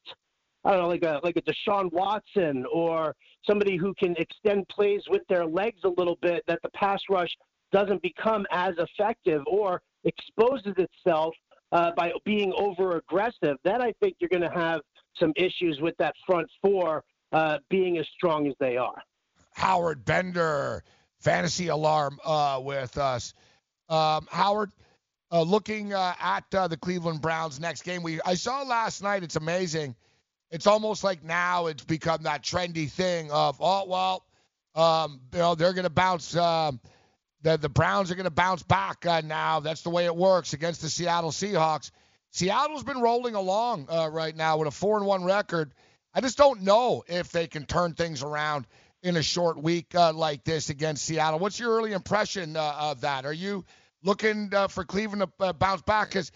I 0.63 0.71
don't 0.71 0.81
know, 0.81 0.87
like 0.87 1.03
a 1.03 1.19
like 1.23 1.37
a 1.37 1.41
Deshaun 1.41 1.91
Watson 1.91 2.65
or 2.71 3.15
somebody 3.47 3.77
who 3.77 3.93
can 3.95 4.15
extend 4.17 4.67
plays 4.69 5.01
with 5.09 5.21
their 5.27 5.45
legs 5.45 5.79
a 5.83 5.89
little 5.89 6.17
bit, 6.21 6.43
that 6.47 6.59
the 6.61 6.69
pass 6.69 6.99
rush 7.09 7.31
doesn't 7.71 8.01
become 8.01 8.45
as 8.51 8.73
effective 8.77 9.41
or 9.47 9.81
exposes 10.03 10.73
itself 10.77 11.33
uh, 11.71 11.91
by 11.95 12.11
being 12.25 12.53
over 12.57 12.97
aggressive. 12.97 13.57
Then 13.63 13.81
I 13.81 13.93
think 14.01 14.17
you're 14.19 14.29
going 14.29 14.41
to 14.41 14.59
have 14.59 14.81
some 15.17 15.33
issues 15.35 15.79
with 15.81 15.95
that 15.97 16.13
front 16.25 16.47
four 16.61 17.03
uh, 17.31 17.57
being 17.69 17.97
as 17.97 18.05
strong 18.15 18.47
as 18.47 18.53
they 18.59 18.77
are. 18.77 19.01
Howard 19.53 20.05
Bender, 20.05 20.83
fantasy 21.19 21.67
alarm 21.69 22.19
uh, 22.23 22.59
with 22.61 22.97
us. 22.97 23.33
Um, 23.89 24.27
Howard, 24.29 24.71
uh, 25.31 25.41
looking 25.41 25.93
uh, 25.93 26.13
at 26.19 26.43
uh, 26.53 26.67
the 26.67 26.77
Cleveland 26.77 27.21
Browns 27.21 27.59
next 27.59 27.83
game, 27.83 28.03
we 28.03 28.21
I 28.25 28.35
saw 28.35 28.63
last 28.63 29.01
night. 29.01 29.23
It's 29.23 29.37
amazing 29.37 29.95
it's 30.51 30.67
almost 30.67 31.03
like 31.03 31.23
now 31.23 31.67
it's 31.67 31.83
become 31.83 32.23
that 32.23 32.43
trendy 32.43 32.89
thing 32.89 33.31
of, 33.31 33.57
oh, 33.59 33.85
well, 33.87 34.25
um, 34.75 35.21
you 35.33 35.39
know, 35.39 35.55
they're 35.55 35.73
to 35.73 35.89
bounce 35.89 36.35
um, 36.35 36.79
the 37.41 37.57
the 37.57 37.69
Browns 37.69 38.11
are 38.11 38.15
to 38.25 38.29
bounce 38.29 38.63
back 38.63 39.05
uh, 39.05 39.21
now. 39.21 39.59
That's 39.59 39.81
the 39.81 39.89
way 39.89 40.05
it 40.05 40.15
works 40.15 40.53
against 40.53 40.81
the 40.81 40.89
Seattle 40.89 41.31
Seahawks. 41.31 41.91
Seattle's 42.31 42.83
been 42.83 43.01
rolling 43.01 43.35
along 43.35 43.87
uh, 43.89 44.09
right 44.09 44.35
now 44.35 44.57
with 44.57 44.67
a 44.67 44.71
four 44.71 44.97
and 44.97 45.05
one 45.05 45.23
record. 45.23 45.73
I 46.13 46.21
just 46.21 46.37
don't 46.37 46.61
know 46.61 47.03
if 47.07 47.31
they 47.31 47.47
can 47.47 47.65
turn 47.65 47.93
things 47.93 48.21
around 48.21 48.67
in 49.03 49.17
a 49.17 49.23
short 49.23 49.61
week 49.61 49.95
uh, 49.95 50.13
like 50.13 50.43
this 50.43 50.69
against 50.69 51.05
Seattle. 51.05 51.39
What's 51.39 51.59
your 51.59 51.71
early 51.71 51.93
impression 51.93 52.55
uh, 52.55 52.75
of 52.79 53.01
that? 53.01 53.25
Are 53.25 53.33
you 53.33 53.65
looking 54.03 54.53
uh, 54.53 54.67
for 54.67 54.83
Cleveland 54.83 55.29
to 55.39 55.45
uh, 55.45 55.53
bounce 55.53 55.81
back? 55.81 56.09
Because 56.09 56.31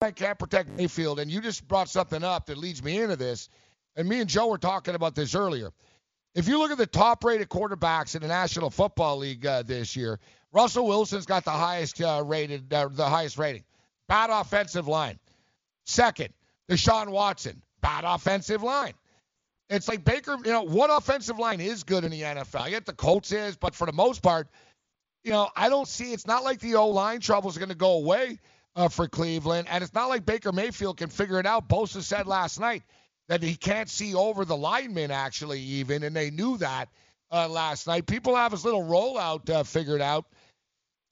they 0.00 0.12
can't 0.12 0.38
protect 0.38 0.70
Mayfield, 0.70 1.20
and 1.20 1.30
you 1.30 1.40
just 1.40 1.66
brought 1.68 1.88
something 1.88 2.24
up 2.24 2.46
that 2.46 2.56
leads 2.56 2.82
me 2.82 3.00
into 3.00 3.16
this. 3.16 3.48
And 3.96 4.08
me 4.08 4.20
and 4.20 4.28
Joe 4.28 4.48
were 4.48 4.58
talking 4.58 4.94
about 4.94 5.14
this 5.14 5.34
earlier. 5.34 5.72
If 6.34 6.48
you 6.48 6.58
look 6.58 6.70
at 6.70 6.78
the 6.78 6.86
top-rated 6.86 7.48
quarterbacks 7.48 8.14
in 8.14 8.22
the 8.22 8.28
National 8.28 8.70
Football 8.70 9.18
League 9.18 9.44
uh, 9.44 9.62
this 9.62 9.96
year, 9.96 10.18
Russell 10.52 10.86
Wilson's 10.86 11.26
got 11.26 11.44
the 11.44 11.50
highest 11.50 12.00
uh, 12.00 12.22
rated, 12.24 12.72
uh, 12.72 12.88
the 12.88 13.06
highest 13.06 13.36
rating. 13.36 13.64
Bad 14.08 14.30
offensive 14.30 14.88
line. 14.88 15.18
Second, 15.84 16.32
Deshaun 16.68 17.08
Watson, 17.10 17.60
bad 17.80 18.04
offensive 18.04 18.62
line. 18.62 18.94
It's 19.68 19.86
like 19.86 20.04
Baker, 20.04 20.36
you 20.44 20.50
know, 20.50 20.62
what 20.62 20.90
offensive 20.90 21.38
line 21.38 21.60
is 21.60 21.84
good 21.84 22.04
in 22.04 22.10
the 22.10 22.22
NFL. 22.22 22.60
I 22.60 22.70
get 22.70 22.86
the 22.86 22.92
Colts 22.92 23.32
is, 23.32 23.56
but 23.56 23.74
for 23.74 23.86
the 23.86 23.92
most 23.92 24.22
part, 24.22 24.48
you 25.22 25.30
know, 25.30 25.48
I 25.54 25.68
don't 25.68 25.86
see. 25.86 26.12
It's 26.12 26.26
not 26.26 26.42
like 26.42 26.60
the 26.60 26.76
O 26.76 26.88
line 26.88 27.20
troubles 27.20 27.56
are 27.56 27.60
going 27.60 27.68
to 27.70 27.76
go 27.76 27.92
away 27.92 28.38
uh, 28.76 28.88
for 28.88 29.08
Cleveland, 29.08 29.68
and 29.70 29.82
it's 29.82 29.94
not 29.94 30.08
like 30.08 30.24
Baker 30.24 30.52
Mayfield 30.52 30.96
can 30.96 31.08
figure 31.08 31.38
it 31.38 31.46
out. 31.46 31.68
Bosa 31.68 32.02
said 32.02 32.26
last 32.26 32.60
night 32.60 32.82
that 33.28 33.42
he 33.42 33.56
can't 33.56 33.88
see 33.88 34.14
over 34.14 34.44
the 34.44 34.56
linemen, 34.56 35.10
actually, 35.10 35.60
even, 35.60 36.02
and 36.02 36.14
they 36.14 36.30
knew 36.30 36.56
that 36.58 36.88
uh, 37.30 37.48
last 37.48 37.86
night. 37.86 38.06
People 38.06 38.36
have 38.36 38.52
his 38.52 38.64
little 38.64 38.82
rollout 38.82 39.48
uh, 39.50 39.62
figured 39.62 40.00
out. 40.00 40.24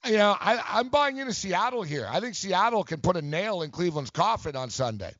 You 0.05 0.17
know, 0.17 0.35
I, 0.39 0.61
I'm 0.67 0.89
buying 0.89 1.17
into 1.17 1.33
Seattle 1.33 1.83
here. 1.83 2.07
I 2.09 2.21
think 2.21 2.35
Seattle 2.35 2.83
can 2.83 3.01
put 3.01 3.17
a 3.17 3.21
nail 3.21 3.61
in 3.63 3.71
Cleveland's 3.71 4.11
coffin 4.11 4.55
on 4.55 4.69
Sunday. 4.69 5.13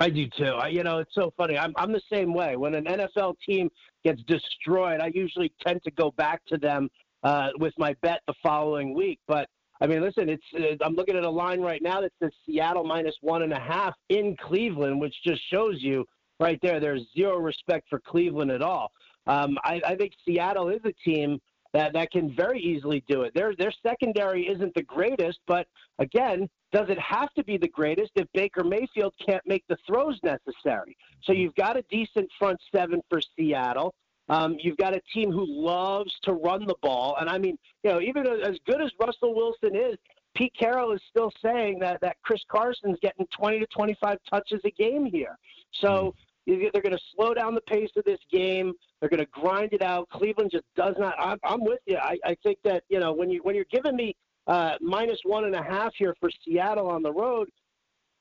I 0.00 0.10
do 0.10 0.26
too. 0.28 0.44
I, 0.44 0.68
you 0.68 0.82
know, 0.84 0.98
it's 0.98 1.14
so 1.14 1.32
funny. 1.36 1.58
I'm 1.58 1.72
I'm 1.76 1.92
the 1.92 2.02
same 2.12 2.32
way. 2.32 2.56
When 2.56 2.74
an 2.74 2.84
NFL 2.84 3.34
team 3.44 3.68
gets 4.04 4.22
destroyed, 4.22 5.00
I 5.00 5.10
usually 5.12 5.52
tend 5.66 5.82
to 5.84 5.90
go 5.90 6.12
back 6.12 6.44
to 6.46 6.56
them 6.56 6.88
uh, 7.22 7.48
with 7.58 7.72
my 7.78 7.96
bet 8.02 8.20
the 8.28 8.34
following 8.42 8.94
week. 8.94 9.18
But 9.26 9.48
I 9.80 9.86
mean, 9.86 10.00
listen, 10.00 10.28
it's 10.28 10.42
uh, 10.54 10.84
I'm 10.84 10.94
looking 10.94 11.16
at 11.16 11.24
a 11.24 11.30
line 11.30 11.60
right 11.60 11.82
now 11.82 12.00
that 12.00 12.12
says 12.20 12.30
Seattle 12.44 12.84
minus 12.84 13.14
one 13.20 13.42
and 13.42 13.52
a 13.52 13.60
half 13.60 13.94
in 14.08 14.36
Cleveland, 14.36 15.00
which 15.00 15.14
just 15.24 15.40
shows 15.52 15.76
you 15.80 16.04
right 16.40 16.58
there 16.62 16.80
there's 16.80 17.02
zero 17.16 17.38
respect 17.38 17.86
for 17.88 18.00
Cleveland 18.00 18.50
at 18.50 18.62
all. 18.62 18.90
Um, 19.26 19.58
I, 19.64 19.80
I 19.86 19.94
think 19.94 20.12
Seattle 20.24 20.68
is 20.68 20.80
a 20.84 20.92
team 21.08 21.38
that 21.74 21.92
that 21.92 22.10
can 22.10 22.34
very 22.34 22.60
easily 22.60 23.04
do 23.08 23.22
it. 23.22 23.32
Their 23.34 23.54
their 23.56 23.72
secondary 23.86 24.48
isn't 24.48 24.74
the 24.74 24.82
greatest, 24.82 25.38
but 25.46 25.66
again, 25.98 26.48
does 26.72 26.88
it 26.88 26.98
have 26.98 27.32
to 27.34 27.44
be 27.44 27.56
the 27.56 27.68
greatest 27.68 28.10
if 28.16 28.26
Baker 28.34 28.64
Mayfield 28.64 29.14
can't 29.24 29.42
make 29.46 29.64
the 29.68 29.76
throws 29.86 30.18
necessary? 30.22 30.96
So 31.24 31.32
you've 31.32 31.54
got 31.54 31.76
a 31.76 31.84
decent 31.90 32.28
front 32.38 32.58
seven 32.74 33.00
for 33.08 33.20
Seattle. 33.36 33.94
Um, 34.28 34.56
you've 34.60 34.76
got 34.76 34.94
a 34.94 35.00
team 35.12 35.30
who 35.32 35.44
loves 35.46 36.12
to 36.24 36.32
run 36.32 36.66
the 36.66 36.76
ball, 36.82 37.16
and 37.20 37.30
I 37.30 37.38
mean, 37.38 37.58
you 37.82 37.90
know, 37.90 38.00
even 38.00 38.26
as 38.26 38.58
good 38.66 38.82
as 38.82 38.90
Russell 39.00 39.34
Wilson 39.34 39.74
is, 39.74 39.96
Pete 40.34 40.52
Carroll 40.58 40.92
is 40.92 41.00
still 41.10 41.32
saying 41.42 41.78
that 41.80 42.00
that 42.00 42.16
Chris 42.22 42.40
Carson's 42.48 42.98
getting 43.00 43.26
20 43.36 43.60
to 43.60 43.66
25 43.66 44.18
touches 44.30 44.60
a 44.64 44.70
game 44.70 45.06
here. 45.06 45.36
So 45.72 46.14
they're 46.46 46.82
going 46.82 46.96
to 46.96 46.98
slow 47.14 47.34
down 47.34 47.54
the 47.54 47.60
pace 47.62 47.90
of 47.96 48.04
this 48.04 48.20
game. 48.30 48.72
They're 49.00 49.08
going 49.08 49.20
to 49.20 49.30
grind 49.32 49.72
it 49.72 49.82
out. 49.82 50.08
Cleveland 50.10 50.50
just 50.50 50.64
does 50.76 50.94
not. 50.98 51.14
I'm, 51.18 51.38
I'm 51.44 51.64
with 51.64 51.80
you. 51.86 51.96
I, 51.96 52.18
I 52.24 52.36
think 52.42 52.58
that 52.64 52.84
you 52.88 53.00
know 53.00 53.12
when 53.12 53.30
you 53.30 53.40
when 53.42 53.54
you're 53.54 53.66
giving 53.70 53.96
me 53.96 54.16
uh, 54.46 54.74
minus 54.80 55.18
one 55.24 55.44
and 55.44 55.54
a 55.54 55.62
half 55.62 55.92
here 55.96 56.14
for 56.20 56.30
Seattle 56.44 56.88
on 56.88 57.02
the 57.02 57.12
road, 57.12 57.48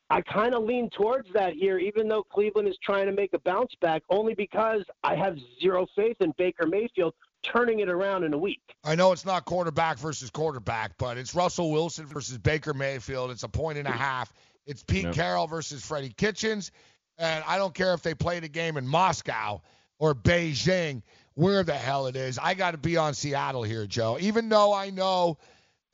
I 0.09 0.21
kind 0.21 0.53
of 0.53 0.63
lean 0.63 0.89
towards 0.89 1.27
that 1.33 1.53
here, 1.53 1.77
even 1.79 2.07
though 2.07 2.23
Cleveland 2.23 2.67
is 2.67 2.77
trying 2.81 3.07
to 3.07 3.11
make 3.11 3.33
a 3.33 3.39
bounce 3.39 3.75
back, 3.81 4.03
only 4.09 4.33
because 4.33 4.83
I 5.03 5.15
have 5.15 5.37
zero 5.61 5.85
faith 5.95 6.17
in 6.21 6.33
Baker 6.37 6.65
Mayfield 6.65 7.13
turning 7.43 7.79
it 7.79 7.89
around 7.89 8.23
in 8.23 8.33
a 8.33 8.37
week. 8.37 8.61
I 8.83 8.95
know 8.95 9.11
it's 9.11 9.25
not 9.25 9.45
quarterback 9.45 9.97
versus 9.97 10.29
quarterback, 10.29 10.97
but 10.97 11.17
it's 11.17 11.35
Russell 11.35 11.71
Wilson 11.71 12.05
versus 12.05 12.37
Baker 12.37 12.73
Mayfield. 12.73 13.31
It's 13.31 13.43
a 13.43 13.49
point 13.49 13.77
and 13.77 13.87
a 13.87 13.91
half. 13.91 14.33
It's 14.65 14.83
Pete 14.83 15.03
Yep. 15.03 15.13
Carroll 15.13 15.47
versus 15.47 15.85
Freddie 15.85 16.13
Kitchens. 16.15 16.71
And 17.17 17.43
I 17.47 17.57
don't 17.57 17.73
care 17.73 17.93
if 17.93 18.01
they 18.01 18.13
played 18.13 18.43
a 18.43 18.49
game 18.49 18.77
in 18.77 18.87
Moscow 18.87 19.61
or 19.99 20.13
Beijing, 20.13 21.01
where 21.33 21.63
the 21.63 21.73
hell 21.73 22.07
it 22.07 22.15
is. 22.15 22.37
I 22.37 22.53
got 22.53 22.71
to 22.71 22.77
be 22.77 22.97
on 22.97 23.13
Seattle 23.13 23.63
here, 23.63 23.85
Joe. 23.85 24.17
Even 24.19 24.49
though 24.49 24.73
I 24.73 24.89
know 24.89 25.37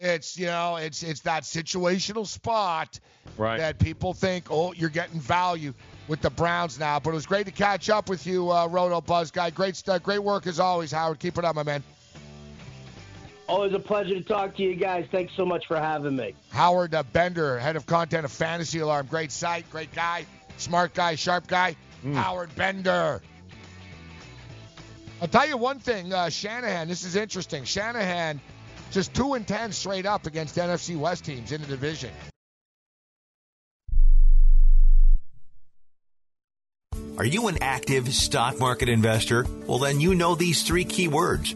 it's, 0.03 0.37
you 0.37 0.47
know, 0.47 0.75
it's 0.75 1.01
it's 1.01 1.21
that 1.21 1.43
situational 1.43 2.27
spot 2.27 2.99
Right. 3.37 3.57
that 3.57 3.79
people 3.79 4.13
think, 4.13 4.47
oh, 4.51 4.73
you're 4.73 4.89
getting 4.89 5.19
value 5.19 5.73
with 6.07 6.21
the 6.21 6.29
Browns 6.29 6.77
now. 6.77 6.99
But 6.99 7.11
it 7.11 7.13
was 7.13 7.25
great 7.25 7.45
to 7.45 7.51
catch 7.53 7.89
up 7.89 8.09
with 8.09 8.27
you, 8.27 8.51
uh, 8.51 8.67
Roto 8.67 8.99
Buzz 8.99 9.31
guy. 9.31 9.49
Great 9.49 9.75
stuff. 9.77 10.03
Great 10.03 10.21
work 10.21 10.45
as 10.45 10.59
always, 10.59 10.91
Howard. 10.91 11.19
Keep 11.19 11.37
it 11.37 11.45
up, 11.45 11.55
my 11.55 11.63
man. 11.63 11.81
Always 13.47 13.73
a 13.73 13.79
pleasure 13.79 14.13
to 14.15 14.21
talk 14.21 14.55
to 14.57 14.63
you 14.63 14.75
guys. 14.75 15.05
Thanks 15.11 15.33
so 15.35 15.45
much 15.45 15.65
for 15.67 15.77
having 15.79 16.15
me. 16.15 16.35
Howard 16.49 16.93
uh, 16.93 17.03
Bender, 17.03 17.57
head 17.59 17.75
of 17.75 17.85
content 17.85 18.25
of 18.25 18.31
Fantasy 18.31 18.79
Alarm. 18.79 19.07
Great 19.07 19.31
site, 19.31 19.69
great 19.69 19.93
guy, 19.93 20.25
smart 20.57 20.93
guy, 20.93 21.15
sharp 21.15 21.47
guy. 21.47 21.75
Howard 22.13 22.53
Bender. 22.55 23.21
I'll 25.21 25.27
tell 25.29 25.47
you 25.47 25.55
one 25.55 25.79
thing, 25.79 26.11
uh, 26.11 26.29
Shanahan. 26.29 26.89
This 26.89 27.05
is 27.05 27.15
interesting. 27.15 27.63
Shanahan 27.63 28.41
just 28.91 29.13
two 29.13 29.33
and 29.33 29.47
ten 29.47 29.71
straight 29.71 30.05
up 30.05 30.27
against 30.27 30.55
NFC 30.55 30.97
West 30.97 31.25
teams 31.25 31.51
in 31.51 31.61
the 31.61 31.67
division. 31.67 32.11
Are 37.17 37.25
you 37.25 37.47
an 37.47 37.59
active 37.61 38.11
stock 38.11 38.59
market 38.59 38.89
investor? 38.89 39.45
Well, 39.67 39.77
then 39.77 39.99
you 39.99 40.15
know 40.15 40.33
these 40.33 40.63
three 40.63 40.83
key 40.83 41.07
words 41.07 41.55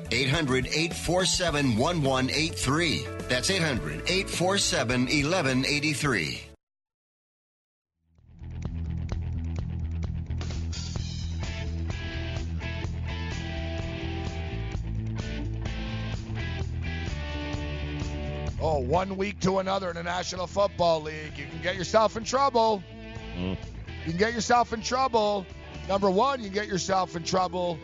800 0.13 0.67
847 0.67 1.77
1183. 1.77 3.07
That's 3.29 3.49
800 3.49 4.01
847 4.01 5.01
1183. 5.03 6.41
Oh, 18.63 18.79
one 18.79 19.17
week 19.17 19.39
to 19.39 19.59
another 19.59 19.89
in 19.89 19.95
the 19.95 20.03
National 20.03 20.45
Football 20.45 21.01
League. 21.01 21.37
You 21.37 21.45
can 21.47 21.61
get 21.63 21.75
yourself 21.77 22.17
in 22.17 22.25
trouble. 22.25 22.83
Mm. 23.35 23.57
You 24.05 24.11
can 24.11 24.17
get 24.17 24.33
yourself 24.33 24.73
in 24.73 24.81
trouble. 24.81 25.45
Number 25.87 26.11
one, 26.11 26.43
you 26.43 26.49
get 26.49 26.67
yourself 26.67 27.15
in 27.15 27.23
trouble 27.23 27.79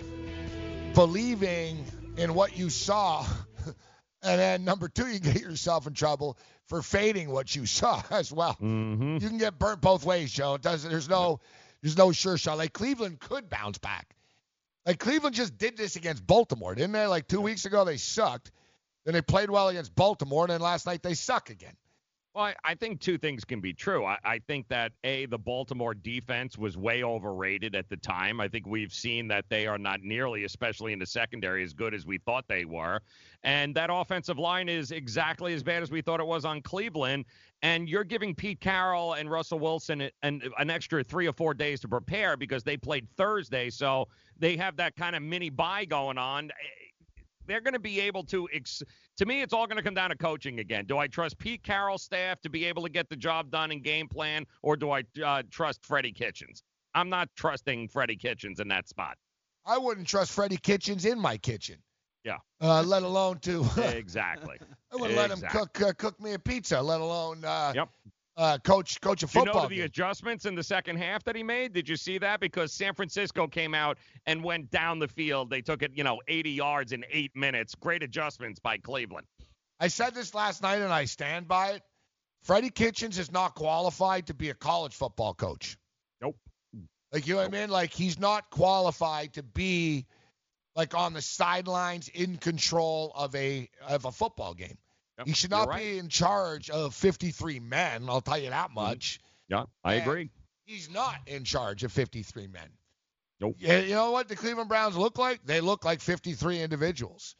believing 0.94 1.86
in 2.18 2.34
what 2.34 2.58
you 2.58 2.70
saw. 2.70 3.26
and 4.24 4.40
then 4.40 4.66
number 4.66 4.90
two, 4.90 5.08
you 5.08 5.20
get 5.20 5.40
yourself 5.40 5.88
in 5.88 5.94
trouble 5.94 6.38
for 6.68 6.82
fading 6.82 7.30
what 7.30 7.56
you 7.56 7.66
saw 7.66 8.02
as 8.12 8.32
well. 8.32 8.56
Mm-hmm. 8.56 9.16
You 9.16 9.30
can 9.30 9.38
get 9.38 9.58
burnt 9.58 9.82
both 9.82 10.06
ways, 10.06 10.32
Joe. 10.32 10.56
It 10.56 10.62
doesn't 10.62 10.90
there's 10.90 11.10
no 11.10 11.40
there's 11.82 11.98
no 11.98 12.12
sure 12.12 12.38
shot. 12.38 12.58
Like 12.58 12.74
Cleveland 12.74 13.20
could 13.20 13.50
bounce 13.50 13.78
back. 13.78 14.16
Like 14.86 15.00
Cleveland 15.00 15.36
just 15.36 15.58
did 15.58 15.78
this 15.78 15.96
against 15.96 16.26
Baltimore, 16.26 16.74
didn't 16.74 16.94
they? 16.94 17.08
Like 17.08 17.28
two 17.28 17.42
weeks 17.42 17.66
ago 17.66 17.86
they 17.86 17.98
sucked. 17.98 18.52
Then 19.06 19.14
they 19.14 19.22
played 19.22 19.50
well 19.50 19.70
against 19.70 19.96
Baltimore, 19.96 20.44
and 20.44 20.52
then 20.52 20.60
last 20.60 20.86
night 20.86 21.02
they 21.02 21.14
suck 21.14 21.50
again. 21.50 21.76
Well, 22.38 22.54
I, 22.64 22.76
think 22.76 23.00
two 23.00 23.18
things 23.18 23.44
can 23.44 23.62
be 23.62 23.74
true. 23.74 24.06
I, 24.06 24.20
I 24.24 24.38
think 24.38 24.68
that 24.68 24.92
a 25.04 25.26
the 25.26 25.40
Baltimore 25.40 25.96
defense 25.96 26.56
was 26.56 26.78
way 26.78 27.04
overrated 27.04 27.76
at 27.76 27.90
the 27.90 27.98
time. 27.98 28.40
I 28.40 28.48
think 28.48 28.68
we've 28.68 28.94
seen 28.94 29.28
that 29.30 29.46
they 29.50 29.66
are 29.66 29.80
not 29.80 30.04
nearly, 30.04 30.44
especially 30.44 30.94
in 30.94 31.00
the 31.00 31.06
secondary, 31.08 31.64
as 31.64 31.74
good 31.74 31.96
as 31.96 32.06
we 32.06 32.20
thought 32.20 32.46
they 32.48 32.64
were. 32.64 33.00
And 33.42 33.74
that 33.74 33.90
offensive 33.92 34.38
line 34.38 34.70
is 34.70 34.92
exactly 34.92 35.56
as 35.56 35.64
bad 35.64 35.82
as 35.82 35.90
we 35.90 36.04
thought 36.04 36.20
it 36.20 36.28
was 36.28 36.46
on 36.46 36.62
Cleveland. 36.62 37.26
And 37.64 37.90
you're 37.90 38.04
giving 38.04 38.36
Pete 38.36 38.62
Carroll 38.62 39.14
and 39.14 39.32
Russell 39.32 39.58
Wilson 39.58 40.08
an, 40.22 40.44
an 40.60 40.70
extra 40.70 41.04
three 41.04 41.26
or 41.28 41.34
four 41.34 41.56
days 41.56 41.80
to 41.80 41.88
prepare 41.88 42.38
because 42.38 42.64
they 42.64 42.78
played 42.78 43.08
Thursday, 43.18 43.72
so 43.72 44.10
they 44.38 44.56
have 44.58 44.76
that 44.78 44.96
kind 44.96 45.16
of 45.16 45.24
mini 45.24 45.50
bye 45.50 45.86
going 45.86 46.20
on 46.20 46.52
they're 47.48 47.62
going 47.62 47.74
to 47.74 47.80
be 47.80 48.00
able 48.00 48.24
to. 48.26 48.48
Ex- 48.54 48.84
to 49.18 49.26
me, 49.26 49.42
it's 49.42 49.54
all 49.54 49.66
going 49.68 49.78
to 49.78 49.84
come 49.84 49.94
down 49.94 50.10
to 50.10 50.18
coaching 50.18 50.60
again. 50.60 50.86
Do 50.86 50.98
I 50.98 51.08
trust 51.08 51.38
Pete 51.40 51.64
Carroll's 51.64 52.04
staff 52.04 52.42
to 52.42 52.50
be 52.50 52.66
able 52.66 52.84
to 52.84 52.90
get 52.90 53.10
the 53.10 53.16
job 53.16 53.50
done 53.50 53.72
and 53.72 53.84
game 53.84 54.08
plan, 54.08 54.46
or 54.62 54.76
do 54.76 54.92
I 54.92 55.04
uh, 55.24 55.44
trust 55.50 55.86
Freddie 55.86 56.12
Kitchens? 56.12 56.64
I'm 56.94 57.10
not 57.10 57.30
trusting 57.36 57.90
Freddie 57.90 58.16
Kitchens 58.16 58.60
in 58.60 58.68
that 58.70 58.88
spot. 58.88 59.18
I 59.66 59.78
wouldn't 59.78 60.08
trust 60.08 60.32
Freddie 60.32 60.58
Kitchens 60.58 61.06
in 61.06 61.20
my 61.20 61.38
kitchen. 61.38 61.78
Yeah. 62.24 62.38
Uh, 62.62 62.82
let 62.84 63.04
alone 63.04 63.40
to. 63.40 63.66
exactly. 63.78 64.58
I 64.92 64.96
wouldn't 64.96 65.12
exactly. 65.12 65.16
let 65.16 65.32
him 65.32 65.50
cook 65.50 65.82
uh, 65.82 65.94
cook 65.94 66.20
me 66.22 66.34
a 66.34 66.40
pizza, 66.40 66.82
let 66.82 67.02
alone. 67.02 67.44
Uh, 67.44 67.74
yep. 67.76 67.90
Uh, 68.38 68.60
coach 68.60 69.02
coach 69.02 69.24
a 69.24 69.26
Did 69.26 69.34
you 69.34 69.46
know 69.46 69.68
the 69.68 69.76
game. 69.78 69.86
adjustments 69.86 70.46
in 70.46 70.54
the 70.54 70.64
second 70.64 70.98
half 70.98 71.24
that 71.24 71.36
he 71.36 71.42
made? 71.42 71.74
Did 71.74 71.90
you 71.90 71.96
see 71.96 72.20
that? 72.20 72.40
Because 72.40 72.72
San 72.72 72.94
Francisco 72.94 73.48
came 73.48 73.74
out 73.74 73.98
and 74.28 74.44
went 74.44 74.70
down 74.70 75.00
the 75.00 75.08
field. 75.08 75.50
They 75.50 75.62
took 75.62 75.82
it, 75.82 75.92
you 75.96 76.04
know, 76.04 76.22
80 76.28 76.52
yards 76.52 76.92
in 76.92 77.04
eight 77.10 77.36
minutes. 77.36 77.74
Great 77.74 78.04
adjustments 78.04 78.60
by 78.60 78.78
Cleveland. 78.78 79.26
I 79.80 79.88
said 79.88 80.14
this 80.14 80.36
last 80.36 80.62
night 80.62 80.82
and 80.82 80.94
I 80.94 81.06
stand 81.06 81.48
by 81.48 81.72
it. 81.72 81.82
Freddie 82.44 82.70
Kitchens 82.70 83.18
is 83.18 83.32
not 83.32 83.56
qualified 83.56 84.28
to 84.28 84.36
be 84.36 84.52
a 84.52 84.54
college 84.54 84.94
football 84.94 85.34
coach. 85.34 85.76
Nope. 86.22 86.38
Like 87.12 87.28
you 87.28 87.34
know 87.34 87.42
what 87.42 87.48
I 87.48 87.60
mean? 87.60 87.70
Like 87.72 87.92
he's 87.92 88.20
not 88.20 88.52
qualified 88.52 89.34
to 89.34 89.44
be 89.44 90.06
like 90.76 90.94
on 90.94 91.14
the 91.14 91.22
sidelines 91.22 92.08
in 92.08 92.38
control 92.38 93.12
of 93.16 93.34
a 93.36 93.68
of 93.88 94.06
a 94.06 94.12
football 94.12 94.54
game. 94.54 94.78
Yep, 95.18 95.28
he 95.28 95.34
should 95.34 95.52
not 95.52 95.68
right. 95.68 95.84
be 95.84 95.98
in 95.98 96.10
charge 96.10 96.70
of 96.70 96.94
53 96.94 97.60
men. 97.60 98.06
I'll 98.10 98.22
tell 98.22 98.38
you 98.38 98.50
that 98.50 98.72
much. 98.72 99.20
Yeah, 99.50 99.66
I 99.84 99.96
And 99.96 100.04
agree. 100.04 100.30
He's 100.66 100.90
not 100.90 101.16
in 101.28 101.44
charge 101.44 101.84
of 101.84 101.92
53 101.92 102.48
men. 102.48 102.70
Nope. 103.40 103.56
Yeah, 103.60 103.80
you 103.80 103.94
know 103.94 104.12
what 104.12 104.28
the 104.28 104.36
Cleveland 104.36 104.70
Browns 104.70 104.98
look 104.98 105.18
like? 105.18 105.46
They 105.46 105.62
look 105.62 105.86
like 105.86 106.02
53 106.02 106.62
individuals. 106.62 107.36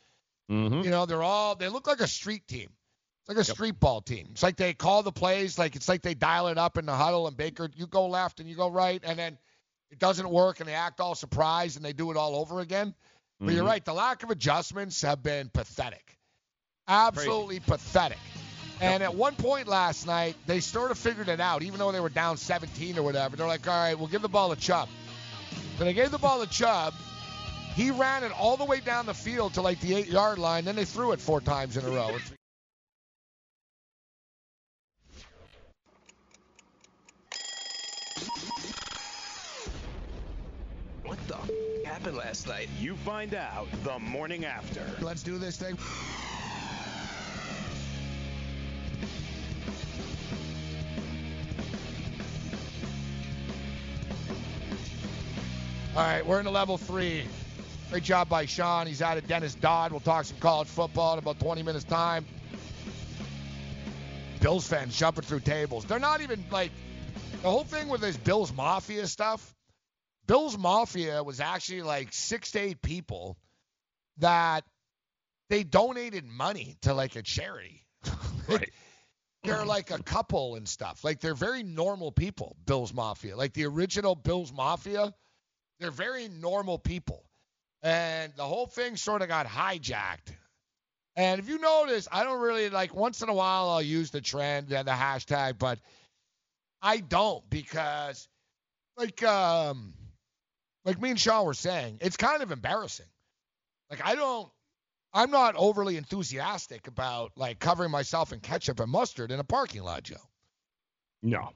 Mm-hmm. 0.50 0.82
You 0.82 0.90
know, 0.90 1.06
they're 1.06 1.24
all 1.24 1.56
they 1.56 1.68
look 1.70 1.88
like 1.88 2.00
a 2.00 2.08
street 2.08 2.48
team. 2.48 2.70
It's 3.22 3.30
like 3.30 3.38
a 3.38 3.44
street 3.44 3.80
ball 3.80 4.02
team. 4.02 4.30
It's 4.32 4.44
like 4.44 4.56
they 4.56 4.74
call 4.74 5.04
the 5.04 5.12
plays, 5.12 5.60
like 5.60 5.76
it's 5.76 5.90
like 5.90 6.02
they 6.02 6.14
dial 6.14 6.48
it 6.48 6.58
up 6.58 6.78
in 6.78 6.86
the 6.86 6.96
huddle, 6.96 7.28
and 7.28 7.36
Baker, 7.36 7.70
you 7.76 7.86
go 7.86 8.08
left 8.08 8.40
and 8.40 8.48
you 8.48 8.56
go 8.56 8.70
right, 8.70 9.02
and 9.04 9.20
then 9.20 9.38
it 9.92 10.00
doesn't 10.00 10.30
work, 10.30 10.62
and 10.62 10.70
they 10.70 10.74
act 10.74 11.02
all 11.02 11.16
surprised, 11.16 11.76
and 11.76 11.84
they 11.84 11.92
do 11.94 12.10
it 12.12 12.18
all 12.18 12.38
over 12.38 12.62
again. 12.62 12.96
But 13.42 13.54
you're 13.54 13.66
Mhm. 13.66 13.68
right, 13.68 13.84
the 13.86 13.94
lack 13.94 14.24
of 14.24 14.30
adjustments 14.30 15.02
have 15.02 15.22
been 15.22 15.50
pathetic, 15.50 16.17
absolutely 16.88 17.60
pathetic. 17.60 18.18
And 18.80 19.02
at 19.02 19.16
one 19.16 19.36
point 19.36 19.68
last 19.68 20.06
night, 20.06 20.36
they 20.46 20.60
sort 20.60 20.92
of 20.92 20.98
figured 20.98 21.30
it 21.30 21.40
out, 21.40 21.64
even 21.64 21.80
though 21.80 21.92
they 21.92 22.00
were 22.00 22.10
down 22.10 22.38
17 22.38 22.98
or 22.98 23.04
whatever. 23.04 23.36
They're 23.36 23.48
like, 23.48 23.68
all 23.68 23.74
right, 23.74 23.98
we'll 23.98 24.08
give 24.08 24.22
the 24.22 24.30
ball 24.30 24.54
to 24.54 24.56
Chubb. 24.56 24.88
So 25.78 25.84
they 25.84 25.94
gave 25.94 26.12
the 26.12 26.20
ball 26.20 26.44
to 26.46 26.50
Chubb. 26.50 26.94
He 27.76 27.92
ran 27.92 28.24
it 28.24 28.32
all 28.32 28.58
the 28.58 28.66
way 28.66 28.80
down 28.80 29.06
the 29.06 29.14
field 29.14 29.56
to 29.56 29.62
like 29.62 29.80
the 29.82 29.96
eight 29.96 30.08
yard 30.08 30.40
line. 30.40 30.66
Then 30.66 30.76
they 30.76 30.86
threw 30.86 31.12
it 31.12 31.20
four 31.20 31.42
times 31.42 31.78
in 31.78 31.86
a 31.86 31.90
row. 31.90 32.18
What 41.04 41.26
the 41.28 41.38
f- 41.38 41.50
happened 41.86 42.18
last 42.18 42.48
night? 42.48 42.68
You 42.80 42.96
find 42.98 43.34
out 43.34 43.68
the 43.84 43.98
morning 44.00 44.44
after. 44.46 44.86
Let's 45.00 45.24
do 45.24 45.38
this 45.38 45.56
thing. 45.58 45.78
All 55.98 56.04
right, 56.04 56.24
we're 56.24 56.38
in 56.38 56.46
the 56.46 56.52
level 56.52 56.78
three. 56.78 57.24
Great 57.90 58.04
job 58.04 58.30
by 58.30 58.46
Sean. 58.46 58.86
He's 58.86 59.02
out 59.02 59.18
of 59.18 59.28
Dennis 59.28 59.56
Dodd. 59.56 59.90
We'll 59.90 60.00
talk 60.00 60.26
some 60.26 60.38
college 60.38 60.68
football 60.68 61.14
in 61.14 61.18
about 61.18 61.40
20 61.40 61.64
minutes' 61.64 61.86
time. 61.86 62.24
Bills 64.40 64.68
fans 64.68 64.96
jumping 64.96 65.24
through 65.24 65.40
tables. 65.40 65.86
They're 65.86 65.98
not 65.98 66.22
even 66.22 66.46
like 66.52 66.70
the 67.42 67.50
whole 67.50 67.64
thing 67.64 67.88
with 67.88 68.02
this 68.02 68.16
Bills 68.16 68.54
Mafia 68.54 69.08
stuff. 69.08 69.56
Bills 70.28 70.56
Mafia 70.56 71.24
was 71.24 71.40
actually 71.40 71.82
like 71.82 72.14
six 72.14 72.52
to 72.52 72.60
eight 72.60 72.84
people 72.84 73.36
that 74.20 74.66
they 75.50 75.64
donated 75.64 76.28
money 76.28 76.78
to 76.84 76.94
like 76.94 77.16
a 77.16 77.24
charity. 77.24 77.84
Right. 78.48 78.72
they're 79.44 79.66
like 79.66 79.90
a 79.90 80.02
couple 80.04 80.56
and 80.56 80.68
stuff. 80.68 81.04
Like 81.04 81.22
they're 81.22 81.34
very 81.34 81.64
normal 81.64 82.12
people, 82.12 82.56
Bills 82.68 82.94
Mafia. 82.94 83.36
Like 83.36 83.54
the 83.54 83.66
original 83.66 84.14
Bills 84.14 84.54
Mafia 84.54 85.12
They're 85.80 85.92
very 85.92 86.28
normal 86.28 86.80
people. 86.80 87.24
And 87.84 88.34
the 88.36 88.44
whole 88.44 88.66
thing 88.68 88.96
sort 88.96 89.22
of 89.22 89.28
got 89.28 89.46
hijacked. 89.46 90.34
And 91.16 91.40
if 91.40 91.50
you 91.50 91.58
notice, 91.60 92.08
I 92.12 92.24
don't 92.24 92.42
really 92.42 92.70
like 92.70 92.94
once 92.94 93.22
in 93.22 93.30
a 93.30 93.34
while 93.34 93.70
I'll 93.70 93.82
use 93.82 94.12
the 94.12 94.22
trend 94.22 94.72
and 94.72 94.88
the 94.88 94.92
hashtag, 94.92 95.58
but 95.58 95.80
I 96.82 96.98
don't 96.98 97.48
because 97.50 98.28
like 98.98 99.24
um 99.24 99.94
like 100.86 101.02
me 101.02 101.10
and 101.10 101.20
Sean 101.20 101.46
were 101.46 101.54
saying, 101.54 101.98
it's 102.02 102.18
kind 102.18 102.44
of 102.44 102.52
embarrassing. 102.52 103.08
Like 103.90 104.02
I 104.06 104.16
don't 104.16 104.50
I'm 105.14 105.32
not 105.32 105.56
overly 105.56 105.98
enthusiastic 105.98 106.88
about 106.88 107.32
like 107.36 107.60
covering 107.60 107.90
myself 107.90 108.32
in 108.32 108.40
ketchup 108.40 108.80
and 108.80 108.92
mustard 108.92 109.32
in 109.32 109.40
a 109.40 109.44
parking 109.44 109.82
lot, 109.84 110.04
Joe. 110.04 110.16
No, 111.24 111.50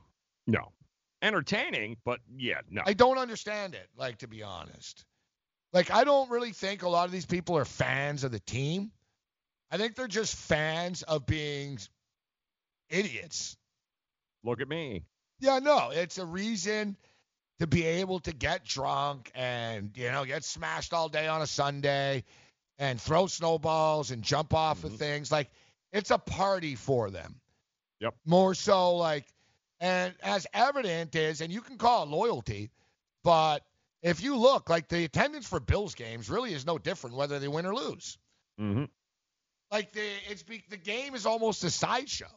no. 0.48 0.72
Entertaining, 1.22 1.98
but 2.03 2.19
yeah, 2.35 2.61
no. 2.69 2.81
I 2.85 2.93
don't 2.93 3.18
understand 3.18 3.76
it, 3.76 3.88
like 3.95 4.18
to 4.19 4.27
be 4.27 4.41
honest. 4.43 5.06
Like 5.73 5.91
I 5.91 6.03
don't 6.03 6.30
really 6.31 6.52
think 6.52 6.81
a 6.84 6.89
lot 6.89 7.06
of 7.06 7.11
these 7.11 7.26
people 7.26 7.57
are 7.57 7.65
fans 7.65 8.23
of 8.23 8.31
the 8.31 8.39
team. 8.39 8.91
I 9.69 9.77
think 9.77 9.95
they're 9.95 10.07
just 10.07 10.35
fans 10.35 11.03
of 11.03 11.26
being 11.26 11.77
idiots. 12.89 13.56
Look 14.43 14.61
at 14.61 14.68
me. 14.68 15.03
Yeah, 15.39 15.60
no, 15.60 15.91
it's 15.91 16.18
a 16.18 16.26
reason 16.26 16.98
to 17.60 17.68
be 17.68 17.85
able 17.85 18.19
to 18.22 18.34
get 18.34 18.65
drunk 18.65 19.31
and 19.35 19.91
you 19.95 20.11
know 20.11 20.26
get 20.26 20.43
smashed 20.43 20.93
all 20.93 21.10
day 21.10 21.27
on 21.27 21.41
a 21.41 21.48
Sunday 21.48 22.23
and 22.80 22.99
throw 22.99 23.27
snowballs 23.27 24.11
and 24.11 24.23
jump 24.23 24.53
off 24.53 24.80
Mm-hmm. 24.80 24.88
of 24.88 24.95
things. 24.95 25.31
Like 25.31 25.49
it's 25.93 26.11
a 26.11 26.18
party 26.18 26.76
for 26.76 27.10
them. 27.11 27.35
Yep. 27.99 28.15
More 28.26 28.56
so 28.56 28.95
like 28.95 29.26
and 29.82 30.14
as 30.22 30.48
evident 30.53 31.16
is 31.16 31.41
and 31.41 31.52
you 31.52 31.60
can 31.60 31.78
call 31.78 32.03
it 32.03 32.10
loyalty, 32.10 32.70
but 33.24 33.66
if 34.03 34.24
you 34.24 34.38
look 34.38 34.70
like 34.70 34.88
the 34.88 35.03
attendance 35.03 35.48
for 35.48 35.60
Bills 35.60 35.95
games 35.95 36.30
really 36.30 36.53
is 36.53 36.66
no 36.66 36.78
different 36.78 37.16
whether 37.16 37.40
they 37.40 37.48
win 37.48 37.66
or 37.66 37.76
lose. 37.76 38.18
Mm-hmm. 38.60 38.86
Like 39.72 39.91
the 39.91 40.08
it's 40.30 40.44
be, 40.44 40.64
the 40.70 40.78
game 40.78 41.16
is 41.16 41.26
almost 41.26 41.64
a 41.64 41.72
sideshow. 41.72 42.32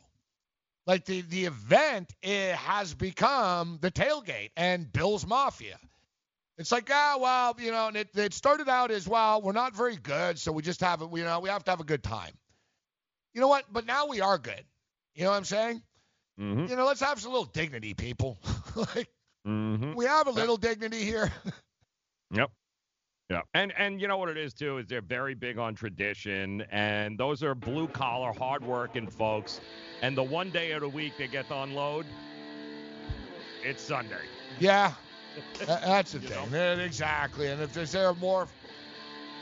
Like 0.86 1.04
the 1.04 1.20
the 1.20 1.44
event 1.44 2.14
it 2.22 2.54
has 2.54 2.94
become 2.94 3.78
the 3.80 3.90
tailgate 3.90 4.50
and 4.56 4.90
Bills 4.90 5.26
Mafia. 5.26 5.78
It's 6.56 6.72
like 6.72 6.88
ah 6.90 7.18
well 7.20 7.56
you 7.58 7.72
know 7.72 7.88
and 7.88 7.96
it 7.96 8.08
it 8.14 8.32
started 8.32 8.68
out 8.68 8.90
as 8.90 9.06
well 9.06 9.42
we're 9.42 9.52
not 9.52 9.76
very 9.76 9.96
good 9.96 10.38
so 10.38 10.52
we 10.52 10.62
just 10.62 10.80
have 10.80 11.02
it 11.02 11.08
you 11.12 11.24
know 11.24 11.40
we 11.40 11.48
have 11.50 11.64
to 11.64 11.70
have 11.70 11.80
a 11.80 11.84
good 11.84 12.02
time. 12.02 12.32
You 13.34 13.40
know 13.40 13.48
what? 13.48 13.64
But 13.70 13.84
now 13.84 14.06
we 14.06 14.20
are 14.20 14.38
good. 14.38 14.64
You 15.14 15.24
know 15.24 15.30
what 15.30 15.36
I'm 15.36 15.44
saying? 15.44 15.82
Mm-hmm. 16.40 16.66
You 16.66 16.76
know 16.76 16.86
let's 16.86 17.00
have 17.00 17.20
some 17.20 17.32
little 17.32 17.46
dignity, 17.46 17.94
people. 17.94 18.38
like 18.76 19.08
Mm-hmm. 19.46 19.92
we 19.94 20.06
have 20.06 20.26
a 20.26 20.30
little 20.30 20.56
dignity 20.56 21.04
here. 21.04 21.30
Yep. 22.34 22.50
Yeah. 23.30 23.42
And 23.54 23.72
and 23.78 24.00
you 24.00 24.08
know 24.08 24.16
what 24.16 24.28
it 24.28 24.36
is 24.36 24.54
too 24.54 24.78
is 24.78 24.86
they're 24.86 25.00
very 25.02 25.34
big 25.34 25.58
on 25.58 25.74
tradition 25.74 26.62
and 26.70 27.16
those 27.18 27.42
are 27.42 27.54
blue 27.54 27.86
collar 27.88 28.32
hard 28.32 28.64
working 28.64 29.06
folks 29.06 29.60
and 30.02 30.16
the 30.16 30.22
one 30.22 30.50
day 30.50 30.72
of 30.72 30.80
the 30.80 30.88
week 30.88 31.12
they 31.18 31.28
get 31.28 31.46
to 31.48 31.56
unload 31.58 32.06
it's 33.62 33.82
Sunday. 33.82 34.20
Yeah, 34.58 34.92
that's 35.66 36.12
the 36.12 36.20
thing. 36.20 36.48
Yeah, 36.52 36.74
Exactly. 36.74 37.48
And 37.48 37.60
if 37.62 37.72
there's 37.72 37.92
there 37.92 38.12
more, 38.14 38.46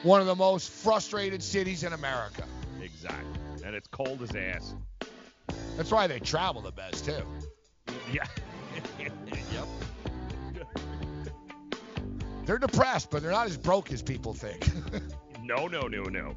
one 0.02 0.20
of 0.20 0.26
the 0.26 0.36
most 0.36 0.70
frustrated 0.70 1.42
cities 1.42 1.82
in 1.82 1.92
America. 1.92 2.44
Exactly. 2.80 3.40
And 3.64 3.74
it's 3.74 3.88
cold 3.88 4.22
as 4.22 4.34
ass. 4.34 4.74
That's 5.76 5.90
why 5.90 6.06
they 6.06 6.18
travel 6.18 6.62
the 6.62 6.72
best 6.72 7.04
too. 7.04 7.22
Yeah. 8.12 8.26
yep. 8.98 9.66
They're 12.44 12.58
depressed, 12.58 13.10
but 13.10 13.22
they're 13.22 13.30
not 13.30 13.46
as 13.46 13.56
broke 13.56 13.92
as 13.92 14.02
people 14.02 14.34
think. 14.34 14.68
No, 15.44 15.66
no, 15.66 15.88
no, 15.88 16.04
no. 16.04 16.36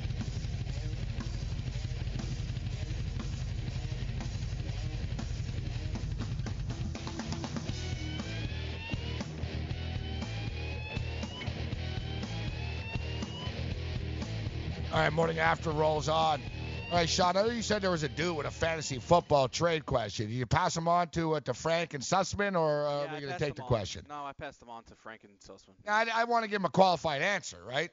All 15.01 15.07
right, 15.07 15.13
morning 15.13 15.39
after 15.39 15.71
rolls 15.71 16.07
on. 16.07 16.43
All 16.91 16.97
right, 16.97 17.09
Sean, 17.09 17.35
I 17.35 17.41
know 17.41 17.49
you 17.49 17.63
said 17.63 17.81
there 17.81 17.89
was 17.89 18.03
a 18.03 18.07
dude 18.07 18.37
with 18.37 18.45
a 18.45 18.51
fantasy 18.51 18.99
football 18.99 19.47
trade 19.47 19.83
question. 19.83 20.27
Did 20.27 20.35
you 20.35 20.45
pass 20.45 20.77
him 20.77 20.87
on 20.87 21.07
to 21.09 21.33
uh, 21.33 21.39
to 21.39 21.55
Frank 21.55 21.95
and 21.95 22.03
Sussman, 22.03 22.55
or 22.55 22.85
uh, 22.85 23.05
yeah, 23.05 23.11
are 23.11 23.15
we 23.15 23.21
going 23.21 23.33
to 23.33 23.39
take 23.39 23.55
the 23.55 23.63
on. 23.63 23.67
question? 23.67 24.05
No, 24.07 24.23
I 24.23 24.33
passed 24.33 24.59
them 24.59 24.69
on 24.69 24.83
to 24.83 24.95
Frank 24.95 25.23
and 25.23 25.33
Sussman. 25.39 25.73
I, 25.87 26.05
I 26.13 26.25
want 26.25 26.43
to 26.43 26.51
give 26.51 26.61
him 26.61 26.65
a 26.65 26.69
qualified 26.69 27.23
answer, 27.23 27.57
right? 27.67 27.89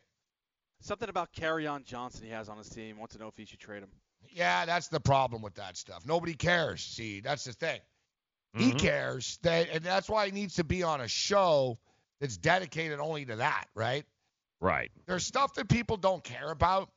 Something 0.83 1.09
about 1.09 1.31
on 1.43 1.83
Johnson 1.85 2.27
he 2.27 2.31
has 2.31 2.51
on 2.51 2.59
his 2.59 2.69
team. 2.69 2.99
Wants 2.99 3.15
to 3.15 3.21
know 3.23 3.29
if 3.29 3.39
he 3.39 3.47
should 3.47 3.59
trade 3.59 3.83
him. 3.83 3.89
Yeah, 4.29 4.67
that's 4.67 4.89
the 4.89 5.01
problem 5.01 5.41
with 5.41 5.55
that 5.55 5.79
stuff. 5.79 6.05
Nobody 6.05 6.35
cares. 6.35 6.83
See, 6.83 7.21
that's 7.21 7.45
the 7.45 7.55
thing. 7.55 7.81
He 8.53 8.73
Mhm. 8.73 8.81
cares 8.81 9.39
that, 9.45 9.71
and 9.71 9.83
that's 9.83 10.11
why 10.11 10.27
he 10.27 10.33
needs 10.33 10.57
to 10.57 10.65
be 10.65 10.83
on 10.83 11.01
a 11.01 11.09
show 11.09 11.79
that's 12.21 12.37
dedicated 12.37 13.01
only 13.01 13.25
to 13.25 13.37
that, 13.37 13.65
right? 13.75 14.05
Right. 14.61 14.91
There's 15.07 15.25
stuff 15.25 15.55
that 15.55 15.71
people 15.71 15.97
don't 15.97 16.23
care 16.23 16.51
about. 16.51 16.91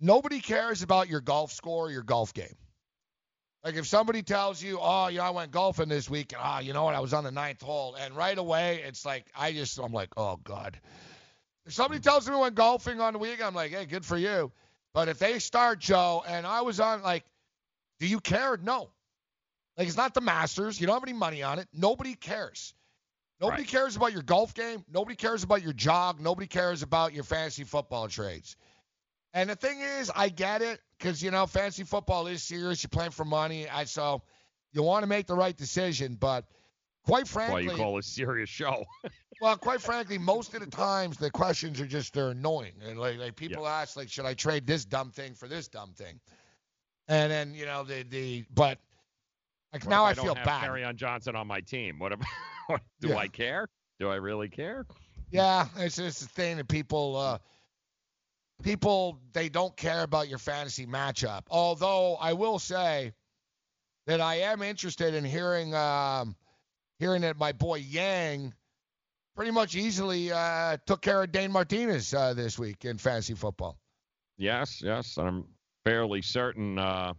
Nobody 0.00 0.40
cares 0.40 0.82
about 0.82 1.08
your 1.08 1.20
golf 1.20 1.52
score 1.52 1.86
or 1.86 1.90
your 1.90 2.02
golf 2.02 2.34
game. 2.34 2.56
Like 3.64 3.76
if 3.76 3.86
somebody 3.86 4.22
tells 4.22 4.62
you, 4.62 4.78
oh, 4.80 5.08
you 5.08 5.18
know, 5.18 5.24
I 5.24 5.30
went 5.30 5.50
golfing 5.50 5.88
this 5.88 6.10
week, 6.10 6.32
and 6.32 6.42
oh, 6.44 6.58
you 6.60 6.74
know 6.74 6.84
what, 6.84 6.94
I 6.94 7.00
was 7.00 7.14
on 7.14 7.24
the 7.24 7.30
ninth 7.30 7.62
hole, 7.62 7.94
and 7.94 8.14
right 8.14 8.36
away 8.36 8.82
it's 8.86 9.06
like 9.06 9.26
I 9.34 9.52
just 9.52 9.78
I'm 9.78 9.92
like, 9.92 10.10
oh 10.16 10.38
god. 10.44 10.78
If 11.64 11.72
somebody 11.72 12.00
mm. 12.00 12.04
tells 12.04 12.28
me 12.28 12.34
I 12.34 12.38
went 12.38 12.56
golfing 12.56 13.00
on 13.00 13.14
the 13.14 13.18
week, 13.18 13.42
I'm 13.42 13.54
like, 13.54 13.72
hey, 13.72 13.86
good 13.86 14.04
for 14.04 14.18
you. 14.18 14.52
But 14.92 15.08
if 15.08 15.18
they 15.18 15.38
start 15.38 15.78
Joe 15.80 16.22
and 16.28 16.46
I 16.46 16.60
was 16.60 16.78
on 16.78 17.02
like, 17.02 17.24
do 18.00 18.06
you 18.06 18.20
care? 18.20 18.58
No. 18.58 18.90
Like 19.78 19.88
it's 19.88 19.96
not 19.96 20.12
the 20.12 20.20
Masters. 20.20 20.78
You 20.78 20.86
don't 20.86 20.96
have 20.96 21.08
any 21.08 21.16
money 21.18 21.42
on 21.42 21.58
it. 21.58 21.66
Nobody 21.72 22.14
cares. 22.14 22.74
Nobody 23.40 23.64
cares 23.64 23.96
about 23.96 24.12
your 24.12 24.22
golf 24.22 24.54
game. 24.54 24.84
Nobody 24.90 25.16
cares 25.16 25.42
about 25.42 25.62
your 25.62 25.72
jog. 25.72 26.20
Nobody 26.20 26.46
cares 26.46 26.82
about 26.82 27.12
your 27.12 27.24
fantasy 27.24 27.64
football 27.64 28.08
trades. 28.08 28.56
And 29.34 29.50
the 29.50 29.56
thing 29.56 29.80
is, 29.80 30.10
I 30.14 30.28
get 30.28 30.62
it 30.62 30.80
because 30.98 31.22
you 31.22 31.30
know 31.32 31.46
fantasy 31.46 31.82
football 31.82 32.28
is 32.28 32.42
serious. 32.42 32.82
You're 32.82 32.88
playing 32.88 33.10
for 33.10 33.24
money. 33.24 33.68
I 33.68 33.84
so 33.84 34.22
you 34.72 34.82
want 34.82 35.02
to 35.02 35.08
make 35.08 35.26
the 35.26 35.34
right 35.34 35.56
decision, 35.56 36.16
but 36.18 36.44
quite 37.04 37.26
That's 37.26 37.50
why 37.50 37.60
you 37.60 37.70
call 37.70 37.98
a 37.98 38.02
serious 38.02 38.48
show. 38.48 38.84
well, 39.40 39.56
quite 39.56 39.80
frankly, 39.80 40.18
most 40.18 40.54
of 40.54 40.60
the 40.60 40.66
times 40.70 41.16
the 41.18 41.30
questions 41.30 41.80
are 41.80 41.86
just 41.86 42.14
they're 42.14 42.30
annoying. 42.30 42.74
And 42.86 42.98
like, 42.98 43.18
like 43.18 43.36
people 43.36 43.66
ask, 43.66 43.96
like, 43.96 44.08
should 44.08 44.24
I 44.24 44.34
trade 44.34 44.66
this 44.66 44.84
dumb 44.84 45.10
thing 45.10 45.34
for 45.34 45.48
this 45.48 45.68
dumb 45.68 45.92
thing? 45.92 46.20
And 47.08 47.30
then 47.30 47.54
you 47.54 47.66
know 47.66 47.82
the 47.82 48.04
the 48.04 48.44
but 48.54 48.78
like 49.72 49.84
What 49.84 49.90
now 49.90 50.04
I, 50.04 50.10
I 50.10 50.14
feel 50.14 50.34
bad. 50.34 50.62
Carry 50.62 50.84
on 50.84 50.96
Johnson 50.96 51.34
on 51.34 51.46
my 51.46 51.60
team. 51.60 51.98
What 51.98 52.12
about? 52.12 52.28
do 53.00 53.08
Yeah. 53.08 53.16
I 53.16 53.28
care? 53.28 53.68
Do 53.98 54.08
I 54.08 54.16
really 54.16 54.48
care? 54.48 54.86
Yeah, 55.30 55.66
it's 55.76 55.96
just 55.96 56.20
the 56.20 56.28
thing 56.28 56.56
that 56.58 56.68
people 56.68 57.16
uh 57.16 57.38
people 58.62 59.18
they 59.32 59.48
don't 59.48 59.76
care 59.76 60.02
about 60.02 60.28
your 60.28 60.38
fantasy 60.38 60.86
matchup. 60.86 61.42
Although 61.50 62.16
I 62.16 62.32
will 62.32 62.58
say 62.58 63.12
that 64.06 64.20
I 64.20 64.36
am 64.36 64.62
interested 64.62 65.14
in 65.14 65.24
hearing 65.24 65.74
um 65.74 66.36
hearing 66.98 67.22
that 67.22 67.38
my 67.38 67.52
boy 67.52 67.76
Yang 67.76 68.54
pretty 69.34 69.50
much 69.50 69.74
easily 69.74 70.30
uh 70.32 70.76
took 70.86 71.02
care 71.02 71.22
of 71.22 71.32
Dane 71.32 71.52
Martinez 71.52 72.14
uh, 72.14 72.34
this 72.34 72.58
week 72.58 72.84
in 72.84 72.98
fantasy 72.98 73.34
football. 73.34 73.78
Yes, 74.36 74.82
yes. 74.82 75.16
I'm 75.16 75.44
fairly 75.84 76.22
certain. 76.22 76.78
Uh, 76.78 77.12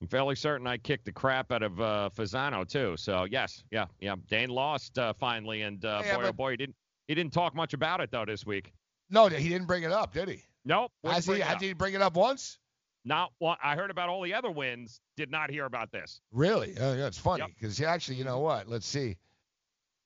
I'm 0.00 0.06
fairly 0.08 0.36
certain 0.36 0.66
I 0.66 0.76
kicked 0.76 1.04
the 1.04 1.12
crap 1.12 1.50
out 1.50 1.62
of 1.62 1.80
uh, 1.80 2.10
Fasano 2.16 2.66
too. 2.68 2.96
So 2.96 3.26
yes, 3.30 3.64
yeah, 3.70 3.86
yeah. 4.00 4.14
Dane 4.28 4.50
lost 4.50 4.98
uh, 4.98 5.12
finally, 5.12 5.62
and 5.62 5.84
uh, 5.84 6.02
Yeah, 6.04 6.16
boy, 6.16 6.24
oh 6.24 6.32
boy, 6.32 6.50
he 6.52 6.56
didn't 6.56 6.76
he 7.08 7.14
didn't 7.14 7.32
talk 7.32 7.54
much 7.54 7.74
about 7.74 8.00
it 8.00 8.10
though 8.10 8.24
this 8.24 8.46
week. 8.46 8.72
No, 9.10 9.28
he 9.28 9.48
didn't 9.48 9.66
bring 9.66 9.84
it 9.84 9.92
up, 9.92 10.12
did 10.12 10.28
he? 10.28 10.42
Nope. 10.64 10.92
Has 11.04 11.26
he, 11.26 11.40
has 11.40 11.60
he 11.60 11.72
bring 11.72 11.94
it 11.94 12.02
up 12.02 12.14
once? 12.14 12.58
Not 13.04 13.30
one. 13.38 13.56
I 13.62 13.74
heard 13.74 13.90
about 13.90 14.08
all 14.08 14.22
the 14.22 14.34
other 14.34 14.50
wins. 14.50 15.00
Did 15.16 15.30
not 15.30 15.50
hear 15.50 15.64
about 15.64 15.90
this. 15.92 16.20
Really? 16.30 16.74
Oh, 16.78 16.94
yeah, 16.94 17.06
it's 17.06 17.18
funny 17.18 17.44
because 17.58 17.80
actually, 17.80 18.16
you 18.16 18.24
know 18.24 18.40
what? 18.40 18.68
Let's 18.68 18.86
see. 18.86 19.16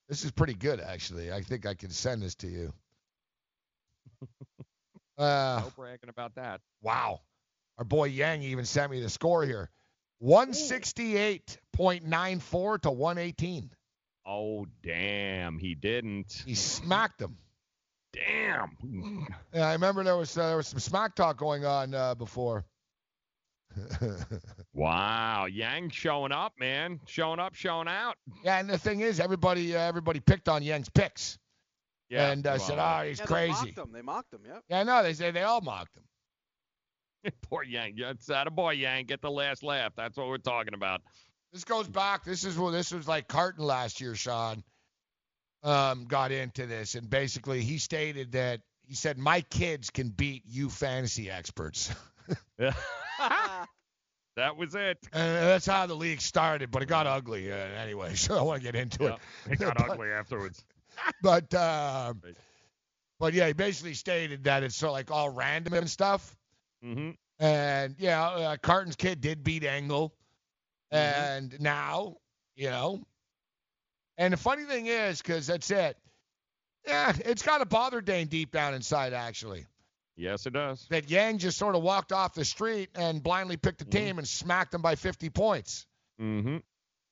This 0.09 0.25
is 0.25 0.31
pretty 0.31 0.55
good, 0.55 0.81
actually. 0.81 1.33
I 1.33 1.43
think 1.43 1.67
I 1.67 1.75
can 1.75 1.91
send 1.91 2.23
this 2.23 2.35
to 2.37 2.47
you. 2.47 2.73
Uh, 5.19 5.61
no 5.63 5.71
bragging 5.77 6.09
about 6.09 6.35
that. 6.37 6.63
wow. 6.81 7.21
Our 7.77 7.85
boy 7.85 8.07
Yang 8.07 8.45
even 8.45 8.65
sent 8.65 8.91
me 8.91 9.03
the 9.03 9.11
score 9.11 9.45
here 9.45 9.69
168.94 10.23 12.81
to 12.81 12.91
118. 12.91 13.71
Oh 14.25 14.67
damn, 14.83 15.59
he 15.59 15.75
didn't. 15.75 16.43
He 16.47 16.55
smacked 16.55 17.21
him. 17.21 17.37
Damn. 18.13 19.27
Yeah, 19.55 19.67
I 19.69 19.73
remember 19.73 20.03
there 20.05 20.17
was 20.17 20.37
uh, 20.39 20.47
there 20.49 20.57
was 20.57 20.69
some 20.69 20.79
smack 20.81 21.15
talk 21.15 21.37
going 21.37 21.65
on 21.65 21.95
uh, 21.95 22.15
before. 22.15 22.65
Wow, 24.75 25.47
Yang 25.47 25.91
showing 25.91 26.33
up, 26.33 26.55
man. 26.59 27.01
Showing 27.07 27.39
up, 27.39 27.55
showing 27.55 27.89
out. 27.89 28.17
yeah, 28.43 28.59
and 28.59 28.69
the 28.69 28.79
thing 28.79 29.01
is, 29.01 29.21
everybody 29.21 29.77
uh, 29.77 29.81
everybody 29.81 30.21
picked 30.21 30.49
on 30.49 30.63
Yang's 30.63 30.89
picks. 30.89 31.39
Yeah. 32.09 32.31
And 32.31 32.47
uh, 32.47 32.59
said, 32.59 32.77
well, 32.77 33.01
oh, 33.01 33.07
he's 33.07 33.19
yeah, 33.19 33.25
They 33.27 33.33
crazy. 33.33 33.53
mocked 33.53 33.79
him. 33.79 33.93
They 33.93 34.03
mocked 34.03 34.33
him. 34.35 34.41
Yep. 34.47 34.63
Yeah, 34.69 34.83
no, 34.83 35.03
they 35.03 35.15
say 35.15 35.31
they 35.31 35.43
all 35.43 35.61
mocked 35.63 35.97
him. 35.97 37.33
Poor 37.43 37.63
Yang. 37.63 37.97
That's 38.01 38.27
that 38.27 38.47
a 38.47 38.51
boy, 38.51 38.73
Yang. 38.73 39.07
Get 39.07 39.23
the 39.23 39.31
last 39.31 39.63
laugh. 39.63 39.93
That's 39.97 40.17
what 40.17 40.29
we're 40.29 40.39
talking 40.39 40.75
about. 40.75 41.01
This 41.53 41.65
goes 41.65 41.89
back. 41.89 42.25
This 42.25 42.45
is 42.45 42.59
what 42.59 42.71
this 42.73 42.93
was 42.93 43.07
like 43.09 43.29
Carton 43.29 43.65
last 43.65 44.01
year. 44.01 44.15
Sean 44.15 44.63
um, 45.63 46.05
got 46.07 46.33
into 46.33 46.67
this, 46.67 46.95
and 46.95 47.09
basically 47.09 47.61
he 47.63 47.79
stated 47.79 48.33
that 48.33 48.61
he 48.87 48.95
said 48.95 49.19
my 49.19 49.41
kids 49.43 49.91
can 49.91 50.09
beat 50.11 50.43
you 50.47 50.69
fantasy 50.69 51.31
experts, 51.31 51.93
That 54.37 54.57
was 54.57 54.75
it. 54.75 54.99
and 55.13 55.47
that's 55.47 55.67
how 55.67 55.87
the 55.87 55.95
league 55.95 56.21
started. 56.23 56.71
But 56.71 56.83
it 56.83 56.87
got 56.87 57.07
ugly 57.07 57.53
uh, 57.53 57.55
anyway, 57.57 58.15
so 58.17 58.35
I 58.35 58.39
don't 58.39 58.47
want 58.47 58.63
to 58.63 58.65
get 58.73 58.75
into 58.81 59.05
Yeah, 59.05 59.17
it. 59.47 59.53
it 59.53 59.59
got 59.59 59.77
But- 59.77 59.91
ugly 59.91 60.09
afterwards. 60.11 60.65
But 61.23 61.53
um, 61.55 62.21
but 63.19 63.33
yeah, 63.33 63.47
he 63.47 63.55
basically 63.55 63.95
stated 63.95 64.45
that 64.45 64.63
it's 64.63 64.77
sort 64.77 64.91
of 64.91 64.93
like 64.95 65.11
all 65.11 65.31
random 65.31 65.73
and 65.73 65.89
stuff. 65.89 66.37
Mm-hmm. 66.85 67.11
And 67.39 67.95
yeah, 67.99 68.23
uh, 68.23 68.57
Carton's 68.59 68.97
kid 68.97 69.21
did 69.23 69.43
beat 69.43 69.65
Engel, 69.65 70.15
and 70.91 71.59
now 71.61 72.17
you 72.57 72.69
know. 72.71 73.03
And 74.19 74.33
the 74.33 74.37
funny 74.37 74.65
thing 74.65 74.87
is, 74.87 75.23
because 75.23 75.47
that's 75.47 75.71
it. 75.71 75.97
Yeah, 76.87 77.13
it's 77.25 77.43
got 77.43 77.59
to 77.59 77.67
bother 77.67 78.01
Dane 78.01 78.27
deep 78.27 78.51
down 78.53 78.75
inside, 78.75 79.13
actually. 79.13 79.67
Yes, 80.17 80.47
it 80.47 80.53
does. 80.53 80.87
That 80.91 81.09
Yang 81.09 81.39
just 81.39 81.59
sort 81.59 81.75
of 81.75 81.83
walked 81.83 82.13
off 82.13 82.35
the 82.35 82.45
street 82.45 82.91
and 82.95 83.23
blindly 83.23 83.57
picked 83.57 83.81
a 83.81 83.85
team 83.85 84.19
and 84.19 84.29
smacked 84.29 84.73
them 84.73 84.83
by 84.83 84.95
50 84.95 85.31
points. 85.31 85.87
Mm-hmm. 86.21 86.59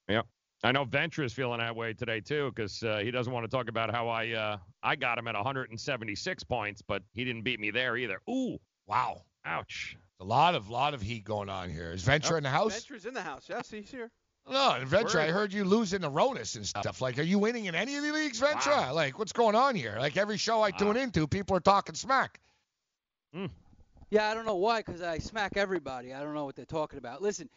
Yep. 0.08 0.26
I 0.62 0.72
know 0.72 0.84
Venture 0.84 1.22
is 1.22 1.32
feeling 1.32 1.58
that 1.60 1.74
way 1.74 1.94
today 1.94 2.20
too, 2.20 2.52
because 2.54 2.82
uh, 2.82 2.98
he 2.98 3.10
doesn't 3.10 3.32
want 3.32 3.44
to 3.44 3.56
talk 3.56 3.68
about 3.68 3.90
how 3.94 4.08
I 4.08 4.32
uh, 4.32 4.56
I 4.82 4.96
got 4.96 5.16
him 5.16 5.26
at 5.28 5.34
176 5.34 6.44
points, 6.44 6.82
but 6.82 7.02
he 7.14 7.24
didn't 7.24 7.42
beat 7.42 7.58
me 7.58 7.70
there 7.70 7.96
either. 7.96 8.20
Ooh, 8.28 8.58
Wow, 8.86 9.22
ouch. 9.46 9.96
a 10.20 10.24
lot 10.24 10.54
of 10.54 10.68
lot 10.68 10.92
of 10.92 11.00
heat 11.00 11.24
going 11.24 11.48
on 11.48 11.70
here. 11.70 11.92
Is 11.92 12.02
Venture 12.02 12.36
in 12.36 12.42
the 12.42 12.50
house? 12.50 12.74
Venture's 12.74 13.06
in 13.06 13.14
the 13.14 13.22
house. 13.22 13.46
Yes, 13.48 13.70
he's 13.70 13.90
here. 13.90 14.10
No, 14.48 14.72
and 14.72 14.86
Venture, 14.88 15.20
I 15.20 15.28
heard 15.28 15.52
you 15.52 15.64
losing 15.64 16.00
to 16.00 16.08
Ronus 16.10 16.56
and 16.56 16.66
stuff. 16.66 17.00
Like, 17.00 17.18
are 17.18 17.22
you 17.22 17.38
winning 17.38 17.66
in 17.66 17.74
any 17.74 17.96
of 17.96 18.02
the 18.02 18.12
leagues, 18.12 18.38
Venture? 18.40 18.92
Like, 18.92 19.18
what's 19.18 19.32
going 19.32 19.54
on 19.54 19.74
here? 19.76 19.96
Like, 19.98 20.16
every 20.16 20.36
show 20.38 20.62
I 20.62 20.70
tune 20.72 20.96
into, 20.96 21.26
people 21.26 21.56
are 21.56 21.60
talking 21.60 21.94
smack. 21.94 22.40
Yeah, 24.10 24.28
I 24.28 24.34
don't 24.34 24.46
know 24.46 24.56
why, 24.56 24.80
because 24.80 25.02
I 25.02 25.18
smack 25.18 25.56
everybody. 25.56 26.12
I 26.12 26.20
don't 26.20 26.34
know 26.34 26.44
what 26.44 26.56
they're 26.56 26.64
talking 26.64 26.98
about. 26.98 27.22
Listen, 27.22 27.48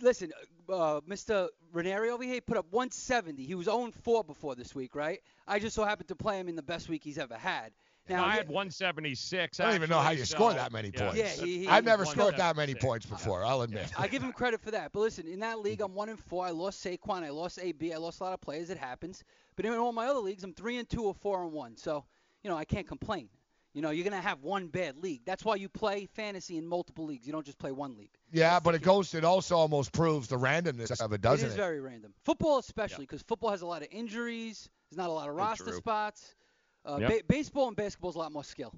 listen, 0.00 0.32
uh, 0.68 1.00
Mr. 1.08 1.48
Ranieri 1.72 2.10
over 2.10 2.24
here 2.24 2.40
put 2.40 2.56
up 2.56 2.66
170. 2.70 3.44
He 3.44 3.54
was 3.54 3.68
0-4 3.68 4.26
before 4.26 4.56
this 4.56 4.74
week, 4.74 4.96
right? 4.96 5.20
I 5.46 5.60
just 5.60 5.76
so 5.76 5.84
happened 5.84 6.08
to 6.08 6.16
play 6.16 6.40
him 6.40 6.48
in 6.48 6.56
the 6.56 6.62
best 6.62 6.88
week 6.88 7.04
he's 7.04 7.18
ever 7.18 7.36
had. 7.36 7.70
Now, 8.08 8.24
I 8.24 8.36
had 8.36 8.48
176. 8.48 9.58
I 9.58 9.64
don't 9.64 9.74
even 9.74 9.90
know 9.90 9.98
how 9.98 10.10
you 10.10 10.24
so- 10.24 10.36
score 10.36 10.54
that 10.54 10.72
many 10.72 10.90
yeah. 10.94 11.00
points. 11.00 11.18
Yeah, 11.18 11.44
he- 11.44 11.58
he- 11.60 11.68
I've 11.68 11.84
never 11.84 12.04
scored 12.04 12.36
that 12.36 12.56
many 12.56 12.74
points 12.74 13.06
before. 13.06 13.44
I'll 13.44 13.62
admit. 13.62 13.90
I 13.98 14.06
give 14.08 14.22
him 14.22 14.32
credit 14.32 14.60
for 14.60 14.70
that. 14.70 14.92
But 14.92 15.00
listen, 15.00 15.26
in 15.26 15.40
that 15.40 15.58
league, 15.60 15.78
mm-hmm. 15.78 15.90
I'm 15.90 15.94
one 15.94 16.08
and 16.08 16.20
four. 16.20 16.46
I 16.46 16.50
lost 16.50 16.84
Saquon. 16.84 17.24
I 17.24 17.30
lost 17.30 17.58
AB. 17.60 17.92
I 17.92 17.96
lost 17.96 18.20
a 18.20 18.24
lot 18.24 18.32
of 18.32 18.40
players. 18.40 18.70
It 18.70 18.78
happens. 18.78 19.24
But 19.56 19.64
in 19.64 19.72
all 19.74 19.92
my 19.92 20.06
other 20.06 20.20
leagues, 20.20 20.44
I'm 20.44 20.52
three 20.52 20.78
and 20.78 20.88
two 20.88 21.04
or 21.04 21.14
four 21.14 21.42
and 21.42 21.52
one. 21.52 21.76
So, 21.76 22.04
you 22.42 22.50
know, 22.50 22.56
I 22.56 22.64
can't 22.64 22.86
complain. 22.86 23.28
You 23.76 23.82
know, 23.82 23.90
you're 23.90 24.04
gonna 24.04 24.22
have 24.22 24.42
one 24.42 24.68
bad 24.68 24.96
league. 24.96 25.20
That's 25.26 25.44
why 25.44 25.56
you 25.56 25.68
play 25.68 26.06
fantasy 26.06 26.56
in 26.56 26.66
multiple 26.66 27.04
leagues. 27.04 27.26
You 27.26 27.32
don't 27.34 27.44
just 27.44 27.58
play 27.58 27.72
one 27.72 27.94
league. 27.98 28.16
Yeah, 28.32 28.58
but 28.58 28.74
it 28.74 28.80
goes. 28.80 29.12
It 29.12 29.22
also 29.22 29.54
almost 29.54 29.92
proves 29.92 30.28
the 30.28 30.38
randomness 30.38 30.98
of 30.98 31.12
it, 31.12 31.20
doesn't 31.20 31.44
it 31.44 31.50
is 31.50 31.56
very 31.56 31.80
random. 31.80 32.14
Football, 32.24 32.56
especially, 32.56 33.04
because 33.04 33.20
football 33.20 33.50
has 33.50 33.60
a 33.60 33.66
lot 33.66 33.82
of 33.82 33.88
injuries. 33.90 34.70
There's 34.88 34.96
not 34.96 35.10
a 35.10 35.12
lot 35.12 35.28
of 35.28 35.34
roster 35.34 35.64
true. 35.64 35.76
spots. 35.76 36.34
Uh, 36.86 36.98
Yep. 37.00 37.10
ba- 37.10 37.24
baseball 37.28 37.68
and 37.68 37.76
basketball 37.76 38.10
is 38.10 38.16
a 38.16 38.18
lot 38.20 38.32
more 38.32 38.44
skill. 38.44 38.72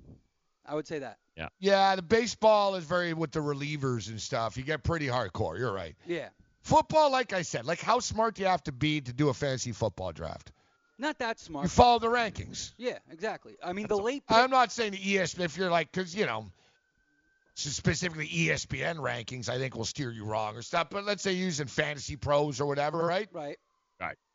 I 0.64 0.74
would 0.74 0.86
say 0.86 0.98
that. 1.00 1.18
Yeah. 1.36 1.48
Yeah, 1.60 1.96
the 1.96 2.02
baseball 2.02 2.74
is 2.74 2.84
very 2.84 3.12
with 3.14 3.32
the 3.32 3.40
relievers 3.40 4.08
and 4.08 4.20
stuff. 4.20 4.56
You 4.56 4.62
get 4.64 4.82
pretty 4.82 5.06
hardcore. 5.06 5.58
You're 5.58 5.72
right. 5.72 5.94
Yeah. 6.06 6.28
Football, 6.62 7.10
like 7.10 7.32
I 7.32 7.42
said, 7.42 7.64
like 7.64 7.80
how 7.80 8.00
smart 8.00 8.34
do 8.34 8.42
you 8.42 8.48
have 8.48 8.62
to 8.64 8.72
be 8.72 9.00
to 9.00 9.12
do 9.12 9.28
a 9.28 9.34
fantasy 9.34 9.72
football 9.72 10.12
draft? 10.12 10.52
Not 10.98 11.18
that 11.20 11.38
smart. 11.38 11.64
You 11.64 11.68
follow 11.68 12.00
the 12.00 12.08
rankings. 12.08 12.72
Yeah, 12.76 12.98
exactly. 13.10 13.56
I 13.62 13.72
mean, 13.72 13.86
the 13.86 13.96
late. 13.96 14.24
I'm 14.28 14.50
not 14.50 14.72
saying 14.72 14.92
the 14.92 14.98
ESPN 14.98 15.44
if 15.44 15.56
you're 15.56 15.70
like 15.70 15.92
because 15.92 16.14
you 16.14 16.26
know 16.26 16.50
specifically 17.54 18.26
ESPN 18.28 18.96
rankings, 18.96 19.48
I 19.48 19.58
think 19.58 19.76
will 19.76 19.84
steer 19.84 20.10
you 20.10 20.24
wrong 20.24 20.56
or 20.56 20.62
stuff. 20.62 20.88
But 20.90 21.04
let's 21.04 21.22
say 21.22 21.32
you're 21.32 21.46
using 21.46 21.66
Fantasy 21.66 22.16
Pros 22.16 22.60
or 22.60 22.66
whatever, 22.66 22.98
right? 22.98 23.28
Right. 23.32 23.58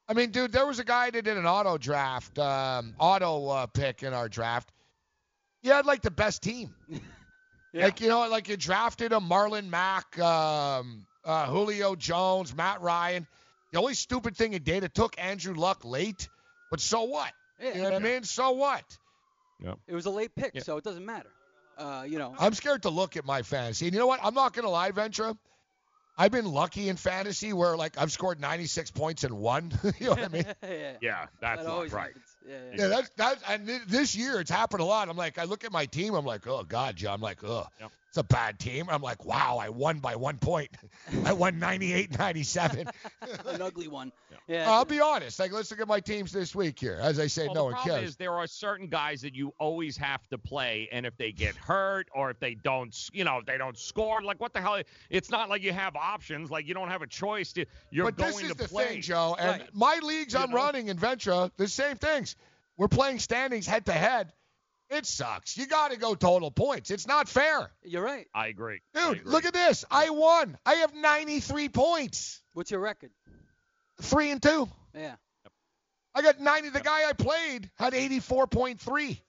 Right. 0.07 0.15
I 0.15 0.19
mean, 0.19 0.31
dude, 0.31 0.51
there 0.51 0.65
was 0.65 0.79
a 0.79 0.83
guy 0.83 1.09
that 1.09 1.23
did 1.23 1.37
an 1.37 1.45
auto 1.45 1.77
draft, 1.77 2.37
um, 2.39 2.93
auto 2.99 3.47
uh, 3.47 3.65
pick 3.67 4.03
in 4.03 4.13
our 4.13 4.29
draft. 4.29 4.71
He 5.61 5.69
had 5.69 5.85
like 5.85 6.01
the 6.01 6.11
best 6.11 6.41
team. 6.43 6.73
Like 7.75 8.01
you 8.01 8.07
know, 8.07 8.29
like 8.29 8.49
you 8.49 8.55
drafted 8.55 9.13
a 9.13 9.19
Marlon 9.19 9.67
Mack, 9.67 10.19
um, 10.19 11.07
uh, 11.25 11.47
Julio 11.47 11.95
Jones, 11.95 12.55
Matt 12.55 12.81
Ryan. 12.81 13.25
The 13.71 13.79
only 13.79 13.95
stupid 13.95 14.37
thing 14.37 14.51
he 14.51 14.59
did, 14.59 14.83
it 14.83 14.93
took 14.93 15.17
Andrew 15.17 15.55
Luck 15.55 15.83
late, 15.83 16.29
but 16.69 16.79
so 16.79 17.05
what? 17.05 17.31
Yeah. 17.59 17.69
You 17.69 17.75
know 17.77 17.83
what 17.85 17.93
I 17.95 17.99
mean? 17.99 18.23
So 18.23 18.51
what? 18.51 18.83
Yep. 19.63 19.79
It 19.87 19.95
was 19.95 20.05
a 20.05 20.11
late 20.11 20.35
pick, 20.35 20.61
so 20.61 20.77
it 20.77 20.83
doesn't 20.83 21.05
matter. 21.05 21.29
Uh, 21.75 22.05
you 22.07 22.19
know. 22.19 22.35
I'm 22.37 22.53
scared 22.53 22.83
to 22.83 22.91
look 22.91 23.17
at 23.17 23.25
my 23.25 23.41
fantasy. 23.41 23.87
And 23.87 23.93
you 23.95 23.99
know 23.99 24.07
what? 24.07 24.19
I'm 24.21 24.35
not 24.35 24.53
gonna 24.53 24.69
lie, 24.69 24.91
Ventura. 24.91 25.35
I've 26.17 26.31
been 26.31 26.45
lucky 26.45 26.89
in 26.89 26.95
fantasy 26.95 27.53
where 27.53 27.75
like 27.75 27.97
I've 27.97 28.11
scored 28.11 28.39
96 28.39 28.91
points 28.91 29.23
in 29.23 29.35
one. 29.35 29.71
you 29.99 30.07
know 30.07 30.11
what 30.11 30.23
I 30.23 30.27
mean? 30.27 30.45
yeah. 30.63 30.93
Yeah, 31.01 31.25
that's 31.41 31.63
That 31.63 31.93
right. 31.93 32.11
Yeah, 32.47 32.53
yeah. 32.53 32.81
Yeah, 32.81 32.87
that's 32.87 33.09
that's 33.15 33.43
and 33.49 33.67
thi- 33.67 33.79
this 33.87 34.15
year 34.15 34.39
it's 34.39 34.51
happened 34.51 34.81
a 34.81 34.85
lot. 34.85 35.09
I'm 35.09 35.17
like, 35.17 35.37
I 35.39 35.45
look 35.45 35.63
at 35.63 35.71
my 35.71 35.85
team, 35.85 36.13
I'm 36.13 36.25
like, 36.25 36.45
oh 36.47 36.63
god, 36.63 36.95
John. 36.95 37.15
I'm 37.15 37.21
like, 37.21 37.43
oh, 37.43 37.67
it's 38.13 38.19
a 38.19 38.23
bad 38.23 38.59
team. 38.59 38.85
I'm 38.91 39.01
like, 39.01 39.25
wow, 39.25 39.57
I 39.59 39.69
won 39.69 39.97
by 39.97 40.15
one 40.17 40.37
point. 40.37 40.69
I 41.25 41.33
won 41.33 41.57
98, 41.57 42.19
97. 42.19 42.87
An 43.47 43.59
ugly 43.59 43.87
one. 43.87 44.11
Yeah. 44.47 44.69
I'll 44.71 44.85
be 44.85 44.99
honest. 44.99 45.39
Like, 45.39 45.51
let's 45.51 45.71
look 45.71 45.79
at 45.79 45.87
my 45.87 45.99
teams 45.99 46.31
this 46.31 46.53
week 46.53 46.77
here. 46.79 46.99
As 47.01 47.19
I 47.19 47.25
say, 47.25 47.47
Well, 47.47 47.55
no 47.55 47.59
the 47.61 47.63
one 47.63 47.73
problem 47.73 47.95
cares. 48.01 48.09
is 48.11 48.15
there 48.17 48.33
are 48.33 48.45
certain 48.45 48.85
guys 48.85 49.21
that 49.23 49.33
you 49.33 49.51
always 49.57 49.97
have 49.97 50.21
to 50.29 50.37
play, 50.37 50.87
and 50.91 51.07
if 51.07 51.17
they 51.17 51.31
get 51.31 51.55
hurt 51.55 52.07
or 52.13 52.29
if 52.29 52.39
they 52.39 52.53
don't, 52.53 52.95
you 53.13 53.23
know, 53.23 53.39
if 53.39 53.47
they 53.47 53.57
don't 53.57 53.79
score, 53.79 54.21
like 54.21 54.39
what 54.39 54.53
the 54.53 54.61
hell? 54.61 54.79
It's 55.09 55.31
not 55.31 55.49
like 55.49 55.63
you 55.63 55.73
have 55.73 55.95
options. 55.95 56.51
Like 56.51 56.67
you 56.67 56.75
don't 56.75 56.89
have 56.89 57.01
a 57.01 57.07
choice. 57.07 57.51
To, 57.53 57.65
you're 57.89 58.05
but 58.05 58.15
going 58.17 58.31
this 58.33 58.41
is 58.43 58.49
to 58.51 58.57
the 58.57 58.67
play. 58.69 58.85
thing, 58.89 59.01
Joe. 59.01 59.35
And 59.39 59.61
Right. 59.61 59.69
my 59.73 59.99
leagues 60.03 60.33
You 60.33 60.39
I'm 60.41 60.51
know? 60.51 60.57
running 60.57 60.89
in 60.89 60.99
Ventura, 60.99 61.49
the 61.57 61.67
same 61.67 61.97
things. 61.97 62.35
We're 62.77 62.89
playing 62.89 63.17
standings 63.17 63.65
head 63.65 63.87
to 63.87 63.91
head. 63.93 64.33
It 64.93 65.05
sucks. 65.05 65.57
You 65.57 65.65
got 65.65 65.91
to 65.91 65.97
go 65.97 66.15
total 66.15 66.51
points. 66.51 66.91
It's 66.91 67.07
not 67.07 67.27
fair. 67.27 67.71
You're 67.83 68.03
right. 68.03 68.27
I 68.33 68.47
agree. 68.47 68.81
Dude, 68.93 69.25
look 69.25 69.45
at 69.45 69.53
this. 69.53 69.85
I 69.89 70.09
won. 70.09 70.57
I 70.65 70.75
have 70.75 70.93
93 70.93 71.69
points. 71.69 72.41
What's 72.53 72.71
your 72.71 72.79
record? 72.79 73.11
Three 74.01 74.31
and 74.31 74.41
two. 74.41 74.69
Yeah. 74.95 75.15
I 76.15 76.21
got 76.21 76.39
90. 76.39 76.69
The 76.69 76.79
guy 76.79 77.09
I 77.09 77.13
played 77.13 77.69
had 77.75 77.93
84.3. 77.93 79.19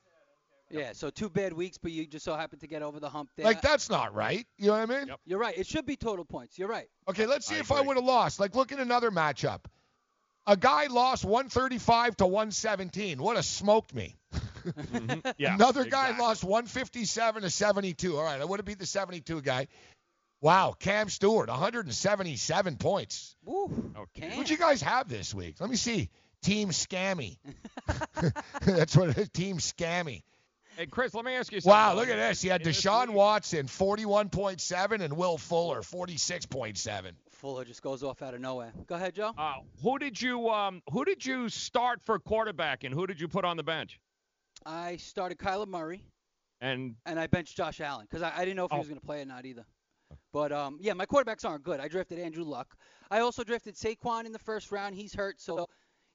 Yeah. 0.70 0.92
So 0.92 1.10
two 1.10 1.30
bad 1.30 1.52
weeks, 1.52 1.78
but 1.78 1.92
you 1.92 2.06
just 2.06 2.24
so 2.24 2.34
happened 2.34 2.60
to 2.60 2.66
get 2.66 2.82
over 2.82 3.00
the 3.00 3.08
hump 3.08 3.30
there. 3.36 3.44
Like 3.44 3.62
that's 3.62 3.88
not 3.88 4.14
right. 4.14 4.46
You 4.58 4.68
know 4.68 4.72
what 4.72 4.90
I 4.90 4.98
mean? 4.98 5.08
Yep. 5.08 5.20
You're 5.24 5.38
right. 5.38 5.56
It 5.56 5.66
should 5.66 5.86
be 5.86 5.96
total 5.96 6.24
points. 6.24 6.58
You're 6.58 6.68
right. 6.68 6.88
Okay, 7.08 7.26
let's 7.26 7.46
see 7.46 7.56
if 7.56 7.72
I 7.72 7.80
would 7.80 7.96
have 7.96 8.04
lost. 8.04 8.40
Like, 8.40 8.54
look 8.54 8.72
at 8.72 8.80
another 8.80 9.10
matchup. 9.10 9.60
A 10.46 10.56
guy 10.56 10.88
lost 10.88 11.24
135 11.24 12.18
to 12.18 12.26
117. 12.26 13.22
Would 13.22 13.36
have 13.36 13.44
smoked 13.46 13.94
me. 13.94 14.16
Mm-hmm. 14.64 15.28
Yeah, 15.38 15.54
Another 15.54 15.84
guy 15.84 16.08
exactly. 16.10 16.24
lost 16.24 16.44
157 16.44 17.42
to 17.42 17.50
72. 17.50 18.16
All 18.16 18.22
right, 18.22 18.40
I 18.40 18.44
would 18.44 18.58
have 18.58 18.66
beat 18.66 18.78
the 18.78 18.86
72 18.86 19.42
guy. 19.42 19.68
Wow, 20.40 20.74
Cam 20.78 21.08
Stewart, 21.08 21.48
177 21.48 22.76
points. 22.76 23.36
Woo. 23.44 23.92
Okay. 23.96 24.30
What'd 24.30 24.50
you 24.50 24.58
guys 24.58 24.82
have 24.82 25.08
this 25.08 25.32
week? 25.34 25.56
Let 25.58 25.70
me 25.70 25.76
see. 25.76 26.10
Team 26.42 26.68
Scammy. 26.70 27.38
That's 28.62 28.96
what 28.96 29.10
it 29.10 29.18
is. 29.18 29.28
Team 29.30 29.56
Scammy. 29.58 30.22
Hey, 30.76 30.86
Chris, 30.86 31.14
let 31.14 31.24
me 31.24 31.32
ask 31.34 31.52
you 31.52 31.60
something. 31.60 31.70
Wow, 31.70 31.94
look 31.94 32.08
at 32.08 32.16
this. 32.16 32.42
He 32.42 32.48
had 32.48 32.60
In 32.62 32.68
Deshaun 32.68 33.10
Watson, 33.10 33.66
41.7, 33.66 35.00
and 35.00 35.16
Will 35.16 35.38
Fuller, 35.38 35.82
46.7. 35.82 37.12
Fuller 37.30 37.64
just 37.64 37.80
goes 37.82 38.02
off 38.02 38.22
out 38.22 38.34
of 38.34 38.40
nowhere. 38.40 38.72
Go 38.86 38.96
ahead, 38.96 39.14
Joe. 39.14 39.32
Uh, 39.38 39.54
who 39.82 39.98
did 39.98 40.20
you 40.20 40.48
um 40.48 40.82
who 40.90 41.04
did 41.04 41.24
you 41.24 41.48
start 41.48 42.00
for 42.02 42.18
quarterback 42.18 42.84
and 42.84 42.94
who 42.94 43.06
did 43.06 43.20
you 43.20 43.28
put 43.28 43.44
on 43.44 43.56
the 43.56 43.62
bench? 43.62 44.00
I 44.66 44.96
started 44.96 45.38
Kyler 45.38 45.66
Murray 45.68 46.02
And 46.60 46.96
and 47.06 47.18
I 47.20 47.26
benched 47.26 47.56
Josh 47.56 47.80
Allen 47.80 48.06
because 48.08 48.22
I, 48.22 48.32
I 48.34 48.40
didn't 48.40 48.56
know 48.56 48.64
if 48.64 48.70
he 48.70 48.76
Oh. 48.76 48.78
was 48.80 48.88
going 48.88 49.00
to 49.00 49.06
play 49.06 49.20
or 49.22 49.26
not 49.26 49.44
either. 49.44 49.66
But 50.32 50.52
um, 50.52 50.78
yeah, 50.80 50.92
my 50.94 51.06
quarterbacks 51.06 51.44
aren't 51.44 51.64
good. 51.64 51.80
I 51.80 51.88
drafted 51.88 52.18
Andrew 52.18 52.44
Luck. 52.44 52.76
I 53.10 53.20
also 53.20 53.42
drafted 53.44 53.74
Saquon 53.74 54.26
in 54.26 54.32
the 54.32 54.38
first 54.38 54.70
round. 54.72 54.94
He's 54.94 55.14
hurt, 55.14 55.40
so 55.40 55.66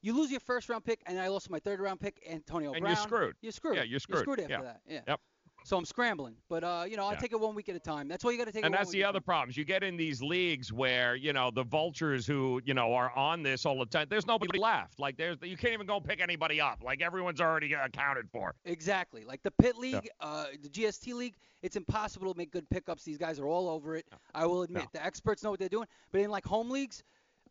you 0.02 0.16
lose 0.16 0.30
your 0.30 0.40
first 0.40 0.68
round 0.68 0.84
pick, 0.84 1.02
and 1.06 1.18
I 1.20 1.28
lost 1.28 1.50
my 1.50 1.58
third 1.60 1.80
round 1.80 2.00
pick, 2.00 2.22
Antonio 2.28 2.72
And 2.72 2.80
Brown. 2.80 2.94
you're 2.96 3.02
screwed. 3.02 3.36
You're 3.42 3.52
screwed. 3.52 3.76
Yeah, 3.76 3.82
you're 3.84 4.00
screwed. 4.00 4.40
after 4.40 4.42
Yeah. 4.48 4.62
that. 4.62 4.80
Yeah. 4.86 5.00
Yep. 5.06 5.20
So 5.64 5.76
I'm 5.76 5.84
scrambling, 5.84 6.36
but 6.48 6.64
uh, 6.64 6.84
you 6.88 6.96
know, 6.96 7.06
I 7.06 7.12
Yeah. 7.12 7.18
take 7.18 7.32
it 7.32 7.40
one 7.40 7.54
week 7.54 7.68
at 7.68 7.76
a 7.76 7.80
time. 7.80 8.08
That's 8.08 8.24
why 8.24 8.32
you 8.32 8.38
got 8.38 8.46
to 8.46 8.52
take 8.52 8.64
and 8.64 8.74
it 8.74 8.76
one 8.76 8.80
that's 8.80 8.92
week 8.92 9.02
the 9.02 9.04
other 9.04 9.20
problems. 9.20 9.56
You 9.56 9.64
get 9.64 9.82
in 9.82 9.96
these 9.96 10.22
leagues 10.22 10.72
where 10.72 11.14
you 11.14 11.32
know 11.32 11.50
the 11.50 11.64
vultures 11.64 12.26
who 12.26 12.60
you 12.64 12.74
know 12.74 12.94
are 12.94 13.10
on 13.16 13.42
this 13.42 13.66
all 13.66 13.78
the 13.78 13.86
time. 13.86 14.06
There's 14.08 14.26
nobody 14.26 14.58
left. 14.58 14.98
Like 14.98 15.16
there's 15.16 15.36
you 15.42 15.56
can't 15.56 15.74
even 15.74 15.86
go 15.86 16.00
pick 16.00 16.20
anybody 16.20 16.60
up. 16.60 16.82
Like 16.82 17.02
everyone's 17.02 17.40
already 17.40 17.72
accounted 17.74 18.30
for. 18.30 18.54
Exactly. 18.64 19.24
Like 19.24 19.42
the 19.42 19.50
pit 19.52 19.76
league, 19.76 20.08
uh, 20.20 20.46
the 20.62 20.68
GST 20.68 21.14
league, 21.14 21.36
it's 21.62 21.76
impossible 21.76 22.32
to 22.32 22.38
make 22.38 22.50
good 22.50 22.68
pickups. 22.70 23.04
These 23.04 23.18
guys 23.18 23.38
are 23.38 23.46
all 23.46 23.68
over 23.68 23.96
it. 23.96 24.06
I 24.34 24.46
will 24.46 24.62
admit, 24.62 24.86
the 24.92 25.04
experts 25.04 25.42
know 25.42 25.50
what 25.50 25.60
they're 25.60 25.68
doing. 25.68 25.86
But 26.12 26.22
in 26.22 26.30
like 26.30 26.44
home 26.44 26.70
leagues, 26.70 27.02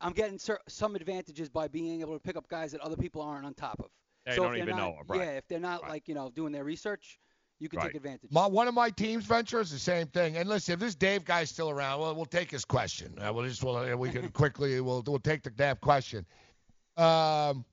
I'm 0.02 0.14
getting 0.14 0.40
some 0.68 0.95
advantages 0.95 1.49
by 1.49 1.68
being 1.68 2.02
able 2.02 2.14
to 2.14 2.19
pick 2.19 2.38
up 2.38 2.48
guys 2.48 2.72
that 2.72 2.81
other 2.81 2.95
people 2.95 3.22
aren't 3.22 3.45
on 3.45 3.53
top 3.53 3.80
of. 3.80 3.88
They 4.26 4.36
so 4.36 4.44
don't 4.44 4.57
even 4.57 4.69
not, 4.69 4.77
know 4.77 4.95
right. 5.07 5.19
Yeah, 5.22 5.31
if 5.31 5.48
they're 5.48 5.60
not 5.60 5.88
like 5.88 6.07
you 6.07 6.14
know 6.14 6.30
doing 6.30 6.52
their 6.52 6.64
research, 6.64 7.19
you 7.60 7.68
can 7.69 7.77
Right. 7.80 7.88
take 7.88 7.95
advantage. 7.95 8.31
My, 8.31 8.48
one 8.48 8.68
of 8.68 8.73
my 8.73 8.90
teams, 8.90 9.26
ventures, 9.26 9.69
the 9.72 9.80
same 9.80 10.07
thing. 10.07 10.38
And 10.38 10.48
listen, 10.48 10.73
if 10.73 10.80
this 10.80 10.95
Dave 10.95 11.26
guy's 11.26 11.49
still 11.49 11.69
around, 11.69 11.99
well, 11.99 12.15
we'll 12.15 12.26
take 12.26 12.49
his 12.49 12.64
question. 12.65 13.18
Uh, 13.19 13.31
we'll 13.34 13.45
just, 13.48 13.64
we'll, 13.64 13.76
uh, 13.77 13.95
we 13.95 14.10
can 14.10 14.30
quickly, 14.31 14.80
we'll, 14.81 15.03
we'll 15.06 15.19
take 15.19 15.44
the 15.44 15.49
damn 15.49 15.76
question. 15.77 16.26
Um, 16.98 17.65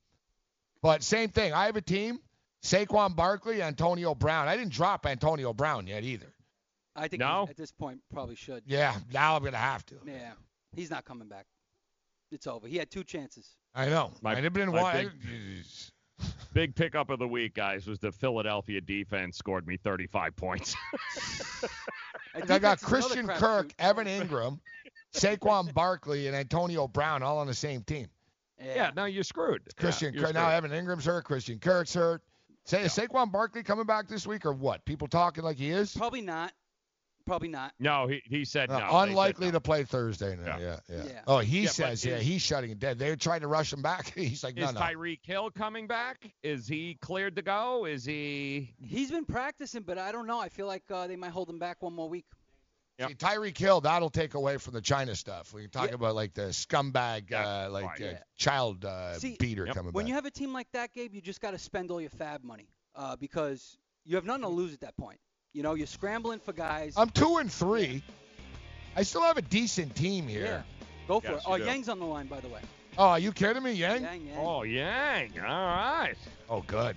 but 0.82 1.02
same 1.02 1.30
thing. 1.30 1.52
I 1.52 1.66
have 1.66 1.76
a 1.76 1.80
team: 1.82 2.20
Saquon 2.62 3.16
Barkley, 3.16 3.62
Antonio 3.62 4.14
Brown. 4.14 4.46
I 4.48 4.56
didn't 4.56 4.72
drop 4.72 5.06
Antonio 5.06 5.52
Brown 5.52 5.86
yet 5.86 6.04
either. 6.04 6.32
I 6.94 7.08
think 7.08 7.20
No? 7.20 7.44
he, 7.46 7.50
at 7.50 7.56
this 7.56 7.72
point 7.72 8.00
probably 8.12 8.36
should. 8.36 8.62
Yeah, 8.66 8.94
now 9.12 9.36
I'm 9.36 9.42
gonna 9.44 9.56
have 9.56 9.84
to. 9.86 9.96
Yeah, 10.06 10.32
he's 10.74 10.90
not 10.90 11.04
coming 11.04 11.28
back. 11.28 11.46
It's 12.30 12.46
over. 12.46 12.66
He 12.68 12.76
had 12.76 12.90
two 12.90 13.04
chances. 13.04 13.56
I 13.74 13.86
know. 13.86 14.12
My- 14.22 14.32
I 14.36 14.40
didn't 14.40 14.72
my 14.72 14.82
want. 14.82 14.96
big- 14.96 15.12
Big 16.52 16.74
pickup 16.74 17.10
of 17.10 17.18
the 17.18 17.28
week, 17.28 17.54
guys, 17.54 17.86
was 17.86 17.98
the 17.98 18.10
Philadelphia 18.10 18.80
defense 18.80 19.36
scored 19.36 19.66
me 19.66 19.76
35 19.76 20.34
points. 20.36 20.74
I 22.34 22.58
got 22.58 22.80
Christian 22.80 23.26
Kirk, 23.26 23.74
Evan 23.78 24.06
Engram, 24.06 24.58
Saquon 25.14 25.72
Barkley, 25.74 26.28
and 26.28 26.36
Antonio 26.36 26.88
Brown 26.88 27.22
all 27.22 27.38
on 27.38 27.46
the 27.46 27.54
same 27.54 27.82
team. 27.82 28.08
yeah, 28.58 28.90
now 28.96 29.04
you're 29.04 29.22
screwed. 29.22 29.62
Christian 29.76 30.14
yeah, 30.14 30.20
you're 30.20 30.26
Kirk. 30.28 30.34
Now. 30.34 30.48
Evan 30.48 30.70
Engram's 30.70 31.04
hurt. 31.04 31.24
Christian 31.24 31.58
Kirk's 31.58 31.92
hurt. 31.92 32.22
Say, 32.64 32.82
is 32.82 32.92
Saquon 32.92 33.30
Barkley 33.30 33.62
coming 33.62 33.86
back 33.86 34.08
this 34.08 34.26
week 34.26 34.44
or 34.44 34.52
what? 34.52 34.84
People 34.84 35.08
talking 35.08 35.44
like 35.44 35.56
he 35.56 35.70
is? 35.70 35.94
Probably 35.94 36.20
not. 36.20 36.52
Probably 37.26 37.48
not. 37.48 37.72
No, 37.80 38.06
he, 38.06 38.22
he 38.24 38.44
said 38.44 38.70
Uh, 38.70 38.78
no. 38.78 38.84
They 38.86 38.90
said 38.92 39.08
unlikely 39.08 39.46
no. 39.46 39.52
to 39.52 39.60
play 39.60 39.82
Thursday. 39.84 40.36
Now. 40.36 40.58
Yeah. 40.58 40.78
Yeah, 40.88 41.02
Yeah. 41.04 41.20
Oh, 41.26 41.38
he 41.40 41.62
Yeah, 41.62 41.70
says, 41.70 42.04
yeah, 42.04 42.16
is- 42.16 42.22
he's 42.22 42.40
shutting 42.40 42.70
it 42.70 42.78
dead. 42.78 42.98
They're 42.98 43.16
trying 43.16 43.40
to 43.40 43.48
rush 43.48 43.72
him 43.72 43.82
back. 43.82 44.12
he's 44.14 44.44
like, 44.44 44.56
no, 44.56 44.66
Is 44.68 44.74
no. 44.74 44.80
Tyreek 44.80 45.18
Hill 45.24 45.50
coming 45.50 45.86
back? 45.88 46.30
Is 46.42 46.68
he 46.68 46.96
cleared 47.00 47.34
to 47.36 47.42
go? 47.42 47.84
Is 47.84 48.04
he? 48.04 48.74
He's 48.80 49.10
been 49.10 49.24
practicing, 49.24 49.82
but 49.82 49.98
I 49.98 50.12
don't 50.12 50.26
know. 50.26 50.38
I 50.40 50.48
feel 50.48 50.66
like 50.68 50.84
uh, 50.90 51.06
they 51.08 51.16
might 51.16 51.32
hold 51.32 51.50
him 51.50 51.58
back 51.58 51.82
one 51.82 51.92
more 51.94 52.08
week. 52.08 52.26
See, 52.98 53.14
Tyreek 53.14 53.58
Hill, 53.58 53.82
that'll 53.82 54.08
take 54.08 54.32
away 54.34 54.56
from 54.56 54.72
the 54.72 54.80
China 54.80 55.14
stuff. 55.14 55.52
We 55.52 55.62
can 55.62 55.70
talk 55.70 55.92
about 55.92 56.14
like 56.14 56.32
the 56.32 56.44
scumbag, 56.52 57.30
uh, 57.30 57.68
like 57.70 57.84
right. 57.84 58.00
uh, 58.00 58.04
Yeah. 58.04 58.18
child 58.38 58.86
uh, 58.86 59.18
See, 59.18 59.36
beater 59.38 59.66
coming 59.66 59.86
back. 59.90 59.94
when 59.94 60.04
back. 60.04 60.08
you 60.08 60.14
have 60.14 60.24
a 60.24 60.30
team 60.30 60.54
like 60.54 60.68
that, 60.72 60.94
Gabe, 60.94 61.12
you 61.12 61.20
just 61.20 61.42
got 61.42 61.50
to 61.50 61.58
spend 61.58 61.90
all 61.90 62.00
your 62.00 62.08
fab 62.08 62.42
money 62.42 62.68
uh, 62.94 63.14
because 63.16 63.76
You 64.06 64.14
have 64.16 64.24
nothing 64.24 64.42
to 64.44 64.48
lose 64.48 64.72
at 64.72 64.80
that 64.80 64.96
point. 64.96 65.18
You 65.56 65.62
know, 65.62 65.72
you're 65.72 65.86
scrambling 65.86 66.38
for 66.38 66.52
guys. 66.52 66.92
I'm 66.98 67.08
two 67.08 67.38
and 67.38 67.50
three. 67.50 68.02
I 68.94 69.02
still 69.02 69.22
have 69.22 69.38
a 69.38 69.42
decent 69.42 69.96
team 69.96 70.28
here. 70.28 70.44
Yeah. 70.44 70.62
Go 71.08 71.20
for 71.20 71.32
Yes, 71.32 71.40
it. 71.40 71.48
Oh, 71.48 71.56
do. 71.56 71.64
Yang's 71.64 71.88
on 71.88 71.98
the 71.98 72.04
line, 72.04 72.26
by 72.26 72.40
the 72.40 72.48
way. 72.48 72.60
Oh, 72.98 73.08
are 73.08 73.18
you 73.18 73.32
kidding 73.32 73.62
me, 73.62 73.72
Yang? 73.72 74.02
Yang, 74.02 74.26
Yang. 74.26 74.38
Oh, 74.38 74.62
Yang. 74.64 75.40
All 75.40 75.46
right. 75.46 76.14
Oh, 76.50 76.60
good. 76.66 76.94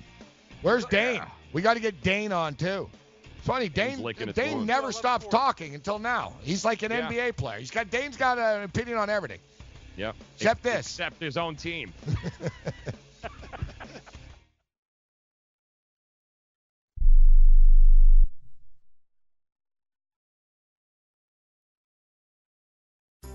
Where's 0.62 0.84
oh, 0.84 0.90
Dane? 0.90 1.22
We 1.54 1.62
got 1.62 1.76
to 1.76 1.80
get 1.80 2.02
Dane 2.02 2.34
on 2.34 2.56
too. 2.56 2.90
It's 3.38 3.48
funny, 3.48 3.70
Dane. 3.70 4.04
Dane 4.34 4.56
wounds. 4.56 4.68
never 4.68 4.92
stops 4.92 5.26
talking 5.28 5.74
until 5.74 5.98
now. 5.98 6.34
He's 6.42 6.66
like 6.66 6.84
an 6.84 6.92
Yeah. 6.92 7.08
NBA 7.10 7.38
player. 7.38 7.60
He's 7.60 7.72
got 7.72 7.90
Dane's 7.90 8.18
got 8.18 8.38
an 8.38 8.64
opinion 8.64 8.98
on 8.98 9.10
everything. 9.10 9.40
Yeah. 9.96 10.12
Except 10.36 10.64
this. 10.64 10.80
Except 10.80 11.22
his 11.22 11.38
own 11.38 11.56
team. 11.56 11.94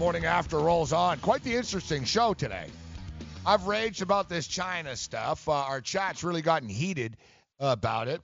Morning 0.00 0.24
after 0.24 0.58
rolls 0.58 0.94
on. 0.94 1.18
Quite 1.18 1.44
the 1.44 1.54
interesting 1.54 2.04
show 2.04 2.32
today. 2.32 2.68
I've 3.44 3.66
raged 3.66 4.00
about 4.00 4.30
this 4.30 4.46
China 4.46 4.96
stuff. 4.96 5.46
Uh, 5.46 5.52
our 5.52 5.82
chat's 5.82 6.24
really 6.24 6.40
gotten 6.40 6.70
heated 6.70 7.18
about 7.58 8.08
it. 8.08 8.22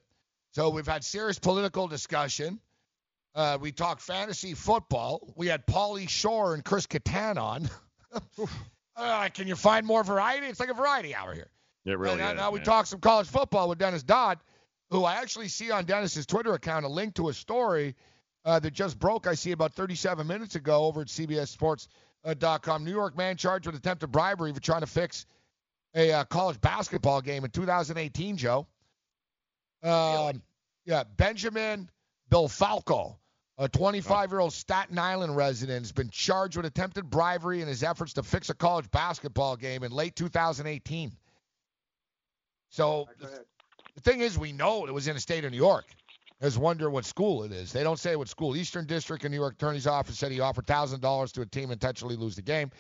So 0.53 0.71
we've 0.71 0.87
had 0.87 1.05
serious 1.05 1.39
political 1.39 1.87
discussion. 1.87 2.61
Uh, 3.35 3.59
we 3.61 3.73
talked 3.73 4.01
fantasy 4.01 4.55
football. 4.55 5.35
We 5.37 5.49
had 5.49 5.67
Pauly 5.67 6.09
Shore 6.09 6.55
and 6.55 6.65
Chris 6.65 6.87
Kattan 6.87 7.37
on. 7.37 7.69
uh, 8.97 9.29
can 9.35 9.47
you 9.47 9.55
find 9.55 9.87
more 9.87 10.03
variety? 10.03 10.47
It's 10.47 10.59
like 10.59 10.71
a 10.71 10.75
variety 10.75 11.15
hour 11.15 11.35
here. 11.35 11.51
It 11.85 11.99
really 11.99 12.13
and 12.13 12.21
now, 12.23 12.31
is. 12.31 12.37
now 12.39 12.51
we 12.53 12.61
man. 12.61 12.65
talk 12.65 12.87
some 12.87 13.01
college 13.01 13.27
football 13.27 13.69
with 13.69 13.77
Dennis 13.77 14.03
Dodd, 14.03 14.39
who 14.91 15.05
I 15.05 15.17
actually 15.17 15.49
see 15.49 15.71
on 15.71 15.85
Dennis's 15.85 16.25
Twitter 16.25 16.55
account 16.55 16.87
a 16.87 16.89
link 16.89 17.17
to 17.17 17.29
a 17.29 17.35
story 17.35 17.97
uh, 18.47 18.61
that 18.61 18.73
just 18.73 18.99
broke. 18.99 19.27
I 19.27 19.35
see 19.35 19.51
about 19.51 19.75
37 19.75 20.27
minutes 20.27 20.55
ago 20.55 20.85
over 20.85 21.03
at 21.03 21.09
CBSSports.com. 21.09 22.85
New 22.85 22.93
York 22.93 23.17
man 23.17 23.37
charged 23.37 23.67
with 23.67 23.75
attempted 23.75 24.13
bribery 24.13 24.53
for 24.53 24.61
trying 24.61 24.81
to 24.81 24.87
fix 24.87 25.27
a 25.95 26.13
uh, 26.13 26.25
college 26.25 26.61
basketball 26.61 27.21
game 27.21 27.45
in 27.45 27.51
2018. 27.51 28.37
Joe. 28.37 28.67
Um, 29.83 30.43
yeah, 30.85 31.03
Benjamin 31.17 31.91
Bifalco, 32.31 33.17
a 33.59 33.69
25-year-old 33.69 34.53
Staten 34.53 34.99
Island 34.99 35.37
resident, 35.37 35.81
has 35.81 35.93
been 35.93 36.11
charged 36.11 36.57
with 36.57 36.67
attempted 36.67 37.11
bribery 37.11 37.63
in 37.63 37.69
his 37.69 37.83
efforts 37.83 38.13
to 38.15 38.23
fix 38.23 38.49
a 38.49 38.55
college 38.55 38.91
basketball 38.91 39.57
game 39.57 39.83
in 39.83 39.91
late 39.91 40.15
2018. 40.15 41.13
So 42.69 43.09
the 43.19 44.01
thing 44.03 44.21
is, 44.21 44.39
we 44.39 44.53
know 44.53 44.87
it 44.87 44.95
was 44.95 45.09
in 45.09 45.15
the 45.15 45.21
state 45.21 45.45
of 45.45 45.51
New 45.51 45.57
York. 45.57 45.85
I 46.41 46.45
just 46.45 46.59
wonder 46.59 46.91
what 46.91 47.07
school 47.07 47.45
it 47.45 47.53
is. 47.53 47.73
They 47.73 47.83
don't 47.83 47.99
say 47.99 48.15
what 48.15 48.29
school. 48.29 48.57
Eastern 48.57 48.85
District 48.87 49.25
and 49.25 49.33
New 49.33 49.41
York 49.41 49.55
Attorney's 49.55 49.87
Office 49.87 50.19
said 50.19 50.33
he 50.33 50.41
offered 50.41 50.67
thousand 50.67 51.01
dollars 51.01 51.33
to 51.33 51.41
a 51.41 51.47
team 51.47 51.71
intentionally 51.71 52.17
lose 52.17 52.37
the 52.37 52.43
game. 52.43 52.71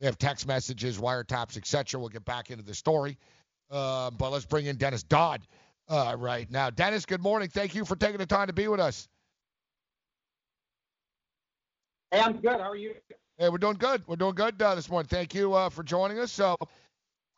They 0.00 0.06
have 0.06 0.18
text 0.18 0.48
messages, 0.48 0.98
wiretaps, 0.98 1.56
etc. 1.56 2.00
We'll 2.00 2.08
get 2.08 2.24
back 2.24 2.50
into 2.50 2.64
the 2.64 2.74
story. 2.74 3.16
Uh, 3.70 4.10
but 4.10 4.30
let's 4.30 4.44
bring 4.44 4.66
in 4.66 4.76
Dennis 4.76 5.04
Dodd 5.04 5.46
uh, 5.88 6.16
right 6.18 6.50
now. 6.50 6.70
Dennis, 6.70 7.06
good 7.06 7.22
morning. 7.22 7.48
Thank 7.48 7.74
you 7.74 7.84
for 7.84 7.94
taking 7.94 8.18
the 8.18 8.26
time 8.26 8.48
to 8.48 8.52
be 8.52 8.66
with 8.66 8.80
us. 8.80 9.08
Hey, 12.10 12.20
I'm 12.20 12.32
good. 12.38 12.60
How 12.60 12.70
are 12.70 12.76
you? 12.76 12.94
Hey, 13.38 13.48
we're 13.48 13.58
doing 13.58 13.76
good. 13.76 14.02
We're 14.06 14.16
doing 14.16 14.34
good 14.34 14.60
uh, 14.60 14.74
this 14.74 14.90
morning. 14.90 15.08
Thank 15.08 15.34
you 15.34 15.54
uh, 15.54 15.68
for 15.68 15.84
joining 15.84 16.18
us. 16.18 16.32
So, 16.32 16.56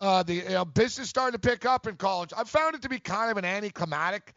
uh, 0.01 0.23
the 0.23 0.35
you 0.35 0.49
know, 0.49 0.65
business 0.65 1.09
starting 1.09 1.39
to 1.39 1.49
pick 1.49 1.67
up 1.67 1.87
in 1.87 1.97
college. 1.97 2.33
I've 2.37 2.49
found 2.49 2.75
it 2.75 2.83
to 2.83 2.89
be 2.89 2.99
kind 2.99 3.31
of 3.31 3.37
an 3.37 3.45
anticlimactic 3.45 4.35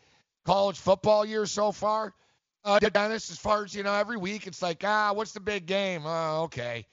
college 0.49 0.79
football 0.79 1.23
year 1.23 1.45
so 1.45 1.71
far. 1.71 2.11
Uh, 2.65 2.79
Dennis, 2.79 3.29
as 3.29 3.37
far 3.37 3.63
as 3.63 3.75
you 3.75 3.83
know, 3.83 3.93
every 3.93 4.17
week 4.17 4.47
it's 4.47 4.63
like, 4.63 4.81
ah, 4.83 5.11
what's 5.13 5.31
the 5.31 5.39
big 5.39 5.67
game? 5.67 6.07
Uh, 6.07 6.41
okay, 6.41 6.87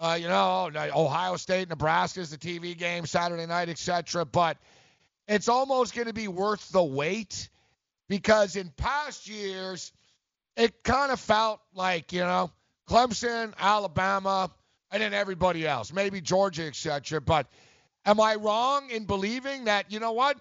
uh, 0.00 0.16
you 0.18 0.28
know, 0.28 0.70
Ohio 0.96 1.36
State, 1.36 1.68
Nebraska 1.68 2.20
is 2.20 2.30
the 2.30 2.38
TV 2.38 2.76
game 2.76 3.04
Saturday 3.04 3.44
night, 3.44 3.68
etc. 3.68 4.24
But 4.24 4.56
it's 5.28 5.50
almost 5.50 5.94
going 5.94 6.06
to 6.06 6.14
be 6.14 6.26
worth 6.26 6.70
the 6.70 6.82
wait 6.82 7.50
because 8.08 8.56
in 8.56 8.70
past 8.78 9.28
years 9.28 9.92
it 10.56 10.82
kind 10.82 11.12
of 11.12 11.20
felt 11.20 11.60
like 11.74 12.14
you 12.14 12.20
know 12.20 12.50
Clemson, 12.88 13.52
Alabama, 13.58 14.50
and 14.90 15.02
then 15.02 15.12
everybody 15.12 15.66
else, 15.66 15.92
maybe 15.92 16.22
Georgia, 16.22 16.64
etc. 16.64 17.20
But 17.20 17.46
am 18.06 18.22
I 18.22 18.36
wrong 18.36 18.88
in 18.88 19.04
believing 19.04 19.64
that 19.64 19.92
you 19.92 20.00
know 20.00 20.12
what? 20.12 20.40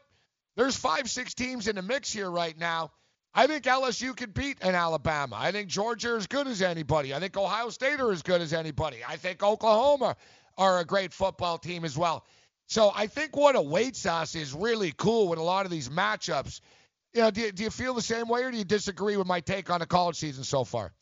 There's 0.55 0.75
five, 0.75 1.09
six 1.09 1.33
teams 1.33 1.67
in 1.67 1.75
the 1.75 1.81
mix 1.81 2.11
here 2.11 2.29
right 2.29 2.57
now. 2.57 2.91
I 3.33 3.47
think 3.47 3.63
LSU 3.63 4.15
could 4.15 4.33
beat 4.33 4.57
an 4.61 4.75
Alabama. 4.75 5.37
I 5.39 5.51
think 5.51 5.69
Georgia 5.69 6.15
is 6.15 6.23
as 6.23 6.27
good 6.27 6.47
as 6.47 6.61
anybody. 6.61 7.13
I 7.13 7.19
think 7.19 7.37
Ohio 7.37 7.69
State 7.69 8.01
are 8.01 8.11
as 8.11 8.21
good 8.21 8.41
as 8.41 8.51
anybody. 8.51 8.97
I 9.07 9.15
think 9.15 9.41
Oklahoma 9.41 10.17
are 10.57 10.79
a 10.79 10.85
great 10.85 11.13
football 11.13 11.57
team 11.57 11.85
as 11.85 11.97
well. 11.97 12.25
So 12.67 12.91
I 12.93 13.07
think 13.07 13.35
what 13.35 13.55
awaits 13.55 14.05
us 14.05 14.35
is 14.35 14.53
really 14.53 14.93
cool 14.95 15.29
with 15.29 15.39
a 15.39 15.43
lot 15.43 15.65
of 15.65 15.71
these 15.71 15.89
matchups. 15.89 16.59
You 17.13 17.21
know, 17.21 17.31
do 17.31 17.51
do 17.51 17.63
you 17.63 17.69
feel 17.69 17.93
the 17.93 18.01
same 18.01 18.27
way, 18.27 18.43
or 18.43 18.51
do 18.51 18.57
you 18.57 18.63
disagree 18.63 19.17
with 19.17 19.27
my 19.27 19.41
take 19.41 19.69
on 19.69 19.79
the 19.79 19.85
college 19.85 20.15
season 20.17 20.43
so 20.43 20.63
far? 20.63 20.93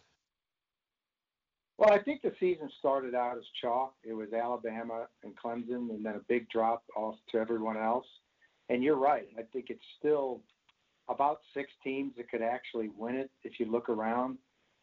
Well, 1.77 1.93
I 1.93 1.99
think 1.99 2.21
the 2.21 2.34
season 2.39 2.69
started 2.80 3.15
out 3.15 3.38
as 3.38 3.43
chalk. 3.61 3.93
It 4.03 4.13
was 4.13 4.34
Alabama 4.34 5.07
and 5.23 5.34
Clemson, 5.38 5.89
and 5.91 6.03
then 6.03 6.15
a 6.15 6.21
big 6.27 6.49
drop 6.49 6.84
off 6.95 7.15
to 7.31 7.38
everyone 7.38 7.77
else. 7.77 8.07
And 8.70 8.84
you're 8.84 8.96
right. 8.96 9.28
I 9.38 9.41
think 9.41 9.66
it's 9.70 9.84
still 9.98 10.41
about 11.10 11.40
six 11.54 11.72
teams 11.84 12.14
that 12.18 12.30
could 12.30 12.41
actually 12.41 12.90
win 12.96 13.16
it 13.16 13.32
if 13.44 13.60
you 13.60 13.66
look 13.70 13.90
around. 13.90 14.38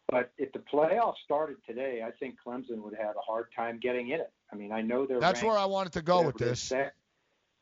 But 0.09 0.33
if 0.39 0.53
the 0.53 0.61
playoffs 0.61 1.17
started 1.25 1.57
today, 1.67 2.03
I 2.07 2.11
think 2.13 2.37
Clemson 2.45 2.83
would 2.83 2.95
have 2.95 3.17
a 3.17 3.21
hard 3.27 3.47
time 3.55 3.79
getting 3.81 4.11
in 4.11 4.21
it. 4.21 4.33
I 4.53 4.57
mean, 4.57 4.73
I 4.73 4.81
know 4.81 5.07
they're 5.07 5.19
that's 5.19 5.43
ranked, 5.43 5.49
where 5.49 5.59
I 5.59 5.65
wanted 5.65 5.93
to 5.95 6.03
go 6.03 6.23
with 6.23 6.37
this. 6.37 6.61
Sec- 6.61 6.95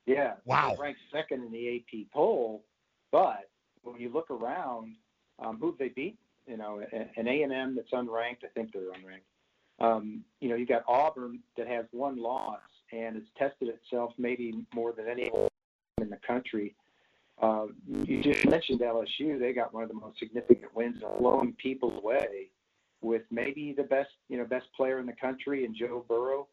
yeah, 0.07 0.35
wow, 0.45 0.77
ranked 0.79 1.01
second 1.11 1.45
in 1.45 1.51
the 1.51 1.77
AP 1.77 2.11
poll, 2.13 2.63
but 3.11 3.49
when 3.83 3.99
you 3.99 4.11
look 4.11 4.31
around, 4.31 4.97
um, 5.39 5.57
who 5.59 5.75
they 5.79 5.89
beat? 5.89 6.19
you 6.47 6.57
know, 6.57 6.83
an 6.93 7.29
A 7.29 7.43
and 7.43 7.53
M 7.53 7.75
that's 7.75 7.91
unranked. 7.93 8.45
I 8.45 8.49
think 8.55 8.73
they're 8.73 8.83
unranked. 8.83 9.85
Um, 9.85 10.25
you 10.41 10.49
know, 10.49 10.55
you 10.55 10.67
got 10.67 10.85
Auburn 10.87 11.41
that 11.57 11.67
has 11.67 11.87
one 11.91 12.17
loss 12.17 12.61
and 12.93 13.17
has 13.17 13.25
tested 13.37 13.69
itself 13.69 14.13
maybe 14.19 14.55
more 14.75 14.93
than 14.93 15.09
anyone 15.09 15.49
in 16.01 16.11
the 16.11 16.19
country. 16.27 16.75
Uh, 17.41 17.67
you 18.05 18.23
just 18.23 18.47
mentioned 18.47 18.81
LSU; 18.81 19.39
they 19.39 19.53
got 19.53 19.75
one 19.75 19.83
of 19.83 19.89
the 19.89 19.95
most 19.95 20.19
significant 20.19 20.75
wins, 20.75 21.03
blowing 21.19 21.53
people 21.55 21.99
away 21.99 22.51
with 23.01 23.23
maybe 23.31 23.75
the 23.77 23.83
best, 23.83 24.11
you 24.29 24.39
know, 24.39 24.45
best 24.45 24.67
player 24.77 24.99
in 24.99 25.07
the 25.07 25.15
country 25.21 25.65
in 25.65 25.75
Joe 25.75 26.05
Burrow. 26.09 26.47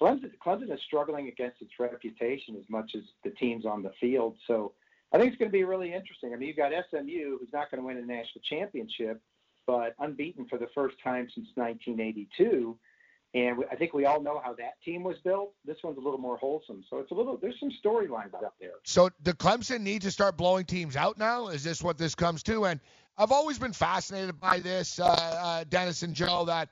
Clemson, 0.00 0.30
Clemson 0.44 0.72
is 0.72 0.80
struggling 0.86 1.28
against 1.28 1.60
its 1.60 1.72
reputation 1.80 2.56
as 2.56 2.64
much 2.68 2.92
as 2.94 3.02
the 3.24 3.30
teams 3.30 3.66
on 3.66 3.82
the 3.82 3.90
field. 4.00 4.36
So 4.46 4.72
I 5.12 5.18
think 5.18 5.32
it's 5.32 5.38
going 5.38 5.50
to 5.50 5.52
be 5.52 5.64
really 5.64 5.92
interesting. 5.92 6.32
I 6.32 6.36
mean, 6.36 6.48
you've 6.48 6.56
got 6.56 6.70
SMU, 6.90 7.38
who's 7.38 7.52
not 7.52 7.70
going 7.70 7.80
to 7.80 7.86
win 7.86 7.96
a 7.96 8.02
national 8.02 8.42
championship, 8.48 9.20
but 9.66 9.94
unbeaten 9.98 10.46
for 10.46 10.56
the 10.56 10.68
first 10.74 10.96
time 11.02 11.26
since 11.34 11.48
1982. 11.56 12.78
And 13.34 13.62
I 13.70 13.76
think 13.76 13.92
we 13.92 14.06
all 14.06 14.22
know 14.22 14.40
how 14.42 14.54
that 14.54 14.80
team 14.82 15.02
was 15.02 15.16
built. 15.22 15.52
This 15.64 15.76
one's 15.84 15.98
a 15.98 16.00
little 16.00 16.18
more 16.18 16.38
wholesome. 16.38 16.82
So 16.88 16.98
it's 16.98 17.10
a 17.10 17.14
little, 17.14 17.36
there's 17.36 17.60
some 17.60 17.70
storylines 17.84 18.34
out 18.34 18.54
there. 18.58 18.72
So 18.84 19.10
the 19.22 19.34
Clemson 19.34 19.80
need 19.80 20.02
to 20.02 20.10
start 20.10 20.38
blowing 20.38 20.64
teams 20.64 20.96
out 20.96 21.18
now? 21.18 21.48
Is 21.48 21.62
this 21.62 21.82
what 21.82 21.98
this 21.98 22.14
comes 22.14 22.42
to? 22.44 22.64
And 22.64 22.80
I've 23.18 23.32
always 23.32 23.58
been 23.58 23.74
fascinated 23.74 24.40
by 24.40 24.60
this, 24.60 24.98
uh, 24.98 25.04
uh, 25.06 25.64
Dennis 25.68 26.02
and 26.02 26.14
Joe, 26.14 26.46
that, 26.46 26.70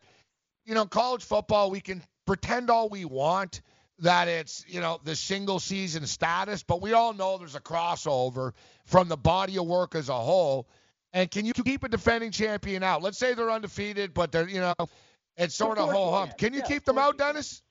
you 0.64 0.74
know, 0.74 0.86
college 0.86 1.24
football, 1.24 1.70
we 1.70 1.80
can 1.80 2.02
pretend 2.26 2.70
all 2.70 2.88
we 2.88 3.04
want 3.04 3.60
that 3.98 4.28
it's, 4.28 4.64
you 4.66 4.80
know, 4.80 5.00
the 5.04 5.16
single 5.16 5.58
season 5.58 6.06
status, 6.06 6.62
but 6.62 6.80
we 6.80 6.92
all 6.92 7.12
know 7.12 7.38
there's 7.38 7.54
a 7.54 7.60
crossover 7.60 8.52
from 8.84 9.08
the 9.08 9.16
body 9.16 9.58
of 9.58 9.66
work 9.66 9.94
as 9.94 10.08
a 10.08 10.14
whole. 10.14 10.68
And 11.12 11.30
can 11.30 11.46
you 11.46 11.52
keep 11.52 11.82
a 11.82 11.88
defending 11.88 12.30
champion 12.30 12.82
out? 12.82 13.02
Let's 13.02 13.18
say 13.18 13.34
they're 13.34 13.50
undefeated, 13.50 14.12
but 14.12 14.32
they're, 14.32 14.48
you 14.48 14.60
know, 14.60 14.74
it's 15.36 15.54
sort 15.54 15.78
of, 15.78 15.90
whole 15.90 16.12
hump. 16.12 16.38
Can 16.38 16.52
you 16.52 16.60
yeah, 16.60 16.66
keep 16.66 16.84
them 16.84 16.98
out, 16.98 17.18
Dennis? 17.18 17.62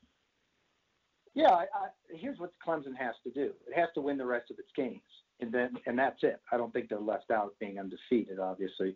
Yeah, 1.33 1.49
I, 1.49 1.63
I, 1.63 1.87
here's 2.09 2.39
what 2.39 2.51
Clemson 2.65 2.95
has 2.97 3.15
to 3.23 3.31
do. 3.31 3.51
It 3.67 3.77
has 3.77 3.89
to 3.95 4.01
win 4.01 4.17
the 4.17 4.25
rest 4.25 4.51
of 4.51 4.59
its 4.59 4.69
games, 4.75 5.01
and 5.41 5.51
then 5.51 5.77
and 5.85 5.97
that's 5.97 6.23
it. 6.23 6.39
I 6.51 6.57
don't 6.57 6.71
think 6.71 6.89
they're 6.89 6.99
left 6.99 7.31
out 7.31 7.53
being 7.59 7.79
undefeated, 7.79 8.39
obviously. 8.39 8.95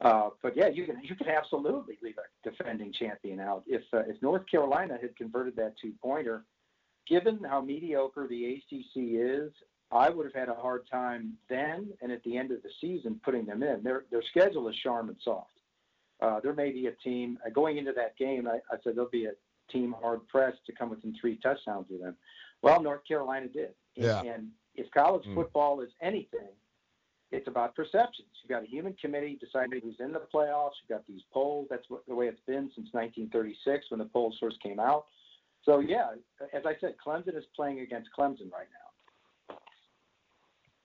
Uh, 0.00 0.30
but 0.42 0.56
yeah, 0.56 0.68
you 0.68 0.86
can 0.86 1.00
you 1.02 1.14
can 1.14 1.28
absolutely 1.28 1.98
leave 2.02 2.16
a 2.18 2.48
defending 2.48 2.92
champion 2.92 3.40
out. 3.40 3.64
If 3.66 3.82
uh, 3.92 4.00
if 4.06 4.20
North 4.22 4.42
Carolina 4.50 4.98
had 5.00 5.16
converted 5.16 5.56
that 5.56 5.74
two 5.80 5.92
pointer, 6.02 6.44
given 7.08 7.40
how 7.48 7.60
mediocre 7.60 8.26
the 8.28 8.54
ACC 8.54 8.94
is, 8.96 9.52
I 9.92 10.08
would 10.08 10.24
have 10.26 10.34
had 10.34 10.48
a 10.48 10.54
hard 10.54 10.88
time 10.90 11.34
then 11.48 11.90
and 12.00 12.12
at 12.12 12.22
the 12.24 12.36
end 12.36 12.50
of 12.50 12.62
the 12.62 12.70
season 12.80 13.20
putting 13.24 13.46
them 13.46 13.62
in. 13.62 13.82
Their 13.82 14.04
their 14.10 14.22
schedule 14.22 14.68
is 14.68 14.76
charm 14.76 15.08
and 15.08 15.18
soft. 15.22 15.50
Uh, 16.20 16.40
there 16.40 16.52
may 16.52 16.70
be 16.70 16.86
a 16.86 16.92
team 16.92 17.38
uh, 17.46 17.50
going 17.50 17.78
into 17.78 17.92
that 17.92 18.16
game. 18.16 18.46
I, 18.46 18.56
I 18.72 18.76
said 18.82 18.94
there'll 18.96 19.08
be 19.10 19.26
a 19.26 19.32
team 19.72 19.94
hard 20.00 20.26
pressed 20.28 20.64
to 20.66 20.72
come 20.72 20.90
within 20.90 21.14
three 21.20 21.36
touchdowns 21.36 21.86
of 21.92 22.00
them. 22.00 22.16
Well, 22.62 22.82
North 22.82 23.06
Carolina 23.06 23.48
did. 23.48 23.70
And, 23.96 24.04
yeah. 24.04 24.22
and 24.22 24.48
if 24.74 24.90
college 24.90 25.24
Mm. 25.26 25.34
football 25.34 25.80
is 25.80 25.90
anything, 26.02 26.48
it's 27.30 27.46
about 27.48 27.74
perceptions. 27.76 28.28
You've 28.42 28.50
got 28.50 28.64
a 28.64 28.66
human 28.66 28.94
committee 28.94 29.38
deciding 29.40 29.80
who's 29.82 30.00
in 30.00 30.12
the 30.12 30.22
playoffs. 30.34 30.72
You've 30.82 30.98
got 30.98 31.06
these 31.06 31.22
polls. 31.32 31.68
That's 31.70 31.88
what, 31.88 32.04
the 32.06 32.14
way 32.14 32.26
it's 32.26 32.40
been 32.46 32.70
since 32.74 32.88
1936 32.92 33.86
when 33.90 33.98
the 33.98 34.04
polls 34.06 34.36
first 34.40 34.60
came 34.62 34.80
out. 34.80 35.06
So 35.64 35.78
yeah, 35.78 36.08
as 36.52 36.62
I 36.66 36.74
said, 36.80 36.96
Clemson 37.04 37.36
is 37.36 37.44
playing 37.54 37.80
against 37.80 38.10
Clemson 38.18 38.50
right 38.50 38.68
now. 38.72 38.89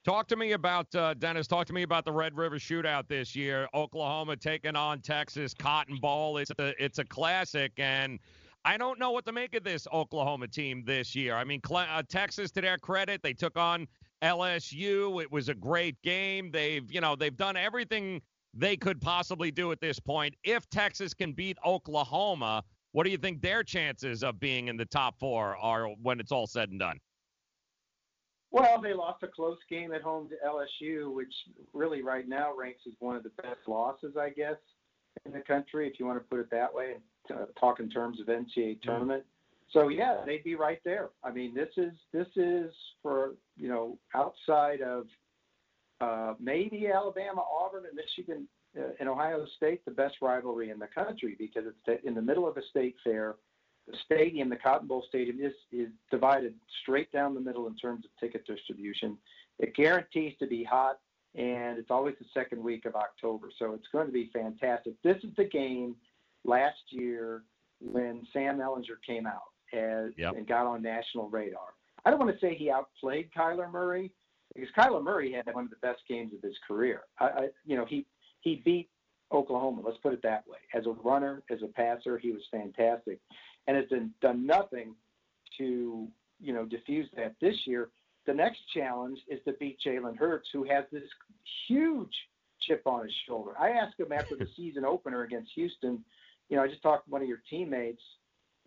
Talk 0.05 0.27
to 0.27 0.35
me 0.35 0.51
about 0.51 0.93
uh, 0.93 1.15
Dennis. 1.15 1.47
Talk 1.47 1.65
to 1.65 1.73
me 1.73 1.81
about 1.81 2.05
the 2.05 2.11
Red 2.11 2.37
River 2.37 2.57
Shootout 2.57 3.07
this 3.07 3.35
year. 3.35 3.67
Oklahoma 3.73 4.37
taking 4.37 4.75
on 4.75 4.99
Texas 5.01 5.51
Cotton 5.51 5.97
Bowl. 5.97 6.37
It's 6.37 6.51
a 6.59 6.83
it's 6.83 6.99
a 6.99 7.05
classic, 7.05 7.71
and 7.79 8.19
I 8.65 8.77
don't 8.77 8.99
know 8.99 9.09
what 9.09 9.25
to 9.25 9.31
make 9.31 9.55
of 9.55 9.63
this 9.63 9.87
Oklahoma 9.91 10.47
team 10.47 10.83
this 10.85 11.15
year. 11.15 11.33
I 11.33 11.43
mean, 11.43 11.59
uh, 11.73 12.03
Texas, 12.07 12.51
to 12.51 12.61
their 12.61 12.77
credit, 12.77 13.23
they 13.23 13.33
took 13.33 13.57
on 13.57 13.87
LSU. 14.21 15.23
It 15.23 15.31
was 15.31 15.49
a 15.49 15.55
great 15.55 15.99
game. 16.03 16.51
They've 16.51 16.85
you 16.91 17.01
know 17.01 17.15
they've 17.15 17.35
done 17.35 17.57
everything 17.57 18.21
they 18.53 18.77
could 18.77 19.01
possibly 19.01 19.49
do 19.49 19.71
at 19.71 19.81
this 19.81 19.99
point. 19.99 20.35
If 20.43 20.69
Texas 20.69 21.15
can 21.15 21.33
beat 21.33 21.57
Oklahoma, 21.65 22.63
what 22.91 23.05
do 23.05 23.09
you 23.09 23.17
think 23.17 23.41
their 23.41 23.63
chances 23.63 24.23
of 24.23 24.39
being 24.39 24.67
in 24.67 24.77
the 24.77 24.85
top 24.85 25.17
four 25.19 25.57
are 25.57 25.87
when 26.03 26.19
it's 26.19 26.31
all 26.31 26.45
said 26.45 26.69
and 26.69 26.79
done? 26.79 26.99
Well, 28.55 28.79
they 28.81 28.93
lost 28.93 29.21
a 29.21 29.27
close 29.27 29.57
game 29.69 29.91
at 29.91 30.01
home 30.01 30.29
to 30.29 30.35
LSU, 30.47 31.13
which 31.13 31.33
really 31.73 32.01
right 32.01 32.25
now 32.25 32.55
ranks 32.57 32.83
as 32.87 32.93
one 32.99 33.17
of 33.17 33.23
the 33.23 33.31
best 33.31 33.59
losses, 33.67 34.15
I 34.17 34.29
guess, 34.29 34.55
in 35.25 35.33
the 35.33 35.41
country, 35.41 35.89
if 35.89 35.99
you 35.99 36.05
want 36.05 36.19
to 36.19 36.29
put 36.29 36.39
it 36.39 36.49
that 36.51 36.73
way, 36.73 36.93
and 37.27 37.37
uh, 37.37 37.45
talk 37.59 37.81
in 37.81 37.89
terms 37.89 38.21
of 38.21 38.27
NCAA 38.27 38.81
tournament. 38.81 39.25
So 39.71 39.89
yeah, 39.89 40.21
they'd 40.25 40.45
be 40.45 40.55
right 40.55 40.79
there. 40.85 41.09
I 41.21 41.31
mean, 41.31 41.53
this 41.53 41.67
is 41.75 41.91
this 42.13 42.27
is 42.37 42.73
for 43.01 43.33
you 43.57 43.67
know 43.67 43.97
outside 44.13 44.79
of 44.81 45.07
uh, 45.99 46.35
maybe 46.39 46.87
Alabama, 46.87 47.43
Auburn, 47.59 47.83
and 47.85 47.93
Michigan 47.93 48.47
uh, 48.79 48.91
and 49.01 49.09
Ohio 49.09 49.45
State, 49.57 49.83
the 49.83 49.91
best 49.91 50.15
rivalry 50.21 50.69
in 50.69 50.79
the 50.79 50.87
country 50.87 51.35
because 51.37 51.63
it's 51.67 52.05
in 52.05 52.13
the 52.13 52.21
middle 52.21 52.47
of 52.47 52.55
a 52.55 52.61
state 52.69 52.95
fair. 53.03 53.35
The 53.87 53.97
stadium, 54.03 54.49
the 54.49 54.55
Cotton 54.55 54.87
Bowl 54.87 55.03
Stadium, 55.07 55.39
is 55.39 55.53
is 55.71 55.89
divided 56.09 56.55
straight 56.81 57.11
down 57.11 57.33
the 57.35 57.41
middle 57.41 57.67
in 57.67 57.75
terms 57.75 58.03
of 58.05 58.11
ticket 58.19 58.45
distribution. 58.47 59.17
It 59.59 59.75
guarantees 59.75 60.33
to 60.39 60.47
be 60.47 60.63
hot, 60.63 60.99
and 61.35 61.77
it's 61.77 61.91
always 61.91 62.15
the 62.19 62.25
second 62.33 62.63
week 62.63 62.85
of 62.85 62.95
October, 62.95 63.49
so 63.59 63.73
it's 63.73 63.87
going 63.91 64.07
to 64.07 64.11
be 64.13 64.29
fantastic. 64.33 64.93
This 65.03 65.17
is 65.23 65.29
the 65.37 65.45
game 65.45 65.95
last 66.43 66.79
year 66.89 67.43
when 67.79 68.25
Sam 68.33 68.57
Ehlinger 68.57 68.97
came 69.05 69.27
out 69.27 69.51
as, 69.73 70.11
Yep. 70.17 70.35
and 70.37 70.47
got 70.47 70.65
on 70.65 70.81
national 70.81 71.29
radar. 71.29 71.73
I 72.05 72.09
don't 72.09 72.19
want 72.19 72.31
to 72.33 72.39
say 72.39 72.55
he 72.55 72.69
outplayed 72.71 73.29
Kyler 73.35 73.71
Murray 73.71 74.11
because 74.53 74.69
Kyler 74.77 75.03
Murray 75.03 75.31
had 75.31 75.53
one 75.53 75.65
of 75.65 75.69
the 75.69 75.75
best 75.77 76.01
games 76.07 76.33
of 76.33 76.41
his 76.41 76.55
career. 76.67 77.01
I, 77.19 77.25
I 77.25 77.47
you 77.65 77.75
know, 77.75 77.85
he 77.85 78.05
he 78.41 78.61
beat 78.63 78.89
Oklahoma. 79.31 79.81
Let's 79.83 79.97
put 79.97 80.13
it 80.13 80.21
that 80.23 80.47
way. 80.47 80.59
As 80.73 80.85
a 80.85 80.91
runner, 80.91 81.43
as 81.49 81.61
a 81.63 81.67
passer, 81.67 82.17
he 82.17 82.31
was 82.31 82.43
fantastic. 82.51 83.19
And 83.67 83.77
has 83.77 83.87
done, 83.89 84.11
done 84.21 84.45
nothing 84.45 84.95
to 85.57 86.07
you 86.39 86.53
know 86.53 86.65
diffuse 86.65 87.07
that 87.15 87.35
this 87.41 87.55
year. 87.65 87.89
The 88.25 88.33
next 88.33 88.59
challenge 88.73 89.19
is 89.27 89.39
to 89.45 89.53
beat 89.53 89.77
Jalen 89.85 90.17
Hurts, 90.17 90.47
who 90.51 90.63
has 90.63 90.85
this 90.91 91.03
huge 91.67 92.13
chip 92.61 92.81
on 92.85 93.03
his 93.03 93.13
shoulder. 93.27 93.51
I 93.59 93.69
asked 93.69 93.99
him 93.99 94.11
after 94.11 94.35
the 94.35 94.47
season 94.55 94.83
opener 94.83 95.23
against 95.23 95.51
Houston, 95.53 96.03
you 96.49 96.57
know, 96.57 96.63
I 96.63 96.67
just 96.67 96.81
talked 96.81 97.05
to 97.05 97.11
one 97.11 97.21
of 97.21 97.27
your 97.27 97.41
teammates. 97.49 98.01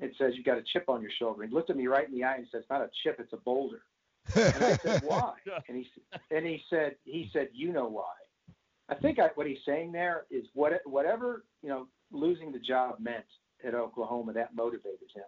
It 0.00 0.12
says 0.18 0.32
you've 0.34 0.46
got 0.46 0.58
a 0.58 0.62
chip 0.72 0.84
on 0.88 1.02
your 1.02 1.10
shoulder. 1.18 1.44
He 1.44 1.52
looked 1.52 1.70
at 1.70 1.76
me 1.76 1.86
right 1.86 2.06
in 2.06 2.14
the 2.14 2.24
eye 2.24 2.36
and 2.36 2.46
said, 2.50 2.60
"It's 2.60 2.70
"Not 2.70 2.82
a 2.82 2.90
chip, 3.02 3.18
it's 3.18 3.32
a 3.32 3.36
boulder." 3.36 3.82
and 4.34 4.64
I 4.64 4.76
said, 4.76 5.02
"Why?" 5.04 5.34
And 5.68 5.76
he 5.76 5.90
and 6.30 6.46
he 6.46 6.62
said, 6.70 6.96
"He 7.04 7.30
said, 7.32 7.48
you 7.52 7.72
know 7.72 7.88
why." 7.88 8.12
I 8.88 8.94
think 8.94 9.18
I, 9.18 9.28
what 9.34 9.46
he's 9.46 9.58
saying 9.66 9.92
there 9.92 10.24
is 10.30 10.46
what 10.54 10.72
whatever 10.84 11.44
you 11.62 11.68
know 11.68 11.88
losing 12.12 12.52
the 12.52 12.58
job 12.58 12.96
meant 13.00 13.24
at 13.66 13.74
Oklahoma 13.74 14.32
that 14.34 14.54
motivated 14.54 15.08
him. 15.14 15.24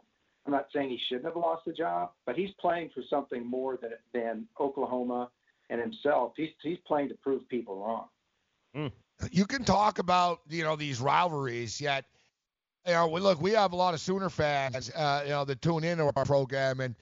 I'm 0.47 0.53
not 0.53 0.67
saying 0.75 0.91
he 0.91 0.99
shouldn't 1.09 1.27
have 1.27 1.37
lost 1.37 1.65
the 1.67 1.73
job, 1.73 2.11
but 2.25 2.35
he's 2.35 2.51
playing 2.61 2.91
for 2.95 3.03
something 3.11 3.47
more 3.47 3.79
than 3.81 3.93
than 4.13 4.47
Oklahoma 4.59 5.31
and 5.69 5.81
himself. 5.81 6.33
He's 6.37 6.51
he's 6.63 6.79
playing 6.87 7.09
to 7.09 7.15
prove 7.15 7.49
people 7.49 7.77
wrong. 7.77 8.07
Mm. 8.77 8.93
You 9.31 9.47
can 9.47 9.65
talk 9.65 9.99
about 9.99 10.41
you 10.49 10.63
know 10.63 10.77
these 10.77 11.01
rivalries, 11.01 11.81
yet 11.81 12.07
you 12.87 12.93
know 12.93 13.09
we 13.09 13.21
look 13.21 13.41
we 13.41 13.53
have 13.53 13.73
a 13.73 13.77
lot 13.77 13.95
of 13.95 14.01
Sooner 14.01 14.31
fans 14.31 14.91
uh, 14.91 15.23
you 15.25 15.31
know 15.31 15.45
that 15.45 15.61
tune 15.61 15.85
into 15.85 16.11
our 16.17 16.25
program, 16.25 16.81
and 16.81 16.95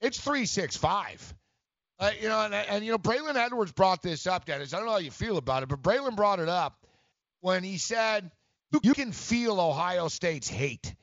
it's 0.00 0.18
three 0.18 0.46
six 0.46 0.76
five. 0.76 1.34
Uh, 2.00 2.12
you 2.20 2.28
know, 2.28 2.44
and, 2.44 2.54
and 2.54 2.84
you 2.84 2.92
know 2.92 2.98
Braylon 2.98 3.36
Edwards 3.36 3.72
brought 3.72 4.02
this 4.02 4.26
up, 4.26 4.44
Dennis. 4.44 4.72
I 4.72 4.78
don't 4.78 4.86
know 4.86 4.92
how 4.92 4.98
you 4.98 5.10
feel 5.10 5.36
about 5.36 5.62
it, 5.62 5.68
but 5.68 5.82
Braylon 5.82 6.16
brought 6.16 6.38
it 6.38 6.48
up 6.48 6.86
when 7.40 7.62
he 7.62 7.76
said 7.76 8.30
you 8.82 8.94
can 8.94 9.12
feel 9.12 9.60
Ohio 9.60 10.08
State's 10.08 10.48
hate. 10.48 10.94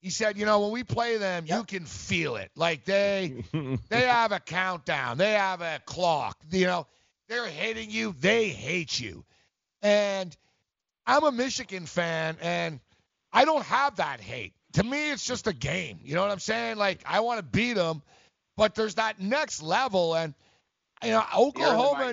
He 0.00 0.10
said, 0.10 0.36
you 0.36 0.46
know, 0.46 0.60
when 0.60 0.72
we 0.72 0.82
play 0.82 1.16
them, 1.16 1.44
yep. 1.46 1.58
you 1.58 1.64
can 1.64 1.86
feel 1.86 2.36
it. 2.36 2.50
Like 2.56 2.84
they 2.84 3.44
they 3.88 4.02
have 4.02 4.32
a 4.32 4.40
countdown, 4.40 5.18
they 5.18 5.32
have 5.32 5.60
a 5.60 5.80
clock. 5.86 6.36
You 6.50 6.66
know, 6.66 6.86
they're 7.28 7.46
hating 7.46 7.90
you, 7.90 8.14
they 8.18 8.48
hate 8.48 8.98
you. 8.98 9.24
And 9.80 10.36
I'm 11.06 11.24
a 11.24 11.32
Michigan 11.32 11.86
fan, 11.86 12.36
and 12.40 12.80
I 13.32 13.44
don't 13.44 13.64
have 13.64 13.96
that 13.96 14.20
hate. 14.20 14.54
To 14.74 14.82
me, 14.82 15.10
it's 15.10 15.24
just 15.24 15.46
a 15.46 15.52
game. 15.52 16.00
You 16.02 16.14
know 16.14 16.22
what 16.22 16.30
I'm 16.30 16.40
saying? 16.40 16.78
Like 16.78 17.00
I 17.06 17.20
want 17.20 17.38
to 17.38 17.44
beat 17.44 17.74
them, 17.74 18.02
but 18.56 18.74
there's 18.74 18.96
that 18.96 19.20
next 19.20 19.62
level, 19.62 20.14
and 20.14 20.34
you 21.02 21.10
know, 21.10 21.24
Oklahoma. 21.36 22.12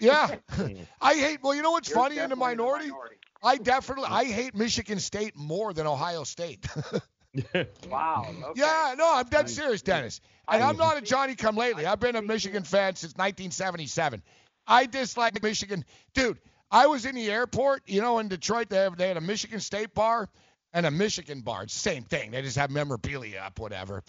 Yeah, 0.00 0.36
I 1.00 1.14
hate. 1.14 1.42
Well, 1.42 1.54
you 1.54 1.62
know 1.62 1.70
what's 1.72 1.88
You're 1.88 1.98
funny 1.98 2.18
in 2.18 2.30
the 2.30 2.36
minority? 2.36 2.88
minority? 2.88 3.15
I 3.42 3.56
definitely 3.56 4.08
I 4.08 4.24
hate 4.24 4.54
Michigan 4.54 4.98
State 4.98 5.36
more 5.36 5.72
than 5.72 5.86
Ohio 5.86 6.24
State. 6.24 6.66
wow. 7.88 8.26
Okay. 8.28 8.60
Yeah, 8.60 8.94
no, 8.96 9.14
I'm 9.14 9.28
dead 9.28 9.48
serious, 9.50 9.82
Dennis. 9.82 10.20
And 10.48 10.62
I'm 10.62 10.76
not 10.76 10.96
a 10.96 11.00
Johnny 11.00 11.34
come 11.34 11.56
lately. 11.56 11.86
I've 11.86 12.00
been 12.00 12.16
a 12.16 12.22
Michigan 12.22 12.62
fan 12.62 12.96
since 12.96 13.12
1977. 13.14 14.22
I 14.66 14.86
dislike 14.86 15.42
Michigan. 15.42 15.84
Dude, 16.14 16.38
I 16.70 16.86
was 16.86 17.04
in 17.06 17.14
the 17.14 17.30
airport, 17.30 17.82
you 17.86 18.00
know, 18.00 18.18
in 18.18 18.28
Detroit. 18.28 18.68
They, 18.68 18.78
have, 18.78 18.96
they 18.96 19.08
had 19.08 19.16
a 19.16 19.20
Michigan 19.20 19.60
State 19.60 19.94
bar 19.94 20.28
and 20.72 20.86
a 20.86 20.90
Michigan 20.90 21.40
bar. 21.40 21.64
It's 21.64 21.74
the 21.74 21.80
same 21.80 22.04
thing. 22.04 22.30
They 22.32 22.42
just 22.42 22.56
have 22.56 22.70
memorabilia 22.70 23.38
up, 23.38 23.58
whatever. 23.58 24.02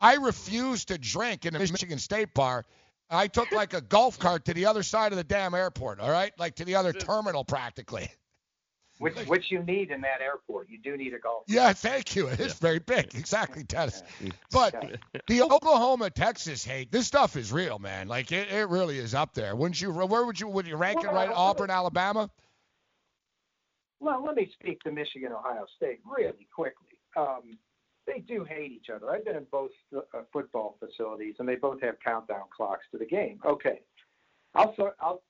I 0.00 0.14
refused 0.16 0.88
to 0.88 0.98
drink 0.98 1.46
in 1.46 1.54
a 1.54 1.58
Michigan 1.58 1.98
State 1.98 2.34
bar. 2.34 2.64
I 3.10 3.28
took 3.28 3.52
like 3.52 3.74
a 3.74 3.80
golf 3.80 4.18
cart 4.18 4.46
to 4.46 4.54
the 4.54 4.66
other 4.66 4.82
side 4.82 5.12
of 5.12 5.18
the 5.18 5.24
damn 5.24 5.54
airport, 5.54 6.00
all 6.00 6.10
right? 6.10 6.32
Like 6.38 6.56
to 6.56 6.64
the 6.64 6.74
other 6.76 6.92
terminal 6.92 7.44
practically. 7.44 8.10
Which 8.98 9.16
which 9.26 9.50
you 9.50 9.62
need 9.62 9.90
in 9.90 10.00
that 10.02 10.20
airport. 10.20 10.68
You 10.70 10.78
do 10.78 10.96
need 10.96 11.14
a 11.14 11.18
golf. 11.18 11.42
Yeah, 11.48 11.72
thank 11.72 12.14
you. 12.14 12.28
It 12.28 12.38
is 12.38 12.54
very 12.54 12.78
big. 12.78 13.14
Exactly, 13.14 13.64
Dennis. 13.64 14.02
But 14.52 15.00
the 15.26 15.42
Oklahoma 15.42 16.10
Texas 16.10 16.64
hate, 16.64 16.92
this 16.92 17.06
stuff 17.06 17.36
is 17.36 17.52
real, 17.52 17.80
man. 17.80 18.06
Like 18.06 18.30
it, 18.30 18.52
it 18.52 18.68
really 18.68 18.98
is 18.98 19.12
up 19.14 19.34
there. 19.34 19.56
Wouldn't 19.56 19.80
you? 19.80 19.90
Where 19.90 20.24
would 20.24 20.38
you? 20.38 20.46
Would 20.46 20.68
you 20.68 20.76
rank 20.76 21.02
it 21.02 21.08
right? 21.08 21.28
Auburn, 21.28 21.70
Alabama. 21.70 22.30
Well, 23.98 24.24
let 24.24 24.36
me 24.36 24.48
speak 24.60 24.80
to 24.82 24.92
Michigan, 24.92 25.32
Ohio 25.32 25.66
State 25.76 26.00
really 26.04 26.46
quickly. 26.54 26.98
Um, 27.16 27.58
they 28.06 28.20
do 28.20 28.44
hate 28.44 28.70
each 28.70 28.90
other. 28.94 29.10
I've 29.10 29.24
been 29.24 29.36
in 29.36 29.46
both 29.50 29.70
uh, 29.96 30.00
football 30.32 30.76
facilities, 30.78 31.36
and 31.40 31.48
they 31.48 31.56
both 31.56 31.80
have 31.80 31.96
countdown 32.04 32.44
clocks 32.54 32.84
to 32.92 32.98
the 32.98 33.06
game. 33.06 33.40
Okay, 33.44 33.80
I'll 34.54 34.74
I'll 35.00 35.22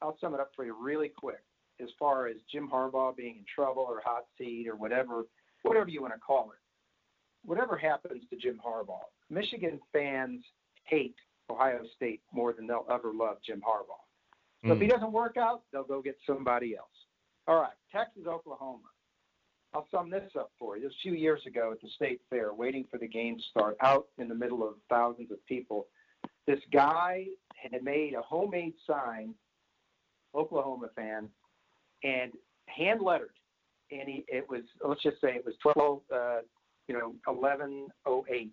I'll 0.00 0.16
sum 0.20 0.32
it 0.32 0.40
up 0.40 0.52
for 0.56 0.64
you 0.64 0.74
really 0.80 1.08
quick 1.08 1.42
as 1.82 1.88
far 1.98 2.26
as 2.26 2.36
Jim 2.50 2.68
Harbaugh 2.72 3.16
being 3.16 3.36
in 3.36 3.44
trouble 3.52 3.86
or 3.88 4.00
hot 4.04 4.24
seat 4.38 4.66
or 4.68 4.76
whatever, 4.76 5.24
whatever 5.62 5.88
you 5.88 6.02
want 6.02 6.14
to 6.14 6.20
call 6.20 6.50
it. 6.50 6.58
Whatever 7.46 7.76
happens 7.76 8.22
to 8.28 8.36
Jim 8.36 8.60
Harbaugh, 8.64 9.00
Michigan 9.30 9.80
fans 9.92 10.44
hate 10.84 11.14
Ohio 11.50 11.80
State 11.96 12.20
more 12.32 12.52
than 12.52 12.66
they'll 12.66 12.86
ever 12.90 13.12
love 13.14 13.38
Jim 13.44 13.62
Harbaugh. 13.66 14.04
So 14.64 14.70
mm. 14.70 14.72
if 14.74 14.78
he 14.78 14.84
hmm. 14.84 14.90
doesn't 14.90 15.12
work 15.12 15.36
out, 15.38 15.62
they'll 15.72 15.84
go 15.84 16.02
get 16.02 16.18
somebody 16.26 16.76
else. 16.76 16.88
All 17.48 17.56
right, 17.60 17.72
Texas, 17.90 18.24
Oklahoma. 18.26 18.82
I'll 19.72 19.86
sum 19.90 20.10
this 20.10 20.30
up 20.38 20.50
for 20.58 20.76
you. 20.76 20.88
A 20.88 20.90
few 21.02 21.14
years 21.14 21.40
ago 21.46 21.72
at 21.72 21.80
the 21.80 21.88
state 21.94 22.20
fair, 22.28 22.52
waiting 22.52 22.84
for 22.90 22.98
the 22.98 23.06
game 23.06 23.36
to 23.36 23.42
start, 23.50 23.76
out 23.80 24.06
in 24.18 24.28
the 24.28 24.34
middle 24.34 24.66
of 24.66 24.74
thousands 24.88 25.30
of 25.30 25.44
people, 25.46 25.86
this 26.46 26.58
guy 26.72 27.26
had 27.54 27.82
made 27.82 28.14
a 28.14 28.22
homemade 28.22 28.74
sign, 28.86 29.34
Oklahoma 30.34 30.88
fan, 30.96 31.28
and 32.04 32.32
hand 32.66 33.00
lettered. 33.02 33.34
And 33.90 34.08
he, 34.08 34.24
it 34.28 34.48
was, 34.48 34.62
let's 34.86 35.02
just 35.02 35.20
say 35.20 35.34
it 35.34 35.44
was 35.44 35.54
12, 35.62 36.00
uh, 36.14 36.38
you 36.86 36.94
know, 36.94 37.14
1108. 37.24 38.52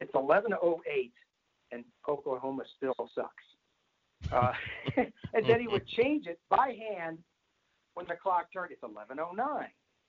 It's 0.00 0.14
1108, 0.14 1.12
and 1.72 1.84
Oklahoma 2.08 2.62
still 2.76 2.94
sucks. 3.14 4.32
Uh, 4.32 4.52
and 5.34 5.46
then 5.46 5.60
he 5.60 5.68
would 5.68 5.86
change 5.86 6.26
it 6.26 6.38
by 6.48 6.76
hand 6.90 7.18
when 7.94 8.06
the 8.06 8.14
clock 8.14 8.52
turned. 8.52 8.70
It's 8.72 8.82
1109, 8.82 9.66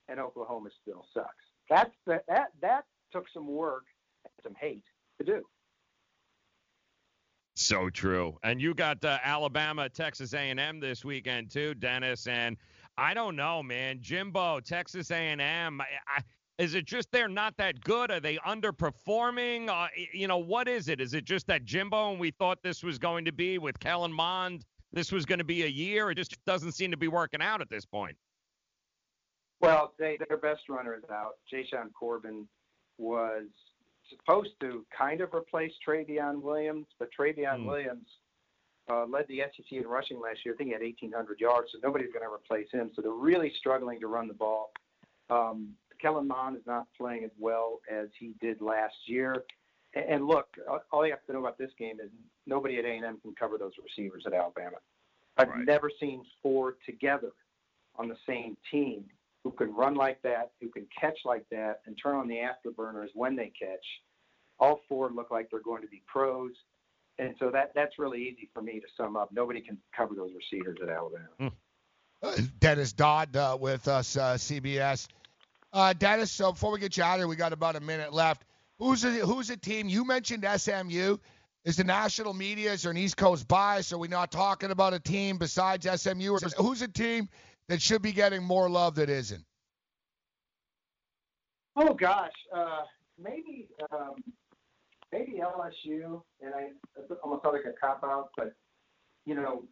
and 0.09 0.19
Oklahoma 0.19 0.69
still 0.81 1.05
sucks. 1.13 1.29
That's 1.69 1.91
the, 2.05 2.21
that 2.27 2.49
that 2.61 2.85
took 3.11 3.25
some 3.33 3.47
work 3.47 3.85
and 4.25 4.33
some 4.43 4.55
hate 4.59 4.83
to 5.19 5.25
do. 5.25 5.41
So 7.55 7.89
true. 7.89 8.37
And 8.43 8.61
you 8.61 8.73
got 8.73 9.03
uh, 9.05 9.19
Alabama, 9.23 9.89
Texas 9.89 10.33
A&M 10.33 10.79
this 10.79 11.05
weekend 11.05 11.51
too, 11.51 11.73
Dennis. 11.75 12.27
And 12.27 12.57
I 12.97 13.13
don't 13.13 13.35
know, 13.35 13.61
man. 13.61 13.99
Jimbo, 14.01 14.59
Texas 14.59 15.11
A&M. 15.11 15.39
I, 15.81 15.85
I, 16.07 16.21
is 16.57 16.75
it 16.75 16.85
just 16.85 17.11
they're 17.11 17.27
not 17.27 17.55
that 17.57 17.81
good? 17.81 18.11
Are 18.11 18.19
they 18.19 18.37
underperforming? 18.37 19.69
Uh, 19.69 19.87
you 20.13 20.27
know, 20.27 20.37
what 20.37 20.67
is 20.67 20.87
it? 20.87 20.99
Is 21.01 21.13
it 21.13 21.25
just 21.25 21.47
that 21.47 21.65
Jimbo 21.65 22.11
and 22.11 22.19
we 22.19 22.31
thought 22.31 22.59
this 22.63 22.83
was 22.83 22.97
going 22.99 23.25
to 23.25 23.31
be 23.31 23.57
with 23.57 23.79
Kellen 23.79 24.13
Mond? 24.13 24.65
This 24.91 25.11
was 25.11 25.25
going 25.25 25.39
to 25.39 25.45
be 25.45 25.63
a 25.63 25.67
year. 25.67 26.11
It 26.11 26.15
just 26.15 26.37
doesn't 26.45 26.73
seem 26.73 26.91
to 26.91 26.97
be 26.97 27.07
working 27.07 27.41
out 27.41 27.61
at 27.61 27.69
this 27.69 27.85
point. 27.85 28.15
Well, 29.59 29.93
they, 29.97 30.17
their 30.27 30.37
best 30.37 30.69
runner 30.69 30.95
is 30.95 31.09
out. 31.11 31.33
Jashaun 31.51 31.91
Corbin 31.97 32.47
was 32.97 33.45
supposed 34.17 34.51
to 34.61 34.85
kind 34.95 35.21
of 35.21 35.33
replace 35.33 35.71
Trayveon 35.87 36.41
Williams, 36.41 36.87
but 36.99 37.09
Trayveon 37.17 37.59
mm. 37.59 37.65
Williams 37.65 38.07
uh, 38.89 39.05
led 39.05 39.25
the 39.27 39.41
SEC 39.55 39.71
in 39.71 39.87
rushing 39.87 40.19
last 40.19 40.39
year. 40.45 40.53
I 40.53 40.57
think 40.57 40.67
he 40.69 40.73
had 40.73 40.81
1,800 40.81 41.39
yards, 41.39 41.69
so 41.71 41.79
nobody's 41.83 42.11
going 42.11 42.25
to 42.27 42.33
replace 42.33 42.67
him. 42.71 42.91
So 42.95 43.01
they're 43.01 43.11
really 43.11 43.51
struggling 43.59 43.99
to 44.01 44.07
run 44.07 44.27
the 44.27 44.33
ball. 44.33 44.71
Um, 45.29 45.69
Kellen 46.01 46.27
Mond 46.27 46.57
is 46.57 46.63
not 46.67 46.87
playing 46.97 47.23
as 47.23 47.31
well 47.39 47.79
as 47.89 48.07
he 48.19 48.33
did 48.41 48.61
last 48.61 48.95
year. 49.05 49.43
And, 49.93 50.05
and 50.05 50.27
look, 50.27 50.47
all 50.91 51.05
you 51.05 51.11
have 51.11 51.25
to 51.27 51.33
know 51.33 51.39
about 51.39 51.57
this 51.57 51.71
game 51.79 51.99
is 52.03 52.09
nobody 52.45 52.77
at 52.77 52.85
A&M 52.85 53.19
can 53.21 53.33
cover 53.39 53.57
those 53.57 53.73
receivers 53.81 54.23
at 54.27 54.33
Alabama. 54.33 54.77
I've 55.37 55.49
right. 55.49 55.65
never 55.65 55.89
seen 55.99 56.23
four 56.41 56.75
together 56.85 57.31
on 57.95 58.07
the 58.07 58.17
same 58.27 58.57
team 58.69 59.05
who 59.43 59.51
can 59.51 59.73
run 59.73 59.95
like 59.95 60.21
that, 60.21 60.51
who 60.61 60.69
can 60.69 60.87
catch 60.99 61.19
like 61.25 61.45
that, 61.51 61.81
and 61.85 61.97
turn 62.01 62.15
on 62.15 62.27
the 62.27 62.37
afterburners 62.37 63.09
when 63.13 63.35
they 63.35 63.51
catch. 63.59 63.85
All 64.59 64.81
four 64.87 65.11
look 65.11 65.31
like 65.31 65.49
they're 65.51 65.59
going 65.61 65.81
to 65.81 65.87
be 65.87 66.01
pros, 66.07 66.51
and 67.19 67.35
so 67.39 67.49
that 67.51 67.73
that's 67.75 67.99
really 67.99 68.21
easy 68.21 68.49
for 68.53 68.61
me 68.61 68.79
to 68.79 68.87
sum 68.95 69.17
up. 69.17 69.29
Nobody 69.33 69.61
can 69.61 69.77
cover 69.95 70.15
those 70.15 70.31
receivers 70.35 70.77
at 70.81 70.89
Alabama. 70.89 71.51
Uh, 72.21 72.37
Dennis 72.59 72.93
Dodd 72.93 73.35
uh, 73.35 73.57
with 73.59 73.87
us, 73.87 74.15
uh, 74.15 74.35
CBS. 74.35 75.07
Uh, 75.73 75.91
Dennis, 75.91 76.31
so 76.31 76.53
before 76.53 76.71
we 76.71 76.79
get 76.79 76.95
you 76.95 77.03
out 77.03 77.15
of 77.15 77.19
here, 77.19 77.27
we 77.27 77.35
got 77.35 77.51
about 77.51 77.75
a 77.75 77.81
minute 77.81 78.13
left. 78.13 78.45
Who's 78.79 79.03
a, 79.03 79.11
who's 79.11 79.49
a 79.49 79.57
team? 79.57 79.89
You 79.89 80.05
mentioned 80.05 80.45
SMU. 80.57 81.17
Is 81.65 81.77
the 81.77 81.83
national 81.83 82.33
media, 82.33 82.73
is 82.73 82.83
there 82.83 82.91
an 82.91 82.97
East 82.97 83.15
Coast 83.15 83.47
bias? 83.47 83.93
Are 83.93 83.97
we 83.97 84.09
not 84.09 84.31
talking 84.31 84.71
about 84.71 84.93
a 84.93 84.99
team 84.99 85.37
besides 85.37 85.87
SMU? 86.01 86.33
Or 86.33 86.39
who's 86.57 86.81
a 86.81 86.87
team 86.87 87.29
that 87.73 87.81
should 87.81 88.03
be 88.03 88.11
getting 88.11 88.43
more 88.43 88.69
love 88.69 88.93
that 88.93 89.09
isn't? 89.09 89.43
Oh 91.75 91.95
gosh, 91.95 92.31
uh, 92.55 92.81
maybe 93.19 93.67
um, 93.91 94.23
maybe 95.11 95.41
LSU, 95.41 96.21
and 96.39 96.53
I 96.53 96.67
almost 97.23 97.41
felt 97.41 97.55
like 97.55 97.65
a 97.65 97.73
cop 97.83 98.03
out, 98.03 98.29
but 98.37 98.53
you 99.25 99.33
know, 99.33 99.63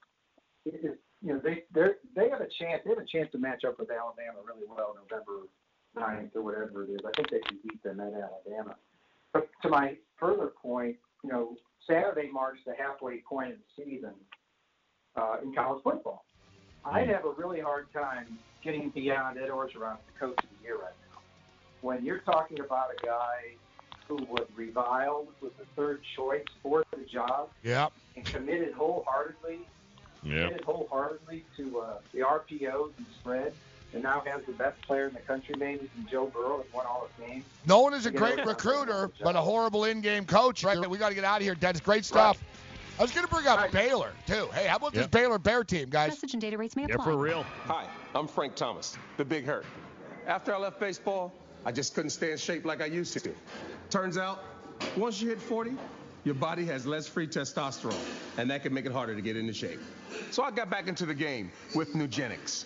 it, 0.66 0.84
it, 0.84 1.00
you 1.22 1.34
know 1.34 1.42
they 1.44 1.64
they 1.76 1.90
they 2.16 2.30
have 2.32 2.42
a 2.42 2.48
chance. 2.60 2.82
They 2.84 2.90
have 2.90 2.98
a 2.98 3.06
chance 3.06 3.32
to 3.34 3.38
match 3.38 3.64
up 3.68 3.78
with 3.78 3.92
Alabama 3.92 4.40
really 4.44 4.66
well 4.68 4.96
November 4.96 5.46
ninth 5.96 6.32
or 6.36 6.42
whatever 6.42 6.86
it 6.86 6.90
is. 6.90 7.02
I 7.06 7.12
think 7.16 7.30
they 7.30 7.42
can 7.48 7.60
beat 7.62 7.84
them 7.84 8.00
at 8.00 8.14
Alabama. 8.14 8.78
But 9.32 9.48
to 9.62 9.70
my 9.70 9.96
further 10.18 10.54
point, 10.60 10.96
you 11.24 11.30
know, 11.30 11.56
Saturday 11.88 12.32
marks 12.34 12.62
the 12.66 12.74
halfway 12.76 13.22
point 13.22 13.52
of 13.52 13.58
the 13.60 13.84
season 13.84 14.14
uh, 15.16 15.36
in 15.44 15.54
college 15.54 15.84
football. 15.84 16.26
I'd 16.86 17.10
have 17.10 17.26
a 17.26 17.32
really 17.32 17.60
hard 17.60 17.92
time 17.94 18.38
getting 18.64 18.90
beyond 18.90 19.38
Ed 19.38 19.50
Orgeron 19.50 19.94
as 19.94 19.98
the 20.14 20.20
coach 20.20 20.38
of 20.44 20.50
the 20.60 20.64
year 20.64 20.76
right 20.76 20.94
now. 21.12 21.20
When 21.82 22.04
you're 22.06 22.20
talking 22.20 22.60
about 22.60 22.90
a 23.02 23.06
guy 23.06 23.54
who 24.08 24.16
was 24.30 24.46
reviled, 24.56 25.28
was 25.42 25.52
the 25.58 25.66
third 25.76 26.02
choice 26.16 26.46
for 26.62 26.84
the 26.92 27.04
job, 27.06 27.50
Yep. 27.64 27.92
and 28.16 28.26
committed 28.26 28.74
wholeheartedly, 28.74 29.60
committed 30.22 30.62
wholeheartedly 30.64 31.46
to 31.58 31.80
uh, 31.80 31.94
the 32.14 32.20
RPOs 32.20 32.92
and 32.98 33.06
spread, 33.20 33.54
and 33.94 34.04
now 34.04 34.22
has 34.26 34.44
the 34.46 34.52
best 34.54 34.82
player 34.82 35.08
in 35.08 35.14
the 35.14 35.20
country, 35.22 35.56
maybe, 35.58 35.90
in 35.98 36.08
Joe 36.08 36.28
Burrow, 36.28 36.58
has 36.62 36.74
won 36.74 36.86
all 36.86 37.08
his 37.18 37.28
games. 37.28 37.46
No 37.66 37.80
one 37.82 37.94
is 37.94 38.06
a 38.06 38.12
You 38.12 38.18
great 38.18 38.38
know, 38.38 38.46
recruiter, 38.46 39.10
but 39.24 39.36
a 39.36 39.42
horrible 39.42 39.86
in-game 39.86 40.26
coach. 40.26 40.64
Right? 40.64 40.78
We 40.90 40.98
got 40.98 41.10
to 41.10 41.16
get 41.16 41.24
out 41.24 41.38
of 41.38 41.44
here. 41.44 41.56
That's 41.60 41.80
great 41.80 42.06
stuff. 42.06 42.42
I 43.02 43.04
was 43.04 43.12
going 43.14 43.26
to 43.26 43.34
bring 43.34 43.48
up 43.48 43.72
Baylor 43.72 44.12
too. 44.28 44.48
Hey, 44.54 44.68
how 44.68 44.76
about 44.76 44.94
this 44.94 45.08
Baylor 45.08 45.40
Bear 45.40 45.64
team, 45.64 45.90
guys? 45.90 46.10
Message 46.10 46.34
and 46.34 46.42
data 46.42 46.56
rates 46.56 46.76
may 46.76 46.84
apply. 46.84 46.98
Yeah, 47.00 47.04
for 47.04 47.18
real. 47.18 47.42
Hi, 47.66 47.88
I'm 48.14 48.28
Frank 48.28 48.54
Thomas, 48.54 48.96
the 49.18 49.26
Big 49.26 49.44
Hurt. 49.44 49.66
After 50.28 50.54
I 50.54 50.60
left 50.60 50.80
baseball, 50.80 51.34
I 51.66 51.72
just 51.72 51.96
couldn't 51.96 52.12
stay 52.12 52.32
in 52.32 52.38
shape 52.38 52.64
like 52.64 52.80
I 52.80 52.86
used 52.86 53.18
to. 53.18 53.34
Turns 53.90 54.20
out, 54.20 54.44
once 54.96 55.20
you 55.20 55.30
hit 55.30 55.42
40, 55.42 55.72
your 56.26 56.36
body 56.36 56.64
has 56.66 56.86
less 56.86 57.08
free 57.08 57.26
testosterone, 57.26 57.98
and 58.38 58.52
that 58.52 58.62
can 58.62 58.72
make 58.72 58.86
it 58.86 58.92
harder 58.92 59.16
to 59.16 59.22
get 59.22 59.36
into 59.36 59.52
shape. 59.52 59.80
So 60.30 60.44
I 60.44 60.52
got 60.52 60.70
back 60.70 60.88
into 60.88 61.08
the 61.08 61.16
game 61.16 61.52
with 61.74 61.96
Nugenix. 61.96 62.66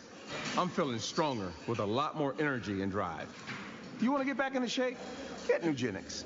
I'm 0.57 0.67
feeling 0.67 0.99
stronger 0.99 1.53
with 1.65 1.79
a 1.79 1.85
lot 1.85 2.17
more 2.17 2.35
energy 2.39 2.81
and 2.81 2.91
drive. 2.91 3.29
You 4.01 4.11
want 4.11 4.19
to 4.19 4.27
get 4.27 4.35
back 4.35 4.53
into 4.53 4.67
shape? 4.67 4.97
Get 5.47 5.63
Nugenix. 5.63 6.25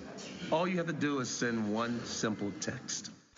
All 0.52 0.68
you 0.68 0.78
have 0.78 0.88
to 0.88 0.94
do 0.94 1.20
is 1.20 1.30
send 1.30 1.72
one 1.72 2.04
simple 2.06 2.52
text. 2.60 3.12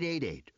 888 0.00 0.57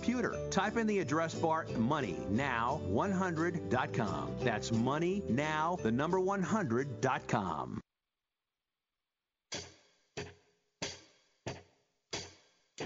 Type 0.49 0.77
in 0.77 0.87
the 0.87 0.99
address 0.99 1.35
bar 1.35 1.65
MoneyNow100.com. 1.65 4.35
That's 4.41 4.71
MoneyNow, 4.71 5.81
the 5.81 5.91
number 5.91 6.19
100.com. 6.19 7.81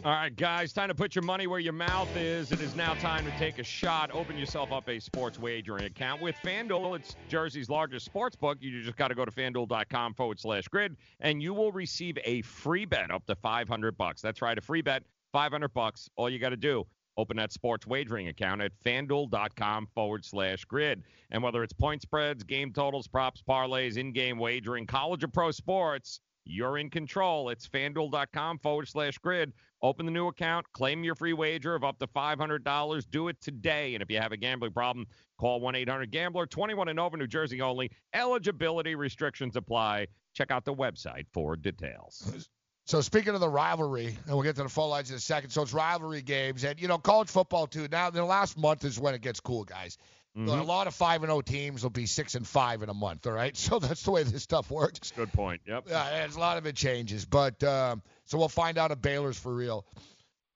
All 0.04 0.12
right, 0.12 0.36
guys, 0.36 0.72
time 0.72 0.90
to 0.90 0.94
put 0.94 1.16
your 1.16 1.24
money 1.24 1.48
where 1.48 1.60
your 1.60 1.74
mouth 1.74 2.16
is. 2.16 2.52
It 2.52 2.62
is 2.62 2.76
now 2.76 2.94
time 2.96 3.26
to 3.26 3.32
take 3.40 3.58
a 3.58 3.64
shot. 3.64 4.12
Open 4.14 4.38
yourself 4.38 4.72
up 4.72 4.88
a 4.88 5.00
sports 5.00 5.40
wagering 5.40 5.86
account 5.86 6.22
with 6.22 6.36
FanDuel. 6.44 6.98
It's 6.98 7.16
Jersey's 7.28 7.70
largest 7.70 8.06
sports 8.06 8.36
book. 8.36 8.60
You 8.62 8.84
just 8.84 8.98
got 8.98 9.08
to 9.08 9.16
go 9.16 9.26
to 9.26 9.32
fanduel.com 9.32 10.14
forward 10.14 10.40
slash 10.40 10.68
grid, 10.68 10.96
and 11.22 11.42
you 11.42 11.56
will 11.56 11.72
receive 11.72 12.20
a 12.24 12.44
free 12.44 12.86
bet 12.86 13.10
up 13.10 13.26
to 13.26 13.36
500 13.36 13.98
bucks. 13.98 14.22
That's 14.22 14.44
right, 14.44 14.56
a 14.56 14.62
free 14.62 14.84
bet, 14.84 15.02
500 15.32 15.74
bucks. 15.74 16.08
All 16.18 16.30
you 16.30 16.38
got 16.38 16.50
to 16.50 16.58
do, 16.58 16.86
open 17.18 17.38
that 17.38 17.52
sports 17.52 17.88
wagering 17.88 18.28
account 18.28 18.62
at 18.62 18.72
fanduel.com 18.84 19.88
forward 19.94 20.26
slash 20.26 20.66
grid. 20.66 21.04
And 21.32 21.42
whether 21.42 21.64
it's 21.64 21.74
point 21.74 22.02
spreads, 22.02 22.44
game 22.44 22.72
totals, 22.72 23.08
props, 23.08 23.42
parlays, 23.48 23.98
in 23.98 24.12
game 24.12 24.38
wagering, 24.38 24.86
college 24.86 25.24
or 25.24 25.28
pro 25.28 25.52
sports, 25.52 26.20
you're 26.46 26.78
in 26.78 26.90
control. 26.90 27.50
It's 27.50 27.68
fanduel.com 27.68 28.60
forward 28.60 28.88
slash 28.88 29.18
grid. 29.18 29.52
Open 29.82 30.06
the 30.06 30.12
new 30.12 30.28
account, 30.28 30.66
claim 30.74 31.04
your 31.04 31.16
free 31.16 31.34
wager 31.34 31.76
of 31.76 31.84
up 31.84 32.00
to 32.00 32.08
$500. 32.08 33.06
Do 33.12 33.28
it 33.28 33.42
today. 33.42 33.94
And 33.94 34.02
if 34.02 34.10
you 34.10 34.20
have 34.20 34.32
a 34.32 34.38
gambling 34.38 34.72
problem, 34.72 35.06
call 35.38 35.60
1 35.60 35.76
800 35.76 36.12
Gambler, 36.12 36.46
21 36.46 36.88
and 36.90 37.00
over, 37.00 37.18
New 37.18 37.28
Jersey 37.28 37.62
only. 37.62 37.92
Eligibility 38.14 38.96
restrictions 38.96 39.56
apply. 39.56 40.08
Check 40.34 40.52
out 40.52 40.66
the 40.66 40.74
website 40.74 41.26
for 41.34 41.56
details. 41.56 42.48
So 42.86 43.02
speaking 43.02 43.34
of 43.34 43.40
the 43.40 43.50
rivalry, 43.50 44.06
and 44.06 44.36
we'll 44.36 44.44
get 44.44 44.56
to 44.58 44.64
the 44.64 44.70
full 44.70 44.90
lines 44.90 45.10
in 45.10 45.18
a 45.18 45.20
second. 45.20 45.50
So 45.50 45.64
it's 45.64 45.74
rivalry 45.74 46.22
games, 46.22 46.64
and 46.64 46.80
you 46.80 46.88
know 46.88 47.00
college 47.00 47.30
football 47.30 47.66
too. 47.66 47.88
Now 47.92 48.12
the 48.12 48.24
last 48.24 48.58
month 48.58 48.86
is 48.86 49.00
when 49.00 49.16
it 49.16 49.22
gets 49.22 49.40
cool, 49.40 49.64
guys. 49.64 49.98
Mm-hmm. 50.38 50.50
A 50.50 50.64
lot 50.64 50.86
of 50.86 50.94
five 50.94 51.24
and 51.24 51.30
zero 51.32 51.42
teams 51.42 51.82
will 51.82 51.90
be 51.90 52.06
six 52.06 52.36
and 52.36 52.46
five 52.46 52.84
in 52.84 52.90
a 52.90 52.94
month. 52.94 53.26
All 53.26 53.34
right, 53.34 53.56
so 53.58 53.80
that's 53.80 54.04
the 54.04 54.12
way 54.12 54.24
this 54.24 54.44
stuff 54.44 54.70
works. 54.70 55.12
Good 55.12 55.34
point. 55.34 55.62
Yep. 55.66 55.86
Yeah, 55.90 56.06
and 56.06 56.34
a 56.34 56.40
lot 56.40 56.58
of 56.58 56.68
it 56.68 56.76
changes, 56.76 57.26
but 57.26 57.64
um, 57.64 58.04
so 58.26 58.38
we'll 58.38 58.50
find 58.50 58.78
out 58.78 58.92
if 58.92 59.02
Baylor's 59.02 59.40
for 59.40 59.54
real. 59.54 59.86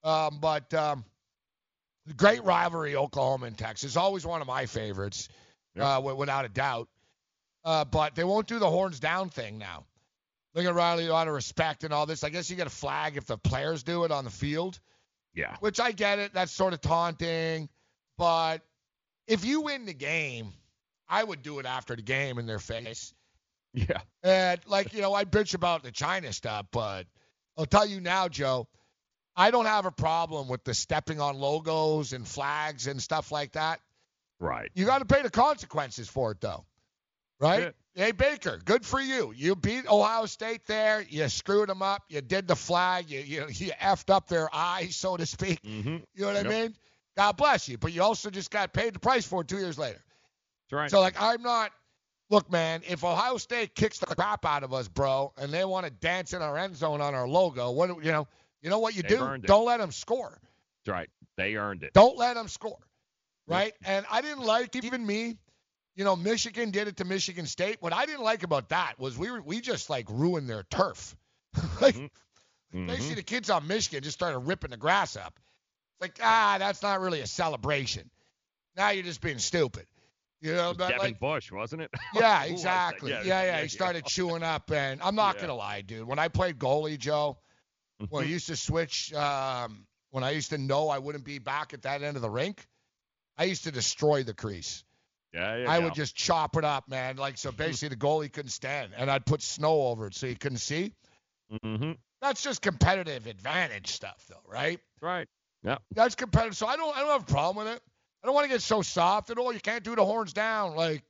Um, 0.03 0.39
but 0.39 0.71
um, 0.73 1.05
great 2.15 2.43
rivalry, 2.43 2.95
Oklahoma 2.95 3.47
and 3.47 3.57
Texas. 3.57 3.97
Always 3.97 4.25
one 4.25 4.41
of 4.41 4.47
my 4.47 4.65
favorites, 4.65 5.29
uh, 5.79 5.95
w- 5.95 6.15
without 6.15 6.45
a 6.45 6.49
doubt. 6.49 6.89
Uh, 7.65 7.85
but 7.85 8.15
they 8.15 8.23
won't 8.23 8.47
do 8.47 8.59
the 8.59 8.69
horns 8.69 8.99
down 8.99 9.29
thing 9.29 9.57
now. 9.57 9.85
Lincoln 10.55 10.73
Riley 10.75 11.07
a 11.07 11.13
lot 11.13 11.27
of 11.27 11.33
respect 11.33 11.83
and 11.83 11.93
all 11.93 12.05
this. 12.05 12.23
I 12.23 12.29
guess 12.29 12.49
you 12.49 12.55
get 12.55 12.67
a 12.67 12.71
flag 12.71 13.17
if 13.17 13.25
the 13.25 13.37
players 13.37 13.83
do 13.83 14.03
it 14.03 14.11
on 14.11 14.23
the 14.23 14.29
field, 14.31 14.79
Yeah. 15.33 15.55
which 15.59 15.79
I 15.79 15.91
get 15.91 16.19
it. 16.19 16.33
That's 16.33 16.51
sort 16.51 16.73
of 16.73 16.81
taunting. 16.81 17.69
But 18.17 18.61
if 19.27 19.45
you 19.45 19.61
win 19.61 19.85
the 19.85 19.93
game, 19.93 20.53
I 21.07 21.23
would 21.23 21.41
do 21.41 21.59
it 21.59 21.65
after 21.65 21.95
the 21.95 22.01
game 22.01 22.39
in 22.39 22.45
their 22.45 22.59
face. 22.59 23.13
Yeah. 23.73 24.01
And 24.23 24.59
like, 24.65 24.93
you 24.93 25.01
know, 25.01 25.13
I 25.13 25.25
bitch 25.25 25.53
about 25.53 25.83
the 25.83 25.91
China 25.91 26.33
stuff, 26.33 26.65
but 26.71 27.05
I'll 27.57 27.65
tell 27.67 27.85
you 27.85 28.01
now, 28.01 28.27
Joe, 28.27 28.67
I 29.35 29.51
don't 29.51 29.67
have 29.67 29.85
a 29.85 29.91
problem 29.91 30.47
with 30.49 30.63
the 30.63 30.73
stepping 30.73 31.21
on 31.21 31.37
logos 31.37 32.13
and 32.13 32.27
flags 32.27 32.87
and 32.87 33.01
stuff 33.01 33.31
like 33.31 33.51
that. 33.53 33.79
Right. 34.39 34.71
You 34.73 34.85
got 34.85 34.99
to 34.99 35.05
pay 35.05 35.21
the 35.21 35.29
consequences 35.29 36.09
for 36.09 36.31
it, 36.31 36.41
though. 36.41 36.65
Right? 37.39 37.73
Hey, 37.99 38.13
Baker, 38.13 38.57
good 38.63 38.85
for 38.85 39.01
you. 39.01 39.33
You 39.35 39.57
beat 39.57 39.85
Ohio 39.85 40.25
State 40.25 40.65
there. 40.65 41.03
You 41.09 41.27
screwed 41.27 41.67
them 41.67 41.81
up. 41.81 42.03
You 42.07 42.21
did 42.21 42.47
the 42.47 42.55
flag. 42.55 43.09
You 43.09 43.19
you, 43.19 43.45
you 43.49 43.71
effed 43.73 44.09
up 44.09 44.29
their 44.29 44.47
eyes, 44.55 44.95
so 44.95 45.17
to 45.17 45.25
speak. 45.25 45.61
Mm-hmm. 45.63 45.97
You 46.15 46.21
know 46.21 46.27
what 46.27 46.35
Yep. 46.37 46.45
I 46.45 46.49
mean? 46.49 46.75
God 47.17 47.33
bless 47.33 47.67
you. 47.67 47.77
But 47.77 47.91
you 47.91 48.01
also 48.01 48.29
just 48.29 48.51
got 48.51 48.71
paid 48.71 48.93
the 48.93 48.99
price 48.99 49.25
for 49.27 49.41
it 49.41 49.49
two 49.49 49.57
years 49.57 49.77
later. 49.77 49.99
That's 50.69 50.79
right. 50.79 50.89
So, 50.89 51.01
like, 51.01 51.21
I'm 51.21 51.41
not. 51.41 51.71
Look, 52.29 52.49
man, 52.49 52.83
if 52.87 53.03
Ohio 53.03 53.35
State 53.35 53.75
kicks 53.75 53.99
the 53.99 54.05
crap 54.05 54.45
out 54.45 54.63
of 54.63 54.73
us, 54.73 54.87
bro, 54.87 55.33
and 55.37 55.51
they 55.51 55.65
want 55.65 55.85
to 55.85 55.91
dance 55.91 56.31
in 56.31 56.41
our 56.41 56.57
end 56.57 56.77
zone 56.77 57.01
on 57.01 57.13
our 57.13 57.27
logo, 57.27 57.71
what 57.71 57.89
you 58.01 58.13
know? 58.13 58.29
You 58.61 58.69
know 58.69 58.79
what 58.79 58.95
you 58.95 59.01
They've 59.01 59.19
do? 59.19 59.37
Don't 59.39 59.65
let 59.65 59.81
them 59.81 59.91
score. 59.91 60.39
That's 60.85 60.93
right. 60.93 61.09
They 61.35 61.55
earned 61.55 61.83
it. 61.83 61.91
Don't 61.91 62.17
let 62.17 62.35
them 62.35 62.47
score. 62.47 62.79
Right? 63.45 63.73
And 63.83 64.05
I 64.09 64.21
didn't 64.21 64.45
like 64.45 64.73
even 64.77 65.05
me. 65.05 65.35
You 65.99 66.05
know, 66.05 66.15
Michigan 66.15 66.71
did 66.71 66.87
it 66.87 66.97
to 66.97 67.05
Michigan 67.05 67.45
State. 67.45 67.77
What 67.81 67.93
I 67.93 68.05
didn't 68.05 68.23
like 68.23 68.43
about 68.43 68.69
that 68.69 68.97
was 68.99 69.17
we 69.17 69.29
were 69.31 69.41
we 69.41 69.59
just 69.59 69.89
like 69.89 70.07
ruined 70.09 70.49
their 70.49 70.63
turf. 70.63 71.17
like 71.81 71.97
Mm-hmm. 72.73 72.85
basically 72.85 73.15
the 73.15 73.23
kids 73.23 73.49
on 73.49 73.67
Michigan 73.67 74.03
just 74.03 74.17
started 74.17 74.39
ripping 74.39 74.71
the 74.71 74.77
grass 74.77 75.17
up. 75.17 75.33
It's 75.37 76.01
like, 76.01 76.19
ah, 76.23 76.55
that's 76.57 76.81
not 76.81 77.01
really 77.01 77.19
a 77.19 77.27
celebration. 77.27 78.09
Now 78.77 78.91
you're 78.91 79.03
just 79.03 79.21
being 79.21 79.39
stupid. 79.39 79.87
You 80.41 80.53
know, 80.53 80.73
but 80.73 80.95
Devin 80.95 80.97
like 80.97 81.17
Bush, 81.19 81.51
wasn't 81.51 81.81
it? 81.81 81.91
yeah, 82.11 82.43
exactly. 82.43 83.11
that? 83.11 83.25
Yeah, 83.25 83.43
yeah, 83.43 83.61
He 83.61 83.67
started 83.67 84.05
chewing 84.05 84.43
up, 84.43 84.71
and 84.71 85.01
I'm 85.01 85.15
not 85.15 85.37
Yeah. 85.37 85.41
gonna 85.41 85.55
lie, 85.55 85.81
dude. 85.81 86.07
When 86.07 86.19
I 86.19 86.29
played 86.29 86.59
goalie, 86.59 86.97
Joe, 86.97 87.37
when 88.09 88.23
I 88.23 88.27
Mm-hmm. 88.27 88.29
used 88.29 88.47
to 88.47 88.55
switch, 88.55 89.13
um, 89.13 89.85
when 90.11 90.23
I 90.23 90.31
used 90.31 90.51
to 90.51 90.57
know 90.57 90.89
I 90.89 90.99
wouldn't 90.99 91.25
be 91.25 91.39
back 91.39 91.73
at 91.73 91.83
that 91.83 92.03
end 92.03 92.15
of 92.15 92.21
the 92.21 92.29
rink, 92.29 92.67
I 93.37 93.45
used 93.45 93.65
to 93.65 93.71
destroy 93.71 94.23
the 94.23 94.33
crease. 94.33 94.83
Yeah, 95.33 95.57
yeah. 95.57 95.71
I 95.71 95.79
would 95.79 95.93
just 95.93 96.15
chop 96.15 96.57
it 96.57 96.65
up, 96.65 96.89
man. 96.89 97.17
Like 97.17 97.37
so, 97.37 97.51
basically 97.51 97.89
the 97.89 98.01
goalie 98.01 98.31
couldn't 98.31 98.51
stand, 98.51 98.91
and 98.97 99.11
I'd 99.11 99.25
put 99.25 99.41
snow 99.41 99.87
over 99.87 100.07
it 100.07 100.15
so 100.15 100.25
you 100.27 100.35
couldn't 100.35 100.57
see. 100.57 100.93
Mm-hmm. 101.63 101.91
That's 102.21 102.41
just 102.43 102.61
competitive 102.61 103.27
advantage 103.27 103.87
stuff, 103.87 104.25
though, 104.29 104.41
right? 104.47 104.79
Right. 105.01 105.27
Yeah. 105.63 105.77
That's 105.93 106.15
competitive. 106.15 106.57
So 106.57 106.67
I 106.67 106.75
don't, 106.75 106.95
I 106.95 107.01
don't 107.01 107.09
have 107.09 107.21
a 107.23 107.31
problem 107.31 107.65
with 107.65 107.73
it. 107.75 107.81
I 108.23 108.27
don't 108.27 108.35
want 108.35 108.45
to 108.45 108.49
get 108.49 108.61
so 108.61 108.81
soft 108.81 109.29
at 109.29 109.37
all. 109.37 109.53
You 109.53 109.59
can't 109.59 109.83
do 109.83 109.95
the 109.95 110.03
horns 110.03 110.33
down. 110.33 110.75
Like, 110.75 111.03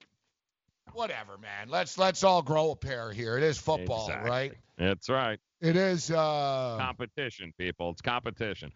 whatever, 0.94 1.38
man. 1.38 1.70
Let's 1.70 1.98
let's 1.98 2.24
all 2.24 2.42
grow 2.42 2.72
a 2.72 2.76
pair 2.76 3.12
here. 3.12 3.38
It 3.38 3.44
is 3.44 3.58
football, 3.58 4.06
Exactly. 4.08 4.30
right? 4.30 4.54
That's 4.78 5.10
right. 5.10 5.40
It 5.62 5.76
is. 5.76 6.12
uh 6.12 6.78
competition, 6.80 7.54
people. 7.58 7.90
It's 7.92 8.02
competition. 8.02 8.72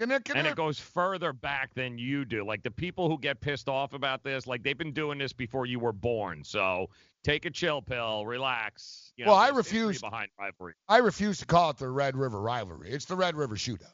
Can 0.00 0.10
it, 0.10 0.24
can 0.24 0.38
and 0.38 0.46
it- 0.46 0.50
it 0.52 0.56
goes 0.56 0.80
further 0.80 1.32
back 1.32 1.74
than 1.74 1.98
you 1.98 2.24
do. 2.24 2.44
Like 2.44 2.62
the 2.62 2.70
people 2.70 3.08
who 3.08 3.18
get 3.18 3.40
pissed 3.40 3.68
off 3.68 3.92
about 3.92 4.22
this, 4.24 4.46
like 4.46 4.62
they've 4.62 4.78
been 4.78 4.92
doing 4.94 5.18
this 5.18 5.32
before 5.34 5.66
you 5.66 5.78
were 5.78 5.92
born. 5.92 6.42
So 6.42 6.88
take 7.22 7.44
a 7.44 7.50
chill 7.50 7.82
pill, 7.82 8.24
relax. 8.24 9.12
You 9.16 9.26
know, 9.26 9.32
Well, 9.32 9.40
I 9.40 9.50
refuse- 9.50 10.00
behind 10.00 10.30
rivalry. 10.38 10.72
I 10.88 10.98
refuse 10.98 11.38
to 11.40 11.46
call 11.46 11.70
it 11.70 11.76
the 11.76 11.88
Red 11.90 12.16
River 12.16 12.40
rivalry. 12.40 12.90
It's 12.90 13.04
the 13.04 13.16
Red 13.16 13.36
River 13.36 13.56
shootout. 13.56 13.92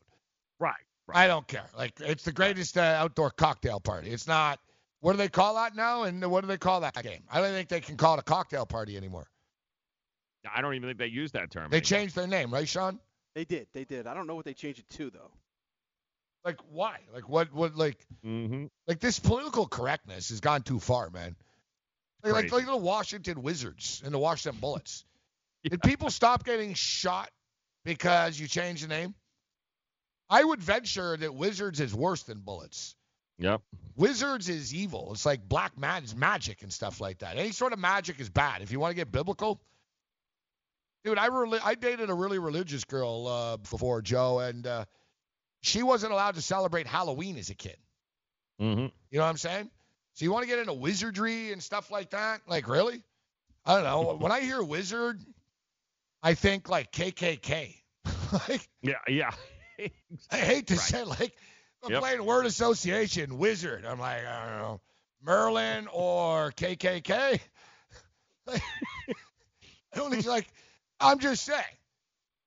Right. 0.60 0.74
I 1.12 1.26
don't 1.26 1.46
care. 1.46 1.68
Like 1.76 2.00
it's 2.00 2.24
the 2.24 2.32
greatest 2.32 2.78
uh, 2.78 2.80
outdoor 2.82 3.30
cocktail 3.30 3.80
party. 3.80 4.10
It's 4.10 4.26
not. 4.28 4.60
What 5.00 5.12
do 5.12 5.18
they 5.18 5.28
call 5.28 5.54
that 5.56 5.76
now? 5.76 6.04
And 6.04 6.24
what 6.30 6.40
do 6.40 6.46
they 6.46 6.56
call 6.56 6.80
that 6.80 6.94
game? 7.02 7.22
I 7.30 7.40
don't 7.40 7.50
think 7.52 7.68
they 7.68 7.80
can 7.80 7.96
call 7.96 8.14
it 8.14 8.20
a 8.20 8.22
cocktail 8.24 8.64
party 8.66 8.96
anymore. 8.96 9.28
I 10.52 10.60
don't 10.60 10.74
even 10.74 10.88
think 10.88 10.98
they 10.98 11.06
use 11.06 11.32
that 11.32 11.50
term. 11.50 11.70
They 11.70 11.78
anymore. 11.78 11.80
changed 11.86 12.14
their 12.14 12.26
name, 12.28 12.52
right, 12.52 12.68
Sean? 12.68 12.98
They 13.34 13.44
did. 13.44 13.66
They 13.74 13.84
did. 13.84 14.06
I 14.06 14.14
don't 14.14 14.26
know 14.26 14.34
what 14.36 14.44
they 14.44 14.54
changed 14.54 14.78
it 14.80 14.88
to 14.96 15.10
though. 15.10 15.30
Like 16.46 16.60
why? 16.70 16.98
Like 17.12 17.28
what? 17.28 17.52
What? 17.52 17.76
Like 17.76 17.98
mm-hmm. 18.24 18.66
like 18.86 19.00
this 19.00 19.18
political 19.18 19.66
correctness 19.66 20.28
has 20.28 20.38
gone 20.38 20.62
too 20.62 20.78
far, 20.78 21.10
man. 21.10 21.34
Like, 22.22 22.32
like, 22.32 22.52
like 22.52 22.66
the 22.66 22.76
Washington 22.76 23.42
Wizards 23.42 24.00
and 24.04 24.14
the 24.14 24.18
Washington 24.18 24.60
Bullets. 24.60 25.04
Did 25.64 25.82
people 25.82 26.08
stop 26.08 26.44
getting 26.44 26.74
shot 26.74 27.30
because 27.84 28.38
you 28.38 28.46
changed 28.46 28.84
the 28.84 28.88
name? 28.88 29.14
I 30.30 30.42
would 30.42 30.62
venture 30.62 31.16
that 31.16 31.34
Wizards 31.34 31.80
is 31.80 31.92
worse 31.92 32.22
than 32.22 32.38
Bullets. 32.38 32.94
Yep. 33.38 33.60
Wizards 33.96 34.48
is 34.48 34.72
evil. 34.72 35.10
It's 35.12 35.26
like 35.26 35.48
black 35.48 35.76
mag- 35.76 36.04
it's 36.04 36.14
magic 36.14 36.62
and 36.62 36.72
stuff 36.72 37.00
like 37.00 37.18
that. 37.18 37.36
Any 37.36 37.50
sort 37.50 37.72
of 37.72 37.80
magic 37.80 38.20
is 38.20 38.28
bad. 38.28 38.62
If 38.62 38.70
you 38.70 38.78
want 38.78 38.92
to 38.92 38.96
get 38.96 39.10
biblical, 39.10 39.60
dude, 41.04 41.18
I 41.18 41.26
really 41.26 41.58
I 41.62 41.74
dated 41.74 42.08
a 42.08 42.14
really 42.14 42.38
religious 42.38 42.84
girl 42.84 43.26
uh, 43.26 43.56
before 43.56 44.00
Joe, 44.00 44.38
and 44.38 44.66
uh, 44.66 44.84
she 45.66 45.82
wasn't 45.82 46.12
allowed 46.12 46.36
to 46.36 46.42
celebrate 46.42 46.86
Halloween 46.86 47.36
as 47.38 47.50
a 47.50 47.54
kid. 47.54 47.76
Mm-hmm. 48.60 48.86
You 49.10 49.18
know 49.18 49.24
what 49.24 49.30
I'm 49.30 49.36
saying? 49.36 49.68
So 50.14 50.24
you 50.24 50.32
want 50.32 50.44
to 50.44 50.48
get 50.48 50.58
into 50.60 50.72
wizardry 50.72 51.52
and 51.52 51.62
stuff 51.62 51.90
like 51.90 52.10
that? 52.10 52.40
Like 52.46 52.68
really? 52.68 53.02
I 53.64 53.74
don't 53.74 53.84
know. 53.84 54.14
when 54.14 54.30
I 54.30 54.40
hear 54.40 54.62
wizard, 54.62 55.20
I 56.22 56.34
think 56.34 56.68
like 56.68 56.92
KKK. 56.92 57.74
like 58.48 58.68
Yeah. 58.80 58.94
Yeah. 59.08 59.30
I 60.30 60.36
hate 60.36 60.68
to 60.68 60.74
Right. 60.74 60.80
say 60.82 61.02
like 61.02 61.32
I'm 61.82 61.90
Yep. 61.90 62.00
playing 62.00 62.24
word 62.24 62.46
association 62.46 63.36
wizard. 63.38 63.84
I'm 63.84 63.98
like 63.98 64.24
I 64.24 64.48
don't 64.48 64.58
know 64.58 64.80
Merlin 65.22 65.88
or 65.92 66.52
KKK. 66.52 67.40
Like, 68.46 68.62
I 69.92 69.96
don't 69.96 70.12
think 70.12 70.24
like 70.24 70.46
I'm 71.00 71.18
just 71.18 71.42
saying. 71.44 71.64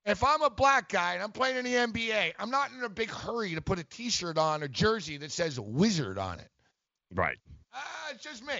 If 0.06 0.24
I'm 0.24 0.42
a 0.42 0.50
black 0.50 0.88
guy 0.88 1.14
and 1.14 1.22
I'm 1.22 1.32
playing 1.32 1.56
in 1.56 1.64
the 1.64 1.74
NBA, 1.74 2.32
I'm 2.38 2.50
not 2.50 2.70
in 2.72 2.82
a 2.82 2.88
big 2.88 3.10
hurry 3.10 3.54
to 3.54 3.60
put 3.60 3.78
a 3.78 3.84
T-shirt 3.84 4.38
on 4.38 4.62
or 4.62 4.68
jersey 4.68 5.18
that 5.18 5.30
says 5.30 5.60
wizard 5.60 6.18
on 6.18 6.40
it. 6.40 6.48
Right. 7.14 7.36
Uh, 7.74 7.78
it's 8.12 8.24
just 8.24 8.44
me. 8.44 8.54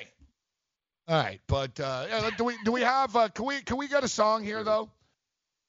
All 1.08 1.22
right, 1.22 1.40
but 1.48 1.80
uh, 1.80 2.30
do 2.36 2.44
we 2.44 2.54
do 2.64 2.70
we 2.70 2.82
have 2.82 3.16
uh, 3.16 3.28
can 3.28 3.44
we 3.44 3.62
can 3.62 3.76
we 3.78 3.88
get 3.88 4.04
a 4.04 4.08
song 4.08 4.44
here 4.44 4.62
though? 4.62 4.90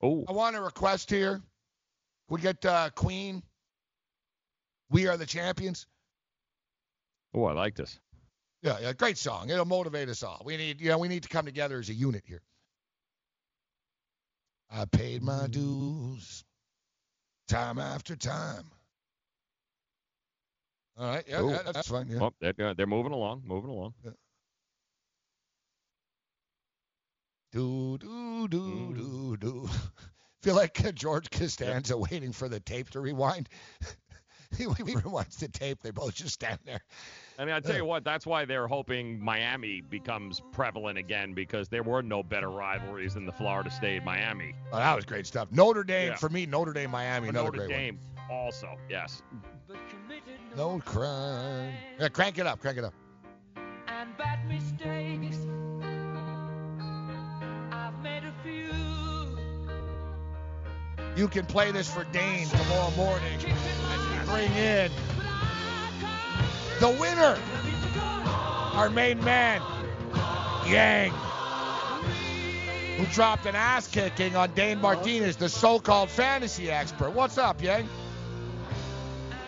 Oh. 0.04 0.24
I 0.28 0.34
want 0.34 0.56
a 0.56 0.62
request 0.62 1.10
here. 1.10 1.36
Can 1.36 2.36
we 2.36 2.42
get 2.42 2.64
uh, 2.64 2.92
Queen? 2.94 3.42
We 4.92 5.08
are 5.08 5.18
the 5.18 5.26
champions. 5.26 5.88
Oh, 7.34 7.46
I 7.46 7.54
like 7.54 7.76
this. 7.76 8.00
Yeah, 8.62 8.78
yeah, 8.82 8.94
great 8.94 9.18
song. 9.18 9.50
It'll 9.50 9.66
motivate 9.66 10.10
us 10.10 10.22
all. 10.22 10.42
We 10.46 10.58
need, 10.58 10.82
you 10.82 10.90
know, 10.90 11.00
we 11.00 11.08
need 11.08 11.24
to 11.24 11.30
come 11.30 11.46
together 11.46 11.80
as 11.80 11.90
a 11.90 11.94
unit 11.94 12.24
here. 12.28 12.42
I 14.72 14.86
paid 14.86 15.22
my 15.22 15.48
dues, 15.48 16.46
time 17.48 17.78
after 17.78 18.16
time. 18.16 18.64
All 20.98 21.08
right, 21.08 21.26
yeah, 21.28 21.46
yeah 21.46 21.72
that's 21.72 21.90
fine. 21.90 22.08
Yeah. 22.08 22.20
Oh, 22.22 22.32
they're, 22.40 22.74
they're 22.74 22.88
moving 22.88 23.12
along, 23.12 23.44
moving 23.46 23.70
along. 23.70 23.94
Do 27.52 27.98
do 27.98 28.48
do 28.48 28.94
do 28.94 29.38
do. 29.38 29.70
Feel 30.42 30.56
like 30.56 30.84
uh, 30.86 30.92
George 30.92 31.30
Costanza 31.30 31.98
waiting 31.98 32.32
for 32.32 32.48
the 32.48 32.60
tape 32.60 32.90
to 32.92 33.02
rewind. 33.02 33.50
he 34.58 34.66
rewinds 34.66 35.38
the 35.38 35.50
tape. 35.50 35.82
They 35.82 35.92
both 35.92 36.16
just 36.16 36.34
stand 36.34 36.60
there. 36.66 36.82
I 37.42 37.46
mean, 37.46 37.56
I 37.56 37.60
tell 37.60 37.76
you 37.76 37.86
what, 37.86 38.04
that's 38.04 38.28
why 38.28 38.46
they're 38.46 38.68
hoping 38.68 39.20
Miami 39.20 39.82
becomes 39.82 40.44
prevalent 40.52 41.00
again 41.00 41.34
because 41.34 41.68
there 41.70 41.82
were 41.82 42.04
no 42.04 42.22
better 42.22 42.52
rivalries 42.52 43.16
than 43.16 43.26
the 43.26 43.32
Florida 43.32 43.72
State 43.72 44.04
Miami. 44.04 44.54
Oh, 44.72 44.78
that 44.78 44.96
was 44.96 45.06
great 45.06 45.26
stuff. 45.26 45.48
Notre 45.52 45.84
Dame 45.84 46.10
Yeah. 46.10 46.18
for 46.18 46.30
me. 46.30 46.46
Notre 46.46 46.72
Dame, 46.72 46.92
Miami, 46.92 47.30
another 47.30 47.46
Notre 47.46 47.66
great 47.66 47.70
Dame 47.76 48.00
also, 48.30 48.78
yes. 48.88 49.24
No 50.56 50.80
crime. 50.86 51.74
Yeah, 52.00 52.10
crank 52.10 52.38
it 52.38 52.46
up. 52.46 52.60
Crank 52.60 52.78
it 52.78 52.84
up. 52.84 52.94
and 53.88 54.16
bad 54.18 54.48
mistakes. 54.48 55.38
I've 57.72 58.00
made 58.04 58.24
a 58.24 58.34
few. 58.44 58.70
You 61.16 61.28
can 61.28 61.48
play 61.48 61.72
this 61.72 61.92
for 61.92 62.04
Dane 62.06 62.48
tomorrow 62.48 62.92
morning 62.92 63.40
as 63.44 64.26
we 64.28 64.32
bring 64.32 64.52
in 64.54 64.92
the 66.82 66.90
winner, 66.90 67.38
our 68.74 68.90
main 68.90 69.24
man, 69.24 69.62
Yang, 70.66 71.12
who 72.98 73.06
dropped 73.14 73.46
an 73.46 73.54
ass 73.54 73.88
kicking 73.88 74.36
on 74.36 74.52
Dane 74.56 74.82
Martinez, 74.82 75.36
the 75.36 75.48
so-called 75.48 76.10
fantasy 76.10 76.72
expert. 76.72 77.12
What's 77.12 77.38
up, 77.38 77.62
Yang? 77.62 77.88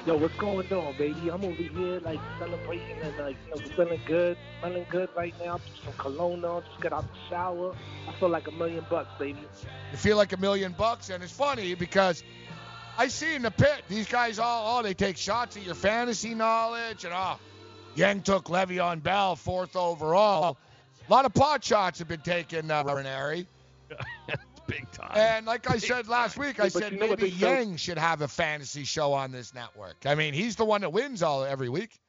Yo, 0.05 0.15
what's 0.15 0.35
going 0.35 0.71
on, 0.71 0.95
baby? 0.95 1.29
I'm 1.31 1.43
over 1.43 1.53
here 1.53 1.99
like 2.01 2.19
celebrating 2.37 2.97
and 3.01 3.17
like 3.17 3.37
you 3.47 3.55
know 3.55 3.67
feeling 3.75 4.01
good, 4.05 4.37
feeling 4.61 4.85
good 4.91 5.09
right 5.15 5.33
now. 5.43 5.59
Some 5.83 5.93
cologne 5.97 6.45
on, 6.45 6.61
just 6.69 6.81
got 6.81 6.93
out 6.93 7.05
the 7.11 7.29
shower. 7.31 7.75
I 8.07 8.11
feel 8.19 8.29
like 8.29 8.47
a 8.47 8.51
million 8.51 8.85
bucks, 8.91 9.09
baby. 9.17 9.39
You 9.91 9.97
feel 9.97 10.17
like 10.17 10.33
a 10.33 10.37
million 10.37 10.75
bucks, 10.77 11.09
and 11.09 11.23
it's 11.23 11.33
funny 11.33 11.73
because 11.73 12.23
I 12.97 13.07
see 13.07 13.35
in 13.35 13.41
the 13.41 13.51
pit 13.51 13.83
these 13.89 14.07
guys 14.07 14.39
all 14.39 14.79
oh 14.79 14.83
they 14.83 14.93
take 14.93 15.17
shots 15.17 15.57
at 15.57 15.65
your 15.65 15.75
fantasy 15.75 16.33
knowledge 16.35 17.05
and 17.05 17.13
oh 17.15 17.39
Yang 17.95 18.21
took 18.23 18.45
Le'Veon 18.45 19.01
Bell 19.03 19.35
fourth 19.35 19.75
overall. 19.75 20.57
A 21.07 21.11
lot 21.11 21.25
of 21.25 21.33
pot 21.33 21.63
shots 21.63 21.99
have 21.99 22.07
been 22.07 22.21
taken, 22.21 22.71
uh, 22.71 22.83
Ranieri. 22.83 23.45
Big 24.67 24.89
time. 24.91 25.11
And 25.13 25.45
like 25.45 25.69
I 25.69 25.77
said 25.77 26.07
last 26.07 26.37
week, 26.37 26.59
I 26.59 26.63
But 26.63 26.71
said 26.71 26.93
you 26.93 26.99
know 26.99 27.07
maybe 27.09 27.29
they 27.29 27.37
say- 27.37 27.59
Yang 27.61 27.75
should 27.77 27.97
have 27.97 28.21
a 28.21 28.27
fantasy 28.27 28.85
show 28.85 29.11
on 29.13 29.31
this 29.31 29.53
network. 29.53 29.97
I 30.05 30.15
mean, 30.15 30.33
he's 30.33 30.55
the 30.55 30.65
one 30.65 30.81
that 30.81 30.93
wins 30.93 31.21
all 31.21 31.43
every 31.43 31.69
week. 31.69 31.99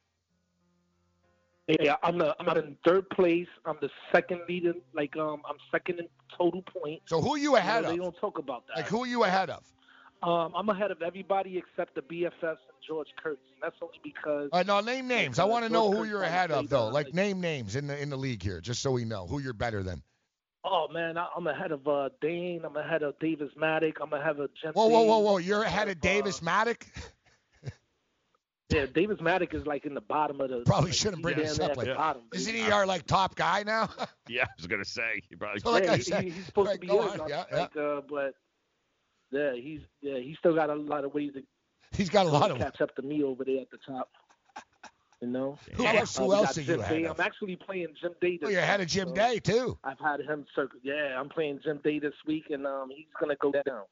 Yeah, 1.67 1.95
I'm 2.03 2.17
the 2.17 2.35
I'm 2.39 2.45
not 2.45 2.57
in 2.57 2.77
third 2.85 3.09
place. 3.09 3.47
I'm 3.65 3.77
the 3.81 3.89
second 4.13 4.41
leader. 4.47 4.73
Like 4.93 5.17
um, 5.17 5.41
I'm 5.49 5.57
second 5.71 5.99
in 5.99 6.07
total 6.37 6.61
points. 6.61 7.03
So 7.07 7.21
who 7.21 7.33
are 7.35 7.37
you 7.39 7.55
ahead 7.55 7.83
know, 7.83 7.89
They 7.89 7.97
don't 7.97 8.15
talk 8.17 8.37
about 8.37 8.67
that. 8.67 8.77
Like 8.77 8.87
who 8.87 9.03
are 9.03 9.07
you 9.07 9.23
ahead 9.23 9.49
of? 9.49 9.63
Um, 10.23 10.53
I'm 10.55 10.69
ahead 10.69 10.91
of 10.91 11.01
everybody 11.01 11.57
except 11.57 11.93
the 11.95 12.01
BFFs 12.01 12.31
and 12.43 12.57
George 12.87 13.07
Kurtz. 13.21 13.41
And 13.53 13.61
that's 13.61 13.75
only 13.81 13.99
because. 14.03 14.49
Uh, 14.51 14.63
no, 14.63 14.79
name 14.81 15.07
names. 15.07 15.37
I 15.39 15.43
uh, 15.43 15.47
want 15.47 15.65
to 15.65 15.71
know 15.71 15.91
who 15.91 15.97
Kurtz 15.99 16.09
you're 16.09 16.23
ahead 16.23 16.51
of, 16.51 16.69
though. 16.69 16.87
uh, 16.87 16.91
Like 16.91 17.13
name 17.13 17.41
names 17.41 17.75
in 17.75 17.87
the 17.87 18.01
in 18.01 18.09
the 18.09 18.17
league 18.17 18.41
here, 18.41 18.59
just 18.61 18.81
so 18.81 18.91
we 18.91 19.05
know 19.05 19.27
who 19.27 19.39
you're 19.39 19.53
better 19.53 19.83
than. 19.83 20.01
Oh 20.63 20.87
man, 20.91 21.15
I, 21.17 21.27
I'm 21.35 21.45
ahead 21.45 21.71
of 21.71 21.87
uh, 21.87 22.09
Dane. 22.21 22.61
I'm 22.65 22.75
ahead 22.75 23.03
of 23.03 23.19
Davis 23.19 23.51
Mattek. 23.55 23.97
I'm 24.01 24.11
ahead 24.13 24.39
of 24.39 24.49
Jim. 24.59 24.73
Whoa, 24.73 24.87
whoa, 24.87 25.03
whoa, 25.03 25.19
whoa! 25.19 25.37
You're 25.37 25.61
ahead 25.63 25.89
of 25.89 26.01
Davis 26.01 26.39
Mattek. 26.39 26.81
Yeah, 28.73 28.87
Davis 28.87 29.19
Mattek 29.19 29.53
is 29.53 29.63
like 29.67 29.85
in 29.85 29.93
the 29.93 30.01
bottom 30.01 30.41
of 30.41 30.49
the. 30.49 30.61
Probably 30.65 30.89
like, 30.89 30.95
shouldn't 30.97 31.21
bring 31.21 31.37
this 31.37 31.59
up 31.59 31.77
like 31.77 31.85
the 31.85 31.93
bottom. 31.93 32.23
Isn't 32.33 32.55
he 32.55 32.71
our 32.71 32.87
like 32.87 33.05
top 33.05 33.35
guy 33.35 33.63
now? 33.63 33.89
Yeah, 34.27 34.45
I 34.45 34.47
was 34.57 34.65
gonna 34.65 34.83
say. 34.83 35.21
You 35.29 35.37
probably 35.37 35.59
So 35.59 35.69
like 35.69 35.83
yeah, 35.83 35.91
I 35.91 35.99
said, 35.99 36.23
he- 36.23 36.31
he's 36.31 36.47
supposed 36.47 36.69
right, 36.69 36.73
to 36.73 36.79
be 36.79 36.87
go 36.87 37.03
good. 37.03 37.19
on, 37.19 37.21
I'm 37.21 37.29
yeah, 37.29 37.43
like, 37.51 37.77
uh, 37.77 38.01
but 38.09 38.33
yeah, 39.35 39.53
he's 39.55 39.81
yeah, 40.01 40.17
he's 40.19 40.37
still 40.39 40.55
got 40.55 40.69
a 40.69 40.75
lot 40.75 41.03
of 41.05 41.13
ways 41.13 41.31
to. 41.33 41.43
He's 41.91 42.09
got 42.09 42.25
a 42.25 42.29
lot 42.29 42.51
of. 42.51 42.57
catch 42.57 42.81
up 42.81 42.95
to 42.95 43.01
me 43.01 43.23
over 43.23 43.43
there 43.45 43.61
at 43.61 43.69
the 43.71 43.77
top. 43.85 44.09
You 45.21 45.27
know. 45.29 45.57
Who 45.75 45.85
else- 45.85 46.17
who 46.17 46.27
we 46.27 46.35
else 46.35 46.57
are 46.57 46.61
you 46.61 46.67
Jim 46.67 46.79
ahead 46.81 46.97
Day. 46.97 47.05
of? 47.05 47.19
I'm 47.19 47.25
actually 47.25 47.55
playing 47.55 47.87
Jim 48.01 48.11
Day. 48.21 48.37
This 48.37 48.47
Oh, 48.47 48.49
you're 48.51 48.59
ahead 48.61 48.79
of 48.81 48.85
week, 48.85 48.89
Jim 48.89 49.07
so 49.09 49.13
Day 49.15 49.39
too. 49.39 49.77
I've 49.83 49.99
had 49.99 50.19
him 50.21 50.45
circle. 50.55 50.79
Yeah, 50.83 51.19
I'm 51.19 51.29
playing 51.29 51.59
Jim 51.63 51.79
Day 51.83 51.99
this 51.99 52.13
week, 52.25 52.45
and 52.49 52.65
um, 52.67 52.89
he's 52.95 53.05
gonna 53.19 53.35
go 53.41 53.51
down. 53.51 53.83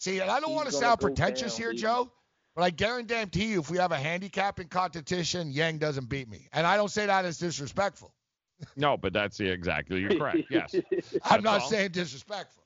See, 0.00 0.20
and 0.20 0.30
I 0.30 0.40
don't 0.40 0.50
He's 0.50 0.56
want 0.56 0.68
to 0.68 0.74
sound 0.74 1.00
pretentious 1.00 1.52
down, 1.54 1.60
here, 1.62 1.70
baby. 1.70 1.82
Joe, 1.82 2.12
but 2.54 2.62
I 2.62 2.70
guarantee 2.70 3.46
you, 3.46 3.60
if 3.60 3.70
we 3.70 3.78
have 3.78 3.92
a 3.92 3.96
handicapping 3.96 4.68
competition, 4.68 5.50
Yang 5.50 5.78
doesn't 5.78 6.08
beat 6.08 6.28
me, 6.28 6.48
and 6.52 6.66
I 6.66 6.76
don't 6.76 6.90
say 6.90 7.06
that 7.06 7.24
as 7.24 7.38
disrespectful. 7.38 8.12
No, 8.76 8.96
but 8.96 9.12
that's 9.12 9.38
the 9.38 9.48
exactly. 9.48 10.00
You're 10.00 10.16
correct. 10.16 10.38
Yes. 10.50 10.74
I'm 11.24 11.42
That's 11.42 11.42
not 11.42 11.60
all. 11.62 11.68
saying 11.68 11.90
disrespectful. 11.92 12.63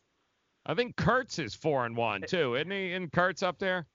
I 0.69 0.75
think 0.75 0.97
Kurtz 0.97 1.39
is 1.39 1.55
four 1.55 1.87
and 1.87 1.97
one 1.97 2.23
too, 2.29 2.55
isn't 2.55 2.71
he? 2.71 2.93
And 2.93 3.11
Kurtz 3.11 3.43
up 3.43 3.59
there. 3.59 3.87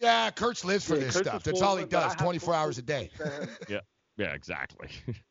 Yeah, 0.00 0.30
Kurtz 0.30 0.64
lives 0.64 0.84
for 0.84 0.94
Yeah, 0.96 1.04
this 1.04 1.14
Kurtz 1.14 1.28
stuff. 1.28 1.42
That's 1.44 1.62
all 1.62 1.76
he 1.76 1.84
forward, 1.84 1.90
but 1.90 2.04
I 2.04 2.08
does, 2.08 2.16
24 2.16 2.54
hours 2.54 2.78
a 2.78 2.82
day. 2.82 3.10
Yeah. 3.68 3.80
Yeah, 4.16 4.34
exactly. 4.34 4.88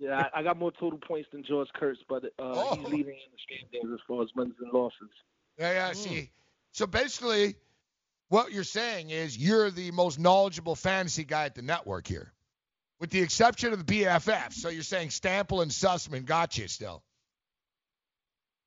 Yeah, 0.00 0.28
I, 0.32 0.38
I 0.38 0.42
got 0.44 0.56
more 0.56 0.70
total 0.70 1.00
points 1.00 1.28
than 1.32 1.42
George 1.42 1.66
Kurtz, 1.74 1.98
but 2.08 2.24
uh, 2.24 2.28
Oh. 2.38 2.76
he's 2.76 2.84
leading 2.84 3.14
in 3.14 3.32
the 3.32 3.38
standings 3.68 3.92
as 3.92 3.98
far 4.06 4.22
as 4.22 4.28
wins 4.36 4.54
and 4.60 4.72
losses. 4.72 5.10
Yeah, 5.58 5.72
yeah. 5.72 5.92
See, 5.92 6.30
so 6.70 6.86
basically, 6.86 7.56
what 8.28 8.52
you're 8.52 8.62
saying 8.62 9.10
is 9.10 9.36
you're 9.36 9.72
the 9.72 9.90
most 9.90 10.20
knowledgeable 10.20 10.76
fantasy 10.76 11.24
guy 11.24 11.46
at 11.46 11.56
the 11.56 11.62
network 11.62 12.06
here, 12.06 12.32
with 13.00 13.10
the 13.10 13.20
exception 13.20 13.72
of 13.72 13.84
the 13.84 14.02
BFF. 14.02 14.52
So 14.52 14.68
you're 14.68 14.84
saying 14.84 15.08
Stample 15.08 15.62
and 15.62 15.70
Sussman 15.72 16.24
got 16.24 16.56
you 16.56 16.68
still. 16.68 17.02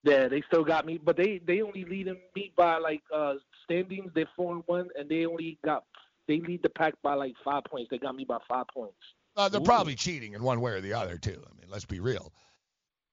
Yeah, 0.04 0.28
they 0.28 0.42
still 0.48 0.64
got 0.64 0.86
me, 0.86 0.98
but 0.98 1.16
they 1.16 1.40
they 1.46 1.62
only 1.62 1.86
leading 1.86 2.18
me 2.36 2.52
by 2.56 2.78
like 2.78 3.02
uh 3.14 3.36
standings. 3.66 4.12
They're 4.16 4.30
four 4.36 4.54
and 4.54 4.64
one, 4.66 4.90
and 4.98 5.08
they 5.08 5.26
only 5.26 5.60
got 5.64 5.84
they 6.28 6.40
lead 6.40 6.64
the 6.64 6.70
pack 6.70 6.94
by 7.04 7.14
like 7.14 7.34
five 7.44 7.64
points. 7.66 7.90
They 7.92 7.98
got 8.00 8.16
me 8.16 8.26
by 8.26 8.38
five 8.50 8.66
points. 8.74 8.98
Uh, 9.36 9.48
they're 9.48 9.62
probably 9.62 9.96
cheating 9.96 10.34
in 10.34 10.42
one 10.44 10.60
way 10.60 10.72
or 10.74 10.82
the 10.82 10.94
other 10.94 11.18
too. 11.18 11.42
I 11.46 11.54
mean, 11.62 11.70
let's 11.70 11.86
be 11.86 12.00
real. 12.00 12.34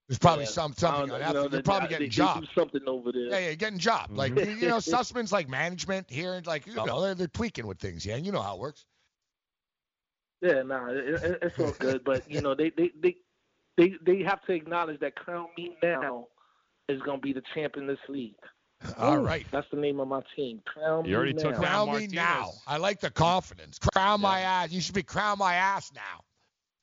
There's 0.09 0.19
probably 0.19 0.45
Yeah. 0.45 0.51
some 0.51 0.73
I 0.73 0.81
something 0.81 1.09
don't 1.09 1.11
on 1.11 1.21
know, 1.21 1.27
you 1.29 1.35
know, 1.35 1.41
They're 1.49 1.59
they- 1.59 1.63
probably 1.63 1.89
getting 1.91 2.07
they 2.07 2.11
job. 2.11 2.41
do 2.41 2.47
something 2.59 2.81
over 2.87 3.13
there. 3.13 3.29
Yeah, 3.29 3.39
yeah, 3.51 3.55
getting 3.55 3.79
job. 3.79 4.11
Like 4.11 4.33
Mhm. 4.33 4.59
you 4.61 4.69
know, 4.69 4.79
Sussman's 4.79 5.31
like 5.33 5.49
management 5.51 6.11
here, 6.11 6.35
and 6.35 6.47
like 6.47 6.67
you 6.67 6.75
know, 6.75 7.03
they're, 7.03 7.15
they're 7.15 7.27
tweaking 7.29 7.67
with 7.67 7.79
things. 7.79 8.07
Yeah, 8.07 8.17
you 8.17 8.33
know 8.33 8.41
how 8.41 8.55
it 8.55 8.61
works. 8.61 8.87
Yeah, 10.41 10.63
nah, 10.63 10.89
it, 10.91 10.97
it, 11.23 11.39
it's 11.43 11.59
all 11.59 11.73
good. 11.73 12.05
But 12.05 12.31
you 12.31 12.41
know, 12.41 12.55
they 12.55 12.71
they 12.71 12.91
they 13.03 13.17
they 13.77 13.95
they 14.07 14.23
have 14.23 14.43
to 14.47 14.53
acknowledge 14.53 15.01
that 15.01 15.17
Crown 15.17 15.49
Me 15.57 15.77
Now 15.83 16.29
is 16.89 17.01
gonna 17.03 17.19
be 17.19 17.33
the 17.33 17.43
champion 17.55 17.87
this 17.87 17.99
league. 18.09 18.35
All 18.99 19.19
right. 19.19 19.47
That's 19.51 19.67
the 19.71 19.77
name 19.77 20.01
of 20.01 20.09
my 20.09 20.23
team. 20.37 20.63
Crown 20.65 20.99
my 20.99 21.01
ass. 21.01 21.09
You 21.09 21.17
already 21.17 21.33
Me 21.35 21.43
took 21.43 21.53
now. 21.53 21.61
down 21.61 21.89
Crown 21.89 22.01
me 22.01 22.07
now. 22.09 22.53
I 22.67 22.77
like 22.77 23.01
the 23.01 23.11
confidence. 23.11 23.79
Crown 23.79 24.21
my 24.21 24.41
ass. 24.41 24.71
You 24.71 24.81
should 24.81 24.95
be 24.95 25.03
crown 25.03 25.39
my 25.39 25.55
ass 25.55 25.91
now. 25.95 26.25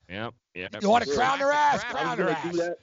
Yep. 0.08 0.34
Yep. 0.54 0.82
You 0.82 0.90
want 0.90 1.04
to 1.04 1.14
crown 1.14 1.38
her 1.38 1.50
ass? 1.50 1.82
Crown 1.84 2.04
Crown 2.04 2.18
her 2.18 2.28
ass. 2.30 2.52
do 2.52 2.58
that. 2.58 2.78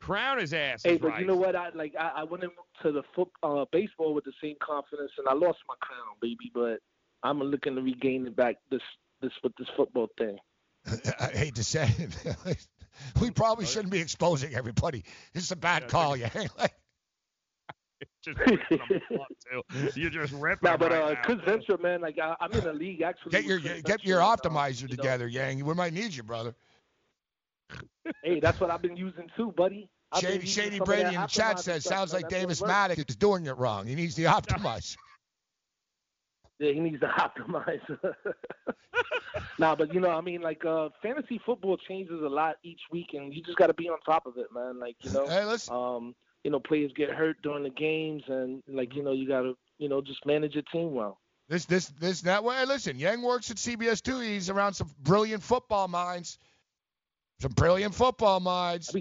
Crown 0.00 0.38
his 0.38 0.52
ass. 0.54 0.82
Hey, 0.84 0.94
is 0.94 0.98
but 1.00 1.08
right. 1.08 1.20
you 1.20 1.26
know 1.26 1.34
what? 1.36 1.56
I 1.56 1.70
like 1.70 1.94
I, 1.98 2.12
I 2.16 2.24
went 2.24 2.44
into 2.44 2.92
the 2.92 3.02
foot 3.14 3.28
uh, 3.42 3.64
baseball 3.72 4.14
with 4.14 4.24
the 4.24 4.32
same 4.42 4.54
confidence, 4.62 5.10
and 5.18 5.26
I 5.28 5.32
lost 5.32 5.58
my 5.66 5.74
crown, 5.80 6.14
baby. 6.20 6.50
But 6.54 6.78
I'm 7.22 7.40
looking 7.40 7.74
to 7.74 7.82
regain 7.82 8.26
it 8.26 8.36
back 8.36 8.56
this 8.70 8.82
this 9.20 9.32
with 9.42 9.52
this 9.58 9.68
football 9.76 10.08
thing. 10.18 10.38
I 11.20 11.30
hate 11.32 11.56
to 11.56 11.64
say 11.64 11.90
it. 11.98 12.66
we 13.20 13.30
probably 13.30 13.66
shouldn't 13.66 13.90
be 13.90 14.00
exposing 14.00 14.54
everybody. 14.54 15.04
It's 15.34 15.50
a 15.50 15.56
bad 15.56 15.88
call, 15.88 16.16
yeah. 16.16 16.28
Just 18.24 18.38
ripping 18.38 18.78
them 18.78 19.20
up, 19.20 19.28
too. 19.72 20.00
You're 20.00 20.10
just 20.10 20.32
ripping 20.32 20.68
Nah, 20.68 20.76
but 20.76 20.90
right 20.90 21.02
uh, 21.02 21.12
now. 21.12 21.22
Chris 21.22 21.38
Venture, 21.46 21.78
man, 21.78 22.00
like 22.00 22.18
I, 22.18 22.34
I'm 22.40 22.52
in 22.52 22.66
a 22.66 22.72
league 22.72 23.02
actually. 23.02 23.30
get 23.30 23.44
your 23.44 23.58
with 23.58 23.66
Chris 23.66 23.82
get 23.82 24.04
your 24.04 24.18
Venture, 24.18 24.32
and, 24.32 24.46
um, 24.46 24.56
optimizer 24.56 24.82
you 24.82 24.88
know, 24.88 24.96
together, 24.96 25.28
Yang. 25.28 25.64
We 25.64 25.74
might 25.74 25.92
need 25.92 26.14
you, 26.14 26.22
brother. 26.22 26.54
Hey, 28.22 28.40
that's 28.40 28.60
what 28.60 28.70
I've 28.70 28.82
been 28.82 28.96
using 28.96 29.28
too, 29.36 29.52
buddy. 29.56 29.88
I've 30.12 30.20
Shady 30.20 30.46
Shady 30.46 30.80
Brady 30.80 31.14
in 31.14 31.20
the 31.20 31.26
chat 31.26 31.60
says 31.60 31.84
sounds 31.84 32.12
like 32.12 32.28
Davis 32.28 32.60
works. 32.60 32.72
Mattek's 32.72 33.04
is 33.08 33.16
doing 33.16 33.46
it 33.46 33.56
wrong. 33.56 33.86
He 33.86 33.94
needs 33.94 34.14
the 34.14 34.24
optimizer. 34.24 34.96
Yeah, 36.58 36.72
he 36.72 36.80
needs 36.80 37.00
to 37.00 37.06
optimize. 37.18 37.80
nah, 39.58 39.74
but 39.74 39.92
you 39.92 40.00
know, 40.00 40.10
I 40.10 40.20
mean, 40.20 40.40
like 40.42 40.64
uh 40.64 40.88
fantasy 41.02 41.40
football 41.44 41.76
changes 41.76 42.20
a 42.22 42.28
lot 42.28 42.56
each 42.62 42.80
week, 42.90 43.08
and 43.14 43.32
you 43.34 43.42
just 43.42 43.58
got 43.58 43.66
to 43.68 43.74
be 43.74 43.88
on 43.88 43.98
top 44.00 44.26
of 44.26 44.36
it, 44.38 44.46
man. 44.54 44.78
Like 44.80 44.96
you 45.02 45.10
know, 45.10 45.26
Hey, 45.26 45.44
listen. 45.44 45.74
um, 45.74 46.14
you 46.44 46.50
know, 46.50 46.60
players 46.60 46.92
get 46.96 47.10
hurt 47.10 47.36
during 47.42 47.62
the 47.64 47.70
games, 47.70 48.22
and 48.28 48.62
like 48.68 48.94
you 48.94 49.02
know, 49.02 49.12
you 49.12 49.28
got 49.28 49.42
to 49.42 49.54
you 49.78 49.88
know 49.88 50.00
just 50.00 50.24
manage 50.24 50.54
your 50.54 50.64
team 50.72 50.92
well. 50.94 51.18
This 51.48 51.64
this 51.66 51.86
this 52.00 52.22
that 52.22 52.42
Hey, 52.42 52.64
listen, 52.64 52.98
Yang 52.98 53.22
works 53.22 53.50
at 53.50 53.56
CBS 53.58 54.02
too. 54.02 54.18
He's 54.20 54.50
around 54.50 54.74
some 54.74 54.90
brilliant 55.02 55.42
football 55.42 55.88
minds. 55.88 56.38
Some 57.40 57.52
brilliant 57.52 57.94
football 57.94 58.40
minds. 58.40 58.96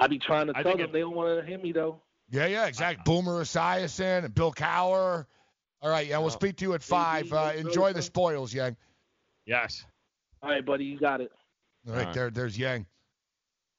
I 0.00 0.06
be 0.06 0.18
trying 0.18 0.46
to 0.46 0.52
I 0.56 0.62
tell 0.62 0.72
them 0.76 0.86
it- 0.86 0.92
they 0.92 1.00
don't 1.00 1.14
want 1.14 1.40
to 1.40 1.46
hear 1.46 1.58
me 1.58 1.72
though. 1.72 2.00
Yeah, 2.30 2.46
yeah, 2.46 2.66
exactly. 2.66 3.02
Boomer 3.06 3.40
Esiason 3.42 4.24
and 4.24 4.34
Bill 4.34 4.52
Cowher. 4.52 5.26
All 5.80 5.90
right, 5.90 6.06
yeah, 6.06 6.18
we'll 6.18 6.30
speak 6.30 6.56
to 6.56 6.64
you 6.64 6.74
at 6.74 6.82
five. 6.82 7.32
Uh, 7.32 7.52
enjoy 7.56 7.92
the 7.92 8.02
spoils, 8.02 8.52
Yang. 8.52 8.76
Yes. 9.46 9.84
All 10.42 10.50
right, 10.50 10.64
buddy, 10.64 10.84
you 10.84 10.98
got 10.98 11.20
it. 11.20 11.30
All 11.86 11.92
right, 11.94 12.00
All 12.00 12.04
right. 12.06 12.14
there, 12.14 12.30
there's 12.30 12.58
Yang. 12.58 12.86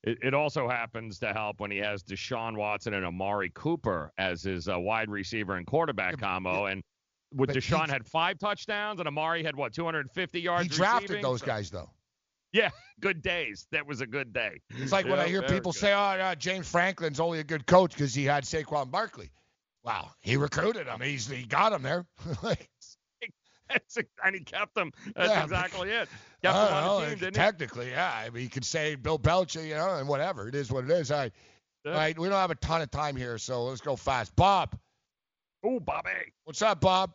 It, 0.04 0.18
it 0.24 0.34
also 0.34 0.70
happens 0.70 1.20
to 1.20 1.34
help 1.34 1.60
when 1.60 1.72
he 1.72 1.78
has 1.80 2.04
Deshaun 2.04 2.56
Watson 2.56 2.94
and 2.94 3.06
Amari 3.06 3.52
Cooper 3.54 4.14
as 4.18 4.44
his 4.44 4.70
uh, 4.70 4.80
wide 4.80 5.10
receiver 5.10 5.56
and 5.56 5.66
quarterback 5.68 6.18
combo. 6.18 6.68
And 6.68 6.82
with 7.36 7.48
but 7.48 7.58
Deshaun 7.58 7.88
he- 7.88 7.92
had 7.92 8.06
five 8.08 8.40
touchdowns 8.40 9.00
and 9.00 9.08
Amari 9.08 9.44
had 9.44 9.56
what 9.58 9.74
250 9.74 10.40
yards. 10.40 10.64
He 10.64 10.70
drafted 10.70 11.10
receiving? 11.10 11.24
those 11.24 11.42
So- 11.42 11.46
guys 11.46 11.70
though. 11.70 11.90
Yeah, 12.54 12.70
good 13.02 13.22
days. 13.22 13.68
That 13.74 13.86
was 13.86 14.00
a 14.02 14.08
good 14.08 14.32
day. 14.34 14.62
It's 14.78 14.92
like 14.94 15.06
when 15.06 15.20
I 15.20 15.28
hear 15.28 15.42
people 15.44 15.72
good. 15.74 15.80
say, 15.80 15.94
"Oh, 15.94 16.16
yeah, 16.16 16.34
James 16.34 16.68
Franklin's 16.68 17.20
only 17.20 17.40
a 17.40 17.44
good 17.44 17.68
coach 17.68 17.92
because 17.92 18.16
he 18.16 18.24
had 18.26 18.44
Saquon 18.44 18.90
Barkley." 18.90 19.30
Wow, 19.84 20.12
he 20.20 20.36
recruited 20.38 20.88
him. 20.88 21.00
He's 21.02 21.28
he 21.28 21.44
got 21.46 21.74
him 21.74 21.82
there. 21.84 22.06
That's 23.70 23.98
ex- 23.98 24.10
and 24.26 24.34
he 24.36 24.42
kept 24.42 24.74
them. 24.76 24.92
That's 25.16 25.30
Yeah, 25.30 25.44
exactly 25.44 25.90
it. 25.92 26.08
I 26.44 26.48
Kept 26.48 26.56
don't 26.56 26.74
on 26.74 26.84
know, 26.84 27.00
the 27.02 27.06
team, 27.12 27.20
didn't 27.20 27.36
he? 27.36 27.40
technically, 27.40 27.90
yeah. 27.92 28.12
I 28.26 28.30
mean, 28.30 28.44
you 28.44 28.50
could 28.50 28.66
say 28.66 28.96
Bill 28.96 29.20
Belichick, 29.20 29.68
you 29.68 29.76
know, 29.76 29.96
and 29.96 30.08
whatever. 30.08 30.48
It 30.48 30.56
is 30.56 30.72
what 30.72 30.86
it 30.86 30.90
is. 30.90 31.12
All 31.12 31.20
right, 31.20 31.32
all 31.86 31.92
right. 31.94 32.18
We 32.18 32.28
don't 32.30 32.38
have 32.38 32.50
a 32.52 32.56
ton 32.56 32.82
of 32.82 32.90
time 32.92 33.16
here, 33.16 33.38
so 33.38 33.66
let's 33.66 33.82
go 33.82 33.96
fast. 33.96 34.36
Bob. 34.36 34.76
Oh, 35.64 35.80
Bobby. 35.80 36.10
What's 36.46 36.62
up, 36.62 36.82
Bob? 36.82 37.12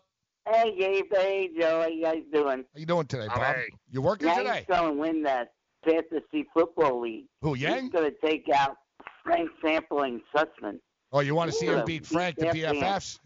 Hey, 0.48 0.76
Gabe. 0.78 1.06
Hey, 1.10 1.50
Joe. 1.58 1.80
How 1.82 1.88
you 1.88 2.04
guys 2.04 2.22
doing? 2.32 2.64
How 2.72 2.78
you 2.78 2.86
doing 2.86 3.06
today, 3.06 3.26
Bob? 3.28 3.38
Bobby. 3.38 3.60
You 3.90 4.02
working 4.02 4.26
Yanks 4.28 4.42
today? 4.42 4.64
going 4.68 4.94
to 4.94 5.00
win 5.00 5.22
that 5.22 5.52
fantasy 5.84 6.46
football 6.52 7.00
league. 7.00 7.24
Who, 7.40 7.54
Yang? 7.56 7.82
He's 7.84 7.92
going 7.92 8.10
to 8.10 8.16
take 8.26 8.48
out 8.54 8.76
Frank 9.24 9.48
Sampling 9.64 10.20
Sussman. 10.36 10.78
Oh, 11.14 11.20
you 11.20 11.34
want 11.36 11.50
to 11.52 11.56
see 11.56 11.66
him 11.66 11.84
beat 11.86 12.02
beat 12.02 12.06
Frank 12.06 12.36
the 12.36 12.46
their 12.46 12.54
BFFs? 12.54 13.20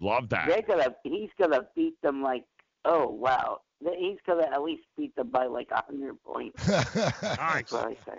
Love 0.00 0.30
that. 0.30 0.48
They're 0.48 0.62
gonna. 0.62 0.94
He's 1.04 1.30
gonna 1.38 1.66
beat 1.76 2.00
them 2.02 2.22
like. 2.22 2.44
Oh 2.84 3.08
wow. 3.08 3.60
He's 3.80 4.18
gonna 4.26 4.46
at 4.52 4.62
least 4.62 4.84
beat 4.96 5.14
them 5.14 5.28
by 5.28 5.46
like 5.46 5.68
a 5.70 5.82
hundred 5.84 6.16
points. 6.24 6.64
That's 6.66 7.70
what 7.70 7.86
I 7.86 7.96
say. 8.06 8.18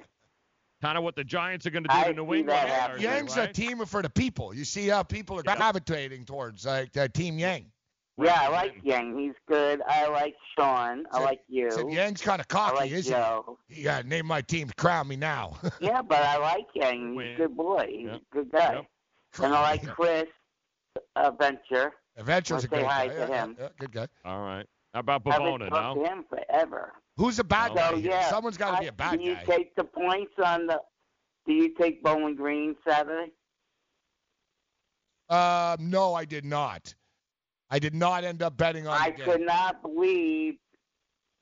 Kind 0.82 0.98
of 0.98 1.04
what 1.04 1.16
the 1.16 1.24
Giants 1.26 1.66
are 1.66 1.72
going 1.72 1.84
to 1.84 1.90
do 1.90 1.96
I 1.96 2.04
to 2.06 2.14
New 2.14 2.32
see 2.32 2.40
England. 2.40 2.50
that 2.50 2.64
on 2.64 2.70
happen. 2.70 2.96
Thursday, 2.96 3.18
Yang's 3.18 3.36
right? 3.36 3.50
a 3.50 3.54
team 3.54 3.86
for 3.86 4.02
the 4.02 4.10
people. 4.10 4.54
You 4.54 4.64
see 4.64 4.88
how 4.88 5.04
people 5.04 5.38
are 5.40 5.44
gravitating 5.44 6.24
towards 6.24 6.66
like 6.66 6.96
uh, 6.96 7.10
Team 7.10 7.38
Yang. 7.38 7.66
Yeah, 8.22 8.38
I 8.42 8.48
like 8.50 8.76
Yang. 8.84 9.18
He's 9.20 9.34
good. 9.48 9.82
I 9.88 10.08
like 10.08 10.36
Sean. 10.58 11.06
I 11.12 11.22
like 11.22 11.42
you. 11.48 11.72
Said 11.72 11.90
Yang's 11.92 12.22
kind 12.22 12.40
of 12.42 12.48
cocky, 12.48 12.76
like 12.78 12.92
isn't 12.92 13.12
Joe. 13.14 13.58
he? 13.68 13.84
Yeah, 13.84 14.02
name 14.06 14.26
my 14.26 14.42
team. 14.42 14.70
Crown 14.78 15.08
me 15.08 15.16
now. 15.16 15.58
yeah, 15.80 16.02
but 16.02 16.22
I 16.24 16.38
like 16.38 16.66
Yang. 16.76 17.14
He's 17.20 17.34
a 17.36 17.38
good 17.38 17.56
boy. 17.58 17.86
He's 17.90 18.08
a 18.10 18.22
good 18.32 18.52
guy. 18.52 18.86
And 19.42 19.54
I 19.54 19.62
like 19.62 19.88
Chris 19.96 20.26
uh, 21.16 21.32
Venture. 21.40 21.94
Adventure's 22.18 22.66
a 22.66 22.68
Wanna 22.72 22.84
say 22.84 22.88
hi 22.90 23.08
guy. 23.08 23.14
to 23.14 23.20
Yeah, 23.20 23.44
him. 23.44 23.56
yeah, 23.60 23.68
good 23.80 23.92
guy. 23.92 24.08
All 24.26 24.40
right. 24.42 24.66
How 24.94 25.00
about 25.02 25.22
Haven't 25.26 25.46
Bavona 25.46 25.70
talked 25.70 25.98
now? 25.98 26.04
to 26.04 26.10
him 26.10 26.26
forever. 26.30 26.94
Who's 27.16 27.38
a 27.40 27.44
bad 27.44 27.70
So, 27.70 27.76
guy? 27.76 27.96
here? 27.98 28.12
yeah, 28.12 28.30
Someone's 28.30 28.58
got 28.58 28.76
to 28.76 28.82
be 28.82 28.88
a 28.88 28.92
bad 28.92 29.20
Do 29.20 29.24
you 29.24 29.36
guy. 29.36 29.44
take 29.46 29.76
the 29.76 29.84
points 29.84 30.34
on 30.44 30.68
the? 30.68 30.80
Do 31.46 31.54
you 31.54 31.74
take 31.76 32.04
Bowling 32.04 32.36
Green 32.36 32.76
Saturday? 32.88 33.32
Um, 35.30 35.90
no, 35.90 36.14
I 36.16 36.26
did 36.26 36.44
not. 36.44 36.94
I 37.70 37.80
did 37.80 37.94
not 37.94 38.24
end 38.24 38.42
up 38.42 38.58
betting 38.58 38.88
on 38.88 38.98
I 38.98 39.12
could 39.12 39.42
not 39.42 39.82
believe. 39.82 40.56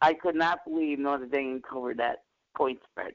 I 0.02 0.14
could 0.14 0.36
not 0.36 0.60
believe 0.66 1.00
Notre 1.00 1.26
Dame 1.26 1.62
covered 1.62 1.98
that 1.98 2.24
point 2.56 2.80
spread. 2.92 3.14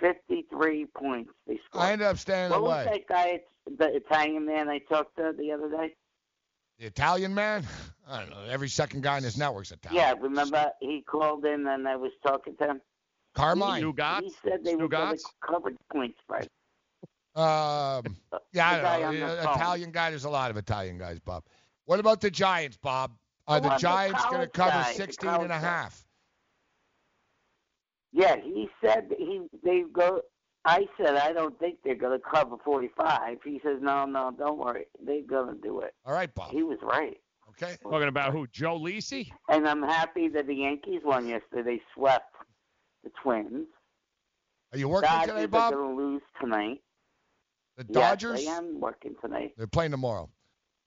Fifty-three 0.00 0.86
points 0.96 1.30
they 1.46 1.58
scored. 1.66 1.84
I 1.84 1.92
ended 1.92 2.06
up 2.06 2.18
staying 2.18 2.50
what 2.50 2.58
away. 2.58 2.68
was 2.68 2.86
that 2.86 3.08
guy, 3.08 3.40
the 3.66 3.94
Italian 3.96 4.46
man 4.46 4.68
I 4.68 4.78
talked 4.78 5.16
to 5.16 5.32
the 5.36 5.52
other 5.52 5.70
day? 5.70 5.94
The 6.78 6.86
Italian 6.86 7.34
man? 7.34 7.64
I 8.08 8.20
don't 8.20 8.30
know. 8.30 8.44
Every 8.50 8.68
second 8.68 9.02
guy 9.02 9.18
in 9.18 9.24
his 9.24 9.38
network's 9.38 9.70
Italian. 9.70 10.00
Yeah, 10.02 10.14
remember 10.20 10.70
he 10.80 11.02
called 11.02 11.44
in 11.44 11.66
and 11.66 11.86
I 11.88 11.96
was 11.96 12.12
talking 12.26 12.56
to 12.56 12.66
him. 12.66 12.80
Carmine. 13.34 13.82
He, 13.82 14.24
he 14.26 14.32
said 14.44 14.64
they 14.64 14.76
were 14.76 14.88
going 14.88 15.16
to 15.16 15.24
cover 15.40 15.70
the 15.70 15.78
point 15.92 16.14
spread. 16.22 16.48
Um, 17.34 18.16
yeah, 18.52 18.68
I 18.68 19.02
on 19.04 19.12
don't 19.12 19.20
know. 19.20 19.36
the 19.36 19.42
phone. 19.42 19.54
Italian 19.56 19.90
guy. 19.90 20.10
There's 20.10 20.24
a 20.24 20.30
lot 20.30 20.50
of 20.50 20.56
Italian 20.56 20.98
guys, 20.98 21.18
Bob. 21.18 21.44
What 21.86 22.00
about 22.00 22.20
the 22.20 22.30
Giants, 22.30 22.76
Bob? 22.76 23.12
Are 23.46 23.60
The 23.60 23.66
oh, 23.66 23.68
the 23.68 23.68
one, 23.68 23.76
the 23.76 23.80
Giants 23.80 24.24
going 24.30 24.40
to 24.40 24.48
cover 24.48 24.70
guy, 24.70 24.92
16 24.92 25.28
and 25.28 25.52
a 25.52 25.58
half? 25.58 26.04
Yeah, 28.12 28.36
he 28.36 28.68
said 28.82 29.12
he 29.18 29.42
they 29.62 29.84
go. 29.92 30.22
I 30.64 30.86
said 30.96 31.16
I 31.16 31.32
don't 31.32 31.58
think 31.58 31.78
they're 31.84 31.94
going 31.96 32.18
to 32.18 32.24
cover 32.24 32.56
45. 32.64 33.38
He 33.44 33.60
says 33.62 33.78
no, 33.82 34.06
no, 34.06 34.32
don't 34.38 34.58
worry, 34.58 34.86
they're 35.04 35.22
going 35.22 35.54
to 35.54 35.60
do 35.60 35.80
it. 35.80 35.94
All 36.06 36.14
right, 36.14 36.32
Bob. 36.34 36.52
He 36.52 36.62
was 36.62 36.78
right. 36.82 37.18
Okay. 37.50 37.76
Talking 37.82 38.08
about 38.08 38.32
who? 38.32 38.46
Joe 38.46 38.78
Lisi? 38.78 39.30
And 39.48 39.68
I'm 39.68 39.82
happy 39.82 40.28
that 40.28 40.46
the 40.46 40.54
Yankees 40.54 41.02
won 41.04 41.26
yesterday. 41.26 41.62
They 41.76 41.82
swept 41.94 42.34
the 43.02 43.10
Twins. 43.22 43.66
Are 44.72 44.78
you 44.78 44.88
working 44.88 45.08
Dodgers 45.08 45.34
today, 45.42 45.58
are 45.58 45.70
going 45.70 45.96
to 45.96 46.02
lose 46.02 46.22
tonight. 46.40 46.80
The 47.76 47.84
Dodgers. 47.84 48.42
Yes, 48.42 48.54
I 48.54 48.58
am 48.58 48.80
working 48.80 49.14
tonight. 49.20 49.54
They're 49.56 49.66
playing 49.66 49.90
tomorrow. 49.90 50.30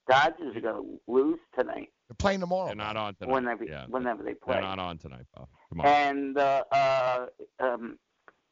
Dodgers 0.08 0.56
are 0.56 0.60
going 0.60 0.82
to 0.82 1.00
lose 1.12 1.38
tonight. 1.58 1.88
They're 2.08 2.16
playing 2.18 2.40
tomorrow. 2.40 2.66
They're 2.68 2.76
not 2.76 2.96
on 2.96 3.14
tonight. 3.14 3.32
Whenever, 3.34 3.64
yeah, 3.64 3.84
whenever 3.88 4.22
they 4.22 4.34
play. 4.34 4.54
they're 4.54 4.62
not 4.62 4.78
on 4.78 4.96
tonight, 4.98 5.26
Bob. 5.36 5.48
Come 5.70 5.80
on. 5.80 5.86
And 5.86 6.38
uh, 6.38 6.64
uh, 6.72 7.26
um, 7.60 7.98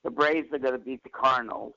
the 0.05 0.11
Braves 0.11 0.49
are 0.53 0.59
going 0.59 0.75
to 0.75 0.79
beat 0.79 1.03
the 1.03 1.09
Cardinals. 1.09 1.73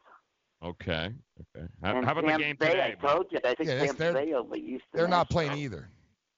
Okay. 0.63 1.13
Okay. 1.55 1.67
How, 1.81 1.95
and 1.95 2.05
how 2.05 2.11
about 2.11 2.25
the 2.25 2.43
game 2.43 2.57
Bay, 2.59 2.71
today? 2.71 2.95
I 3.01 3.07
told 3.07 3.27
you. 3.31 3.39
I 3.45 3.55
think 3.55 3.69
Yeah, 3.69 3.79
Tampa 3.85 3.93
they're- 3.97 4.13
Bay 4.13 4.33
over 4.33 4.55
Houston. 4.55 4.87
They're 4.93 5.07
not 5.07 5.27
Astros. 5.27 5.31
playing 5.31 5.53
either. 5.53 5.89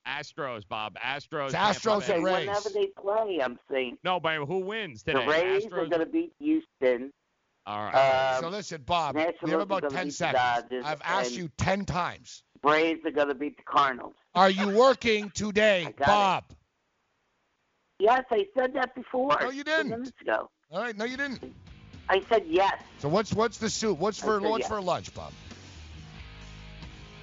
Astros, 0.07 0.67
Bob. 0.67 0.95
Astros. 1.03 1.47
It's 1.47 1.55
Astros 1.55 2.09
and 2.13 2.23
Rays. 2.23 2.47
whenever 2.47 2.69
they 2.69 2.87
play, 2.99 3.39
I'm 3.43 3.57
saying 3.71 3.97
No, 4.03 4.19
but 4.19 4.35
who 4.45 4.59
wins 4.59 5.03
today? 5.03 5.25
the 5.25 5.31
Rays 5.31 5.65
Astros. 5.65 5.73
are 5.73 5.85
going 5.87 5.99
to 5.99 6.05
beat 6.05 6.33
Houston. 6.39 7.11
All 7.67 7.83
right. 7.85 7.93
Uh, 7.93 8.41
so 8.41 8.49
listen, 8.49 8.81
Bob, 8.83 9.15
you 9.15 9.51
have 9.51 9.59
about 9.61 9.89
10 9.89 10.09
seconds. 10.11 10.41
Dodgers, 10.43 10.85
I've 10.85 11.01
asked 11.03 11.29
and- 11.31 11.37
you 11.39 11.49
10 11.57 11.85
times. 11.85 12.43
Braves 12.61 13.05
are 13.05 13.11
going 13.11 13.27
to 13.27 13.35
beat 13.35 13.57
the 13.57 13.63
Cardinals. 13.63 14.13
Are 14.35 14.49
you 14.49 14.69
working 14.69 15.31
today, 15.31 15.87
got 15.97 16.07
Bob? 16.07 16.43
Yes, 17.99 18.23
I 18.31 18.45
said 18.57 18.73
that 18.73 18.95
before. 18.95 19.37
No, 19.39 19.49
you 19.49 19.63
didn't. 19.63 19.89
minutes 19.89 20.11
ago. 20.21 20.49
All 20.71 20.81
right, 20.81 20.97
no, 20.97 21.05
you 21.05 21.17
didn't. 21.17 21.53
I 22.09 22.21
said 22.29 22.43
yes. 22.47 22.73
So 22.99 23.07
what's 23.09 23.33
what's 23.33 23.57
the 23.57 23.69
soup? 23.69 23.99
What's 23.99 24.17
for 24.19 24.39
said 24.39 24.49
what's 24.49 24.61
yes. 24.61 24.69
for 24.69 24.81
lunch, 24.81 25.13
Bob? 25.13 25.31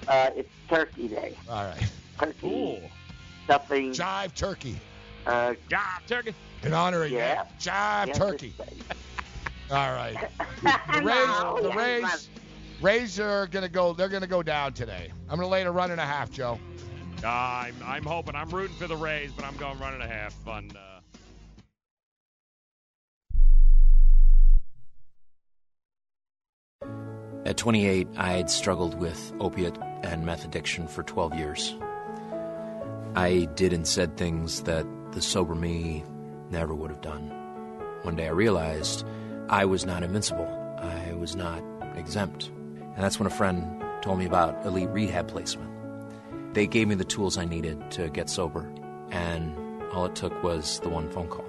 Uh, 0.07 0.29
it's 0.35 0.49
Turkey 0.69 1.07
Day. 1.09 1.35
All 1.49 1.65
right. 1.65 1.91
Turkey 2.19 2.89
stuffing. 3.45 3.91
Jive 3.91 4.33
turkey. 4.33 4.75
Uh, 5.25 5.53
Jive 5.69 6.07
turkey. 6.07 6.33
In 6.63 6.73
honor 6.73 7.03
of 7.03 7.11
Yeah. 7.11 7.43
you. 7.43 7.49
Jive 7.59 8.07
Yeah, 8.07 8.13
turkey. 8.13 8.53
All 9.71 9.93
right. 9.93 10.15
The 10.61 11.01
Rays, 11.03 11.27
No, 11.27 11.59
the 11.61 11.69
yeah, 11.69 11.75
Rays, 11.75 12.29
Rays 12.81 13.19
are 13.19 13.47
gonna 13.47 13.67
go. 13.67 13.93
They're 13.93 14.07
gonna 14.09 14.27
go 14.27 14.41
down 14.41 14.73
today. 14.73 15.11
I'm 15.29 15.37
gonna 15.37 15.49
lay 15.49 15.61
it 15.61 15.67
a 15.67 15.71
run 15.71 15.91
and 15.91 15.99
a 15.99 16.05
half, 16.05 16.31
Joe. 16.31 16.57
Uh, 17.23 17.27
I'm, 17.27 17.75
I'm 17.83 18.03
hoping. 18.03 18.35
I'm 18.35 18.49
rooting 18.49 18.75
for 18.77 18.87
the 18.87 18.95
Rays, 18.95 19.31
but 19.33 19.43
I'm 19.43 19.57
going 19.57 19.77
run 19.79 19.93
and 19.93 20.03
a 20.03 20.07
half 20.07 20.35
on. 20.47 20.71
Uh, 20.71 20.89
At 27.45 27.57
28, 27.57 28.07
I 28.15 28.33
had 28.33 28.49
struggled 28.49 28.99
with 28.99 29.33
opiate 29.39 29.77
and 30.03 30.25
meth 30.25 30.45
addiction 30.45 30.87
for 30.87 31.03
12 31.03 31.33
years. 31.35 31.75
I 33.15 33.47
did 33.55 33.73
and 33.73 33.87
said 33.87 34.17
things 34.17 34.61
that 34.63 34.85
the 35.13 35.21
sober 35.21 35.55
me 35.55 36.03
never 36.51 36.75
would 36.75 36.91
have 36.91 37.01
done. 37.01 37.29
One 38.03 38.15
day 38.15 38.27
I 38.27 38.31
realized 38.31 39.03
I 39.49 39.65
was 39.65 39.83
not 39.85 40.03
invincible. 40.03 40.47
I 40.77 41.13
was 41.13 41.35
not 41.35 41.63
exempt. 41.95 42.51
And 42.99 43.05
that's 43.05 43.17
when 43.17 43.27
a 43.27 43.29
friend 43.29 43.81
told 44.01 44.19
me 44.19 44.25
about 44.25 44.65
elite 44.65 44.89
rehab 44.89 45.29
placement. 45.29 45.71
They 46.53 46.67
gave 46.67 46.89
me 46.89 46.95
the 46.95 47.05
tools 47.05 47.37
I 47.37 47.45
needed 47.45 47.89
to 47.91 48.09
get 48.09 48.29
sober, 48.29 48.69
and 49.09 49.55
all 49.93 50.03
it 50.03 50.15
took 50.15 50.43
was 50.43 50.81
the 50.81 50.89
one 50.89 51.09
phone 51.09 51.29
call. 51.29 51.48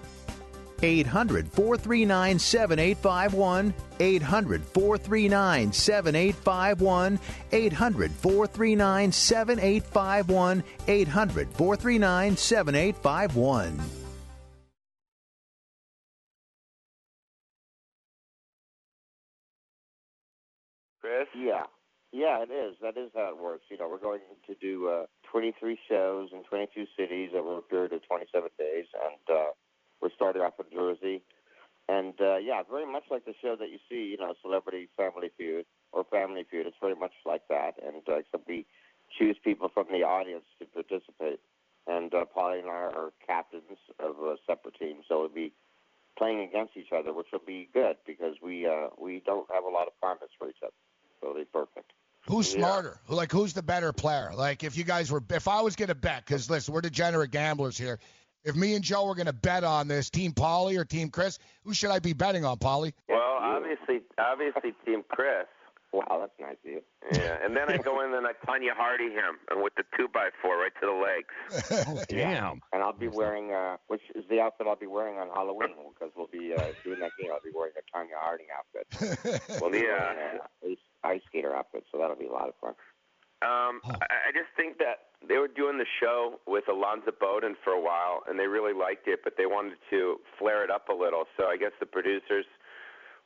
800 0.81 1.51
439 1.51 2.39
7851. 2.39 3.73
800 3.99 4.63
439 4.63 5.73
7851. 5.73 7.19
800 7.51 8.11
439 8.11 9.11
7851. 9.11 10.63
800 10.87 11.49
439 11.49 12.37
7851. 12.37 13.79
Chris? 21.01 21.27
Yeah. 21.35 21.63
Yeah, 22.11 22.43
it 22.43 22.51
is. 22.51 22.75
That 22.81 22.97
is 22.97 23.09
how 23.15 23.29
it 23.29 23.41
works. 23.41 23.63
You 23.69 23.77
know, 23.77 23.87
we're 23.87 23.97
going 23.97 24.19
to 24.47 24.55
do 24.55 24.89
uh, 24.89 25.05
23 25.31 25.77
shows 25.87 26.29
in 26.33 26.43
22 26.43 26.85
cities 26.97 27.31
over 27.33 27.57
a 27.57 27.61
period 27.61 27.93
of 27.93 28.05
27 28.05 28.49
days, 28.59 28.85
and 28.93 29.37
uh, 29.37 29.51
we're 30.01 30.09
starting 30.15 30.41
off 30.41 30.53
in 30.59 30.65
Jersey. 30.73 31.21
And 31.89 32.13
uh, 32.21 32.37
yeah, 32.37 32.61
very 32.69 32.89
much 32.89 33.03
like 33.11 33.25
the 33.25 33.33
show 33.41 33.55
that 33.59 33.69
you 33.69 33.79
see, 33.89 34.11
you 34.11 34.17
know, 34.17 34.33
Celebrity 34.41 34.87
Family 34.95 35.29
Feud 35.37 35.65
or 35.91 36.05
Family 36.05 36.45
Feud. 36.49 36.67
It's 36.67 36.77
very 36.81 36.95
much 36.95 37.11
like 37.25 37.41
that, 37.49 37.73
and 37.85 38.01
uh, 38.07 38.17
except 38.17 38.47
we 38.47 38.65
choose 39.17 39.35
people 39.43 39.69
from 39.73 39.87
the 39.91 40.03
audience 40.03 40.45
to 40.59 40.65
participate. 40.65 41.39
And 41.87 42.13
uh, 42.13 42.25
Pauly 42.35 42.59
and 42.59 42.69
I 42.69 42.93
are 42.93 43.11
captains 43.25 43.79
of 43.99 44.15
a 44.19 44.35
separate 44.47 44.75
team, 44.79 44.97
so 45.09 45.19
we'll 45.21 45.29
be 45.29 45.51
playing 46.17 46.41
against 46.41 46.77
each 46.77 46.91
other, 46.95 47.13
which 47.13 47.27
will 47.33 47.41
be 47.45 47.67
good 47.73 47.97
because 48.05 48.35
we 48.41 48.67
uh, 48.67 48.87
we 48.97 49.21
don't 49.25 49.49
have 49.51 49.63
a 49.63 49.69
lot 49.69 49.87
of 49.87 49.93
comments 50.01 50.33
for 50.37 50.47
each 50.47 50.61
other, 50.63 50.71
so 51.19 51.29
it'll 51.29 51.41
be 51.41 51.45
perfect. 51.51 51.91
Who's 52.27 52.47
Yeah. 52.47 52.57
smarter? 52.57 52.99
Like 53.09 53.31
who's 53.31 53.53
the 53.53 53.63
better 53.63 53.91
player? 53.91 54.31
Like 54.35 54.63
if 54.63 54.77
you 54.77 54.83
guys 54.83 55.11
were, 55.11 55.23
if 55.31 55.47
I 55.47 55.61
was 55.61 55.75
gonna 55.75 55.95
bet, 55.95 56.23
because 56.25 56.49
listen, 56.49 56.73
we're 56.73 56.81
degenerate 56.81 57.31
gamblers 57.31 57.77
here. 57.77 57.99
If 58.43 58.55
me 58.55 58.75
and 58.75 58.83
Joe 58.83 59.05
were 59.07 59.15
gonna 59.15 59.33
bet 59.33 59.63
on 59.63 59.87
this, 59.87 60.09
Team 60.09 60.31
Pauly 60.33 60.77
or 60.77 60.85
Team 60.85 61.09
Chris, 61.09 61.37
who 61.63 61.73
should 61.73 61.91
I 61.91 61.99
be 61.99 62.13
betting 62.13 62.43
on, 62.45 62.57
Pauly? 62.57 62.93
Well, 63.07 63.37
obviously, 63.39 64.01
obviously, 64.17 64.73
Team 64.85 65.03
Chris. 65.09 65.45
Wow, 65.93 66.19
that's 66.21 66.31
nice 66.39 66.55
of 66.63 66.71
you. 66.71 66.81
Yeah, 67.11 67.35
and 67.43 67.53
then 67.55 67.69
I 67.69 67.75
go 67.77 67.99
in 68.01 68.13
and 68.13 68.25
I 68.25 68.31
Tonya 68.47 68.71
Hardy 68.73 69.09
him, 69.11 69.35
and 69.49 69.61
with 69.61 69.75
the 69.75 69.83
two 69.97 70.07
by 70.07 70.29
four 70.41 70.57
right 70.57 70.71
to 70.79 70.87
the 70.87 70.93
legs. 70.93 72.07
Yeah. 72.09 72.51
And 72.73 72.81
I'll 72.81 72.93
be 72.93 73.09
wearing, 73.09 73.51
uh, 73.51 73.75
which 73.87 74.01
is 74.15 74.23
the 74.29 74.39
outfit 74.39 74.67
I'll 74.67 74.75
be 74.77 74.87
wearing 74.87 75.17
on 75.17 75.27
Halloween 75.33 75.75
because 75.93 76.13
we'll 76.15 76.27
be 76.31 76.53
uh, 76.53 76.71
doing 76.85 76.99
that 77.01 77.11
game. 77.19 77.31
I'll 77.33 77.41
be 77.43 77.51
wearing 77.53 77.73
a 77.75 77.83
Tonya 77.97 78.15
Harding 78.15 78.47
outfit. 78.55 79.41
we'll 79.61 79.75
Yeah. 79.75 80.13
wearing 80.13 80.39
a 80.63 80.67
ice, 80.71 80.77
ice 81.03 81.21
skater 81.27 81.53
outfit, 81.53 81.83
so 81.91 81.97
that'll 81.97 82.15
be 82.15 82.27
a 82.27 82.31
lot 82.31 82.47
of 82.47 82.55
fun. 82.61 82.73
Um, 83.41 83.81
I, 83.85 84.29
I 84.29 84.31
just 84.33 84.53
think 84.55 84.77
that 84.77 85.11
they 85.27 85.37
were 85.37 85.47
doing 85.47 85.77
the 85.77 85.89
show 85.99 86.39
with 86.47 86.65
Alonzo 86.69 87.11
Bodden 87.11 87.55
for 87.63 87.73
a 87.73 87.81
while, 87.81 88.23
and 88.27 88.39
they 88.39 88.47
really 88.47 88.73
liked 88.73 89.07
it, 89.07 89.21
but 89.23 89.33
they 89.37 89.45
wanted 89.45 89.77
to 89.89 90.17
flare 90.37 90.63
it 90.63 90.69
up 90.69 90.89
a 90.89 90.93
little. 90.93 91.25
So 91.37 91.45
I 91.45 91.57
guess 91.57 91.71
the 91.79 91.85
producers 91.85 92.45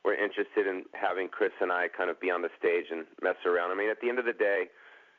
were 0.04 0.14
interested 0.14 0.66
in 0.66 0.84
having 0.94 1.28
Chris 1.28 1.52
and 1.60 1.72
I 1.72 1.88
kind 1.88 2.10
of 2.10 2.20
be 2.20 2.30
on 2.30 2.40
the 2.40 2.50
stage 2.58 2.86
and 2.90 3.04
mess 3.22 3.36
around. 3.44 3.72
I 3.72 3.74
mean, 3.74 3.90
at 3.90 4.00
the 4.00 4.08
end 4.08 4.18
of 4.18 4.24
the 4.24 4.32
day, 4.32 4.70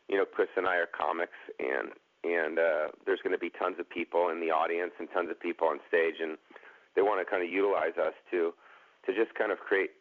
you 0.08 0.18
know, 0.18 0.26
Chris 0.26 0.48
and 0.56 0.66
I 0.66 0.78
are 0.78 0.88
comics, 0.88 1.36
and 1.60 1.92
and 2.24 2.58
uh, 2.58 2.88
there's 3.06 3.20
going 3.22 3.36
to 3.36 3.40
be 3.40 3.52
tons 3.52 3.76
of 3.80 3.90
people 3.90 4.30
in 4.30 4.40
the 4.40 4.50
audience 4.50 4.92
and 4.98 5.08
tons 5.14 5.30
of 5.30 5.40
people 5.40 5.68
on 5.68 5.80
stage, 5.88 6.16
and 6.22 6.38
they 6.96 7.02
want 7.02 7.20
to 7.20 7.30
kind 7.30 7.44
of 7.44 7.50
utilize 7.52 8.00
us 8.00 8.16
to 8.32 8.54
to 9.06 9.14
just 9.14 9.36
kind 9.36 9.52
of 9.52 9.60
create 9.60 9.92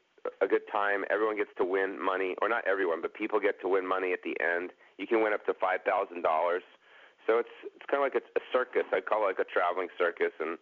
a 0.41 0.47
good 0.47 0.63
time. 0.71 1.05
Everyone 1.11 1.37
gets 1.37 1.51
to 1.59 1.65
win 1.65 1.99
money, 1.99 2.35
or 2.41 2.49
not 2.49 2.63
everyone, 2.67 3.03
but 3.03 3.15
people 3.15 3.41
get 3.41 3.61
to 3.63 3.69
win 3.69 3.87
money 3.87 4.13
at 4.13 4.23
the 4.23 4.39
end. 4.39 4.71
You 4.99 5.07
can 5.07 5.23
win 5.23 5.33
up 5.33 5.45
to 5.47 5.55
five 5.55 5.81
thousand 5.85 6.23
dollars. 6.23 6.63
So 7.27 7.39
it's 7.39 7.55
it's 7.75 7.85
kind 7.91 8.03
of 8.03 8.07
like 8.07 8.17
a, 8.17 8.25
a 8.39 8.43
circus. 8.53 8.87
I 8.93 9.01
call 9.01 9.25
it 9.25 9.37
like 9.37 9.43
a 9.43 9.49
traveling 9.51 9.89
circus, 9.99 10.33
and 10.41 10.59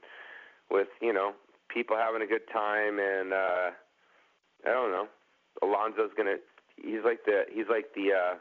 with 0.71 0.89
you 1.01 1.13
know 1.13 1.33
people 1.69 1.97
having 1.97 2.23
a 2.23 2.27
good 2.27 2.47
time, 2.53 2.99
and 2.99 3.33
uh, 3.33 3.71
I 4.67 4.73
don't 4.73 4.91
know. 4.91 5.09
Alonzo's 5.63 6.13
gonna. 6.17 6.37
He's 6.77 7.05
like 7.05 7.25
the 7.27 7.45
he's 7.53 7.69
like 7.69 7.95
the 7.95 8.13
uh, 8.13 8.35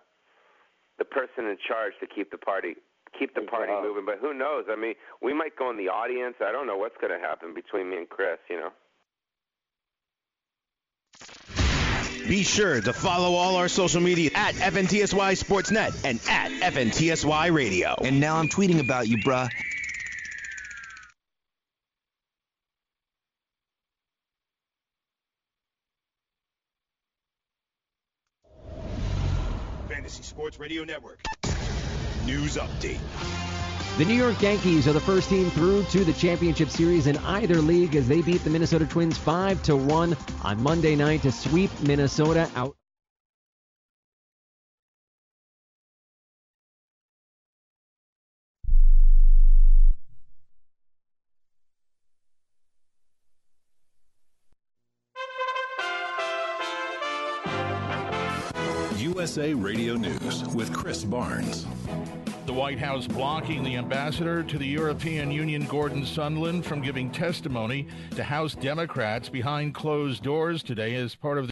the 0.98 1.06
person 1.06 1.46
in 1.46 1.58
charge 1.68 1.94
to 2.00 2.08
keep 2.08 2.32
the 2.32 2.38
party 2.38 2.76
keep 3.18 3.36
the 3.36 3.42
party 3.42 3.74
moving. 3.82 4.06
But 4.06 4.18
who 4.20 4.34
knows? 4.34 4.66
I 4.70 4.76
mean, 4.76 4.96
we 5.22 5.34
might 5.34 5.56
go 5.56 5.70
in 5.70 5.78
the 5.78 5.90
audience. 5.90 6.36
I 6.42 6.52
don't 6.52 6.66
know 6.66 6.78
what's 6.78 6.98
gonna 7.00 7.20
happen 7.20 7.54
between 7.54 7.90
me 7.90 7.98
and 7.98 8.10
Chris. 8.10 8.40
You 8.50 8.58
know. 8.58 8.72
Be 12.34 12.42
sure 12.42 12.82
to 12.82 12.94
follow 12.94 13.36
all 13.36 13.58
our 13.58 13.68
social 13.68 14.02
media 14.02 14.32
at 14.34 14.56
FNTSY 14.56 15.38
Sportsnet 15.38 15.94
and 16.04 16.20
at 16.28 16.74
FNTSY 16.74 17.54
Radio. 17.54 17.94
And 18.04 18.20
now 18.20 18.38
I'm 18.38 18.50
tweeting 18.50 18.80
about 18.80 19.08
you, 19.08 19.20
bruh. 19.20 19.52
Fantasy 29.88 30.24
Sports 30.24 30.60
Radio 30.60 30.84
Network. 30.84 31.22
News 32.26 32.58
update. 32.58 32.98
The 33.96 34.06
New 34.06 34.16
York 34.16 34.42
Yankees 34.42 34.88
are 34.88 34.94
the 34.94 35.00
first 35.00 35.30
team 35.30 35.52
through 35.52 35.84
to 35.84 36.04
the 36.04 36.14
championship 36.14 36.70
series 36.70 37.06
in 37.06 37.16
either 37.18 37.62
league 37.62 37.96
as 37.96 38.08
they 38.08 38.24
beat 38.24 38.44
the 38.44 38.50
Minnesota 38.50 38.88
Twins 38.88 39.20
5 39.20 39.62
to 39.64 39.76
1 39.76 40.18
on 40.42 40.64
Monday 40.64 40.96
night 40.96 41.22
to 41.22 41.32
sweep 41.32 41.70
Minnesota 41.80 42.50
out. 42.56 42.76
USA 59.34 59.56
Radio 59.56 59.96
News 59.96 60.44
with 60.54 60.72
Chris 60.72 61.04
Barnes. 61.04 61.66
The 62.46 62.54
White 62.54 62.78
House 62.78 63.08
blocking 63.08 63.64
the 63.64 63.78
ambassador 63.78 64.44
to 64.44 64.60
the 64.60 64.68
European 64.68 65.32
Union, 65.32 65.66
Gordon 65.66 66.04
Sondland, 66.04 66.64
from 66.64 66.84
giving 66.84 67.10
testimony 67.10 67.88
to 68.12 68.24
House 68.24 68.54
Democrats 68.54 69.30
behind 69.30 69.74
closed 69.74 70.22
doors 70.22 70.62
today 70.62 70.94
as 70.94 71.16
part 71.16 71.40
of 71.40 71.48
the 71.48 71.52